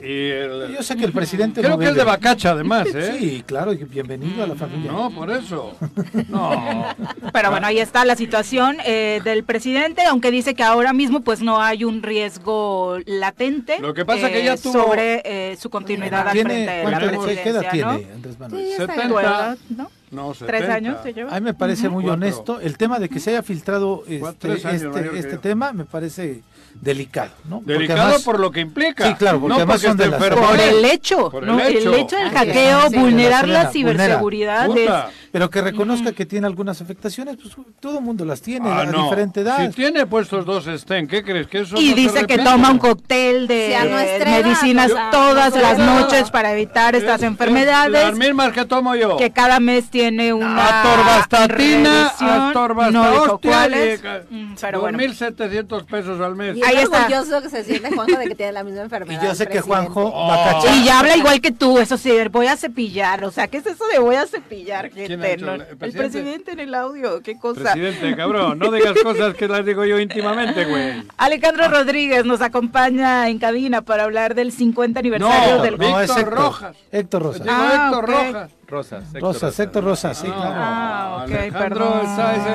Y 0.00 0.30
el- 0.30 0.76
Yo 0.76 0.82
sé 0.84 0.94
que 0.96 1.04
el 1.04 1.12
presidente. 1.12 1.60
Creo 1.60 1.72
no 1.72 1.78
que 1.80 1.86
es 1.88 1.94
de. 1.96 2.04
Bacacha, 2.04 2.50
además, 2.52 2.86
¿eh? 2.94 3.16
Sí, 3.18 3.42
claro, 3.44 3.72
y 3.72 3.78
bienvenido 3.78 4.44
a 4.44 4.46
la 4.46 4.54
familia. 4.54 4.92
No, 4.92 5.10
por 5.10 5.28
eso. 5.28 5.74
No. 6.28 6.84
Pero 7.32 7.50
bueno, 7.50 7.66
ahí 7.66 7.80
está 7.80 8.04
la 8.04 8.14
situación 8.14 8.76
eh, 8.86 9.20
del 9.24 9.42
presidente, 9.42 10.04
aunque 10.06 10.30
dice 10.30 10.54
que 10.54 10.62
ahora 10.62 10.92
mismo 10.92 11.20
pues 11.22 11.42
no 11.42 11.60
hay 11.60 11.82
un 11.82 12.04
riesgo 12.04 12.98
latente 13.06 13.80
Lo 13.80 13.92
que 13.92 14.04
pasa 14.04 14.28
eh, 14.28 14.32
que 14.32 14.44
ya 14.44 14.56
tuvo- 14.56 14.72
sobre 14.84 15.20
eh, 15.24 15.56
su 15.56 15.68
continuidad 15.68 16.28
al 16.28 16.30
frente 16.30 16.48
¿Tiene, 16.54 16.70
de 16.70 16.76
la 16.76 16.82
cuánto- 16.82 16.98
¿Qué 17.00 17.04
edad 17.16 17.20
presidencia, 17.34 17.70
tiene 17.72 17.84
¿no? 18.06 18.14
Andrés 18.14 18.38
Manuel? 18.38 18.62
Sí, 18.62 18.68
ya 18.68 18.76
está 18.84 18.94
70. 18.94 19.08
Tu 19.08 19.18
edad, 19.18 19.58
¿no? 20.10 20.28
No, 20.28 20.32
Tres 20.34 20.60
70. 20.62 20.74
años 20.74 20.96
se 21.02 21.12
lleva. 21.12 21.30
A 21.34 21.40
mí 21.40 21.44
me 21.44 21.54
parece 21.54 21.88
muy 21.88 22.04
Cuatro. 22.04 22.14
honesto. 22.14 22.60
El 22.60 22.76
tema 22.76 22.98
de 22.98 23.08
que 23.08 23.20
se 23.20 23.30
haya 23.30 23.42
filtrado 23.42 24.04
este, 24.08 24.52
este, 24.52 25.18
este 25.18 25.38
tema 25.38 25.72
me 25.72 25.84
parece 25.84 26.42
delicado, 26.80 27.30
¿no? 27.48 27.60
Delicado 27.64 28.02
además- 28.02 28.22
por 28.22 28.38
lo 28.38 28.50
que 28.50 28.60
implica. 28.60 29.08
Sí, 29.08 29.14
claro, 29.14 29.40
porque 29.40 29.48
no 29.48 29.54
además 29.56 29.76
porque 29.76 29.88
son 29.88 29.96
de 29.96 30.06
las-. 30.08 30.18
Por 30.22 30.60
el 30.60 30.84
hecho, 30.84 31.30
Por 31.30 31.42
el 31.42 31.48
¿no? 31.48 31.60
hecho. 31.60 31.90
del 31.90 32.04
Así 32.04 32.14
es, 32.14 32.32
hackeo, 32.32 32.90
sí. 32.90 32.96
vulnerar 32.98 33.44
Vulnera, 33.46 33.64
la 33.64 33.70
ciberseguridad 33.70 34.76
es- 34.76 34.90
Pero 35.32 35.50
que 35.50 35.60
reconozca 35.60 36.12
que 36.12 36.24
tiene 36.24 36.46
algunas 36.46 36.80
afectaciones, 36.80 37.36
pues 37.36 37.54
todo 37.80 37.98
el 37.98 38.04
mundo 38.04 38.24
las 38.24 38.40
tiene 38.40 38.68
Ah, 38.70 38.80
a 38.80 38.84
no. 38.86 39.04
diferente 39.04 39.40
edad. 39.40 39.66
Si 39.66 39.74
tiene 39.74 40.06
puestos 40.06 40.46
dos 40.46 40.66
Sten, 40.66 41.06
¿qué 41.06 41.22
crees? 41.22 41.46
Que 41.48 41.60
eso 41.60 41.76
y 41.80 41.90
no 41.90 41.96
dice 41.96 42.26
que 42.26 42.38
toma 42.38 42.70
un 42.70 42.78
cóctel 42.78 43.46
de 43.46 43.74
edad, 43.74 44.24
medicinas 44.24 44.90
todas 45.10 45.54
las 45.54 45.78
noches 45.78 46.30
para 46.30 46.52
evitar 46.52 46.94
estas 46.94 47.16
Es- 47.16 47.22
es 47.22 47.28
enfermedades. 47.28 47.92
Las 47.92 48.16
mismas 48.16 48.52
que 48.52 48.64
tomo 48.64 48.94
yo. 48.94 49.16
que 49.16 49.30
cada 49.32 49.58
mes 49.60 49.90
tiene 49.90 49.97
una 50.32 50.80
Atorvastatina, 50.80 52.04
revisión, 52.08 52.30
atorvasta 52.50 52.90
no 52.92 53.10
dijo 53.12 53.38
cuáles, 53.40 54.02
y 54.30 54.34
mm, 54.34 54.54
pero 54.60 54.80
bueno. 54.80 54.98
2.700 54.98 55.84
pesos 55.86 56.20
al 56.20 56.34
mes. 56.36 56.56
Y 56.56 56.62
Ahí 56.64 56.76
es 56.76 56.82
está. 56.84 56.98
orgulloso 57.06 57.42
que 57.42 57.50
se 57.50 57.64
siente 57.64 57.94
Juanjo 57.94 58.18
de 58.18 58.28
que 58.28 58.34
tiene 58.34 58.52
la 58.52 58.64
misma 58.64 58.80
Y 58.80 58.84
enfermedad. 58.84 59.22
yo 59.22 59.30
el 59.30 59.36
sé 59.36 59.44
que 59.46 59.60
presidente. 59.60 59.90
Juanjo 59.92 60.12
Oh. 60.14 60.28
va 60.28 60.34
a 60.50 60.52
cachar. 60.54 60.74
Y 60.76 60.84
ya 60.84 61.00
habla 61.00 61.16
igual 61.16 61.40
que 61.40 61.52
tú, 61.52 61.78
eso 61.78 61.96
sí, 61.96 62.12
voy 62.30 62.46
a 62.46 62.56
cepillar, 62.56 63.24
o 63.24 63.30
sea, 63.30 63.48
¿qué 63.48 63.58
es 63.58 63.66
eso 63.66 63.84
de 63.92 63.98
voy 63.98 64.16
a 64.16 64.26
cepillar? 64.26 64.90
¿Quién 64.90 65.08
gente? 65.08 65.26
ha 65.26 65.30
hecho 65.30 65.46
No, 65.46 65.54
el- 65.54 65.60
el, 65.62 65.68
el 65.68 65.76
presidente? 65.76 66.10
presidente? 66.10 66.52
en 66.52 66.60
el 66.60 66.74
audio, 66.74 67.20
qué 67.22 67.38
cosa. 67.38 67.60
Presidente, 67.72 68.16
cabrón, 68.16 68.58
no 68.58 68.70
digas 68.70 68.94
cosas 69.02 69.34
que 69.34 69.48
las 69.48 69.64
digo 69.64 69.84
yo 69.84 69.98
íntimamente, 69.98 70.64
güey. 70.64 71.02
Alejandro 71.16 71.68
Rodríguez 71.68 72.24
nos 72.24 72.40
acompaña 72.40 73.28
en 73.28 73.38
cabina 73.38 73.82
para 73.82 74.04
hablar 74.04 74.34
del 74.34 74.52
50 74.52 75.00
aniversario 75.00 75.56
No, 75.56 75.62
del... 75.62 75.76
Víctor 75.76 75.90
No, 75.90 76.00
es 76.00 76.10
Héctor 76.10 76.34
Rojas. 76.34 76.76
Héctor. 76.92 77.32
Digo 77.34 77.44
Ah, 77.48 77.88
Héctor 77.90 78.04
ok. 78.04 78.10
Rojas. 78.10 78.50
Rosas. 78.68 79.04
Héctor 79.14 79.22
Rosas, 79.22 79.60
Héctor 79.60 79.84
Rosas, 79.84 80.18
sí, 80.18 80.26
No, 80.28 80.34
claro. 80.34 80.54
Ah, 80.58 81.24
ok, 81.26 81.32
Alejandro 81.32 81.90
perdón. 81.90 82.06
está- 82.10 82.36
es, 82.36 82.46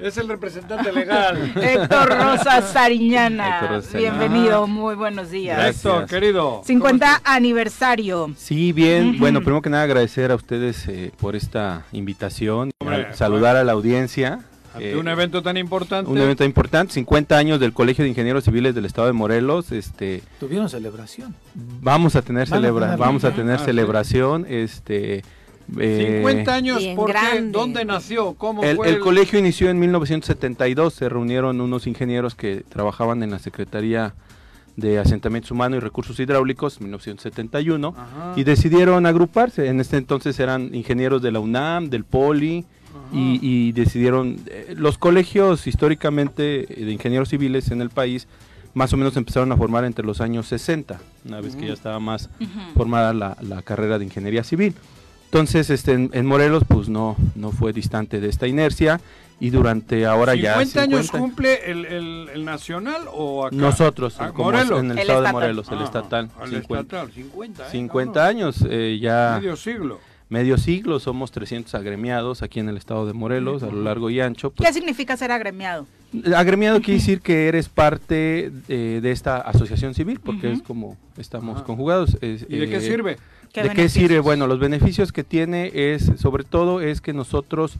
el, 0.00 0.06
es 0.06 0.16
el 0.18 0.28
representante 0.28 0.92
legal. 0.92 1.52
Héctor 1.60 2.08
Rosas 2.08 2.70
Sariñana, 2.70 3.54
Héctor 3.54 3.70
Rosas 3.76 3.90
Sariñana. 3.90 4.18
bienvenido, 4.18 4.66
muy 4.68 4.94
buenos 4.94 5.30
días. 5.30 5.76
Héctor, 5.76 6.06
querido. 6.06 6.62
50 6.64 7.22
aniversario. 7.24 8.32
Sí, 8.36 8.72
bien. 8.72 9.18
Bueno, 9.18 9.40
primero 9.40 9.60
que 9.60 9.70
nada 9.70 9.82
agradecer 9.82 10.30
a 10.30 10.36
ustedes 10.36 10.86
eh, 10.86 11.10
por 11.18 11.34
esta 11.34 11.82
invitación, 11.92 12.70
Hombre, 12.80 13.06
a- 13.06 13.14
saludar 13.14 13.56
a 13.56 13.64
la 13.64 13.72
audiencia. 13.72 14.40
Ante 14.72 14.92
eh, 14.92 14.96
un 14.96 15.08
evento 15.08 15.42
tan 15.42 15.56
importante. 15.56 16.08
un 16.08 16.16
evento 16.18 16.44
importante, 16.44 16.92
50 16.94 17.36
años 17.36 17.58
del 17.58 17.72
Colegio 17.72 18.04
de 18.04 18.10
Ingenieros 18.10 18.44
Civiles 18.44 18.72
del 18.72 18.84
Estado 18.84 19.08
de 19.08 19.12
Morelos. 19.14 19.72
Este, 19.72 20.22
Tuvieron 20.38 20.68
celebración. 20.70 21.34
vamos 21.54 22.14
a 22.14 22.22
tener 22.22 22.44
a 22.44 22.46
celebra, 22.46 22.86
tener- 22.86 22.98
vamos 23.00 23.24
a 23.24 23.32
tener 23.32 23.56
Ah, 23.56 23.58
sí. 23.58 23.64
celebración. 23.64 24.46
Este, 24.48 25.24
eh, 25.78 26.20
50 26.22 26.54
años, 26.54 26.78
Bien 26.78 26.96
¿por 26.96 27.06
qué? 27.06 27.12
grande. 27.12 27.52
¿Dónde 27.52 27.84
nació? 27.84 28.34
¿Cómo 28.34 28.62
El, 28.62 28.76
fue? 28.76 28.88
el 28.88 28.98
colegio 29.00 29.38
inició 29.38 29.70
en 29.70 29.78
1972, 29.78 30.94
se 30.94 31.08
reunieron 31.08 31.60
unos 31.60 31.86
ingenieros 31.86 32.34
que 32.34 32.64
trabajaban 32.68 33.22
en 33.22 33.30
la 33.30 33.38
Secretaría 33.38 34.14
de 34.76 34.98
Asentamientos 34.98 35.50
Humanos 35.50 35.76
y 35.78 35.80
Recursos 35.80 36.18
Hidráulicos, 36.18 36.80
1971, 36.80 37.94
Ajá. 37.96 38.32
y 38.36 38.44
decidieron 38.44 39.04
agruparse. 39.06 39.66
En 39.68 39.80
este 39.80 39.96
entonces 39.98 40.38
eran 40.40 40.74
ingenieros 40.74 41.20
de 41.22 41.32
la 41.32 41.40
UNAM, 41.40 41.90
del 41.90 42.04
POLI, 42.04 42.64
y, 43.12 43.38
y 43.42 43.72
decidieron, 43.72 44.36
eh, 44.46 44.74
los 44.76 44.96
colegios 44.98 45.66
históricamente 45.66 46.66
de 46.66 46.90
ingenieros 46.92 47.28
civiles 47.28 47.70
en 47.70 47.80
el 47.82 47.90
país, 47.90 48.26
más 48.74 48.92
o 48.92 48.96
menos 48.96 49.16
empezaron 49.16 49.50
a 49.52 49.56
formar 49.56 49.84
entre 49.84 50.04
los 50.04 50.20
años 50.20 50.46
60, 50.46 51.00
una 51.26 51.40
vez 51.40 51.56
que 51.56 51.66
ya 51.66 51.72
estaba 51.72 51.98
más 51.98 52.30
formada 52.74 53.12
la, 53.12 53.36
la 53.42 53.62
carrera 53.62 53.98
de 53.98 54.04
ingeniería 54.04 54.44
civil. 54.44 54.74
Entonces, 55.30 55.70
este, 55.70 55.92
en, 55.92 56.10
en 56.12 56.26
Morelos, 56.26 56.64
pues 56.66 56.88
no, 56.88 57.16
no 57.36 57.52
fue 57.52 57.72
distante 57.72 58.20
de 58.20 58.28
esta 58.28 58.48
inercia 58.48 59.00
y 59.38 59.50
durante 59.50 60.04
ahora 60.04 60.32
50 60.32 60.42
ya... 60.74 60.82
años 60.82 61.06
50 61.06 61.18
cumple 61.18 61.70
el, 61.70 61.84
el, 61.86 62.28
el 62.34 62.44
nacional 62.44 63.02
o 63.12 63.46
acá? 63.46 63.54
Nosotros, 63.54 64.16
Ah, 64.18 64.32
como 64.32 64.50
Morelos. 64.50 64.80
en 64.80 64.86
el, 64.90 64.98
El 64.98 64.98
estado 64.98 65.22
de. 65.22 65.32
Morelos, 65.32 65.68
el 65.70 65.78
Ah, 65.78 65.84
estatal. 65.84 66.30
el 66.42 66.50
50, 66.50 66.80
estatal, 66.80 67.12
50, 67.12 67.66
¿eh, 67.66 67.70
50 67.70 68.12
cabrón? 68.12 68.36
años, 68.36 68.64
eh, 68.68 68.98
ya 69.00 69.36
Medio 69.40 69.54
siglo. 69.56 70.00
medio 70.28 70.58
siglo, 70.58 70.98
somos 70.98 71.30
300 71.30 71.76
agremiados 71.76 72.42
aquí 72.42 72.58
en 72.58 72.68
el 72.68 72.76
estado 72.76 73.06
de 73.06 73.12
Morelos, 73.12 73.62
a 73.62 73.66
lo 73.66 73.82
largo 73.82 74.10
y 74.10 74.20
ancho. 74.20 74.50
pues, 74.50 74.66
¿Qué 74.68 74.74
significa 74.74 75.16
ser 75.16 75.30
agremiado? 75.30 75.86
Agremiado 76.34 76.80
quiere 76.80 76.98
decir 76.98 77.20
que 77.20 77.46
eres 77.46 77.68
parte 77.68 78.50
eh, 78.68 78.98
de 79.00 79.10
esta 79.12 79.36
asociación 79.36 79.94
civil, 79.94 80.18
porque 80.18 80.50
es 80.50 80.60
como 80.60 80.96
estamos 81.16 81.58
Ajá. 81.58 81.64
conjugados. 81.66 82.18
es, 82.20 82.44
¿Y 82.48 82.56
de 82.58 82.68
qué 82.68 82.78
eh, 82.78 82.80
sirve? 82.80 83.16
¿Qué 83.52 83.62
¿De 83.64 83.70
qué 83.70 83.88
sirve? 83.88 84.20
Bueno, 84.20 84.46
los 84.46 84.58
beneficios 84.60 85.12
que 85.12 85.24
tiene 85.24 85.70
es, 85.74 86.12
sobre 86.16 86.44
todo, 86.44 86.80
es 86.80 87.00
que 87.00 87.12
nosotros 87.12 87.76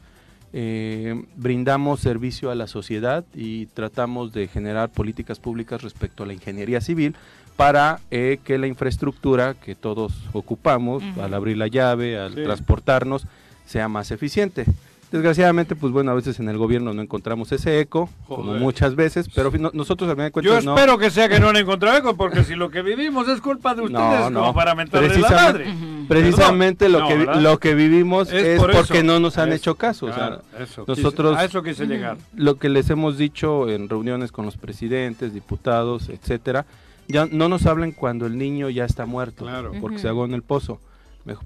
eh, 0.53 1.23
brindamos 1.37 2.01
servicio 2.01 2.51
a 2.51 2.57
la 2.57 2.67
sociedad 2.67 3.25
y 3.35 3.67
tratamos 3.67 4.33
de 4.33 4.49
generar 4.49 4.89
políticas 4.89 5.39
públicas 5.39 5.83
respecto 5.83 6.25
a 6.25 6.27
la 6.27 6.33
ingeniería 6.33 6.81
civil 6.81 7.15
para 7.57 8.01
eh, 8.11 8.39
que 8.43 8.59
la 8.59 8.67
infraestructura 8.67 9.55
que 9.55 9.75
todos 9.77 10.13
ocupamos, 10.33 11.05
al 11.21 11.35
abrir 11.35 11.57
la 11.57 11.69
llave, 11.69 12.19
al 12.19 12.35
Sí. 12.35 12.43
transportarnos, 12.43 13.27
sea 13.67 13.89
más 13.89 14.11
eficiente. 14.11 14.65
Desgraciadamente, 15.11 15.75
pues 15.75 15.93
bueno, 15.93 16.13
a 16.13 16.15
veces 16.15 16.39
en 16.39 16.49
el 16.49 16.57
gobierno 16.57 16.95
no 16.95 17.03
encontramos 17.03 17.51
ese 17.51 17.81
eco, 17.81 18.09
como 18.29 18.55
muchas 18.55 18.95
veces, 18.95 19.29
pero 19.35 19.51
no- 19.59 19.71
nosotros 19.75 20.09
al 20.09 20.15
final 20.15 20.31
de 20.31 20.41
Yo 20.43 20.51
cuentas 20.51 20.65
no. 20.65 20.75
espero 20.77 20.99
que 20.99 21.11
sea 21.11 21.29
que 21.29 21.41
no 21.41 21.49
han 21.49 21.57
encontrado 21.57 21.99
eco, 21.99 22.17
porque 22.17 22.45
si 22.45 22.55
lo 22.55 22.71
que 22.71 22.83
vivimos 22.83 23.27
es 23.29 23.41
culpa 23.41 23.75
de 23.75 23.83
ustedes, 23.83 24.31
No, 24.31 24.39
como 24.41 24.47
no. 24.47 24.55
para 24.55 24.77
mentarle 24.77 25.09
la 25.09 25.15
Precisamente- 25.15 25.65
madre. 25.65 26.07
Precisamente 26.09 26.89
lo 26.89 27.01
No, 27.01 27.09
que 27.09 27.17
lo 27.41 27.59
que 27.59 27.75
vivimos 27.75 28.33
Es 28.33 28.45
es, 28.45 28.59
por 28.61 28.73
porque 28.73 28.99
eso. 28.99 29.07
no 29.07 29.19
nos 29.21 29.37
han 29.39 29.53
hecho 29.53 29.75
caso. 29.75 30.07
o 30.07 30.09
sea, 30.11 30.17
claro, 30.29 30.43
eso, 30.61 30.85
nosotros 30.87 31.33
quise- 31.33 31.43
a 31.43 31.45
eso 31.45 31.63
quise 31.63 31.87
llegar. 31.87 32.17
lo 32.35 32.57
que 32.57 32.69
les 32.69 32.89
hemos 32.91 33.19
dicho 33.19 33.69
en 33.69 33.89
reuniones 33.89 34.31
con 34.33 34.45
los 34.47 34.57
presidentes, 34.57 35.35
diputados, 35.35 36.09
etcétera, 36.09 36.67
ya 37.09 37.27
no 37.27 37.49
nos 37.49 37.67
hablen 37.67 37.93
cuando 37.93 38.27
el 38.27 38.39
niño 38.39 38.71
ya 38.71 38.85
está 38.85 39.07
muerto, 39.07 39.45
Claro. 39.45 39.73
porque 39.81 39.99
se 39.99 40.09
ahogó 40.09 40.25
en 40.25 40.35
el 40.35 40.43
pozo. 40.43 40.81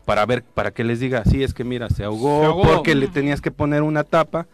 Para 0.05 0.24
ver, 0.26 0.42
para 0.44 0.70
que 0.70 0.84
les 0.84 1.01
diga, 1.01 1.24
sí, 1.24 1.42
es 1.42 1.52
que 1.52 1.64
mira, 1.64 1.88
se 1.90 2.05
ahogó, 2.05 2.40
Se 2.40 2.46
ahogó. 2.46 2.62
porque 2.62 2.94
le 2.94 3.09
tenías 3.09 3.40
que 3.40 3.51
poner 3.51 3.82
una 3.82 4.05
tapa. 4.05 4.46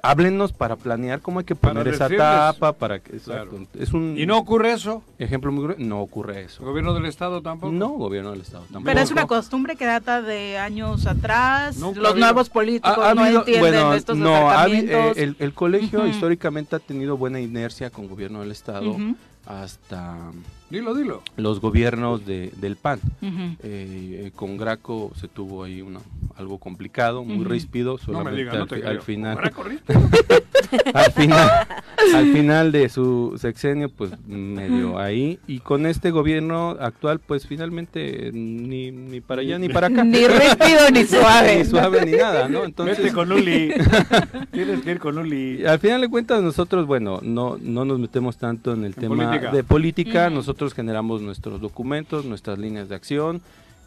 Háblenos 0.00 0.52
para 0.52 0.76
planear 0.76 1.20
cómo 1.20 1.40
hay 1.40 1.44
que 1.44 1.56
Para 1.56 1.74
poner 1.74 1.92
esa 1.92 2.04
decirles. 2.04 2.24
tapa, 2.24 2.72
para 2.72 3.00
que 3.00 3.16
exacto. 3.16 3.58
Es 3.76 3.92
un 3.92 4.14
¿Y 4.16 4.26
no 4.26 4.38
ocurre 4.38 4.70
eso? 4.72 5.02
ejemplo 5.18 5.50
muy 5.50 5.74
no 5.78 6.00
ocurre 6.00 6.38
¿El 6.38 6.46
eso. 6.46 6.64
gobierno 6.64 6.94
del 6.94 7.06
Estado 7.06 7.42
tampoco? 7.42 7.72
No, 7.72 7.88
gobierno 7.88 8.30
del 8.30 8.42
estado 8.42 8.62
tampoco. 8.66 8.84
Pero 8.84 9.00
es 9.00 9.10
una 9.10 9.26
costumbre 9.26 9.74
que 9.74 9.86
data 9.86 10.22
de 10.22 10.56
años 10.56 11.04
atrás. 11.08 11.78
Nunca 11.78 11.98
Los 12.00 12.12
habido- 12.12 12.26
nuevos 12.26 12.48
políticos 12.48 12.96
Ha- 12.96 13.10
ha 13.10 13.14
no 13.14 13.22
habido- 13.24 13.40
entienden 13.40 13.72
bueno, 13.72 13.94
estos 13.94 14.16
no, 14.16 14.48
ha 14.48 14.68
eh, 14.68 15.12
el, 15.16 15.34
el 15.40 15.52
colegio 15.52 16.06
históricamente 16.06 16.76
ha 16.76 16.78
tenido 16.78 17.16
buena 17.16 17.40
inercia 17.40 17.90
con 17.90 18.06
gobierno 18.06 18.40
del 18.42 18.52
estado 18.52 18.96
hasta 19.46 20.16
Dilo, 20.70 20.94
dilo. 20.94 21.22
los 21.36 21.60
gobiernos 21.60 22.26
de, 22.26 22.52
del 22.60 22.76
PAN. 22.76 23.00
Eh, 23.22 23.56
eh, 23.62 24.32
con 24.34 24.56
Graco 24.58 25.12
se 25.18 25.26
tuvo 25.28 25.64
ahí 25.64 25.80
una, 25.80 26.00
algo 26.36 26.58
complicado, 26.58 27.24
muy 27.24 27.36
Ujú. 27.40 27.44
ríspido, 27.48 27.98
No 28.08 28.22
me 28.24 28.32
diga, 28.32 28.52
no 28.52 28.66
te 28.66 28.76
al 28.86 29.00
final. 29.00 29.38
Al 30.92 31.12
final 31.12 31.50
al 32.14 32.32
final 32.32 32.72
de 32.72 32.88
su 32.90 33.36
sexenio 33.38 33.88
pues 33.90 34.10
medio 34.26 34.98
ahí 34.98 35.38
y 35.46 35.60
con 35.60 35.86
este 35.86 36.10
gobierno 36.10 36.76
actual 36.80 37.20
pues 37.20 37.46
finalmente 37.46 38.30
ni, 38.32 38.90
ni 38.90 39.20
para 39.20 39.40
allá 39.42 39.58
ni 39.58 39.68
para 39.70 39.86
acá 39.88 40.04
Ni 40.04 40.26
ríspido 40.26 40.90
ni 40.92 41.04
suave. 41.04 41.58
ni 41.58 41.64
suave 41.64 42.04
ni 42.06 42.12
nada 42.12 42.48
no 42.48 42.64
entonces 42.64 42.98
Vete 42.98 43.12
con 43.14 43.32
Uli. 43.32 43.72
Tienes 44.52 44.80
que 44.82 44.90
ir 44.92 44.98
con 44.98 45.18
Uli. 45.18 45.60
y 45.62 45.64
al 45.66 45.78
final 45.78 46.00
de 46.02 46.08
cuentas 46.08 46.42
nosotros 46.42 46.86
bueno 46.86 47.20
no 47.22 47.56
no 47.60 47.84
nos 47.86 47.98
metemos 47.98 48.36
tanto 48.36 48.72
en 48.74 48.84
el 48.84 48.94
tema 48.94 49.16
política. 49.16 49.50
de 49.52 49.64
política 49.64 50.30
nosotros 50.30 50.57
generamos 50.74 51.22
nuestros 51.22 51.60
documentos 51.60 52.24
nuestras 52.24 52.58
líneas 52.58 52.88
de 52.88 52.94
acción 52.94 53.40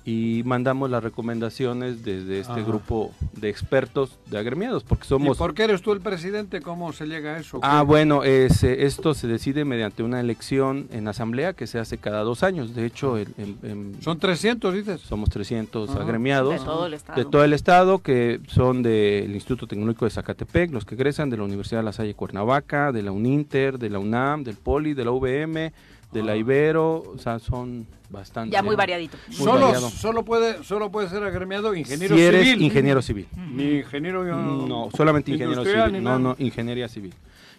y 0.03 0.41
mandamos 0.45 0.89
las 0.89 1.03
recomendaciones 1.03 2.03
desde 2.03 2.39
este 2.39 2.53
Ajá. 2.53 2.63
grupo 2.63 3.11
de 3.33 3.49
expertos 3.49 4.17
de 4.31 4.39
agremiados 4.39 4.83
porque 4.83 5.03
¿Y 5.05 5.07
somos 5.09 5.37
por 5.37 5.53
qué 5.53 5.65
eres 5.65 5.83
tú 5.83 5.91
el 5.91 6.01
presidente? 6.01 6.59
¿Cómo 6.61 6.91
se 6.91 7.05
llega 7.05 7.35
a 7.35 7.37
eso? 7.37 7.59
Ah, 7.61 7.81
¿Qué? 7.81 7.85
bueno, 7.85 8.23
es, 8.23 8.63
eh, 8.63 8.87
esto 8.87 9.13
se 9.13 9.27
decide 9.27 9.63
mediante 9.63 10.01
una 10.01 10.19
elección 10.19 10.87
en 10.91 11.07
asamblea 11.07 11.53
que 11.53 11.67
se 11.67 11.77
hace 11.77 11.99
cada 11.99 12.21
dos 12.21 12.41
años. 12.41 12.73
De 12.73 12.83
hecho, 12.87 13.15
el- 13.17 13.27
el- 13.37 13.55
em, 13.61 14.01
Son 14.01 14.17
300, 14.17 14.73
dices. 14.73 15.01
somos 15.01 15.29
300 15.29 15.91
Ajá. 15.91 16.01
agremiados 16.01 16.53
De 16.59 16.65
todo 16.65 16.87
el 16.87 16.95
estado. 16.95 17.19
de 17.23 17.29
todo 17.29 17.43
el 17.43 17.53
estado, 17.53 17.99
que 17.99 18.39
son 18.47 18.81
del 18.81 19.31
Instituto 19.35 19.67
Tecnológico 19.67 20.05
de 20.05 20.11
Zacatepec, 20.11 20.71
los 20.71 20.83
que 20.83 20.95
egresan 20.95 21.29
de 21.29 21.37
la 21.37 21.43
Universidad 21.43 21.81
de 21.81 21.85
La 21.85 21.93
Salle 21.93 22.15
Cuernavaca, 22.15 22.91
de 22.91 23.03
la 23.03 23.11
UNINTER, 23.11 23.77
de 23.77 23.89
la 23.91 23.99
UNAM, 23.99 24.43
del 24.43 24.55
POLI, 24.55 24.95
de 24.95 25.05
la 25.05 25.11
UVM, 25.11 25.71
de 26.11 26.23
la 26.23 26.35
Ibero, 26.35 27.03
o 27.15 27.17
sea, 27.17 27.39
son 27.39 27.87
bastante. 28.09 28.51
Ya 28.53 28.61
muy 28.61 28.75
variadito. 28.75 29.17
muy 29.27 29.35
Solo, 29.37 29.61
variado. 29.67 29.89
solo, 29.89 30.25
puede, 30.25 30.63
solo 30.63 30.91
puede 30.91 31.09
ser 31.09 31.23
agremiado 31.23 31.73
ingeniero 31.75 32.15
Si 32.15 32.21
eres 32.21 32.45
civil. 32.45 32.61
ingeniero 32.63 33.01
civil. 33.01 33.27
Ni 33.35 33.77
ingeniero... 33.79 34.23
No, 34.23 34.89
solamente 34.95 35.31
ingeniero 35.31 35.63
civil. 35.63 36.03
No, 36.03 36.19
no, 36.19 36.35
ingeniería 36.39 36.87
civil. 36.89 37.13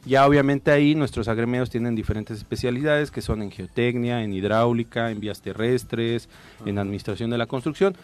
Ya 0.04 0.26
obviamente 0.26 0.72
ahí 0.72 0.94
nuestros 0.96 1.28
agremiados 1.28 1.70
tienen 1.70 1.94
diferentes 1.94 2.36
especialidades 2.36 3.10
que 3.12 3.22
son 3.22 3.40
en 3.40 3.50
geotecnia, 3.52 4.22
en 4.24 4.32
hidráulica, 4.34 5.10
en 5.12 5.20
vías 5.20 5.40
terrestres, 5.40 6.28
en 6.66 6.78
administración 6.78 7.30
de 7.30 7.38
la 7.38 7.46
construcción, 7.46 7.94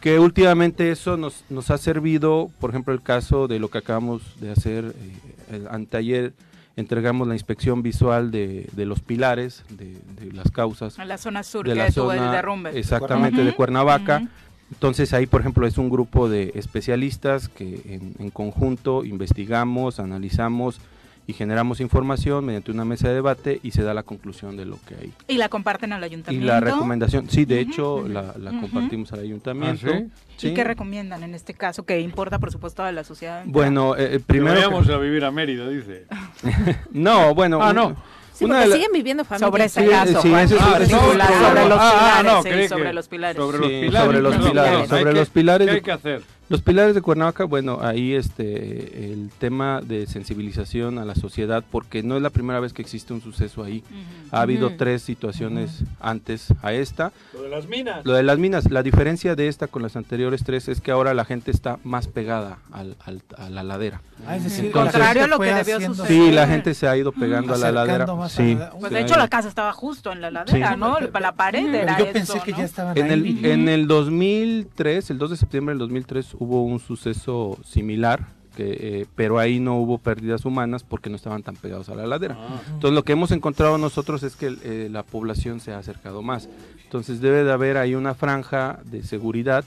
que 0.00 0.18
últimamente 0.18 0.90
eso 0.90 1.16
nos, 1.18 1.44
nos 1.50 1.70
ha 1.70 1.76
servido, 1.78 2.50
por 2.58 2.70
ejemplo, 2.70 2.94
el 2.94 3.02
caso 3.02 3.48
de 3.48 3.58
lo 3.58 3.68
que 3.68 3.78
acabamos 3.78 4.22
de 4.40 4.50
hacer 4.50 4.94
eh, 4.96 5.56
el 5.56 5.68
anteayer, 5.68 6.32
entregamos 6.76 7.28
la 7.28 7.34
inspección 7.34 7.82
visual 7.82 8.30
de, 8.30 8.68
de 8.72 8.86
los 8.86 9.00
pilares, 9.00 9.64
de, 9.70 9.96
de 10.20 10.32
las 10.32 10.50
causas 10.50 10.98
En 10.98 11.08
la 11.08 11.18
zona 11.18 11.42
sur 11.42 11.66
de 11.66 11.72
que 11.72 11.78
la 11.78 11.86
el 11.86 11.92
zona, 11.92 12.32
derrumbe. 12.32 12.78
exactamente 12.78 13.44
de 13.44 13.52
Cuernavaca. 13.54 14.28
Entonces 14.70 15.12
ahí, 15.12 15.26
por 15.26 15.42
ejemplo, 15.42 15.66
es 15.66 15.76
un 15.76 15.90
grupo 15.90 16.30
de 16.30 16.52
especialistas 16.54 17.48
que 17.50 17.82
en, 17.84 18.14
en 18.18 18.30
conjunto 18.30 19.04
investigamos, 19.04 20.00
analizamos 20.00 20.80
y 21.26 21.34
generamos 21.34 21.80
información 21.80 22.44
mediante 22.44 22.70
una 22.72 22.84
mesa 22.84 23.08
de 23.08 23.14
debate 23.14 23.60
y 23.62 23.70
se 23.70 23.82
da 23.82 23.94
la 23.94 24.02
conclusión 24.02 24.56
de 24.56 24.64
lo 24.64 24.78
que 24.86 24.94
hay. 24.96 25.12
Y 25.28 25.38
la 25.38 25.48
comparten 25.48 25.92
al 25.92 26.02
Y 26.02 26.04
ayuntamiento. 26.06 26.46
la 26.46 26.60
recomendación, 26.60 27.30
sí, 27.30 27.44
de 27.44 27.60
hecho 27.60 28.06
la, 28.08 28.34
la 28.38 28.50
compartimos 28.60 29.12
al 29.12 29.20
ayuntamiento. 29.20 29.86
¿Ah, 29.88 29.98
sí? 29.98 30.04
¿Y 30.38 30.48
Sí. 30.48 30.54
qué 30.54 30.64
recomiendan 30.64 31.22
en 31.22 31.34
este 31.34 31.54
caso? 31.54 31.84
Que 31.84 32.00
importa, 32.00 32.38
por 32.40 32.50
supuesto, 32.50 32.82
a 32.82 32.90
la 32.90 33.04
sociedad. 33.04 33.42
Bueno, 33.46 33.94
eh, 33.96 34.06
eh, 34.06 34.10
Que 34.12 34.20
primero... 34.20 34.54
vayamos 34.56 34.86
que- 34.86 34.92
a 34.92 34.98
vivir 34.98 35.24
a 35.24 35.30
Mérida, 35.30 35.68
dice. 35.68 36.06
no, 36.92 37.34
bueno... 37.34 37.62
Ah, 37.62 37.72
no. 37.72 37.94
Sí, 38.32 38.46
una 38.46 38.64
la- 38.66 38.74
siguen 38.74 38.90
viviendo 38.92 39.24
familias. 39.24 39.50
Sobre 39.50 39.64
ese 39.66 39.82
Sí, 39.84 39.88
caso, 39.90 40.22
sobre, 40.22 40.42
un- 40.42 40.48
sobre 40.48 40.86
sobre- 40.86 41.68
los 41.68 41.78
pilares, 41.78 42.24
no, 42.32 42.42
sí, 42.42 42.48
creí 42.48 42.68
sobre 42.68 42.92
los 42.94 43.08
pilares. 43.08 43.36
sobre 43.36 43.58
los 43.58 43.68
pilares. 43.68 44.00
sobre 44.06 44.20
los 44.22 44.36
pilares, 44.36 44.88
sobre 44.88 45.12
los 45.12 45.28
pilares 45.30 45.68
¿Qué 45.68 45.74
hay 45.74 45.80
que 45.82 45.92
hacer? 45.92 46.22
Los 46.52 46.60
pilares 46.62 46.94
de 46.94 47.00
Cuernavaca, 47.00 47.44
bueno, 47.44 47.78
ahí 47.80 48.12
este 48.12 49.12
el 49.12 49.30
tema 49.38 49.80
de 49.80 50.06
sensibilización 50.06 50.98
a 50.98 51.04
la 51.06 51.14
sociedad, 51.14 51.64
porque 51.70 52.02
no 52.02 52.14
es 52.16 52.22
la 52.22 52.28
primera 52.28 52.60
vez 52.60 52.72
que 52.74 52.82
existe 52.82 53.14
un 53.14 53.22
suceso 53.22 53.64
ahí. 53.64 53.82
Ha 54.30 54.42
habido 54.42 54.76
tres 54.76 55.00
situaciones 55.02 55.82
antes 55.98 56.48
a 56.62 56.74
esta. 56.74 57.10
Lo 57.32 57.42
de 57.42 57.48
las 57.48 57.66
minas. 57.68 58.04
Lo 58.04 58.12
de 58.12 58.22
las 58.22 58.38
minas, 58.38 58.70
la 58.70 58.82
diferencia 58.82 59.34
de 59.34 59.48
esta 59.48 59.66
con 59.66 59.82
las 59.82 59.96
anteriores 59.96 60.44
tres 60.44 60.68
es 60.68 60.80
que 60.82 60.90
ahora 60.90 61.14
la 61.14 61.24
gente 61.24 61.50
está 61.50 61.78
más 61.84 62.06
pegada 62.06 62.58
al- 62.70 62.96
al- 63.04 63.22
a 63.38 63.48
la 63.48 63.62
ladera. 63.62 64.02
Ah, 64.26 64.36
es 64.36 64.44
decir, 64.44 64.66
Entonces- 64.66 64.92
la 65.00 65.06
gente 65.06 65.20
Contrario 65.20 65.24
a 65.24 65.26
lo 65.26 65.38
que 65.40 65.54
debió 65.72 65.86
suceder. 65.94 66.08
Sí, 66.26 66.30
la 66.32 66.46
gente 66.46 66.74
se 66.74 66.86
ha 66.86 66.96
ido 66.96 67.12
pegando 67.12 67.54
a 67.54 67.58
la 67.58 67.72
ladera. 67.72 68.06
más 68.14 68.34
a 68.34 68.42
Sí, 68.42 68.54
la- 68.56 68.70
Pues 68.72 68.92
de 68.92 69.00
hecho 69.00 69.14
ido. 69.14 69.18
la 69.18 69.28
casa 69.28 69.48
estaba 69.48 69.72
justo 69.72 70.12
en 70.12 70.20
la 70.20 70.30
ladera, 70.30 70.74
Sí. 70.74 70.78
¿no? 70.78 70.98
La 71.00 71.32
pared 71.32 71.74
era 71.74 71.98
yo 71.98 72.04
esto, 72.04 72.12
pensé 72.12 72.40
que 72.44 72.52
¿no? 72.52 72.58
ya 72.58 72.64
estaban 72.64 72.96
En 72.98 73.04
ahí. 73.10 73.38
el, 73.42 73.46
en 73.46 73.68
el 73.68 73.86
2003, 73.86 75.10
el 75.10 75.18
2 75.18 75.30
de 75.30 75.36
septiembre 75.38 75.72
del 75.72 75.78
2003, 75.78 76.34
hubo 76.42 76.62
un 76.62 76.78
suceso 76.80 77.58
similar, 77.64 78.26
que, 78.56 79.00
eh, 79.02 79.06
pero 79.16 79.38
ahí 79.38 79.60
no 79.60 79.78
hubo 79.78 79.96
pérdidas 79.96 80.44
humanas 80.44 80.82
porque 80.84 81.08
no 81.08 81.16
estaban 81.16 81.42
tan 81.42 81.56
pegados 81.56 81.88
a 81.88 81.94
la 81.94 82.06
ladera. 82.06 82.36
Entonces 82.66 82.92
lo 82.94 83.02
que 83.02 83.12
hemos 83.12 83.30
encontrado 83.30 83.78
nosotros 83.78 84.22
es 84.22 84.36
que 84.36 84.54
eh, 84.62 84.88
la 84.90 85.02
población 85.02 85.60
se 85.60 85.72
ha 85.72 85.78
acercado 85.78 86.20
más. 86.22 86.48
Entonces 86.84 87.20
debe 87.22 87.44
de 87.44 87.52
haber 87.52 87.78
ahí 87.78 87.94
una 87.94 88.14
franja 88.14 88.80
de 88.84 89.02
seguridad 89.02 89.64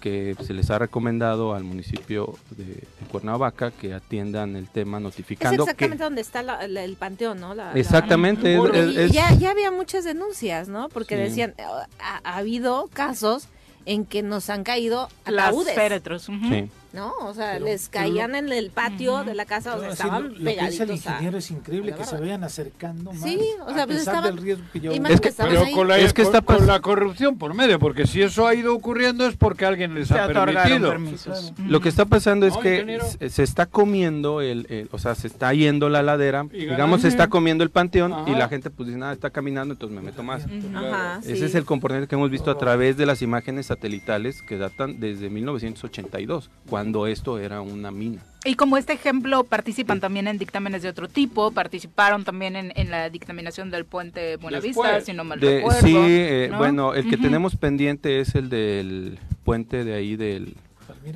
que 0.00 0.36
se 0.44 0.52
les 0.52 0.68
ha 0.70 0.78
recomendado 0.80 1.54
al 1.54 1.62
municipio 1.64 2.34
de, 2.56 2.64
de 2.64 2.86
Cuernavaca 3.10 3.70
que 3.70 3.94
atiendan 3.94 4.56
el 4.56 4.68
tema 4.68 4.98
Es 4.98 5.02
notificando 5.04 5.64
que 5.64 5.70
exactamente 5.70 6.04
donde 6.04 6.20
está 6.20 6.42
la- 6.42 6.66
la- 6.68 6.82
el 6.84 6.96
panteón, 6.96 7.40
¿no? 7.40 7.54
La- 7.54 7.72
exactamente 7.74 8.56
es- 8.56 8.96
es- 8.96 9.12
ya, 9.12 9.32
ya 9.34 9.50
había 9.52 9.70
muchas 9.70 10.02
denuncias, 10.04 10.68
¿no? 10.68 10.88
Porque 10.88 11.16
Sí. 11.16 11.22
decían, 11.22 11.54
ha, 12.00 12.20
ha 12.24 12.36
habido 12.36 12.88
casos 12.92 13.46
en 13.86 14.04
que 14.04 14.22
nos 14.22 14.50
han 14.50 14.64
caído 14.64 15.08
Las 15.26 15.48
ataúdes, 15.48 15.74
féretros. 15.74 16.28
ujú. 16.28 16.48
sí. 16.48 16.68
¿No? 16.92 17.12
O 17.22 17.32
sea, 17.34 17.52
Pero- 17.54 17.64
les 17.64 17.88
pero 17.88 18.02
caían 18.04 18.34
en 18.34 18.52
el 18.52 18.70
patio 18.70 19.24
de 19.24 19.34
la 19.34 19.44
casa, 19.46 19.76
o 19.76 19.80
sea, 19.80 19.88
sí, 19.88 19.92
estaban 19.94 20.22
lo, 20.24 20.28
lo 20.30 20.36
que 20.44 20.66
dice 20.66 20.82
el 20.82 20.90
a- 20.90 20.94
ingeniero 20.94 21.38
es 21.38 21.50
increíble 21.50 21.94
que 21.94 22.04
se 22.04 22.16
vayan 22.18 22.44
acercando 22.44 23.12
más 23.12 23.22
Sí, 23.22 23.38
o 23.66 23.72
sea, 23.72 23.82
a 23.84 23.86
pues 23.86 23.98
estaban- 24.00 24.24
del 24.24 24.36
riesgo 24.42 24.64
que 24.72 24.80
yo 24.80 24.92
y 24.92 25.00
más 25.00 25.12
Es 25.12 25.20
que 25.20 25.32
Pero 25.32 25.60
ahí. 25.62 25.72
con 25.72 25.88
la, 25.88 25.98
Es 25.98 26.12
que 26.12 26.22
con- 26.22 26.34
está 26.34 26.40
con 26.44 26.66
la 26.66 26.80
corrupción 26.80 27.38
por 27.38 27.54
medio, 27.54 27.78
porque 27.78 28.06
si 28.06 28.20
eso 28.22 28.46
ha 28.46 28.54
ido 28.54 28.74
ocurriendo 28.74 29.26
es 29.26 29.36
porque 29.36 29.64
alguien 29.64 29.94
les 29.94 30.08
Se 30.08 30.18
ha 30.18 30.26
permitido. 30.28 30.90
permisos. 30.90 31.52
Lo 31.66 31.80
que 31.80 31.88
está 31.88 32.04
pasando 32.04 32.46
es 32.46 32.54
No, 32.54 32.60
que 32.60 32.74
ingeniero. 32.74 33.04
se, 33.28 33.42
está 33.42 33.66
comiendo 33.66 34.40
el, 34.40 34.66
el- 34.68 34.88
o 34.92 34.98
sea, 34.98 35.14
se 35.14 35.26
está 35.28 35.52
yendo 35.54 35.88
la 35.88 36.02
ladera, 36.02 36.46
Y 36.52 36.66
digamos, 36.66 37.02
se 37.02 37.08
está 37.08 37.28
comiendo 37.28 37.64
el 37.64 37.70
panteón 37.70 38.14
y 38.28 38.32
la 38.34 38.48
gente 38.48 38.70
pues 38.70 38.88
dice, 38.88 38.98
nada, 38.98 39.12
está 39.12 39.30
caminando, 39.30 39.74
entonces 39.74 39.94
me 39.96 40.02
meto 40.02 40.22
más. 40.22 40.42
Ajá, 40.74 41.20
Ese 41.22 41.36
sí. 41.36 41.44
es 41.44 41.54
el 41.54 41.64
componente 41.64 42.06
que 42.06 42.14
hemos 42.14 42.30
visto 42.30 42.50
a 42.50 42.58
través 42.58 42.96
de 42.96 43.06
las 43.06 43.22
imágenes 43.22 43.66
satelitales 43.66 44.42
que 44.42 44.58
datan 44.58 45.00
desde 45.00 45.30
1982, 45.30 46.50
cuando 46.68 46.81
esto 47.06 47.38
era 47.38 47.60
una 47.60 47.90
mina. 47.90 48.22
Y 48.44 48.54
como 48.56 48.76
este 48.76 48.92
ejemplo, 48.92 49.44
participan 49.44 50.00
también 50.00 50.26
en 50.26 50.36
dictámenes 50.38 50.82
de 50.82 50.88
otro 50.88 51.08
tipo, 51.08 51.52
participaron 51.52 52.24
también 52.24 52.56
en, 52.56 52.72
en 52.74 52.90
la 52.90 53.08
dictaminación 53.08 53.70
del 53.70 53.84
puente 53.84 54.36
Buenavista, 54.36 54.82
Después. 54.82 55.04
si 55.04 55.12
no 55.12 55.22
mal 55.24 55.38
De- 55.38 55.56
recuerdo. 55.58 55.80
sí, 55.80 55.94
eh, 55.96 56.48
¿no? 56.50 56.58
bueno, 56.58 56.94
el 56.94 57.08
que 57.08 57.16
tenemos 57.16 57.54
pendiente 57.56 58.18
es 58.20 58.34
el 58.34 58.48
del 58.48 59.18
puente 59.44 59.84
de 59.84 59.94
ahí 59.94 60.16
del, 60.16 60.54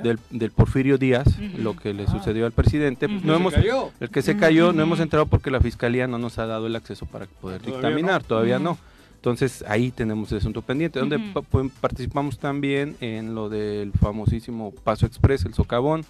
del, 0.03 0.19
del 0.31 0.51
Porfirio 0.53 0.99
Díaz, 0.99 1.27
lo 1.59 1.75
que 1.77 1.93
le 1.95 2.05
Ah. 2.05 2.11
sucedió 2.13 2.47
al 2.47 2.53
presidente. 2.53 3.07
Ujú. 3.07 3.15
No 3.27 3.33
Se 3.35 3.41
hemos, 3.41 3.55
cayó. 3.55 3.91
el 3.99 4.11
que 4.11 4.23
se 4.23 4.37
cayó, 4.37 4.73
no 4.73 4.83
hemos 4.83 5.01
entrado 5.01 5.27
porque 5.27 5.51
la 5.51 5.61
fiscalía 5.61 6.07
no 6.07 6.19
nos 6.19 6.39
ha 6.39 6.47
dado 6.47 6.69
el 6.69 6.77
acceso 6.77 7.07
para 7.07 7.27
poder 7.27 7.61
Todavía 7.61 7.89
dictaminar, 7.89 8.23
no. 8.23 8.29
todavía 8.29 8.59
no. 8.61 8.79
Entonces 9.27 9.65
ahí 9.66 9.90
tenemos 9.90 10.31
el 10.31 10.39
asunto 10.39 10.62
pendiente, 10.62 11.01
donde 11.01 11.16
Ujú. 11.16 11.32
pa- 11.32 11.40
pu- 11.59 11.70
participamos 11.81 12.39
también 12.39 12.97
en 13.01 13.35
lo 13.35 13.48
del 13.48 13.90
famosísimo 13.90 14.73
Paso 14.85 15.05
Express, 15.05 15.44
el 15.47 15.53
socavón, 15.53 16.05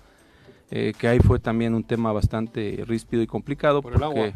eh, 0.70 0.92
que 0.98 1.08
ahí 1.08 1.18
fue 1.20 1.38
también 1.38 1.74
un 1.74 1.82
tema 1.82 2.12
bastante 2.12 2.84
ríspido 2.86 3.22
y 3.22 3.26
complicado. 3.26 3.80
Por 3.80 3.94
el 3.94 4.00
porque- 4.00 4.20
agua. 4.20 4.32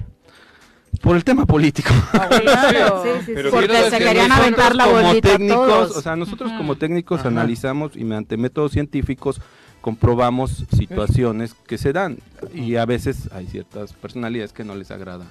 Por 1.02 1.14
el 1.16 1.24
tema 1.24 1.44
político. 1.44 1.90
Claro. 2.40 3.02
Sí, 3.02 3.08
sí, 3.20 3.26
sí. 3.26 3.32
Pero 3.34 3.50
Porque 3.50 3.90
se 3.90 3.98
querían 3.98 4.32
aventar 4.32 4.74
la 4.74 4.86
como 4.86 5.02
bolita 5.02 5.28
técnicos, 5.28 5.66
todos. 5.68 5.96
o 5.98 6.00
sea, 6.00 6.16
nosotros 6.16 6.48
Ujú. 6.48 6.56
como 6.58 6.76
técnicos 6.76 7.20
Ajá. 7.20 7.28
analizamos 7.28 7.94
y 7.96 8.04
mediante 8.04 8.38
métodos 8.38 8.72
científicos 8.72 9.42
comprobamos 9.82 10.64
situaciones 10.74 11.52
que 11.66 11.76
se 11.76 11.92
dan 11.92 12.16
y 12.54 12.76
a 12.76 12.86
veces 12.86 13.28
hay 13.30 13.46
ciertas 13.46 13.92
personalidades 13.92 14.54
que 14.54 14.64
no 14.64 14.74
les 14.74 14.90
agrada. 14.90 15.26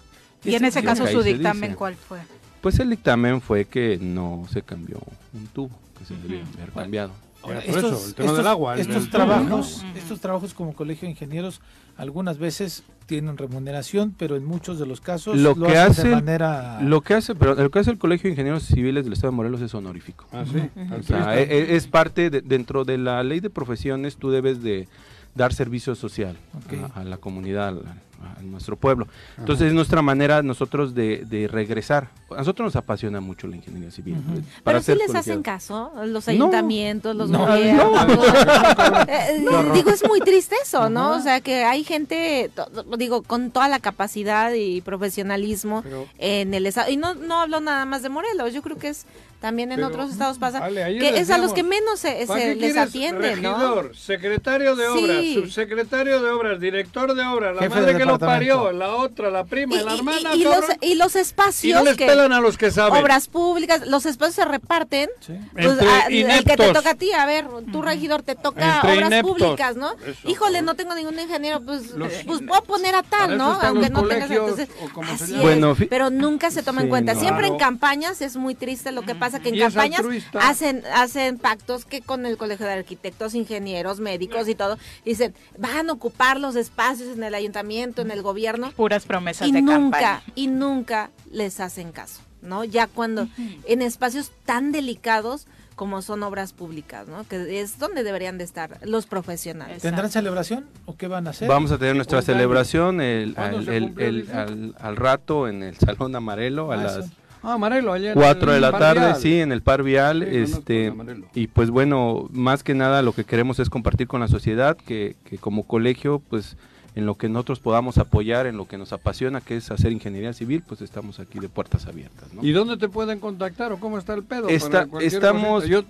Y 0.46 0.54
en 0.54 0.66
ese 0.66 0.84
caso 0.84 1.08
su 1.08 1.24
dictamen. 1.24 1.74
¿cuál 1.74 1.96
fue? 1.96 2.20
Pues 2.62 2.80
el 2.80 2.90
dictamen 2.90 3.42
fue 3.42 3.66
que 3.66 3.98
no 4.02 4.46
se 4.52 4.62
cambió 4.62 5.00
un 5.34 5.48
tubo, 5.48 5.70
que 5.98 6.06
se 6.06 6.16
debía 6.16 6.44
haber 6.58 6.72
cambiado. 6.72 7.12
Ahora, 7.42 7.62
Por 7.62 7.70
eso, 7.70 7.78
estos, 7.88 8.08
el 8.10 8.14
tema 8.16 8.26
estos- 8.26 8.38
del 8.38 8.48
agua, 8.48 8.74
el- 8.74 8.80
estos 8.82 8.96
el 8.98 9.02
tubo, 9.04 9.12
trabajos, 9.12 9.84
¿no? 9.84 9.98
estos 9.98 10.20
trabajos 10.20 10.54
como 10.54 10.74
colegio 10.74 11.06
de 11.06 11.12
ingenieros 11.12 11.62
algunas 11.96 12.38
veces 12.38 12.84
tienen 13.06 13.38
remuneración, 13.38 14.14
pero 14.18 14.36
en 14.36 14.44
muchos 14.46 14.78
de 14.78 14.86
los 14.86 15.00
casos 15.02 15.38
Lo 15.38 15.56
lo, 15.56 15.68
que 15.68 15.78
hacen 15.78 15.92
hace 15.92 16.08
de 16.10 16.16
manera 16.16 16.82
Lo 16.82 17.00
que 17.02 17.14
hace, 17.14 17.36
pero 17.36 17.56
lo 17.56 17.72
que 17.72 17.80
hace 17.80 17.92
el 17.92 17.98
Colegio 17.98 18.28
de 18.28 18.32
Ingenieros 18.34 18.64
Civiles 18.64 19.06
del 19.06 19.14
Estado 19.14 19.32
de 19.32 19.38
Morelos 19.38 19.62
es 19.62 19.74
honorífico. 19.74 20.26
Ah, 20.34 20.44
sí. 20.52 20.60
O 21.00 21.04
sea, 21.04 21.40
e- 21.40 21.44
e- 21.44 21.76
es, 21.78 21.88
parte 21.88 22.30
de- 22.30 22.42
dentro 22.42 22.84
de 22.86 22.98
la 22.98 23.24
ley 23.24 23.40
de 23.40 23.50
profesiones, 23.50 24.18
tú 24.18 24.32
debes 24.32 24.62
de 24.62 24.88
dar 25.34 25.54
servicio 25.54 25.96
social 25.96 26.36
Ok. 26.66 26.92
a, 26.96 27.00
a 27.00 27.04
la 27.06 27.18
comunidad, 27.18 27.76
a 28.22 28.42
nuestro 28.42 28.76
pueblo. 28.76 29.08
Entonces 29.38 29.68
es 29.68 29.74
nuestra 29.74 30.02
manera 30.02 30.42
nosotros 30.44 30.94
de, 30.94 31.24
de 31.26 31.48
regresar. 31.48 32.10
A 32.32 32.38
nosotros 32.40 32.66
nos 32.66 32.76
apasiona 32.76 33.20
mucho 33.22 33.48
la 33.48 33.56
ingeniería 33.56 33.92
civil. 33.92 34.16
Pero 34.64 34.82
sí 34.82 34.92
les 34.92 35.08
colegiados. 35.08 35.16
hacen 35.16 35.42
caso, 35.44 35.92
los 36.06 36.28
No. 36.28 36.32
ayuntamientos, 36.32 37.16
los 37.16 37.30
No, 37.30 37.46
gobiernos. 37.46 38.08
no. 38.08 38.24
Eh, 39.08 39.44
digo, 39.74 39.90
es 39.92 40.06
muy 40.08 40.20
triste 40.22 40.56
eso, 40.62 40.90
¿no? 40.90 41.16
O 41.16 41.20
sea, 41.20 41.42
que 41.42 41.64
hay 41.64 41.84
gente, 41.84 42.52
digo, 42.98 43.24
con 43.24 43.52
toda 43.52 43.68
la 43.68 43.80
capacidad 43.80 44.52
y 44.54 44.82
profesionalismo 44.82 45.84
en 46.18 46.54
el 46.54 46.66
estado. 46.66 46.90
Y 46.92 46.98
no, 46.98 47.16
no 47.16 47.42
hablo 47.42 47.60
nada 47.60 47.86
más 47.86 48.04
de 48.04 48.10
Morelos, 48.10 48.54
yo 48.54 48.62
creo 48.62 48.78
que 48.78 48.90
es 48.90 49.06
también 49.40 49.72
en 49.72 49.78
Pero, 49.78 49.88
otros 49.88 50.12
estados 50.12 50.38
pasa, 50.38 50.68
que 50.70 51.18
es 51.18 51.30
a 51.30 51.38
los 51.38 51.54
que 51.54 51.64
menos 51.64 52.00
se, 52.02 52.26
¿para 52.28 52.42
se 52.42 52.48
qué 52.50 52.56
les 52.56 52.76
atiende, 52.78 53.38
¿no? 53.38 53.54
regidor, 53.54 53.96
secretario 53.96 54.76
de 54.76 54.88
obras, 54.90 55.18
Sí. 55.22 55.34
subsecretario 55.36 56.22
de 56.22 56.30
obras, 56.32 56.60
director 56.60 57.16
de 57.16 57.24
obras, 57.26 57.56
la 57.56 57.62
Jefe 57.62 57.76
madre 57.76 57.98
que 57.98 58.06
lo 58.14 58.20
parió, 58.20 58.72
la 58.72 58.96
otra, 58.96 59.30
la 59.30 59.44
prima, 59.46 59.76
y, 59.76 59.84
la 59.84 59.94
hermana, 59.96 60.36
y, 60.36 60.44
los, 60.44 60.66
y 60.82 60.96
los 60.96 61.16
espacios 61.16 61.72
Y 61.72 61.74
no 61.74 61.84
les 61.84 61.98
que 61.98 62.06
pelan 62.06 62.34
a 62.34 62.40
los 62.40 62.58
que 62.58 62.72
saben. 62.72 63.02
obras 63.02 63.28
públicas 63.28 63.86
los 63.88 64.06
espacios 64.06 64.36
se 64.36 64.46
reparten 64.46 65.10
pues, 65.54 65.66
Entre 65.68 65.88
a- 65.88 66.08
el 66.08 66.44
que 66.44 66.58
te 66.58 66.74
toca 66.74 66.92
a 66.92 66.96
ti 66.96 67.12
a 67.14 67.26
ver 67.26 67.48
tu 67.72 67.82
regidor 67.82 68.22
te 68.24 68.36
toca 68.36 68.76
Entre 68.78 68.94
obras 68.94 69.08
ineptos. 69.10 69.38
públicas 69.38 69.76
no 69.76 69.92
Eso, 70.06 70.28
híjole 70.30 70.62
no 70.62 70.76
tengo 70.76 70.94
ningún 70.96 71.20
ingeniero 71.20 71.62
pues 71.62 71.92
Los- 71.92 72.12
pues 72.26 72.42
puedo 72.48 72.62
poner 72.64 72.96
a 72.96 73.04
tal 73.04 73.38
no 73.38 73.60
aunque 73.62 73.90
no 73.90 74.04
tengas 74.08 74.30
entonces 74.32 74.70
así. 75.12 75.36
Bueno, 75.36 75.72
es, 75.72 75.78
fi- 75.78 75.86
pero 75.86 76.10
nunca 76.10 76.52
se 76.52 76.64
toma 76.64 76.82
en 76.82 76.90
cuenta. 76.90 77.14
no. 77.14 77.20
siempre 77.20 77.48
en 77.48 77.58
campañas 77.58 78.22
es 78.22 78.36
muy 78.36 78.56
triste 78.56 78.92
lo 78.92 79.02
que 79.04 79.16
pasa 79.16 79.40
que 79.40 79.50
en 79.50 79.60
campañas 79.60 80.02
hacen 80.40 80.84
hacen 80.94 81.38
pactos 81.38 81.86
que 81.86 82.02
con 82.02 82.26
el 82.26 82.38
colegio 82.38 82.66
de 82.66 82.74
arquitectos 82.74 83.36
ingenieros 83.36 84.00
médicos 84.00 84.48
y 84.48 84.56
todo 84.56 84.78
dicen 85.06 85.34
van 85.58 85.90
a 85.90 85.94
ocupar 85.94 86.40
los 86.40 86.56
espacios 86.56 87.16
en 87.16 87.24
el 87.24 87.34
ayuntamiento 87.36 87.99
en 88.02 88.12
el 88.12 88.22
gobierno 88.22 88.72
Puras 88.72 89.06
promesas 89.06 89.48
y 89.48 89.52
de 89.52 89.62
nunca 89.62 90.00
campaña. 90.00 90.22
y 90.36 90.48
nunca 90.48 91.10
les 91.32 91.60
hacen 91.60 91.92
caso, 91.92 92.22
¿no? 92.42 92.64
Ya 92.64 92.88
cuando 92.88 93.28
en 93.66 93.82
espacios 93.82 94.32
tan 94.46 94.72
delicados 94.72 95.48
como 95.76 96.02
son 96.02 96.24
obras 96.24 96.52
públicas, 96.52 97.08
¿no? 97.08 97.24
Que 97.26 97.62
es 97.62 97.80
donde 97.80 98.04
deberían 98.04 98.38
de 98.38 98.44
estar 98.44 98.80
los 98.84 99.06
profesionales. 99.06 99.82
¿Tendrán 99.82 100.10
celebración 100.12 100.66
o 100.86 100.98
qué 100.98 101.08
van 101.08 101.26
a 101.28 101.30
hacer? 101.30 101.48
Vamos 101.48 101.72
a 101.72 101.78
tener 101.78 101.96
nuestra 101.96 102.22
celebración 102.22 103.00
el, 103.00 103.34
¿Cuándo 103.34 103.60
al, 103.60 103.66
se 103.66 103.78
el- 103.78 103.84
cumple, 103.84 104.08
el- 104.08 104.22
dice? 104.24 104.34
al, 104.34 104.76
al 104.78 104.96
rato 104.98 105.48
en 105.48 105.64
el 105.64 105.78
Salón 105.78 106.14
Amarelo 106.16 106.72
a 106.72 106.76
Ah, 106.76 106.78
las 106.84 106.98
eso. 106.98 107.10
Ah, 107.42 107.54
Amarelo, 107.54 107.94
allá 107.94 108.10
en 108.10 108.16
4 108.16 108.52
de 108.52 108.60
la 108.60 108.78
tarde, 108.78 109.00
Vial. 109.00 109.16
sí, 109.16 109.40
en 109.40 109.54
el 109.54 109.62
Par 109.62 109.82
Vial. 109.84 110.28
Sí, 110.30 110.36
este, 110.36 110.94
y 111.34 111.48
pues 111.48 111.70
bueno, 111.70 112.28
más 112.34 112.64
que 112.64 112.74
nada 112.76 113.02
lo 113.02 113.14
que 113.14 113.24
queremos 113.24 113.60
es 113.60 113.70
compartir 113.70 114.08
con 114.10 114.20
la 114.20 114.28
sociedad 114.28 114.76
que, 114.76 115.16
que 115.24 115.38
como 115.38 115.66
colegio, 115.66 116.20
pues 116.30 116.58
en 117.00 117.06
lo 117.06 117.16
que 117.16 117.30
nosotros 117.30 117.60
podamos 117.60 117.98
apoyar, 117.98 118.46
en 118.46 118.58
lo 118.58 118.68
que 118.68 118.78
nos 118.78 118.94
apasiona, 118.94 119.42
que 119.42 119.56
es 119.58 119.72
hacer 119.72 119.92
ingeniería 119.92 120.34
civil, 120.34 120.62
pues 120.68 120.82
estamos 120.82 121.20
aquí 121.20 121.40
de 121.40 121.50
puertas 121.50 121.88
abiertas. 121.88 122.32
¿no? 122.34 122.44
¿Y 122.44 122.52
dónde 122.52 122.78
te 122.78 122.90
pueden 122.90 123.20
contactar 123.20 123.72
o 123.72 123.80
cómo 123.80 123.98
está 123.98 124.14
el 124.14 124.24
pedo? 124.24 124.50
Está- 124.50 124.86
estamos-? 125.02 125.66
Yo, 125.66 125.84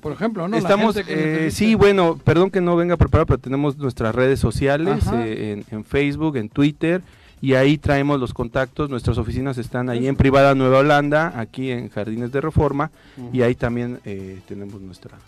por 0.00 0.12
ejemplo, 0.12 0.48
¿no? 0.48 0.56
Estamos, 0.56 0.96
eh, 1.06 1.50
sí, 1.52 1.74
bueno, 1.74 2.18
perdón 2.24 2.50
que 2.50 2.60
no 2.60 2.74
venga 2.76 2.96
preparado, 2.96 3.26
pero 3.26 3.38
tenemos 3.38 3.76
nuestras 3.76 4.14
redes 4.14 4.40
sociales 4.40 5.04
eh, 5.12 5.64
en, 5.70 5.76
en 5.76 5.84
Facebook, 5.84 6.36
en 6.36 6.48
Twitter, 6.48 7.02
y 7.40 7.54
ahí 7.54 7.78
traemos 7.78 8.18
los 8.18 8.32
contactos. 8.32 8.88
Nuestras 8.90 9.18
oficinas 9.18 9.58
están 9.58 9.90
ahí 9.90 10.06
en 10.08 10.16
Privada 10.16 10.54
Nueva 10.54 10.78
Holanda, 10.78 11.32
aquí 11.38 11.70
en 11.70 11.88
Jardines 11.90 12.32
de 12.32 12.40
Reforma, 12.40 12.90
y 13.32 13.42
ahí 13.42 13.54
también 13.54 14.00
eh, 14.04 14.40
tenemos 14.48 14.80
nuestra, 14.80 15.18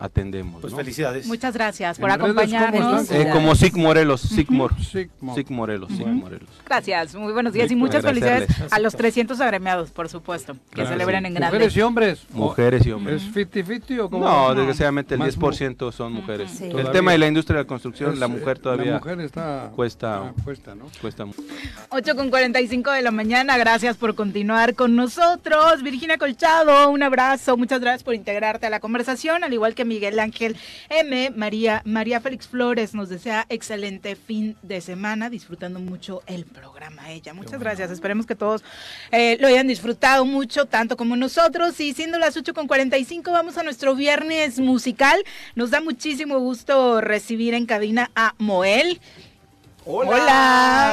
atendemos. 0.00 0.60
Pues 0.60 0.72
¿no? 0.72 0.78
felicidades. 0.78 1.26
Muchas 1.26 1.54
gracias 1.54 1.98
por 1.98 2.10
En 2.10 2.18
redes, 2.18 2.34
¿cómo 2.34 2.40
acompañarnos. 2.40 3.10
Eh, 3.10 3.28
como 3.32 3.54
SIC 3.54 3.76
Morelos, 3.76 4.24
Ujú. 4.24 4.52
Mor- 4.52 4.74
SIC 4.82 5.50
Morelos, 5.50 5.90
Ujú. 5.90 6.06
Morelos. 6.06 6.48
Gracias, 6.66 7.14
muy 7.14 7.32
buenos 7.32 7.52
días 7.52 7.70
y 7.70 7.76
muchas 7.76 8.02
felicidades 8.02 8.48
a 8.70 8.78
los 8.78 8.94
300 8.96 9.40
agremiados, 9.40 9.90
por 9.90 10.08
supuesto, 10.08 10.54
que 10.54 10.60
Claro, 10.76 10.90
celebran 10.90 11.22
sí. 11.22 11.26
en 11.28 11.34
grande. 11.34 11.56
¿Mujeres 11.56 11.76
y 11.76 11.80
hombres? 11.82 12.22
¿O 12.34 12.38
Mujeres 12.38 12.86
y 12.86 12.92
hombres. 12.92 13.22
¿Es 13.22 13.32
50-50 13.34 14.00
o 14.00 14.10
cómo? 14.10 14.24
No, 14.24 14.54
desgraciadamente 14.54 15.14
el 15.14 15.18
Más 15.20 15.36
10% 15.38 15.92
son 15.92 16.12
mujeres. 16.12 16.50
Sí. 16.50 16.64
El 16.64 16.90
tema 16.90 17.12
de 17.12 17.18
la 17.18 17.26
industria 17.28 17.58
de 17.58 17.62
la 17.64 17.68
construcción, 17.68 18.12
Es, 18.14 18.18
la 18.18 18.26
eh, 18.26 18.28
mujer 18.28 18.58
todavía 18.58 18.92
La 18.92 18.98
mujer 18.98 19.20
está... 19.20 19.70
cuesta, 19.74 20.32
cuesta, 20.44 20.74
¿no? 20.74 20.86
cuesta 21.00 21.24
mucho. 21.24 21.40
8 21.90 22.16
con 22.16 22.30
45 22.30 22.90
de 22.90 23.02
la 23.02 23.10
mañana, 23.10 23.58
gracias 23.58 23.96
por 23.96 24.14
continuar 24.14 24.74
con 24.74 24.96
nosotros. 24.96 25.82
Virginia 25.82 26.18
Colchado, 26.18 26.90
un 26.90 27.02
abrazo, 27.02 27.56
muchas 27.56 27.80
gracias 27.80 28.02
por 28.02 28.14
integrarte 28.14 28.66
a 28.66 28.70
la 28.70 28.80
conversación, 28.80 29.44
al 29.44 29.52
igual 29.52 29.74
que 29.74 29.84
Miguel 29.90 30.20
Ángel 30.20 30.56
M. 30.88 31.32
María, 31.34 31.82
María 31.84 32.20
Félix 32.20 32.46
Flores 32.46 32.94
nos 32.94 33.08
desea 33.08 33.44
excelente 33.48 34.14
fin 34.14 34.56
de 34.62 34.80
semana, 34.80 35.28
disfrutando 35.28 35.80
mucho 35.80 36.22
el 36.28 36.44
programa 36.44 37.10
ella. 37.10 37.34
Muchas 37.34 37.58
gracias, 37.58 37.90
esperemos 37.90 38.24
que 38.24 38.36
todos 38.36 38.62
eh, 39.10 39.36
lo 39.40 39.48
hayan 39.48 39.66
disfrutado 39.66 40.24
mucho, 40.24 40.66
tanto 40.66 40.96
como 40.96 41.16
nosotros. 41.16 41.80
Y 41.80 41.92
siendo 41.92 42.20
las 42.20 42.36
8 42.36 42.54
con 42.54 42.68
45, 42.68 43.32
vamos 43.32 43.58
a 43.58 43.64
nuestro 43.64 43.96
viernes 43.96 44.60
musical. 44.60 45.24
Nos 45.56 45.70
da 45.70 45.80
muchísimo 45.80 46.38
gusto 46.38 47.00
recibir 47.00 47.54
en 47.54 47.66
cabina 47.66 48.12
a 48.14 48.34
Moel. 48.38 49.00
Hola, 49.86 50.10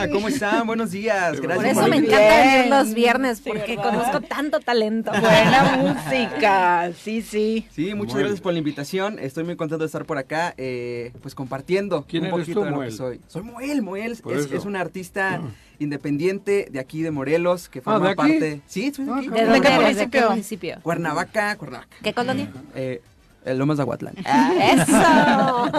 Hola. 0.02 0.10
¿cómo 0.14 0.30
están? 0.30 0.66
Buenos 0.66 0.92
días. 0.92 1.42
Gracias 1.42 1.56
Por 1.58 1.66
eso 1.66 1.82
la 1.82 1.88
me 1.90 1.98
encanta 1.98 2.38
venir 2.42 2.68
los 2.70 2.94
viernes, 2.94 3.42
porque 3.42 3.76
conozco 3.76 4.22
tanto 4.22 4.62
talento. 4.62 5.12
Buena 5.12 5.78
música, 6.10 6.92
sí, 7.04 7.22
sí. 7.22 7.68
Sí, 7.70 7.94
muchas 7.94 8.16
gracias 8.18 8.40
por 8.40 8.54
la 8.54 8.60
invitación. 8.60 9.20
Estoy 9.20 9.44
muy 9.44 9.58
contento 9.58 9.84
de 9.84 9.88
estar 9.88 10.06
por 10.06 10.18
acá, 10.18 10.54
eh, 10.58 11.12
pues 11.22 11.36
compartiendo 11.36 12.06
¿Quién 12.08 12.24
un 12.24 12.28
eres 12.30 12.40
poquito 12.40 12.60
tú, 12.62 12.66
de 12.66 12.72
lo 12.72 12.76
que 12.76 12.78
Moel? 12.86 12.94
soy. 12.94 13.22
Soy 13.28 13.44
Moel, 13.44 13.82
Moel 13.82 14.16
Por 14.24 14.38
es, 14.38 14.50
es 14.52 14.64
un 14.64 14.78
artista 14.78 15.42
independiente 15.80 16.68
de 16.72 16.80
aquí 16.80 17.02
de 17.02 17.12
Morelos 17.12 17.68
que 17.68 17.80
Ah, 17.80 17.84
forma 17.84 18.06
¿de 18.06 18.12
aquí? 18.14 18.16
parte. 18.18 18.62
Sí, 18.68 18.94
soy 18.96 19.06
de 19.06 19.12
Ah, 19.12 19.18
aquí. 19.18 19.28
¿De 19.28 19.36
¿De 19.36 19.46
dónde 19.48 19.62
qué 19.62 19.68
eres? 19.68 19.78
¿De 19.78 19.84
municipio? 19.84 20.22
qué 20.22 20.30
municipio? 20.30 20.78
Cuernavaca, 20.82 21.56
Cuernavaca. 21.58 21.98
¿Qué 22.02 22.14
colonia? 22.14 22.50
Eh, 22.74 23.02
el 23.44 23.58
Lomas 23.58 23.78
de 23.78 23.84
Aguatlán. 23.84 24.16
Ah, 24.26 24.54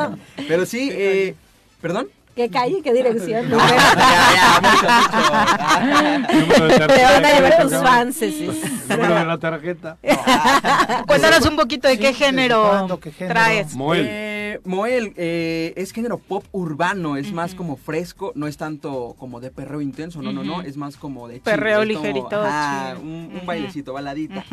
¡Eso! 0.04 0.18
Pero 0.46 0.66
sí, 0.66 0.90
eh, 0.92 1.34
¿perdón? 1.80 2.08
¿Qué 2.38 2.48
calle? 2.50 2.80
¿Qué 2.84 2.92
dirección? 2.92 3.50
ya, 3.50 3.58
ya, 4.36 4.60
mucho, 4.62 4.86
mucho. 6.28 6.40
Número 6.40 6.66
de 6.68 6.72
Te 6.72 6.78
tarjeta 6.78 7.12
van 7.12 7.24
a 7.24 7.32
llevar 7.32 7.56
cabrón. 7.56 7.82
fans. 7.82 8.14
sí, 8.14 8.30
sí. 8.30 8.62
Número 8.88 9.14
de 9.16 9.24
la 9.24 9.38
tarjeta. 9.38 9.98
Cuéntanos 11.08 11.44
un 11.46 11.56
poquito 11.56 11.88
de 11.88 11.94
Sí, 11.94 12.00
qué 12.00 12.06
¿desde 12.12 12.24
género 12.26 12.68
cuándo? 12.68 13.00
¿Qué 13.00 13.10
género? 13.10 13.34
traes. 13.34 13.74
Moel. 13.74 14.06
Eh, 14.08 14.60
Moel, 14.64 15.14
eh, 15.16 15.72
es 15.74 15.90
género 15.90 16.18
pop 16.18 16.44
urbano, 16.52 17.16
es 17.16 17.32
más 17.32 17.56
como 17.56 17.76
fresco, 17.76 18.30
no 18.36 18.46
es 18.46 18.56
tanto 18.56 19.16
como 19.18 19.40
de 19.40 19.50
perreo 19.50 19.80
intenso, 19.80 20.22
no, 20.22 20.32
no, 20.32 20.44
no, 20.44 20.62
es 20.62 20.76
más 20.76 20.96
como 20.96 21.26
de 21.26 21.34
chill, 21.34 21.42
Perreo 21.42 21.84
ligerito, 21.84 22.40
un, 23.02 23.42
bailecito, 23.44 23.92
baladita. 23.92 24.44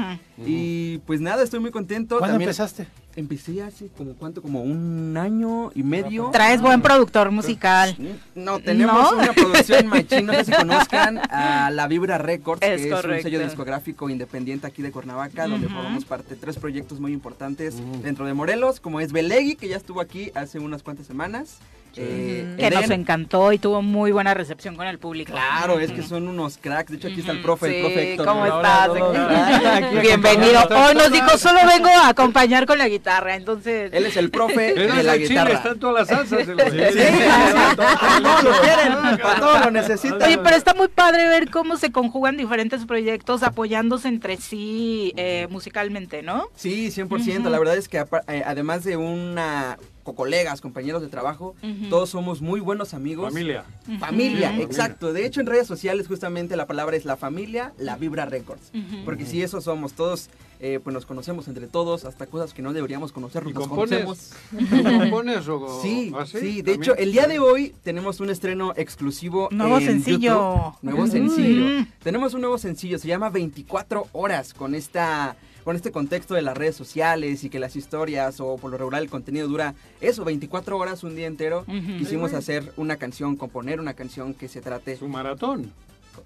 Y 0.43 0.97
pues 1.05 1.21
nada, 1.21 1.43
estoy 1.43 1.59
muy 1.59 1.69
contento. 1.69 2.17
¿Cuándo 2.17 2.33
También 2.33 2.49
empezaste? 2.49 2.87
Empecé 3.15 3.63
hace 3.63 3.87
como 3.97 4.13
cuánto, 4.13 4.41
como 4.41 4.61
un 4.61 5.15
año 5.17 5.71
y 5.73 5.83
medio. 5.83 6.31
Traes 6.31 6.61
buen 6.61 6.81
productor 6.81 7.31
musical. 7.31 7.95
No, 8.35 8.59
tenemos 8.59 9.11
¿No? 9.11 9.17
una 9.19 9.31
producción 9.31 9.87
machín, 9.87 10.25
no 10.25 10.33
sé 10.33 10.45
si 10.45 10.51
conozcan 10.51 11.19
a 11.29 11.71
La 11.71 11.87
Vibra 11.87 12.17
Records, 12.17 12.61
Es 12.61 12.81
que 12.81 12.89
es 12.89 13.05
un 13.05 13.21
sello 13.21 13.39
discográfico 13.39 14.09
independiente 14.09 14.67
aquí 14.67 14.81
de 14.81 14.91
Cuernavaca, 14.91 15.47
donde 15.47 15.69
formamos 15.69 16.03
parte 16.03 16.35
de 16.35 16.41
tres 16.41 16.57
proyectos 16.57 16.99
muy 16.99 17.13
importantes 17.13 17.75
dentro 18.03 18.25
de 18.25 18.33
Morelos, 18.33 18.81
como 18.81 18.99
es 18.99 19.13
Belegui, 19.13 19.55
que 19.55 19.69
ya 19.69 19.77
estuvo 19.77 20.01
aquí 20.01 20.31
hace 20.35 20.59
unas 20.59 20.83
cuantas 20.83 21.07
semanas. 21.07 21.59
Eh, 21.97 22.55
Que 22.57 22.69
nos 22.69 22.89
encantó 22.89 23.51
y 23.51 23.59
tuvo 23.59 23.81
muy 23.81 24.11
buena 24.11 24.33
recepción 24.33 24.75
con 24.75 24.87
el 24.87 24.99
público. 24.99 25.31
Claro, 25.31 25.79
es 25.79 25.91
que 25.91 26.03
son 26.03 26.27
unos 26.27 26.57
cracks. 26.57 26.91
De 26.91 26.97
hecho, 26.97 27.07
aquí 27.07 27.19
está 27.19 27.31
el 27.31 27.41
profe, 27.41 27.69
sí, 27.69 27.75
el 27.75 27.81
profe 27.81 28.11
Héctor. 28.11 28.25
¿cómo 28.25 28.45
estás? 28.45 28.89
hola, 28.89 29.89
Bienvenido. 30.01 30.59
Hoy 30.69 30.95
nos 30.95 31.11
dijo, 31.11 31.37
solo 31.37 31.59
vengo 31.67 31.89
a 31.89 32.09
acompañar 32.09 32.65
con 32.65 32.77
la 32.77 32.87
guitarra, 32.87 33.35
entonces... 33.35 33.91
Él 33.93 34.05
es 34.05 34.17
el 34.17 34.29
profe 34.29 34.69
Él 34.75 34.91
de 34.91 34.99
es 34.99 35.05
la 35.05 35.13
chile, 35.13 35.27
guitarra. 35.27 35.53
está 35.53 35.69
en 35.69 35.79
todas 35.79 36.09
las 36.09 36.17
salsas. 36.29 36.39
el 36.47 36.55
güey. 36.55 36.69
Sí, 36.71 36.99
sí, 36.99 37.07
sí, 37.07 37.25
para 37.25 38.21
todo 38.21 38.41
lo 38.51 38.61
quieren, 38.61 39.17
para 39.21 39.39
todo 39.39 39.59
lo 39.59 39.71
necesitan. 39.71 40.23
Oye, 40.23 40.37
pero 40.37 40.55
está 40.55 40.73
muy 40.73 40.87
padre 40.87 41.27
ver 41.29 41.49
cómo 41.49 41.77
se 41.77 41.91
conjugan 41.91 42.37
diferentes 42.37 42.85
proyectos 42.85 43.43
apoyándose 43.43 44.07
entre 44.07 44.37
sí 44.37 45.13
eh, 45.15 45.47
musicalmente, 45.49 46.21
¿no? 46.21 46.49
Sí, 46.55 46.89
100%. 46.89 47.49
La 47.49 47.59
verdad 47.59 47.77
es 47.77 47.87
que 47.87 47.97
eh, 48.27 48.43
además 48.45 48.83
de 48.83 48.97
una 48.97 49.77
co- 50.05 50.15
colegas, 50.15 50.61
compañeros 50.61 51.01
de 51.01 51.09
trabajo, 51.09 51.55
todos 51.89 52.09
somos 52.09 52.39
muy 52.41 52.61
buenos 52.61 52.93
amigos. 52.93 53.33
Familia. 53.33 53.65
Familia, 53.99 54.55
exacto. 54.61 55.11
De 55.11 55.25
hecho, 55.25 55.41
en 55.41 55.47
redes 55.47 55.67
sociales 55.67 56.07
justamente 56.07 56.55
la 56.55 56.67
palabra 56.67 56.95
es 56.95 57.03
la 57.03 57.17
familia, 57.17 57.73
la 57.77 57.97
Vibra 57.97 58.25
Records. 58.25 58.71
Porque 59.03 59.25
si 59.25 59.41
eso 59.41 59.59
somos 59.59 59.93
todos, 59.93 60.29
eh, 60.61 60.79
pues 60.81 60.93
nos 60.93 61.05
conocemos 61.05 61.47
entre 61.49 61.67
todos, 61.67 62.05
hasta 62.05 62.27
cosas 62.27 62.53
que 62.53 62.61
no 62.61 62.71
deberíamos 62.71 63.11
conocernos, 63.11 63.51
¿Y 63.51 63.55
nos 63.55 63.67
compones? 63.67 64.03
conocemos. 64.05 64.31
¿Tú 64.69 64.99
compones 64.99 65.47
o...? 65.49 65.81
Sí, 65.81 66.13
¿Ah, 66.15 66.25
sí, 66.25 66.37
de 66.61 66.71
¿También? 66.73 66.81
hecho, 66.81 66.95
el 66.95 67.11
día 67.11 67.27
de 67.27 67.39
hoy 67.39 67.73
tenemos 67.83 68.19
un 68.21 68.29
estreno 68.29 68.71
exclusivo. 68.77 69.49
Nuevo 69.51 69.79
en 69.79 69.85
sencillo. 69.85 70.17
YouTube. 70.55 70.77
Nuevo 70.83 71.07
sencillo. 71.07 71.85
Tenemos 72.03 72.33
un 72.35 72.41
nuevo 72.41 72.57
sencillo, 72.57 72.99
se 72.99 73.07
llama 73.07 73.29
24 73.29 74.07
horas, 74.13 74.53
con 74.53 74.75
esta 74.75 75.35
con 75.65 75.75
este 75.75 75.91
contexto 75.91 76.35
de 76.35 76.43
las 76.43 76.55
redes 76.55 76.75
sociales 76.75 77.43
y 77.43 77.49
que 77.49 77.59
las 77.59 77.75
historias 77.75 78.39
o 78.39 78.55
por 78.55 78.69
lo 78.71 78.77
regular 78.77 79.01
el 79.01 79.09
contenido 79.09 79.47
dura 79.47 79.73
eso, 79.99 80.23
24 80.23 80.77
horas, 80.77 81.03
un 81.03 81.15
día 81.15 81.25
entero, 81.25 81.65
quisimos 81.97 82.33
hacer 82.33 82.71
una 82.77 82.97
canción, 82.97 83.35
componer 83.35 83.79
una 83.79 83.95
canción 83.95 84.35
que 84.35 84.47
se 84.47 84.61
trate... 84.61 84.97
Un 85.01 85.11
maratón. 85.11 85.71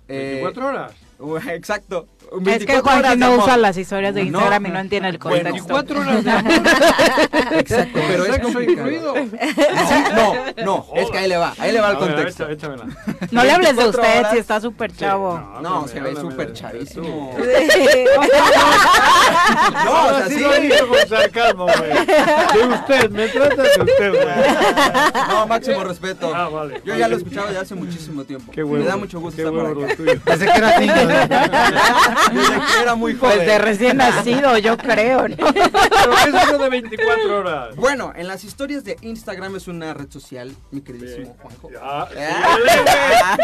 Eh, 0.10 0.41
24 0.44 0.68
horas. 0.68 0.91
Exacto. 1.52 2.08
Es 2.32 2.44
24 2.44 2.84
que 2.84 2.90
Juan 3.08 3.20
no 3.20 3.26
amor. 3.26 3.40
usa 3.40 3.58
las 3.58 3.76
historias 3.76 4.14
de 4.16 4.24
No. 4.26 4.38
Instagram 4.40 4.66
y 4.68 4.70
no 4.70 4.80
entiende 4.80 5.10
el 5.10 5.18
Bueno, 5.18 5.50
contexto. 5.52 5.74
24 5.74 6.00
horas 6.02 6.24
de 6.24 6.32
Exacto, 7.60 8.00
pero 8.08 8.26
es 8.26 8.32
¿Sexo 8.36 8.54
complicado. 8.54 8.90
incluido? 8.90 9.14
No, 10.16 10.34
no, 10.64 10.86
es 10.96 11.10
que 11.10 11.18
ahí 11.18 11.28
le 11.28 11.38
va, 11.38 11.54
ahí 11.58 11.72
le 11.72 11.82
va 11.82 11.90
el 11.91 11.98
ver, 11.98 12.08
contexto. 12.08 12.48
échamela. 12.50 12.86
No 13.32 13.44
le 13.44 13.52
hables 13.52 13.76
de 13.76 13.84
24 13.84 14.02
usted 14.02 14.20
horas. 14.20 14.32
si 14.32 14.38
está 14.38 14.62
súper 14.62 14.96
chavo. 14.96 15.40
No, 15.62 15.88
se 15.88 16.00
ve 16.00 16.16
súper 16.16 16.54
chavísimo. 16.54 17.36
No, 17.38 17.44
No, 19.86 20.06
o 20.06 20.10
sea, 20.18 20.28
sí 20.28 20.36
sí. 20.36 20.40
lo 20.41 20.54
digo 20.54 20.76
con 20.88 21.08
sarcasmo, 21.10 21.66
güey. 21.66 21.90
De 21.90 22.68
usted, 22.74 23.10
me 23.10 23.28
trata 23.28 23.64
de 23.64 23.70
usted, 23.82 24.10
güey. 24.12 24.26
No, 25.30 25.48
máximo 25.48 25.84
respeto. 25.84 26.32
Ah, 26.34 26.48
vale. 26.50 26.82
Yo 26.86 26.96
ya 26.96 27.08
lo 27.08 27.16
he 27.16 27.18
escuchado 27.18 27.48
desde 27.48 27.60
hace 27.62 27.76
muchísimo 27.76 28.24
tiempo. 28.24 28.52
Qué 28.52 28.64
huevo. 28.64 28.84
Me 28.84 28.90
da 28.90 28.98
mucho 28.98 29.20
gusto 29.20 29.36
Qué 29.38 29.44
estar 29.44 29.54
por 29.54 29.84
acá. 29.84 29.94
Desde 30.32 30.46
que 30.46 30.58
era 30.58 30.80
niño. 30.80 31.09
Desde 31.10 32.56
que 32.56 32.81
era 32.81 32.95
muy 32.95 33.15
joven. 33.15 33.36
Pues 33.38 33.48
de 33.48 33.57
recién 33.60 33.98
nacido, 33.98 34.57
yo 34.57 34.77
creo, 34.77 35.27
¿no? 35.27 35.36
Pero 35.38 35.53
¿qué 36.23 36.30
es 36.38 36.44
eso 36.44 36.57
de 36.57 36.69
24 36.69 37.38
horas? 37.40 37.76
Bueno, 37.76 38.14
en 38.15 38.27
las 38.27 38.44
historias 38.44 38.84
de 38.84 38.98
Instagram 39.02 39.56
es 39.56 39.68
una 39.68 39.94
red 39.94 40.10
social, 40.11 40.56
mi 40.72 40.81
queridísimo 40.81 41.36
Juanjo. 41.41 41.69
Ah, 41.81 42.07
Ah. 42.18 43.38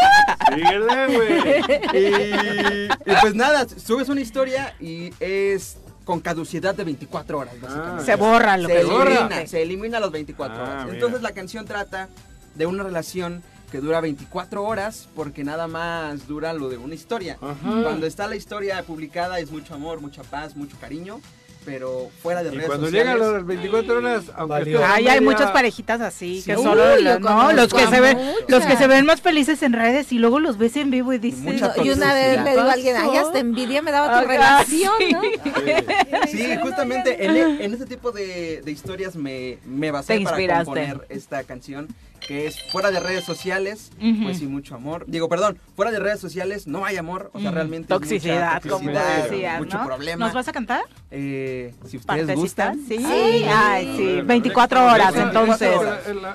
síguele, 0.54 1.08
güey. 1.08 1.42
Síguele, 1.42 1.68
güey. 1.88 3.02
Y, 3.08 3.12
y 3.12 3.16
pues 3.22 3.36
nada, 3.36 3.66
subes 3.68 4.10
una 4.10 4.22
historia 4.22 4.76
y 4.80 5.14
es 5.20 5.78
con 6.04 6.20
caducidad 6.20 6.76
de 6.76 6.84
24 6.84 7.40
horas, 7.40 7.60
básicamente. 7.60 8.06
Se 8.06 8.16
borra 8.16 8.58
lo 8.58 8.68
se 8.68 8.74
que 8.76 8.82
elimina, 8.82 9.48
se 9.48 9.62
elimina 9.64 10.00
las 10.00 10.12
24 10.12 10.56
Ah, 10.56 10.62
horas. 10.62 10.84
mira. 10.84 10.94
Entonces 10.96 11.22
la 11.22 11.32
canción 11.32 11.66
trata 11.66 12.10
de 12.54 12.66
una 12.66 12.84
relación 12.84 13.42
que 13.76 13.82
dura 13.82 14.00
24 14.00 14.64
horas 14.64 15.10
porque 15.16 15.44
nada 15.44 15.68
más 15.68 16.28
dura 16.30 16.54
lo 16.54 16.70
de 16.70 16.78
una 16.78 16.96
historia. 16.96 17.38
Ajá. 17.42 17.82
Cuando 17.84 18.06
está 18.08 18.26
la 18.26 18.38
historia 18.38 18.82
publicada 18.84 19.38
es 19.40 19.52
mucho 19.52 19.74
amor, 19.76 20.00
mucha 20.00 20.24
paz, 20.24 20.56
mucho 20.56 20.78
cariño, 20.80 21.20
pero 21.66 22.10
fuera 22.22 22.42
de 22.42 22.50
Y 22.50 22.56
redes 22.56 22.68
cuando 22.68 22.86
sociales. 22.88 23.16
llegan 23.16 23.34
las 23.34 23.46
24 23.46 23.98
horas, 23.98 24.24
aunque 24.38 24.78
Ay, 24.78 25.08
hay 25.10 25.20
media- 25.20 25.22
muchas 25.22 25.52
parejitas 25.52 26.00
así, 26.00 26.42
que 26.46 26.56
Sí. 26.56 26.64
solo 26.64 26.84
Uy, 26.96 27.04
los, 27.04 27.20
¿no? 27.20 27.52
los 27.52 27.74
que 27.74 27.86
se 27.88 28.00
ven, 28.00 28.18
muchas. 28.18 28.44
los 28.50 28.66
que 28.66 28.78
se 28.78 28.88
ven 28.88 29.06
más 29.06 29.20
felices 29.20 29.62
en 29.62 29.74
redes 29.74 30.12
y 30.14 30.20
luego 30.20 30.40
los 30.40 30.58
ves 30.58 30.78
en 30.78 30.90
vivo 30.90 31.12
y 31.12 31.18
dices, 31.18 31.42
mucha 31.42 31.74
Y 31.84 31.90
una 31.90 32.14
vez 32.14 32.42
le 32.44 32.52
digo 32.52 32.62
a 32.62 32.72
alguien, 32.72 32.96
ay, 32.96 33.18
hasta 33.18 33.40
envidia 33.40 33.82
me 33.82 33.92
daba 33.92 34.08
tu 34.08 34.14
Ajá, 34.20 34.26
relación, 34.26 34.94
¿no? 35.12 35.22
Sí, 36.32 36.48
justamente 36.62 37.26
en, 37.26 37.36
e- 37.36 37.66
en 37.66 37.74
este 37.74 37.86
tipo 37.88 38.12
de, 38.14 38.62
de 38.64 38.72
historias 38.72 39.16
me, 39.18 39.58
me 39.66 39.92
basé 39.92 40.22
para 40.22 40.60
componer 40.64 41.06
esta 41.10 41.44
canción 41.44 41.88
que 42.28 42.48
es 42.48 42.62
fuera 42.72 42.92
de 42.92 43.00
redes 43.00 43.24
sociales, 43.24 43.92
Ujú. 44.02 44.24
pues 44.24 44.40
sí 44.40 44.48
mucho 44.48 44.76
amor. 44.76 45.06
Digo, 45.08 45.30
perdón, 45.30 45.60
fuera 45.76 45.92
de 45.92 46.00
redes 46.00 46.20
sociales 46.20 46.66
no 46.68 46.86
hay 46.86 46.98
amor, 46.98 47.30
o 47.34 47.40
sea, 47.40 47.52
realmente 47.52 47.84
es 47.94 48.00
toxicidad, 48.00 48.56
mucha 48.64 48.70
como 48.70 48.92
toxicidad, 48.92 49.24
decías, 49.30 49.60
mucho 49.60 49.78
¿no? 49.78 49.86
problema. 49.86 50.26
¿Nos 50.26 50.34
vas 50.34 50.48
a 50.48 50.52
cantar? 50.52 50.82
Eh, 51.12 51.74
si 51.88 51.98
ustedes 51.98 52.06
¿Partecitas? 52.26 52.36
gustan. 52.36 52.80
Sí. 52.88 52.98
Sí. 52.98 53.46
Ay, 53.48 53.94
sí. 53.98 54.04
A 54.04 54.16
ver, 54.16 54.24
24 54.26 54.78
esa- 54.80 54.94
horas, 54.94 55.14
esa- 55.16 55.24
entonces. 55.24 55.72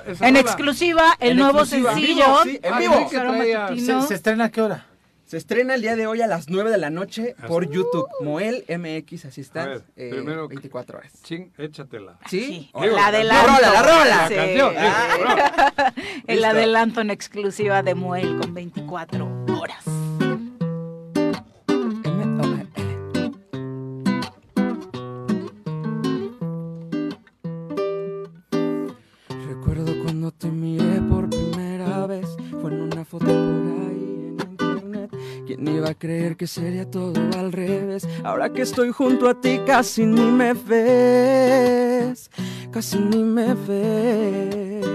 esa- 0.07 0.29
En 0.29 0.37
exclusiva, 0.37 1.17
el 1.21 1.33
En 1.33 1.37
nuevo 1.39 1.61
exclusiva. 1.61 1.93
sencillo. 1.95 2.25
En 2.45 2.79
vivo, 2.79 3.09
sí, 3.11 3.17
en 3.17 3.79
vivo. 3.79 4.01
¿Se, 4.03 4.09
se 4.09 4.15
estrena 4.15 4.45
a 4.45 4.49
qué 4.51 4.63
hora? 4.63 4.87
Se 5.31 5.37
estrena 5.37 5.77
el 5.77 5.81
día 5.83 5.95
de 5.95 6.09
hoy 6.09 6.21
a 6.23 6.27
las 6.27 6.49
9 6.49 6.73
de 6.73 6.77
la 6.79 6.91
noche 6.91 7.37
por 7.47 7.71
YouTube. 7.71 8.05
Moel 8.21 8.65
MX, 8.69 9.27
así 9.27 9.43
está. 9.43 9.65
ver, 9.65 9.83
eh, 9.95 10.11
primero- 10.11 10.49
24 10.49 10.99
horas. 10.99 11.13
Ching, 11.23 11.53
échatela. 11.57 12.19
¿Sí? 12.29 12.41
Sí, 12.41 12.71
Digo, 12.75 12.83
el 12.85 12.95
la 12.97 13.07
adelanto. 13.07 13.47
rola, 13.47 13.73
la 13.73 13.83
rola. 13.83 14.05
La 14.23 14.29
Sí. 14.29 14.35
canción, 14.35 14.71
digo, 14.71 14.81
Ah. 14.81 15.93
El 16.27 16.45
adelanto 16.45 17.01
en 17.01 17.11
exclusiva 17.11 17.85
de 17.85 17.95
Moel 17.95 18.41
con 18.41 18.55
24 18.55 19.45
horas. 19.57 19.85
Creer 36.01 36.37
que 36.37 36.49
sería 36.49 36.91
todo 36.91 37.21
al 37.39 37.53
revés? 37.53 38.09
Ahora 38.25 38.53
que 38.53 38.63
estoy 38.63 38.91
junto 38.91 39.29
a 39.29 39.41
ti 39.41 39.61
casi 39.65 40.05
ni 40.07 40.25
me 40.33 40.55
ves, 40.55 42.31
casi 42.73 42.99
ni 42.99 43.23
me 43.23 43.55
ves. 43.55 44.87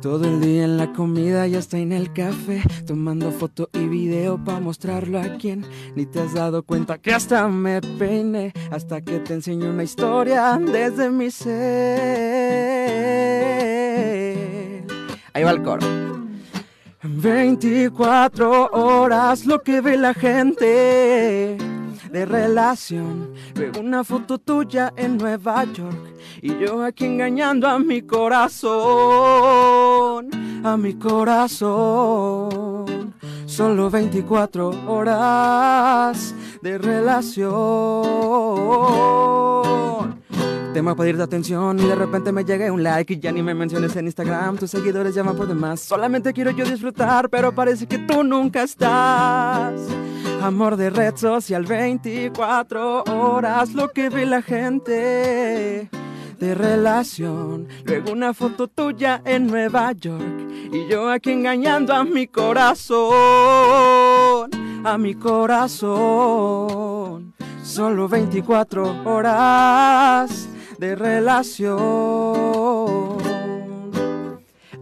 Todo 0.00 0.24
el 0.24 0.40
día 0.40 0.64
en 0.64 0.76
la 0.76 0.92
comida 0.92 1.46
y 1.46 1.54
hasta 1.54 1.78
en 1.78 1.92
el 1.92 2.12
café, 2.12 2.62
tomando 2.86 3.30
foto 3.30 3.70
y 3.72 3.86
video 3.86 4.42
para 4.42 4.60
mostrarlo 4.60 5.18
a 5.20 5.36
quien. 5.38 5.64
Ni 5.94 6.04
te 6.04 6.20
has 6.20 6.34
dado 6.34 6.62
cuenta 6.62 6.98
que 6.98 7.14
hasta 7.14 7.46
me 7.48 7.80
peiné, 7.80 8.52
hasta 8.70 9.00
que 9.00 9.20
te 9.20 9.34
enseño 9.34 9.70
una 9.70 9.84
historia 9.84 10.58
desde 10.60 11.10
mi 11.10 11.30
ser. 11.30 12.34
Ahí 15.32 15.42
va 15.42 15.50
el 15.52 15.62
coro. 15.62 16.23
24 17.04 18.70
horas 18.72 19.44
lo 19.44 19.62
que 19.62 19.80
ve 19.82 19.96
la 19.98 20.14
gente 20.14 21.56
de 22.10 22.24
relación. 22.26 23.32
Luego 23.54 23.80
una 23.80 24.02
foto 24.04 24.38
tuya 24.38 24.92
en 24.96 25.18
Nueva 25.18 25.64
York 25.64 26.14
y 26.40 26.58
yo 26.58 26.82
aquí 26.82 27.04
engañando 27.04 27.68
a 27.68 27.78
mi 27.78 28.00
corazón, 28.02 28.70
a 30.64 30.76
mi 30.78 30.94
corazón. 30.94 32.04
Solo 33.44 33.90
24 33.90 34.90
horas 34.90 36.34
de 36.62 36.78
relación. 36.78 37.52
Tema 40.74 40.90
a 40.90 40.96
pedirte 40.96 41.22
atención 41.22 41.78
y 41.78 41.84
de 41.84 41.94
repente 41.94 42.32
me 42.32 42.44
llegue 42.44 42.68
un 42.68 42.82
like 42.82 43.14
y 43.14 43.20
ya 43.20 43.30
ni 43.30 43.44
me 43.44 43.54
menciones 43.54 43.94
en 43.94 44.06
Instagram. 44.06 44.58
Tus 44.58 44.72
seguidores 44.72 45.14
llaman 45.14 45.36
por 45.36 45.46
demás. 45.46 45.78
Solamente 45.78 46.32
quiero 46.32 46.50
yo 46.50 46.64
disfrutar, 46.64 47.30
pero 47.30 47.54
parece 47.54 47.86
que 47.86 47.98
tú 47.98 48.24
nunca 48.24 48.64
estás. 48.64 49.80
Amor 50.42 50.76
de 50.76 50.90
red 50.90 51.14
social 51.14 51.64
24 51.64 53.04
horas, 53.04 53.72
lo 53.72 53.92
que 53.92 54.08
ve 54.08 54.26
la 54.26 54.42
gente 54.42 55.88
de 56.40 56.54
relación. 56.56 57.68
Luego 57.84 58.10
una 58.10 58.34
foto 58.34 58.66
tuya 58.66 59.22
en 59.24 59.46
Nueva 59.46 59.92
York 59.92 60.50
y 60.72 60.88
yo 60.88 61.08
aquí 61.08 61.30
engañando 61.30 61.94
a 61.94 62.02
mi 62.02 62.26
corazón, 62.26 63.04
a 64.82 64.98
mi 64.98 65.14
corazón. 65.14 66.52
Solo 67.62 68.08
24 68.08 69.02
horas 69.04 70.48
de 70.78 70.96
relación. 70.96 71.78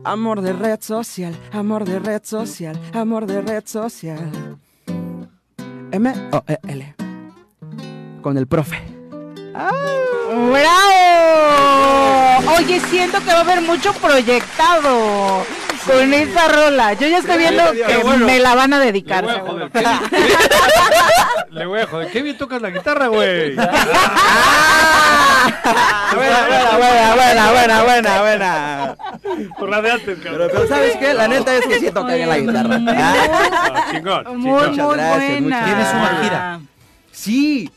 Amor 0.04 0.40
de 0.40 0.52
red 0.52 0.80
social, 0.80 1.38
amor 1.52 1.84
de 1.84 2.00
red 2.00 2.22
social, 2.24 2.76
amor 2.92 3.26
de 3.26 3.40
red 3.40 3.62
social. 3.66 4.58
M-O-E-L. 5.92 6.94
Con 8.20 8.36
el 8.38 8.46
profe. 8.46 8.82
¡Bravo! 9.52 9.92
Oye, 12.58 12.80
siento 12.80 13.18
que 13.20 13.26
va 13.26 13.38
a 13.38 13.40
haber 13.40 13.60
mucho 13.62 13.92
proyectado 13.94 15.44
con 15.86 16.14
esta 16.14 16.48
rola. 16.48 16.92
Yo 16.94 17.06
ya 17.08 17.18
estoy 17.18 17.38
viendo 17.38 17.62
que 17.72 17.96
bueno. 18.02 18.26
me 18.26 18.38
la 18.38 18.54
van 18.54 18.72
a 18.72 18.78
Le 18.78 18.86
dedicar. 18.86 19.24
voy 19.24 19.34
a 19.34 19.40
joder. 19.40 19.70
¿qué- 19.70 19.84
Le 21.50 21.66
voy 21.66 21.80
a 21.80 21.86
joder. 21.86 22.10
Qué 22.10 22.22
bien 22.22 22.36
tocas 22.38 22.62
la 22.62 22.70
guitarra, 22.70 23.06
güey. 23.08 23.54
Buena, 26.14 26.46
buena, 26.46 26.76
buena, 26.76 27.14
buena, 27.14 27.52
buena, 27.52 27.82
buena, 27.82 28.20
buena. 28.20 28.96
Por 29.58 29.68
la 29.68 29.80
de 29.82 29.90
antes, 29.90 30.18
cabrón. 30.18 30.48
Pero, 30.48 30.60
pero 30.60 30.68
¿sabes 30.68 30.96
qué? 30.96 31.14
La 31.14 31.26
neta 31.28 31.54
es 31.56 31.66
que 31.66 31.80
sí 31.80 31.90
toca 31.90 32.14
bien 32.14 32.28
la 32.28 32.38
guitarra. 32.38 32.78
Ah, 32.88 33.86
chingón, 33.90 34.36
Muy, 34.38 34.60
chingón. 34.70 34.70
Muchas 34.70 34.86
muy 34.86 34.96
gracias, 34.96 35.40
buena. 35.40 35.64
Tienes 35.64 35.88
una 35.94 36.20
gira. 36.22 36.60
Sí. 37.10 37.70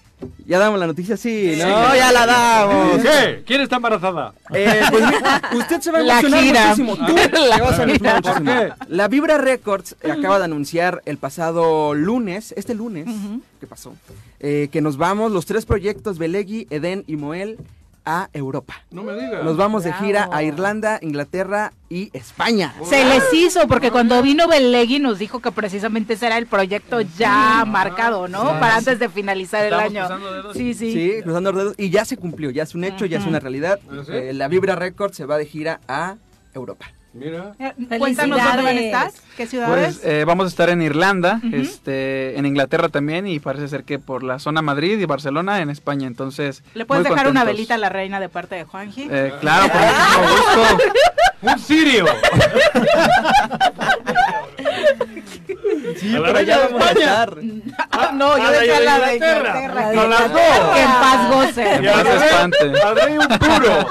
Ya 0.45 0.59
damos 0.59 0.79
la 0.79 0.87
noticia, 0.87 1.17
sí. 1.17 1.55
No, 1.57 1.95
ya 1.95 2.11
la 2.11 2.25
damos. 2.25 3.01
¿Qué? 3.01 3.43
¿Quién 3.45 3.61
está 3.61 3.77
embarazada? 3.77 4.33
Eh, 4.53 4.81
pues 4.91 5.03
usted 5.61 5.81
se 5.81 5.91
va 5.91 5.99
a 5.99 6.01
La 6.01 6.19
emocionar 6.19 6.43
gira. 6.43 6.61
muchísimo. 6.75 6.95
Tú 7.07 7.15
La 7.49 7.55
te 7.55 7.61
vas 7.61 7.79
a 7.79 7.83
emocionar 7.83 7.97
gira. 7.97 8.15
muchísimo. 8.15 8.45
¿Por 8.45 8.77
qué? 8.77 8.95
La 8.95 9.07
Vibra 9.07 9.37
Records 9.37 9.95
acaba 10.03 10.37
de 10.39 10.45
anunciar 10.45 11.01
el 11.05 11.17
pasado 11.17 11.93
lunes, 11.93 12.53
este 12.57 12.73
lunes, 12.73 13.07
¿qué 13.59 13.67
pasó? 13.67 13.93
Eh, 14.39 14.69
que 14.71 14.81
nos 14.81 14.97
vamos, 14.97 15.31
los 15.31 15.45
tres 15.45 15.65
proyectos, 15.65 16.17
Belegui, 16.17 16.67
Eden 16.69 17.03
y 17.07 17.15
Moel, 17.15 17.57
a 18.05 18.29
Europa. 18.33 18.75
No 18.91 19.03
me 19.03 19.13
digas. 19.13 19.43
Nos 19.43 19.57
vamos 19.57 19.83
de 19.83 19.93
gira 19.93 20.29
a. 20.31 20.43
Irlanda, 20.43 20.99
Inglaterra 21.01 21.73
y 21.89 22.09
España. 22.13 22.73
Se 22.87 23.03
les 23.03 23.33
hizo, 23.33 23.67
porque 23.67 23.91
cuando 23.91 24.21
vino 24.21 24.47
Belegui 24.47 24.99
nos 24.99 25.19
dijo 25.19 25.39
que 25.39 25.51
precisamente 25.51 26.13
ese 26.13 26.27
era 26.27 26.37
el 26.37 26.45
proyecto 26.45 27.01
ya 27.01 27.65
marcado, 27.65 28.27
¿no? 28.27 28.41
Sí. 28.41 28.55
Para 28.59 28.77
antes 28.77 28.99
de 28.99 29.09
finalizar 29.09 29.65
el 29.65 29.73
año. 29.73 30.01
cruzando 30.01 30.33
dedos. 30.33 30.55
Sí, 30.55 30.73
sí. 30.73 30.93
Sí, 30.93 31.21
cruzando 31.23 31.51
los 31.51 31.63
dedos. 31.63 31.75
Y 31.77 31.89
ya 31.89 32.05
se 32.05 32.17
cumplió, 32.17 32.51
ya 32.51 32.63
es 32.63 32.75
un 32.75 32.83
hecho, 32.83 33.05
ya 33.05 33.17
es 33.17 33.25
una 33.25 33.39
realidad. 33.39 33.79
¿Ah, 33.89 34.03
sí? 34.05 34.11
Eh, 34.13 34.33
la 34.33 34.47
Vibra 34.47 34.75
Records 34.75 35.17
se 35.17 35.25
va 35.25 35.37
de 35.37 35.45
gira 35.45 35.79
a 35.87 36.15
Europa. 36.53 36.85
Mira. 37.15 37.55
Eh, 37.59 37.73
Cuéntanos 37.97 38.37
dónde 38.37 38.61
van 38.61 38.77
a 38.77 38.81
estar, 38.81 39.11
qué 39.37 39.47
ciudades. 39.47 39.99
Pues 39.99 40.05
eh, 40.05 40.25
vamos 40.25 40.45
a 40.45 40.47
estar 40.49 40.69
en 40.69 40.81
Irlanda, 40.81 41.39
este, 41.53 42.37
en 42.37 42.45
Inglaterra 42.45 42.89
también 42.89 43.25
y 43.25 43.39
parece 43.39 43.69
ser 43.69 43.85
que 43.85 43.99
por 43.99 44.21
la 44.21 44.37
zona 44.37 44.61
Madrid 44.61 44.99
y 44.99 45.05
Barcelona 45.05 45.61
en 45.61 45.69
España. 45.69 46.07
Entonces, 46.07 46.61
Le 46.73 46.85
puedes 46.85 47.05
muy 47.05 47.11
dejar 47.11 47.31
una 47.31 47.45
velita 47.45 47.75
a 47.75 47.77
la 47.77 47.87
reina 47.87 48.19
de 48.19 48.27
parte 48.27 48.55
de 48.55 48.65
Juanji. 48.65 49.07
Eh, 49.09 49.33
claro, 49.39 49.71
con 49.71 49.81
muchísimo 49.81 50.23
gusto. 50.23 50.83
¡Un 51.41 51.59
sirio! 51.59 52.05
Sí, 55.99 56.11
pero 56.11 56.33
de 56.33 56.45
vamos 56.45 56.81
a 56.85 56.91
estar. 56.91 57.37
Ah, 57.91 58.11
no, 58.13 58.37
yo 58.37 58.51
decía 58.51 58.79
de 58.79 58.85
la 58.85 58.99
de 58.99 59.13
Inglaterra. 59.15 59.89
A 59.89 60.07
las 60.07 60.31
dos. 60.31 60.41
Que 60.73 60.81
en 60.81 60.87
paz 60.87 61.33
goce. 61.33 61.77
Rey- 61.79 62.81
al 62.83 62.95
rey 62.95 63.17
un 63.17 63.27
puro. 63.39 63.87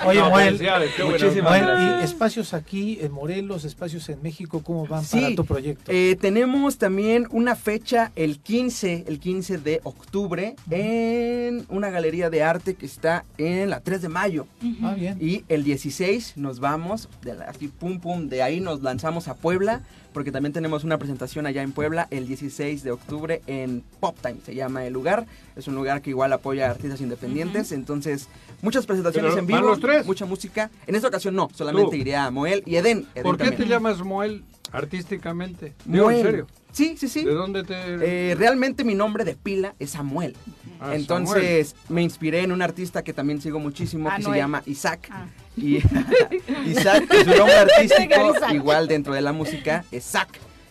Oye, 0.06 0.20
No, 0.20 0.30
Moel, 0.30 0.54
Muchísimas 0.54 1.42
Moel, 1.50 1.66
gracias. 1.66 2.00
y 2.00 2.04
espacios 2.04 2.54
aquí 2.54 2.98
en 3.02 3.12
Morelos, 3.12 3.64
espacios 3.64 4.08
en 4.08 4.22
México, 4.22 4.62
¿cómo 4.64 4.86
van 4.86 5.04
Sí, 5.04 5.20
para 5.20 5.34
tu 5.36 5.44
proyecto? 5.44 5.92
eh, 5.92 6.16
tenemos 6.20 6.78
también 6.78 7.26
una 7.30 7.54
fecha 7.54 8.10
el 8.16 8.38
15, 8.40 9.04
el 9.06 9.20
15 9.20 9.58
de 9.58 9.80
octubre 9.84 10.56
en 10.70 11.66
una 11.68 11.90
galería 11.90 12.30
de 12.30 12.42
arte 12.42 12.74
que 12.74 12.86
está 12.86 13.24
en 13.36 13.68
la 13.70 13.80
3 13.80 14.02
de 14.02 14.08
mayo. 14.08 14.46
Ah, 14.82 14.94
bien. 14.96 15.18
Y 15.20 15.44
el 15.48 15.64
16 15.64 16.32
nos 16.36 16.60
vamos, 16.60 17.08
de 17.22 17.34
la- 17.34 17.44
así 17.44 17.68
pum 17.68 18.00
pum, 18.00 18.28
de 18.28 18.42
ahí 18.42 18.60
nos 18.60 18.82
lanzamos 18.82 19.28
a 19.28 19.34
Puebla, 19.34 19.69
porque 20.12 20.32
también 20.32 20.52
tenemos 20.52 20.82
una 20.84 20.98
presentación 20.98 21.46
allá 21.46 21.62
en 21.62 21.72
Puebla 21.72 22.08
el 22.10 22.26
16 22.26 22.82
de 22.82 22.90
octubre 22.90 23.42
en 23.46 23.82
Pop 24.00 24.16
Time, 24.20 24.38
se 24.44 24.54
llama 24.54 24.84
el 24.84 24.92
lugar. 24.92 25.26
Es 25.56 25.68
un 25.68 25.74
lugar 25.74 26.02
que 26.02 26.10
igual 26.10 26.32
apoya 26.32 26.66
a 26.66 26.70
artistas 26.70 27.00
independientes, 27.00 27.70
entonces 27.72 28.28
muchas 28.62 28.86
presentaciones 28.86 29.32
Pero, 29.32 29.40
en 29.42 29.46
¿van 29.50 29.60
vivo, 29.60 29.70
los 29.70 29.80
tres? 29.80 30.06
mucha 30.06 30.26
música. 30.26 30.70
En 30.86 30.94
esta 30.94 31.08
ocasión 31.08 31.34
no, 31.34 31.48
solamente 31.54 31.90
Tú. 31.90 31.96
iré 31.96 32.16
a 32.16 32.30
Moel 32.30 32.62
y 32.66 32.76
Eden. 32.76 33.06
Eden 33.14 33.22
¿Por 33.22 33.36
qué 33.36 33.44
también. 33.44 33.62
te 33.62 33.68
llamas 33.68 34.00
Moel 34.02 34.42
artísticamente? 34.72 35.74
Digo, 35.84 36.10
en 36.10 36.16
Moel. 36.16 36.26
serio. 36.26 36.46
Sí, 36.72 36.96
sí, 36.96 37.08
sí. 37.08 37.24
¿De 37.24 37.34
dónde 37.34 37.64
te...? 37.64 37.74
Eh, 37.76 38.34
realmente 38.36 38.84
mi 38.84 38.94
nombre 38.94 39.24
de 39.24 39.34
pila 39.34 39.74
es 39.80 39.90
Samuel. 39.90 40.36
Ah, 40.80 40.94
Entonces 40.94 41.74
me 41.88 42.02
inspiré 42.02 42.42
en 42.42 42.52
un 42.52 42.62
artista 42.62 43.02
que 43.02 43.12
también 43.12 43.40
sigo 43.40 43.58
muchísimo 43.58 44.08
que 44.16 44.22
se 44.22 44.30
llama 44.36 44.62
Isaac. 44.66 45.08
Ah. 45.10 45.26
Y 45.60 45.76
Isaac, 46.66 47.04
su 47.24 47.30
nombre 47.36 47.56
artístico, 47.56 48.32
igual 48.52 48.88
dentro 48.88 49.14
de 49.14 49.20
la 49.20 49.32
música, 49.32 49.84
es 49.90 50.04
Zac. 50.04 50.28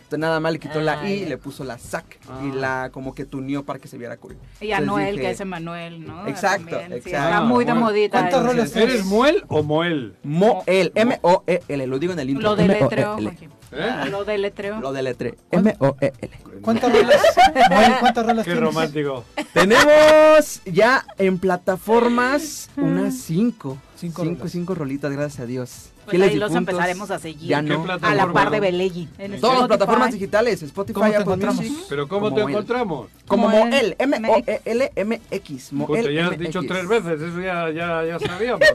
Entonces 0.10 0.22
nada 0.22 0.40
más 0.40 0.52
le 0.54 0.58
quitó 0.58 0.82
la 0.82 1.02
Ah, 1.02 1.08
I 1.08 1.14
y 1.14 1.26
le 1.28 1.38
puso 1.38 1.64
la. 1.64 1.78
Ah. 1.94 2.42
Y 2.44 2.52
la 2.52 2.90
como 2.92 3.14
que 3.14 3.26
tunió 3.26 3.64
para 3.64 3.78
que 3.78 3.88
se 3.88 3.96
viera 3.96 4.18
cool. 4.18 4.36
Y 4.60 4.72
Anuel, 4.72 5.12
dije, 5.18 5.22
que 5.28 5.32
es 5.34 5.40
Emanuel, 5.40 6.04
¿no? 6.04 6.26
Exacto, 6.28 6.80
También, 6.80 7.04
sí, 7.04 7.10
exacto. 7.10 7.28
está 7.28 7.42
muy 7.42 7.64
de 7.64 7.74
Moel. 7.76 7.84
modita. 7.84 8.12
¿Cuántas 8.20 8.40
Entonces, 8.40 8.58
rolas 8.58 8.74
tienes? 8.74 8.94
¿Eres 8.96 9.06
Moel 9.06 9.44
o 9.50 9.62
Moel? 9.62 10.16
Moel, 10.24 10.92
M-O-E-L, 10.96 11.86
lo 11.88 12.00
digo 12.00 12.14
en 12.14 12.20
el 12.20 12.30
intro. 12.32 12.50
Lo 12.50 12.56
deletreo, 12.56 13.18
M-O-E-L. 13.20 13.30
Joaquín. 13.30 13.50
¿Eh? 13.72 14.10
Lo 14.10 14.26
deletreo. 14.26 14.80
Lo 14.80 14.94
deletré. 14.94 15.36
M-O-E-L. 15.52 16.32
¿Cuántas 16.64 16.92
rolas, 16.92 17.22
Moel, 17.70 17.94
¿cuántas 18.00 18.26
rolas 18.26 18.46
Qué 18.46 18.56
romántico. 18.56 19.26
Tenemos 19.54 20.62
ya 20.66 21.06
en 21.20 21.38
plataformas 21.38 22.72
unas 22.78 23.14
cinco. 23.16 23.78
Cinco 24.00 24.24
Cinco, 24.24 24.36
rolas. 24.38 24.52
cinco 24.54 24.76
rolitas, 24.76 25.12
gracias 25.12 25.42
a 25.42 25.46
Dios. 25.46 25.90
Pues 26.06 26.36
los 26.36 26.56
empezaremos 26.56 27.12
a 27.12 27.20
seguir. 27.20 27.50
Ya 27.50 27.62
¿Qué 27.62 27.70
no. 27.70 27.86
A 28.02 28.16
la 28.16 28.32
par 28.32 28.50
de 28.50 28.60
Belegui. 28.60 29.10
En 29.18 29.40
Todas 29.42 29.60
las 29.60 29.68
plataformas 29.68 30.14
digitales, 30.14 30.64
Spotify, 30.64 30.94
¿Cómo 30.94 31.06
te 31.10 31.16
Apple 31.18 31.24
encontramos? 31.24 31.58
Music. 31.58 31.86
¿Pero 31.90 32.08
cómo 32.08 32.30
como 32.30 32.36
te 32.36 32.42
encontramos? 32.52 33.10
Como 33.28 33.50
Moel. 33.50 33.70
Moel, 33.70 33.96
M-O-E-L-M-X. 34.00 35.70
Puta, 35.72 35.76
Moel, 35.88 36.14
ya 36.16 36.28
has 36.28 36.40
dicho 36.40 36.62
tres 36.68 36.88
veces, 36.88 37.22
eso 37.22 37.42
ya, 37.42 37.70
ya, 37.72 38.06
ya 38.06 38.20
sabíamos. 38.20 38.62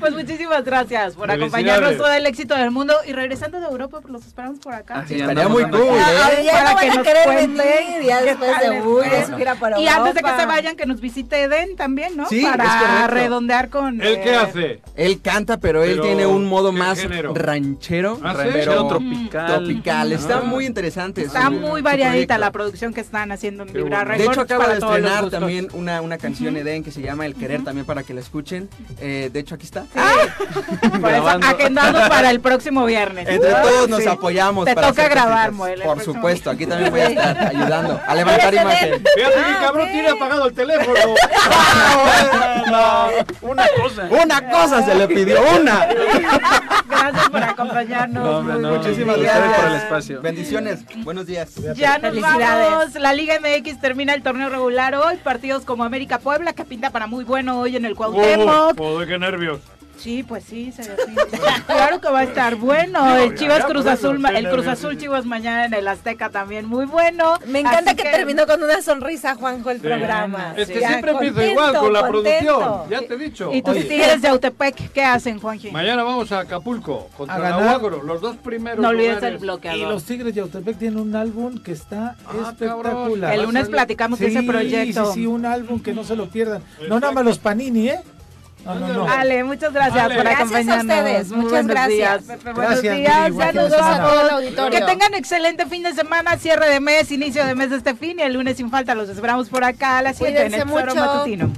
Pues 0.00 0.12
muchísimas 0.12 0.64
gracias 0.64 1.14
por 1.14 1.30
acompañarnos 1.30 1.96
todo 1.96 2.12
el 2.12 2.26
éxito 2.26 2.54
del 2.54 2.70
mundo. 2.70 2.94
Y 3.06 3.12
regresando 3.12 3.58
de 3.60 3.66
Europa, 3.66 4.00
pues 4.02 4.12
los 4.12 4.26
esperamos 4.26 4.58
por 4.58 4.74
acá. 4.74 5.00
Así 5.00 5.18
Estaría 5.18 5.48
muy 5.48 5.62
cool, 5.64 5.80
¿eh? 5.80 6.42
ya 6.44 6.52
Para 6.52 6.72
no 6.74 6.78
que 6.80 6.88
van 6.88 6.98
a 6.98 7.02
querer 7.02 7.28
venir 7.28 8.02
ya 8.04 8.22
después 8.22 8.50
de 8.60 9.82
Y 9.82 9.86
antes 9.86 10.14
de 10.14 10.22
que 10.22 10.36
se 10.36 10.46
vayan, 10.46 10.76
que 10.76 10.84
nos 10.84 11.00
visite 11.00 11.44
Eden 11.44 11.76
también, 11.76 12.16
¿no? 12.16 12.28
Sí, 12.28 12.44
correcto. 12.80 13.14
redondear 13.14 13.68
con. 13.68 14.00
¿Él 14.02 14.20
qué 14.22 14.30
eh, 14.32 14.36
hace? 14.36 14.80
Él 14.96 15.20
canta, 15.20 15.56
pero 15.58 15.82
él 15.82 15.92
Pero, 15.92 16.02
tiene 16.04 16.26
un 16.26 16.46
modo 16.46 16.70
¿qué 16.72 16.78
más 16.78 16.98
género? 17.00 17.32
ranchero, 17.34 18.18
¿Ah, 18.22 18.34
sí? 18.36 18.50
Género 18.50 18.86
tropical. 18.88 19.46
tropical. 19.46 20.12
Está 20.12 20.38
Ah. 20.38 20.42
muy 20.42 20.66
interesante. 20.66 21.22
Está 21.22 21.46
su- 21.46 21.52
muy 21.52 21.82
variadita 21.82 22.38
la 22.38 22.50
producción 22.52 22.92
que 22.94 23.00
están 23.00 23.32
haciendo 23.32 23.62
en 23.64 23.72
Vibra 23.72 24.04
bueno. 24.04 24.18
De 24.18 24.24
hecho, 24.26 24.40
acaba 24.42 24.68
de 24.68 24.74
estrenar 24.78 25.30
también 25.30 25.68
una, 25.72 26.00
una 26.00 26.18
canción 26.18 26.56
Eden 26.56 26.82
que 26.84 26.90
se 26.90 27.00
llama 27.02 27.26
El 27.26 27.34
Querer 27.34 27.64
también 27.64 27.86
para 27.86 28.02
que 28.02 28.14
la 28.14 28.20
escuchen. 28.20 28.68
Eh, 29.00 29.30
de 29.32 29.40
hecho, 29.40 29.54
aquí 29.54 29.64
está. 29.66 29.84
Por 31.00 31.10
eso, 31.12 31.28
agendando 31.28 31.98
para 32.08 32.30
el 32.30 32.40
próximo 32.40 32.84
viernes. 32.84 33.28
Entre 33.28 33.50
todos 33.50 33.88
nos 33.88 34.02
Sí. 34.02 34.08
apoyamos. 34.08 34.64
Te 34.66 34.74
para 34.74 34.88
toca 34.88 35.08
grabar. 35.08 35.52
Moel, 35.52 35.80
el 35.80 35.86
Por 35.86 36.00
supuesto, 36.00 36.50
aquí 36.50 36.66
también 36.66 36.90
voy 36.90 37.00
a 37.00 37.08
estar 37.08 37.38
ayudando 37.46 38.00
a 38.06 38.14
levantar 38.14 38.54
imagen. 38.54 39.02
Fíjate 39.14 39.34
Ah, 39.38 39.46
que 39.58 39.64
cabrón 39.66 39.88
tiene 39.92 40.08
apagado 40.08 40.46
el 40.48 40.54
teléfono. 40.54 40.94
Una 43.42 43.64
cosa. 43.76 44.08
Una 44.22 44.50
cosa 44.50 44.82
se 44.84 44.94
le 44.94 45.08
pidió, 45.08 45.40
una. 45.60 45.86
Gracias 46.88 47.28
por 47.30 47.42
acompañarnos. 47.42 48.44
No, 48.44 48.58
no. 48.58 48.76
Muchísimas 48.76 49.18
gracias 49.18 49.60
por 49.60 49.70
el 49.70 49.76
espacio. 49.76 50.22
Bendiciones. 50.22 50.84
Buenos 51.04 51.26
días. 51.26 51.54
Ya 51.74 51.98
nos 51.98 52.10
Felicidades. 52.10 52.70
vamos. 52.70 52.94
La 52.94 53.12
Liga 53.12 53.34
MX 53.40 53.80
termina 53.80 54.14
el 54.14 54.22
torneo 54.22 54.48
regular 54.48 54.94
hoy. 54.94 55.16
Partidos 55.16 55.64
como 55.64 55.84
América 55.84 56.18
Puebla, 56.18 56.52
que 56.52 56.64
pinta 56.64 56.90
para 56.90 57.06
muy 57.06 57.24
bueno 57.24 57.60
hoy 57.60 57.76
en 57.76 57.84
el 57.84 57.94
Cuauhtémoc. 57.94 58.76
Qué 59.06 59.18
nervios. 59.18 59.60
Sí, 59.98 60.22
pues 60.22 60.44
sí, 60.44 60.70
se 60.72 60.82
Claro 61.66 62.00
que 62.00 62.08
va 62.10 62.20
a 62.20 62.22
estar 62.24 62.56
bueno. 62.56 63.16
El 63.16 63.34
Chivas 63.36 63.60
ya, 63.60 63.66
Cruz 63.66 63.86
Azul, 63.86 64.22
el 64.34 64.48
Cruz. 64.50 64.66
Azul 64.66 64.98
Chivas 64.98 65.24
mañana 65.24 65.64
en 65.66 65.74
el 65.74 65.88
Azteca 65.88 66.28
también 66.30 66.66
muy 66.66 66.84
bueno. 66.84 67.38
Me 67.46 67.60
encanta 67.60 67.92
Así 67.92 67.96
que, 67.96 68.10
terminó 68.10 68.46
con 68.46 68.62
una 68.62 68.82
sonrisa, 68.82 69.34
Juanjo, 69.34 69.70
el 69.70 69.78
Sí. 69.80 69.86
programa. 69.86 70.54
Es 70.56 70.68
que 70.68 70.78
siempre 70.78 71.12
empieza 71.12 71.34
contento, 71.34 71.52
igual 71.52 71.78
con 71.78 71.92
la 71.92 72.00
contento. 72.00 72.58
producción. 72.58 72.90
Ya 72.90 73.08
te 73.08 73.14
he 73.14 73.18
dicho. 73.18 73.50
Y 73.52 73.62
tus 73.62 73.72
Oye. 73.76 73.84
tigres 73.84 74.20
de 74.22 74.28
Autepec, 74.28 74.92
¿qué 74.92 75.02
hacen, 75.04 75.38
Juanji? 75.40 75.70
Mañana 75.70 76.02
vamos 76.02 76.30
a 76.32 76.40
Acapulco 76.40 77.08
contra. 77.16 77.56
Huágoro, 77.58 78.02
los 78.02 78.20
dos 78.20 78.36
primeros. 78.36 78.80
No 78.80 78.88
olvides 78.88 79.14
lugares. 79.14 79.32
el 79.34 79.38
bloqueador. 79.38 79.80
Y 79.80 79.82
los 79.84 80.04
Tigres 80.04 80.34
de 80.34 80.40
Autepec 80.42 80.78
tienen 80.78 80.98
un 80.98 81.14
álbum 81.16 81.62
que 81.62 81.72
está 81.72 82.16
Ah, 82.26 82.50
espectacular. 82.50 83.32
El 83.34 83.42
lunes 83.44 83.68
platicamos 83.68 84.18
de 84.18 84.26
ese 84.26 84.40
Sí, 84.40 84.46
proyecto. 84.46 85.06
Sí, 85.06 85.20
sí, 85.20 85.26
un 85.26 85.46
álbum 85.46 85.80
que 85.80 85.92
no 85.94 86.04
se 86.04 86.16
lo 86.16 86.28
pierdan. 86.28 86.62
No 86.88 87.00
nada 87.00 87.12
más 87.12 87.24
los 87.24 87.38
Panini, 87.38 87.88
¿eh? 87.88 88.00
No, 88.64 88.74
no, 88.76 88.88
no. 88.88 89.08
Ale, 89.12 89.44
muchas 89.44 89.72
gracias 89.72 90.04
Ale. 90.04 90.14
por 90.14 90.24
Gracias 90.24 90.40
a 90.40 90.56
acompañarnos. 90.56 90.96
ustedes, 90.96 91.28
Muy 91.28 91.36
muchas 91.38 91.50
buenos 91.52 91.70
gracias. 91.70 92.26
días, 92.26 92.42
buenos 92.44 92.56
Gracias, 92.56 92.96
días. 92.96 93.30
Miri, 93.30 93.44
Saludos 93.44 93.72
a 93.72 93.76
semana. 93.76 94.04
todos. 94.10 94.32
auditorio. 94.32 94.78
Que 94.80 94.84
tengan 94.86 95.14
excelente 95.14 95.66
fin 95.66 95.82
de 95.82 95.92
semana, 95.94 96.36
cierre 96.38 96.68
de 96.70 96.80
mes, 96.80 97.10
inicio 97.10 97.44
de 97.46 97.54
mes 97.54 97.70
de 97.70 97.76
este 97.76 97.94
fin 97.94 98.18
y 98.18 98.22
el 98.22 98.32
lunes 98.32 98.56
sin 98.56 98.70
falta 98.70 98.94
los 98.94 99.08
esperamos 99.08 99.48
por 99.50 99.64
acá 99.64 99.98
a 99.98 100.02
las 100.02 100.16
7 100.16 100.46
en 100.46 100.54
el 100.54 100.68
Foro 100.68 100.86
mucho. 100.94 100.94
Matutino. 100.94 101.52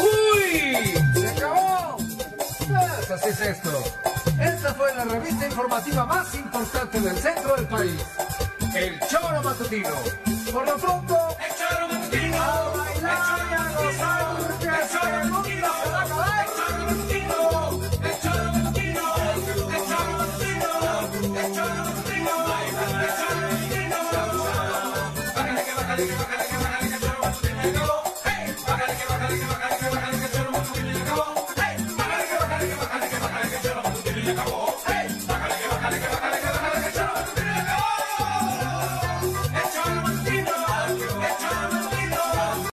¡Uy! 0.00 0.94
¡Se 1.20 1.28
acabó! 1.28 1.96
Pues 1.98 3.10
así 3.10 3.28
es 3.28 3.40
esto. 3.40 3.82
Esta 4.40 4.74
fue 4.74 4.94
la 4.94 5.04
revista 5.04 5.46
informativa 5.46 6.04
más 6.06 6.34
importante 6.34 7.00
del 7.00 7.16
centro 7.16 7.56
del 7.56 7.66
país. 7.66 8.00
El 8.74 8.98
Choro 9.08 9.42
Matutino. 9.42 9.90
Por 10.52 10.66
lo 10.66 10.76
pronto, 10.76 11.36
el 11.46 11.54
Choro 11.56 11.88
Matutino. 11.88 12.36
A 12.42 12.72
bailar 12.76 13.40
y 13.50 13.54
a 13.54 13.82
gozar, 13.82 14.36
calientito, 25.96 26.26
calientito. 26.26 26.45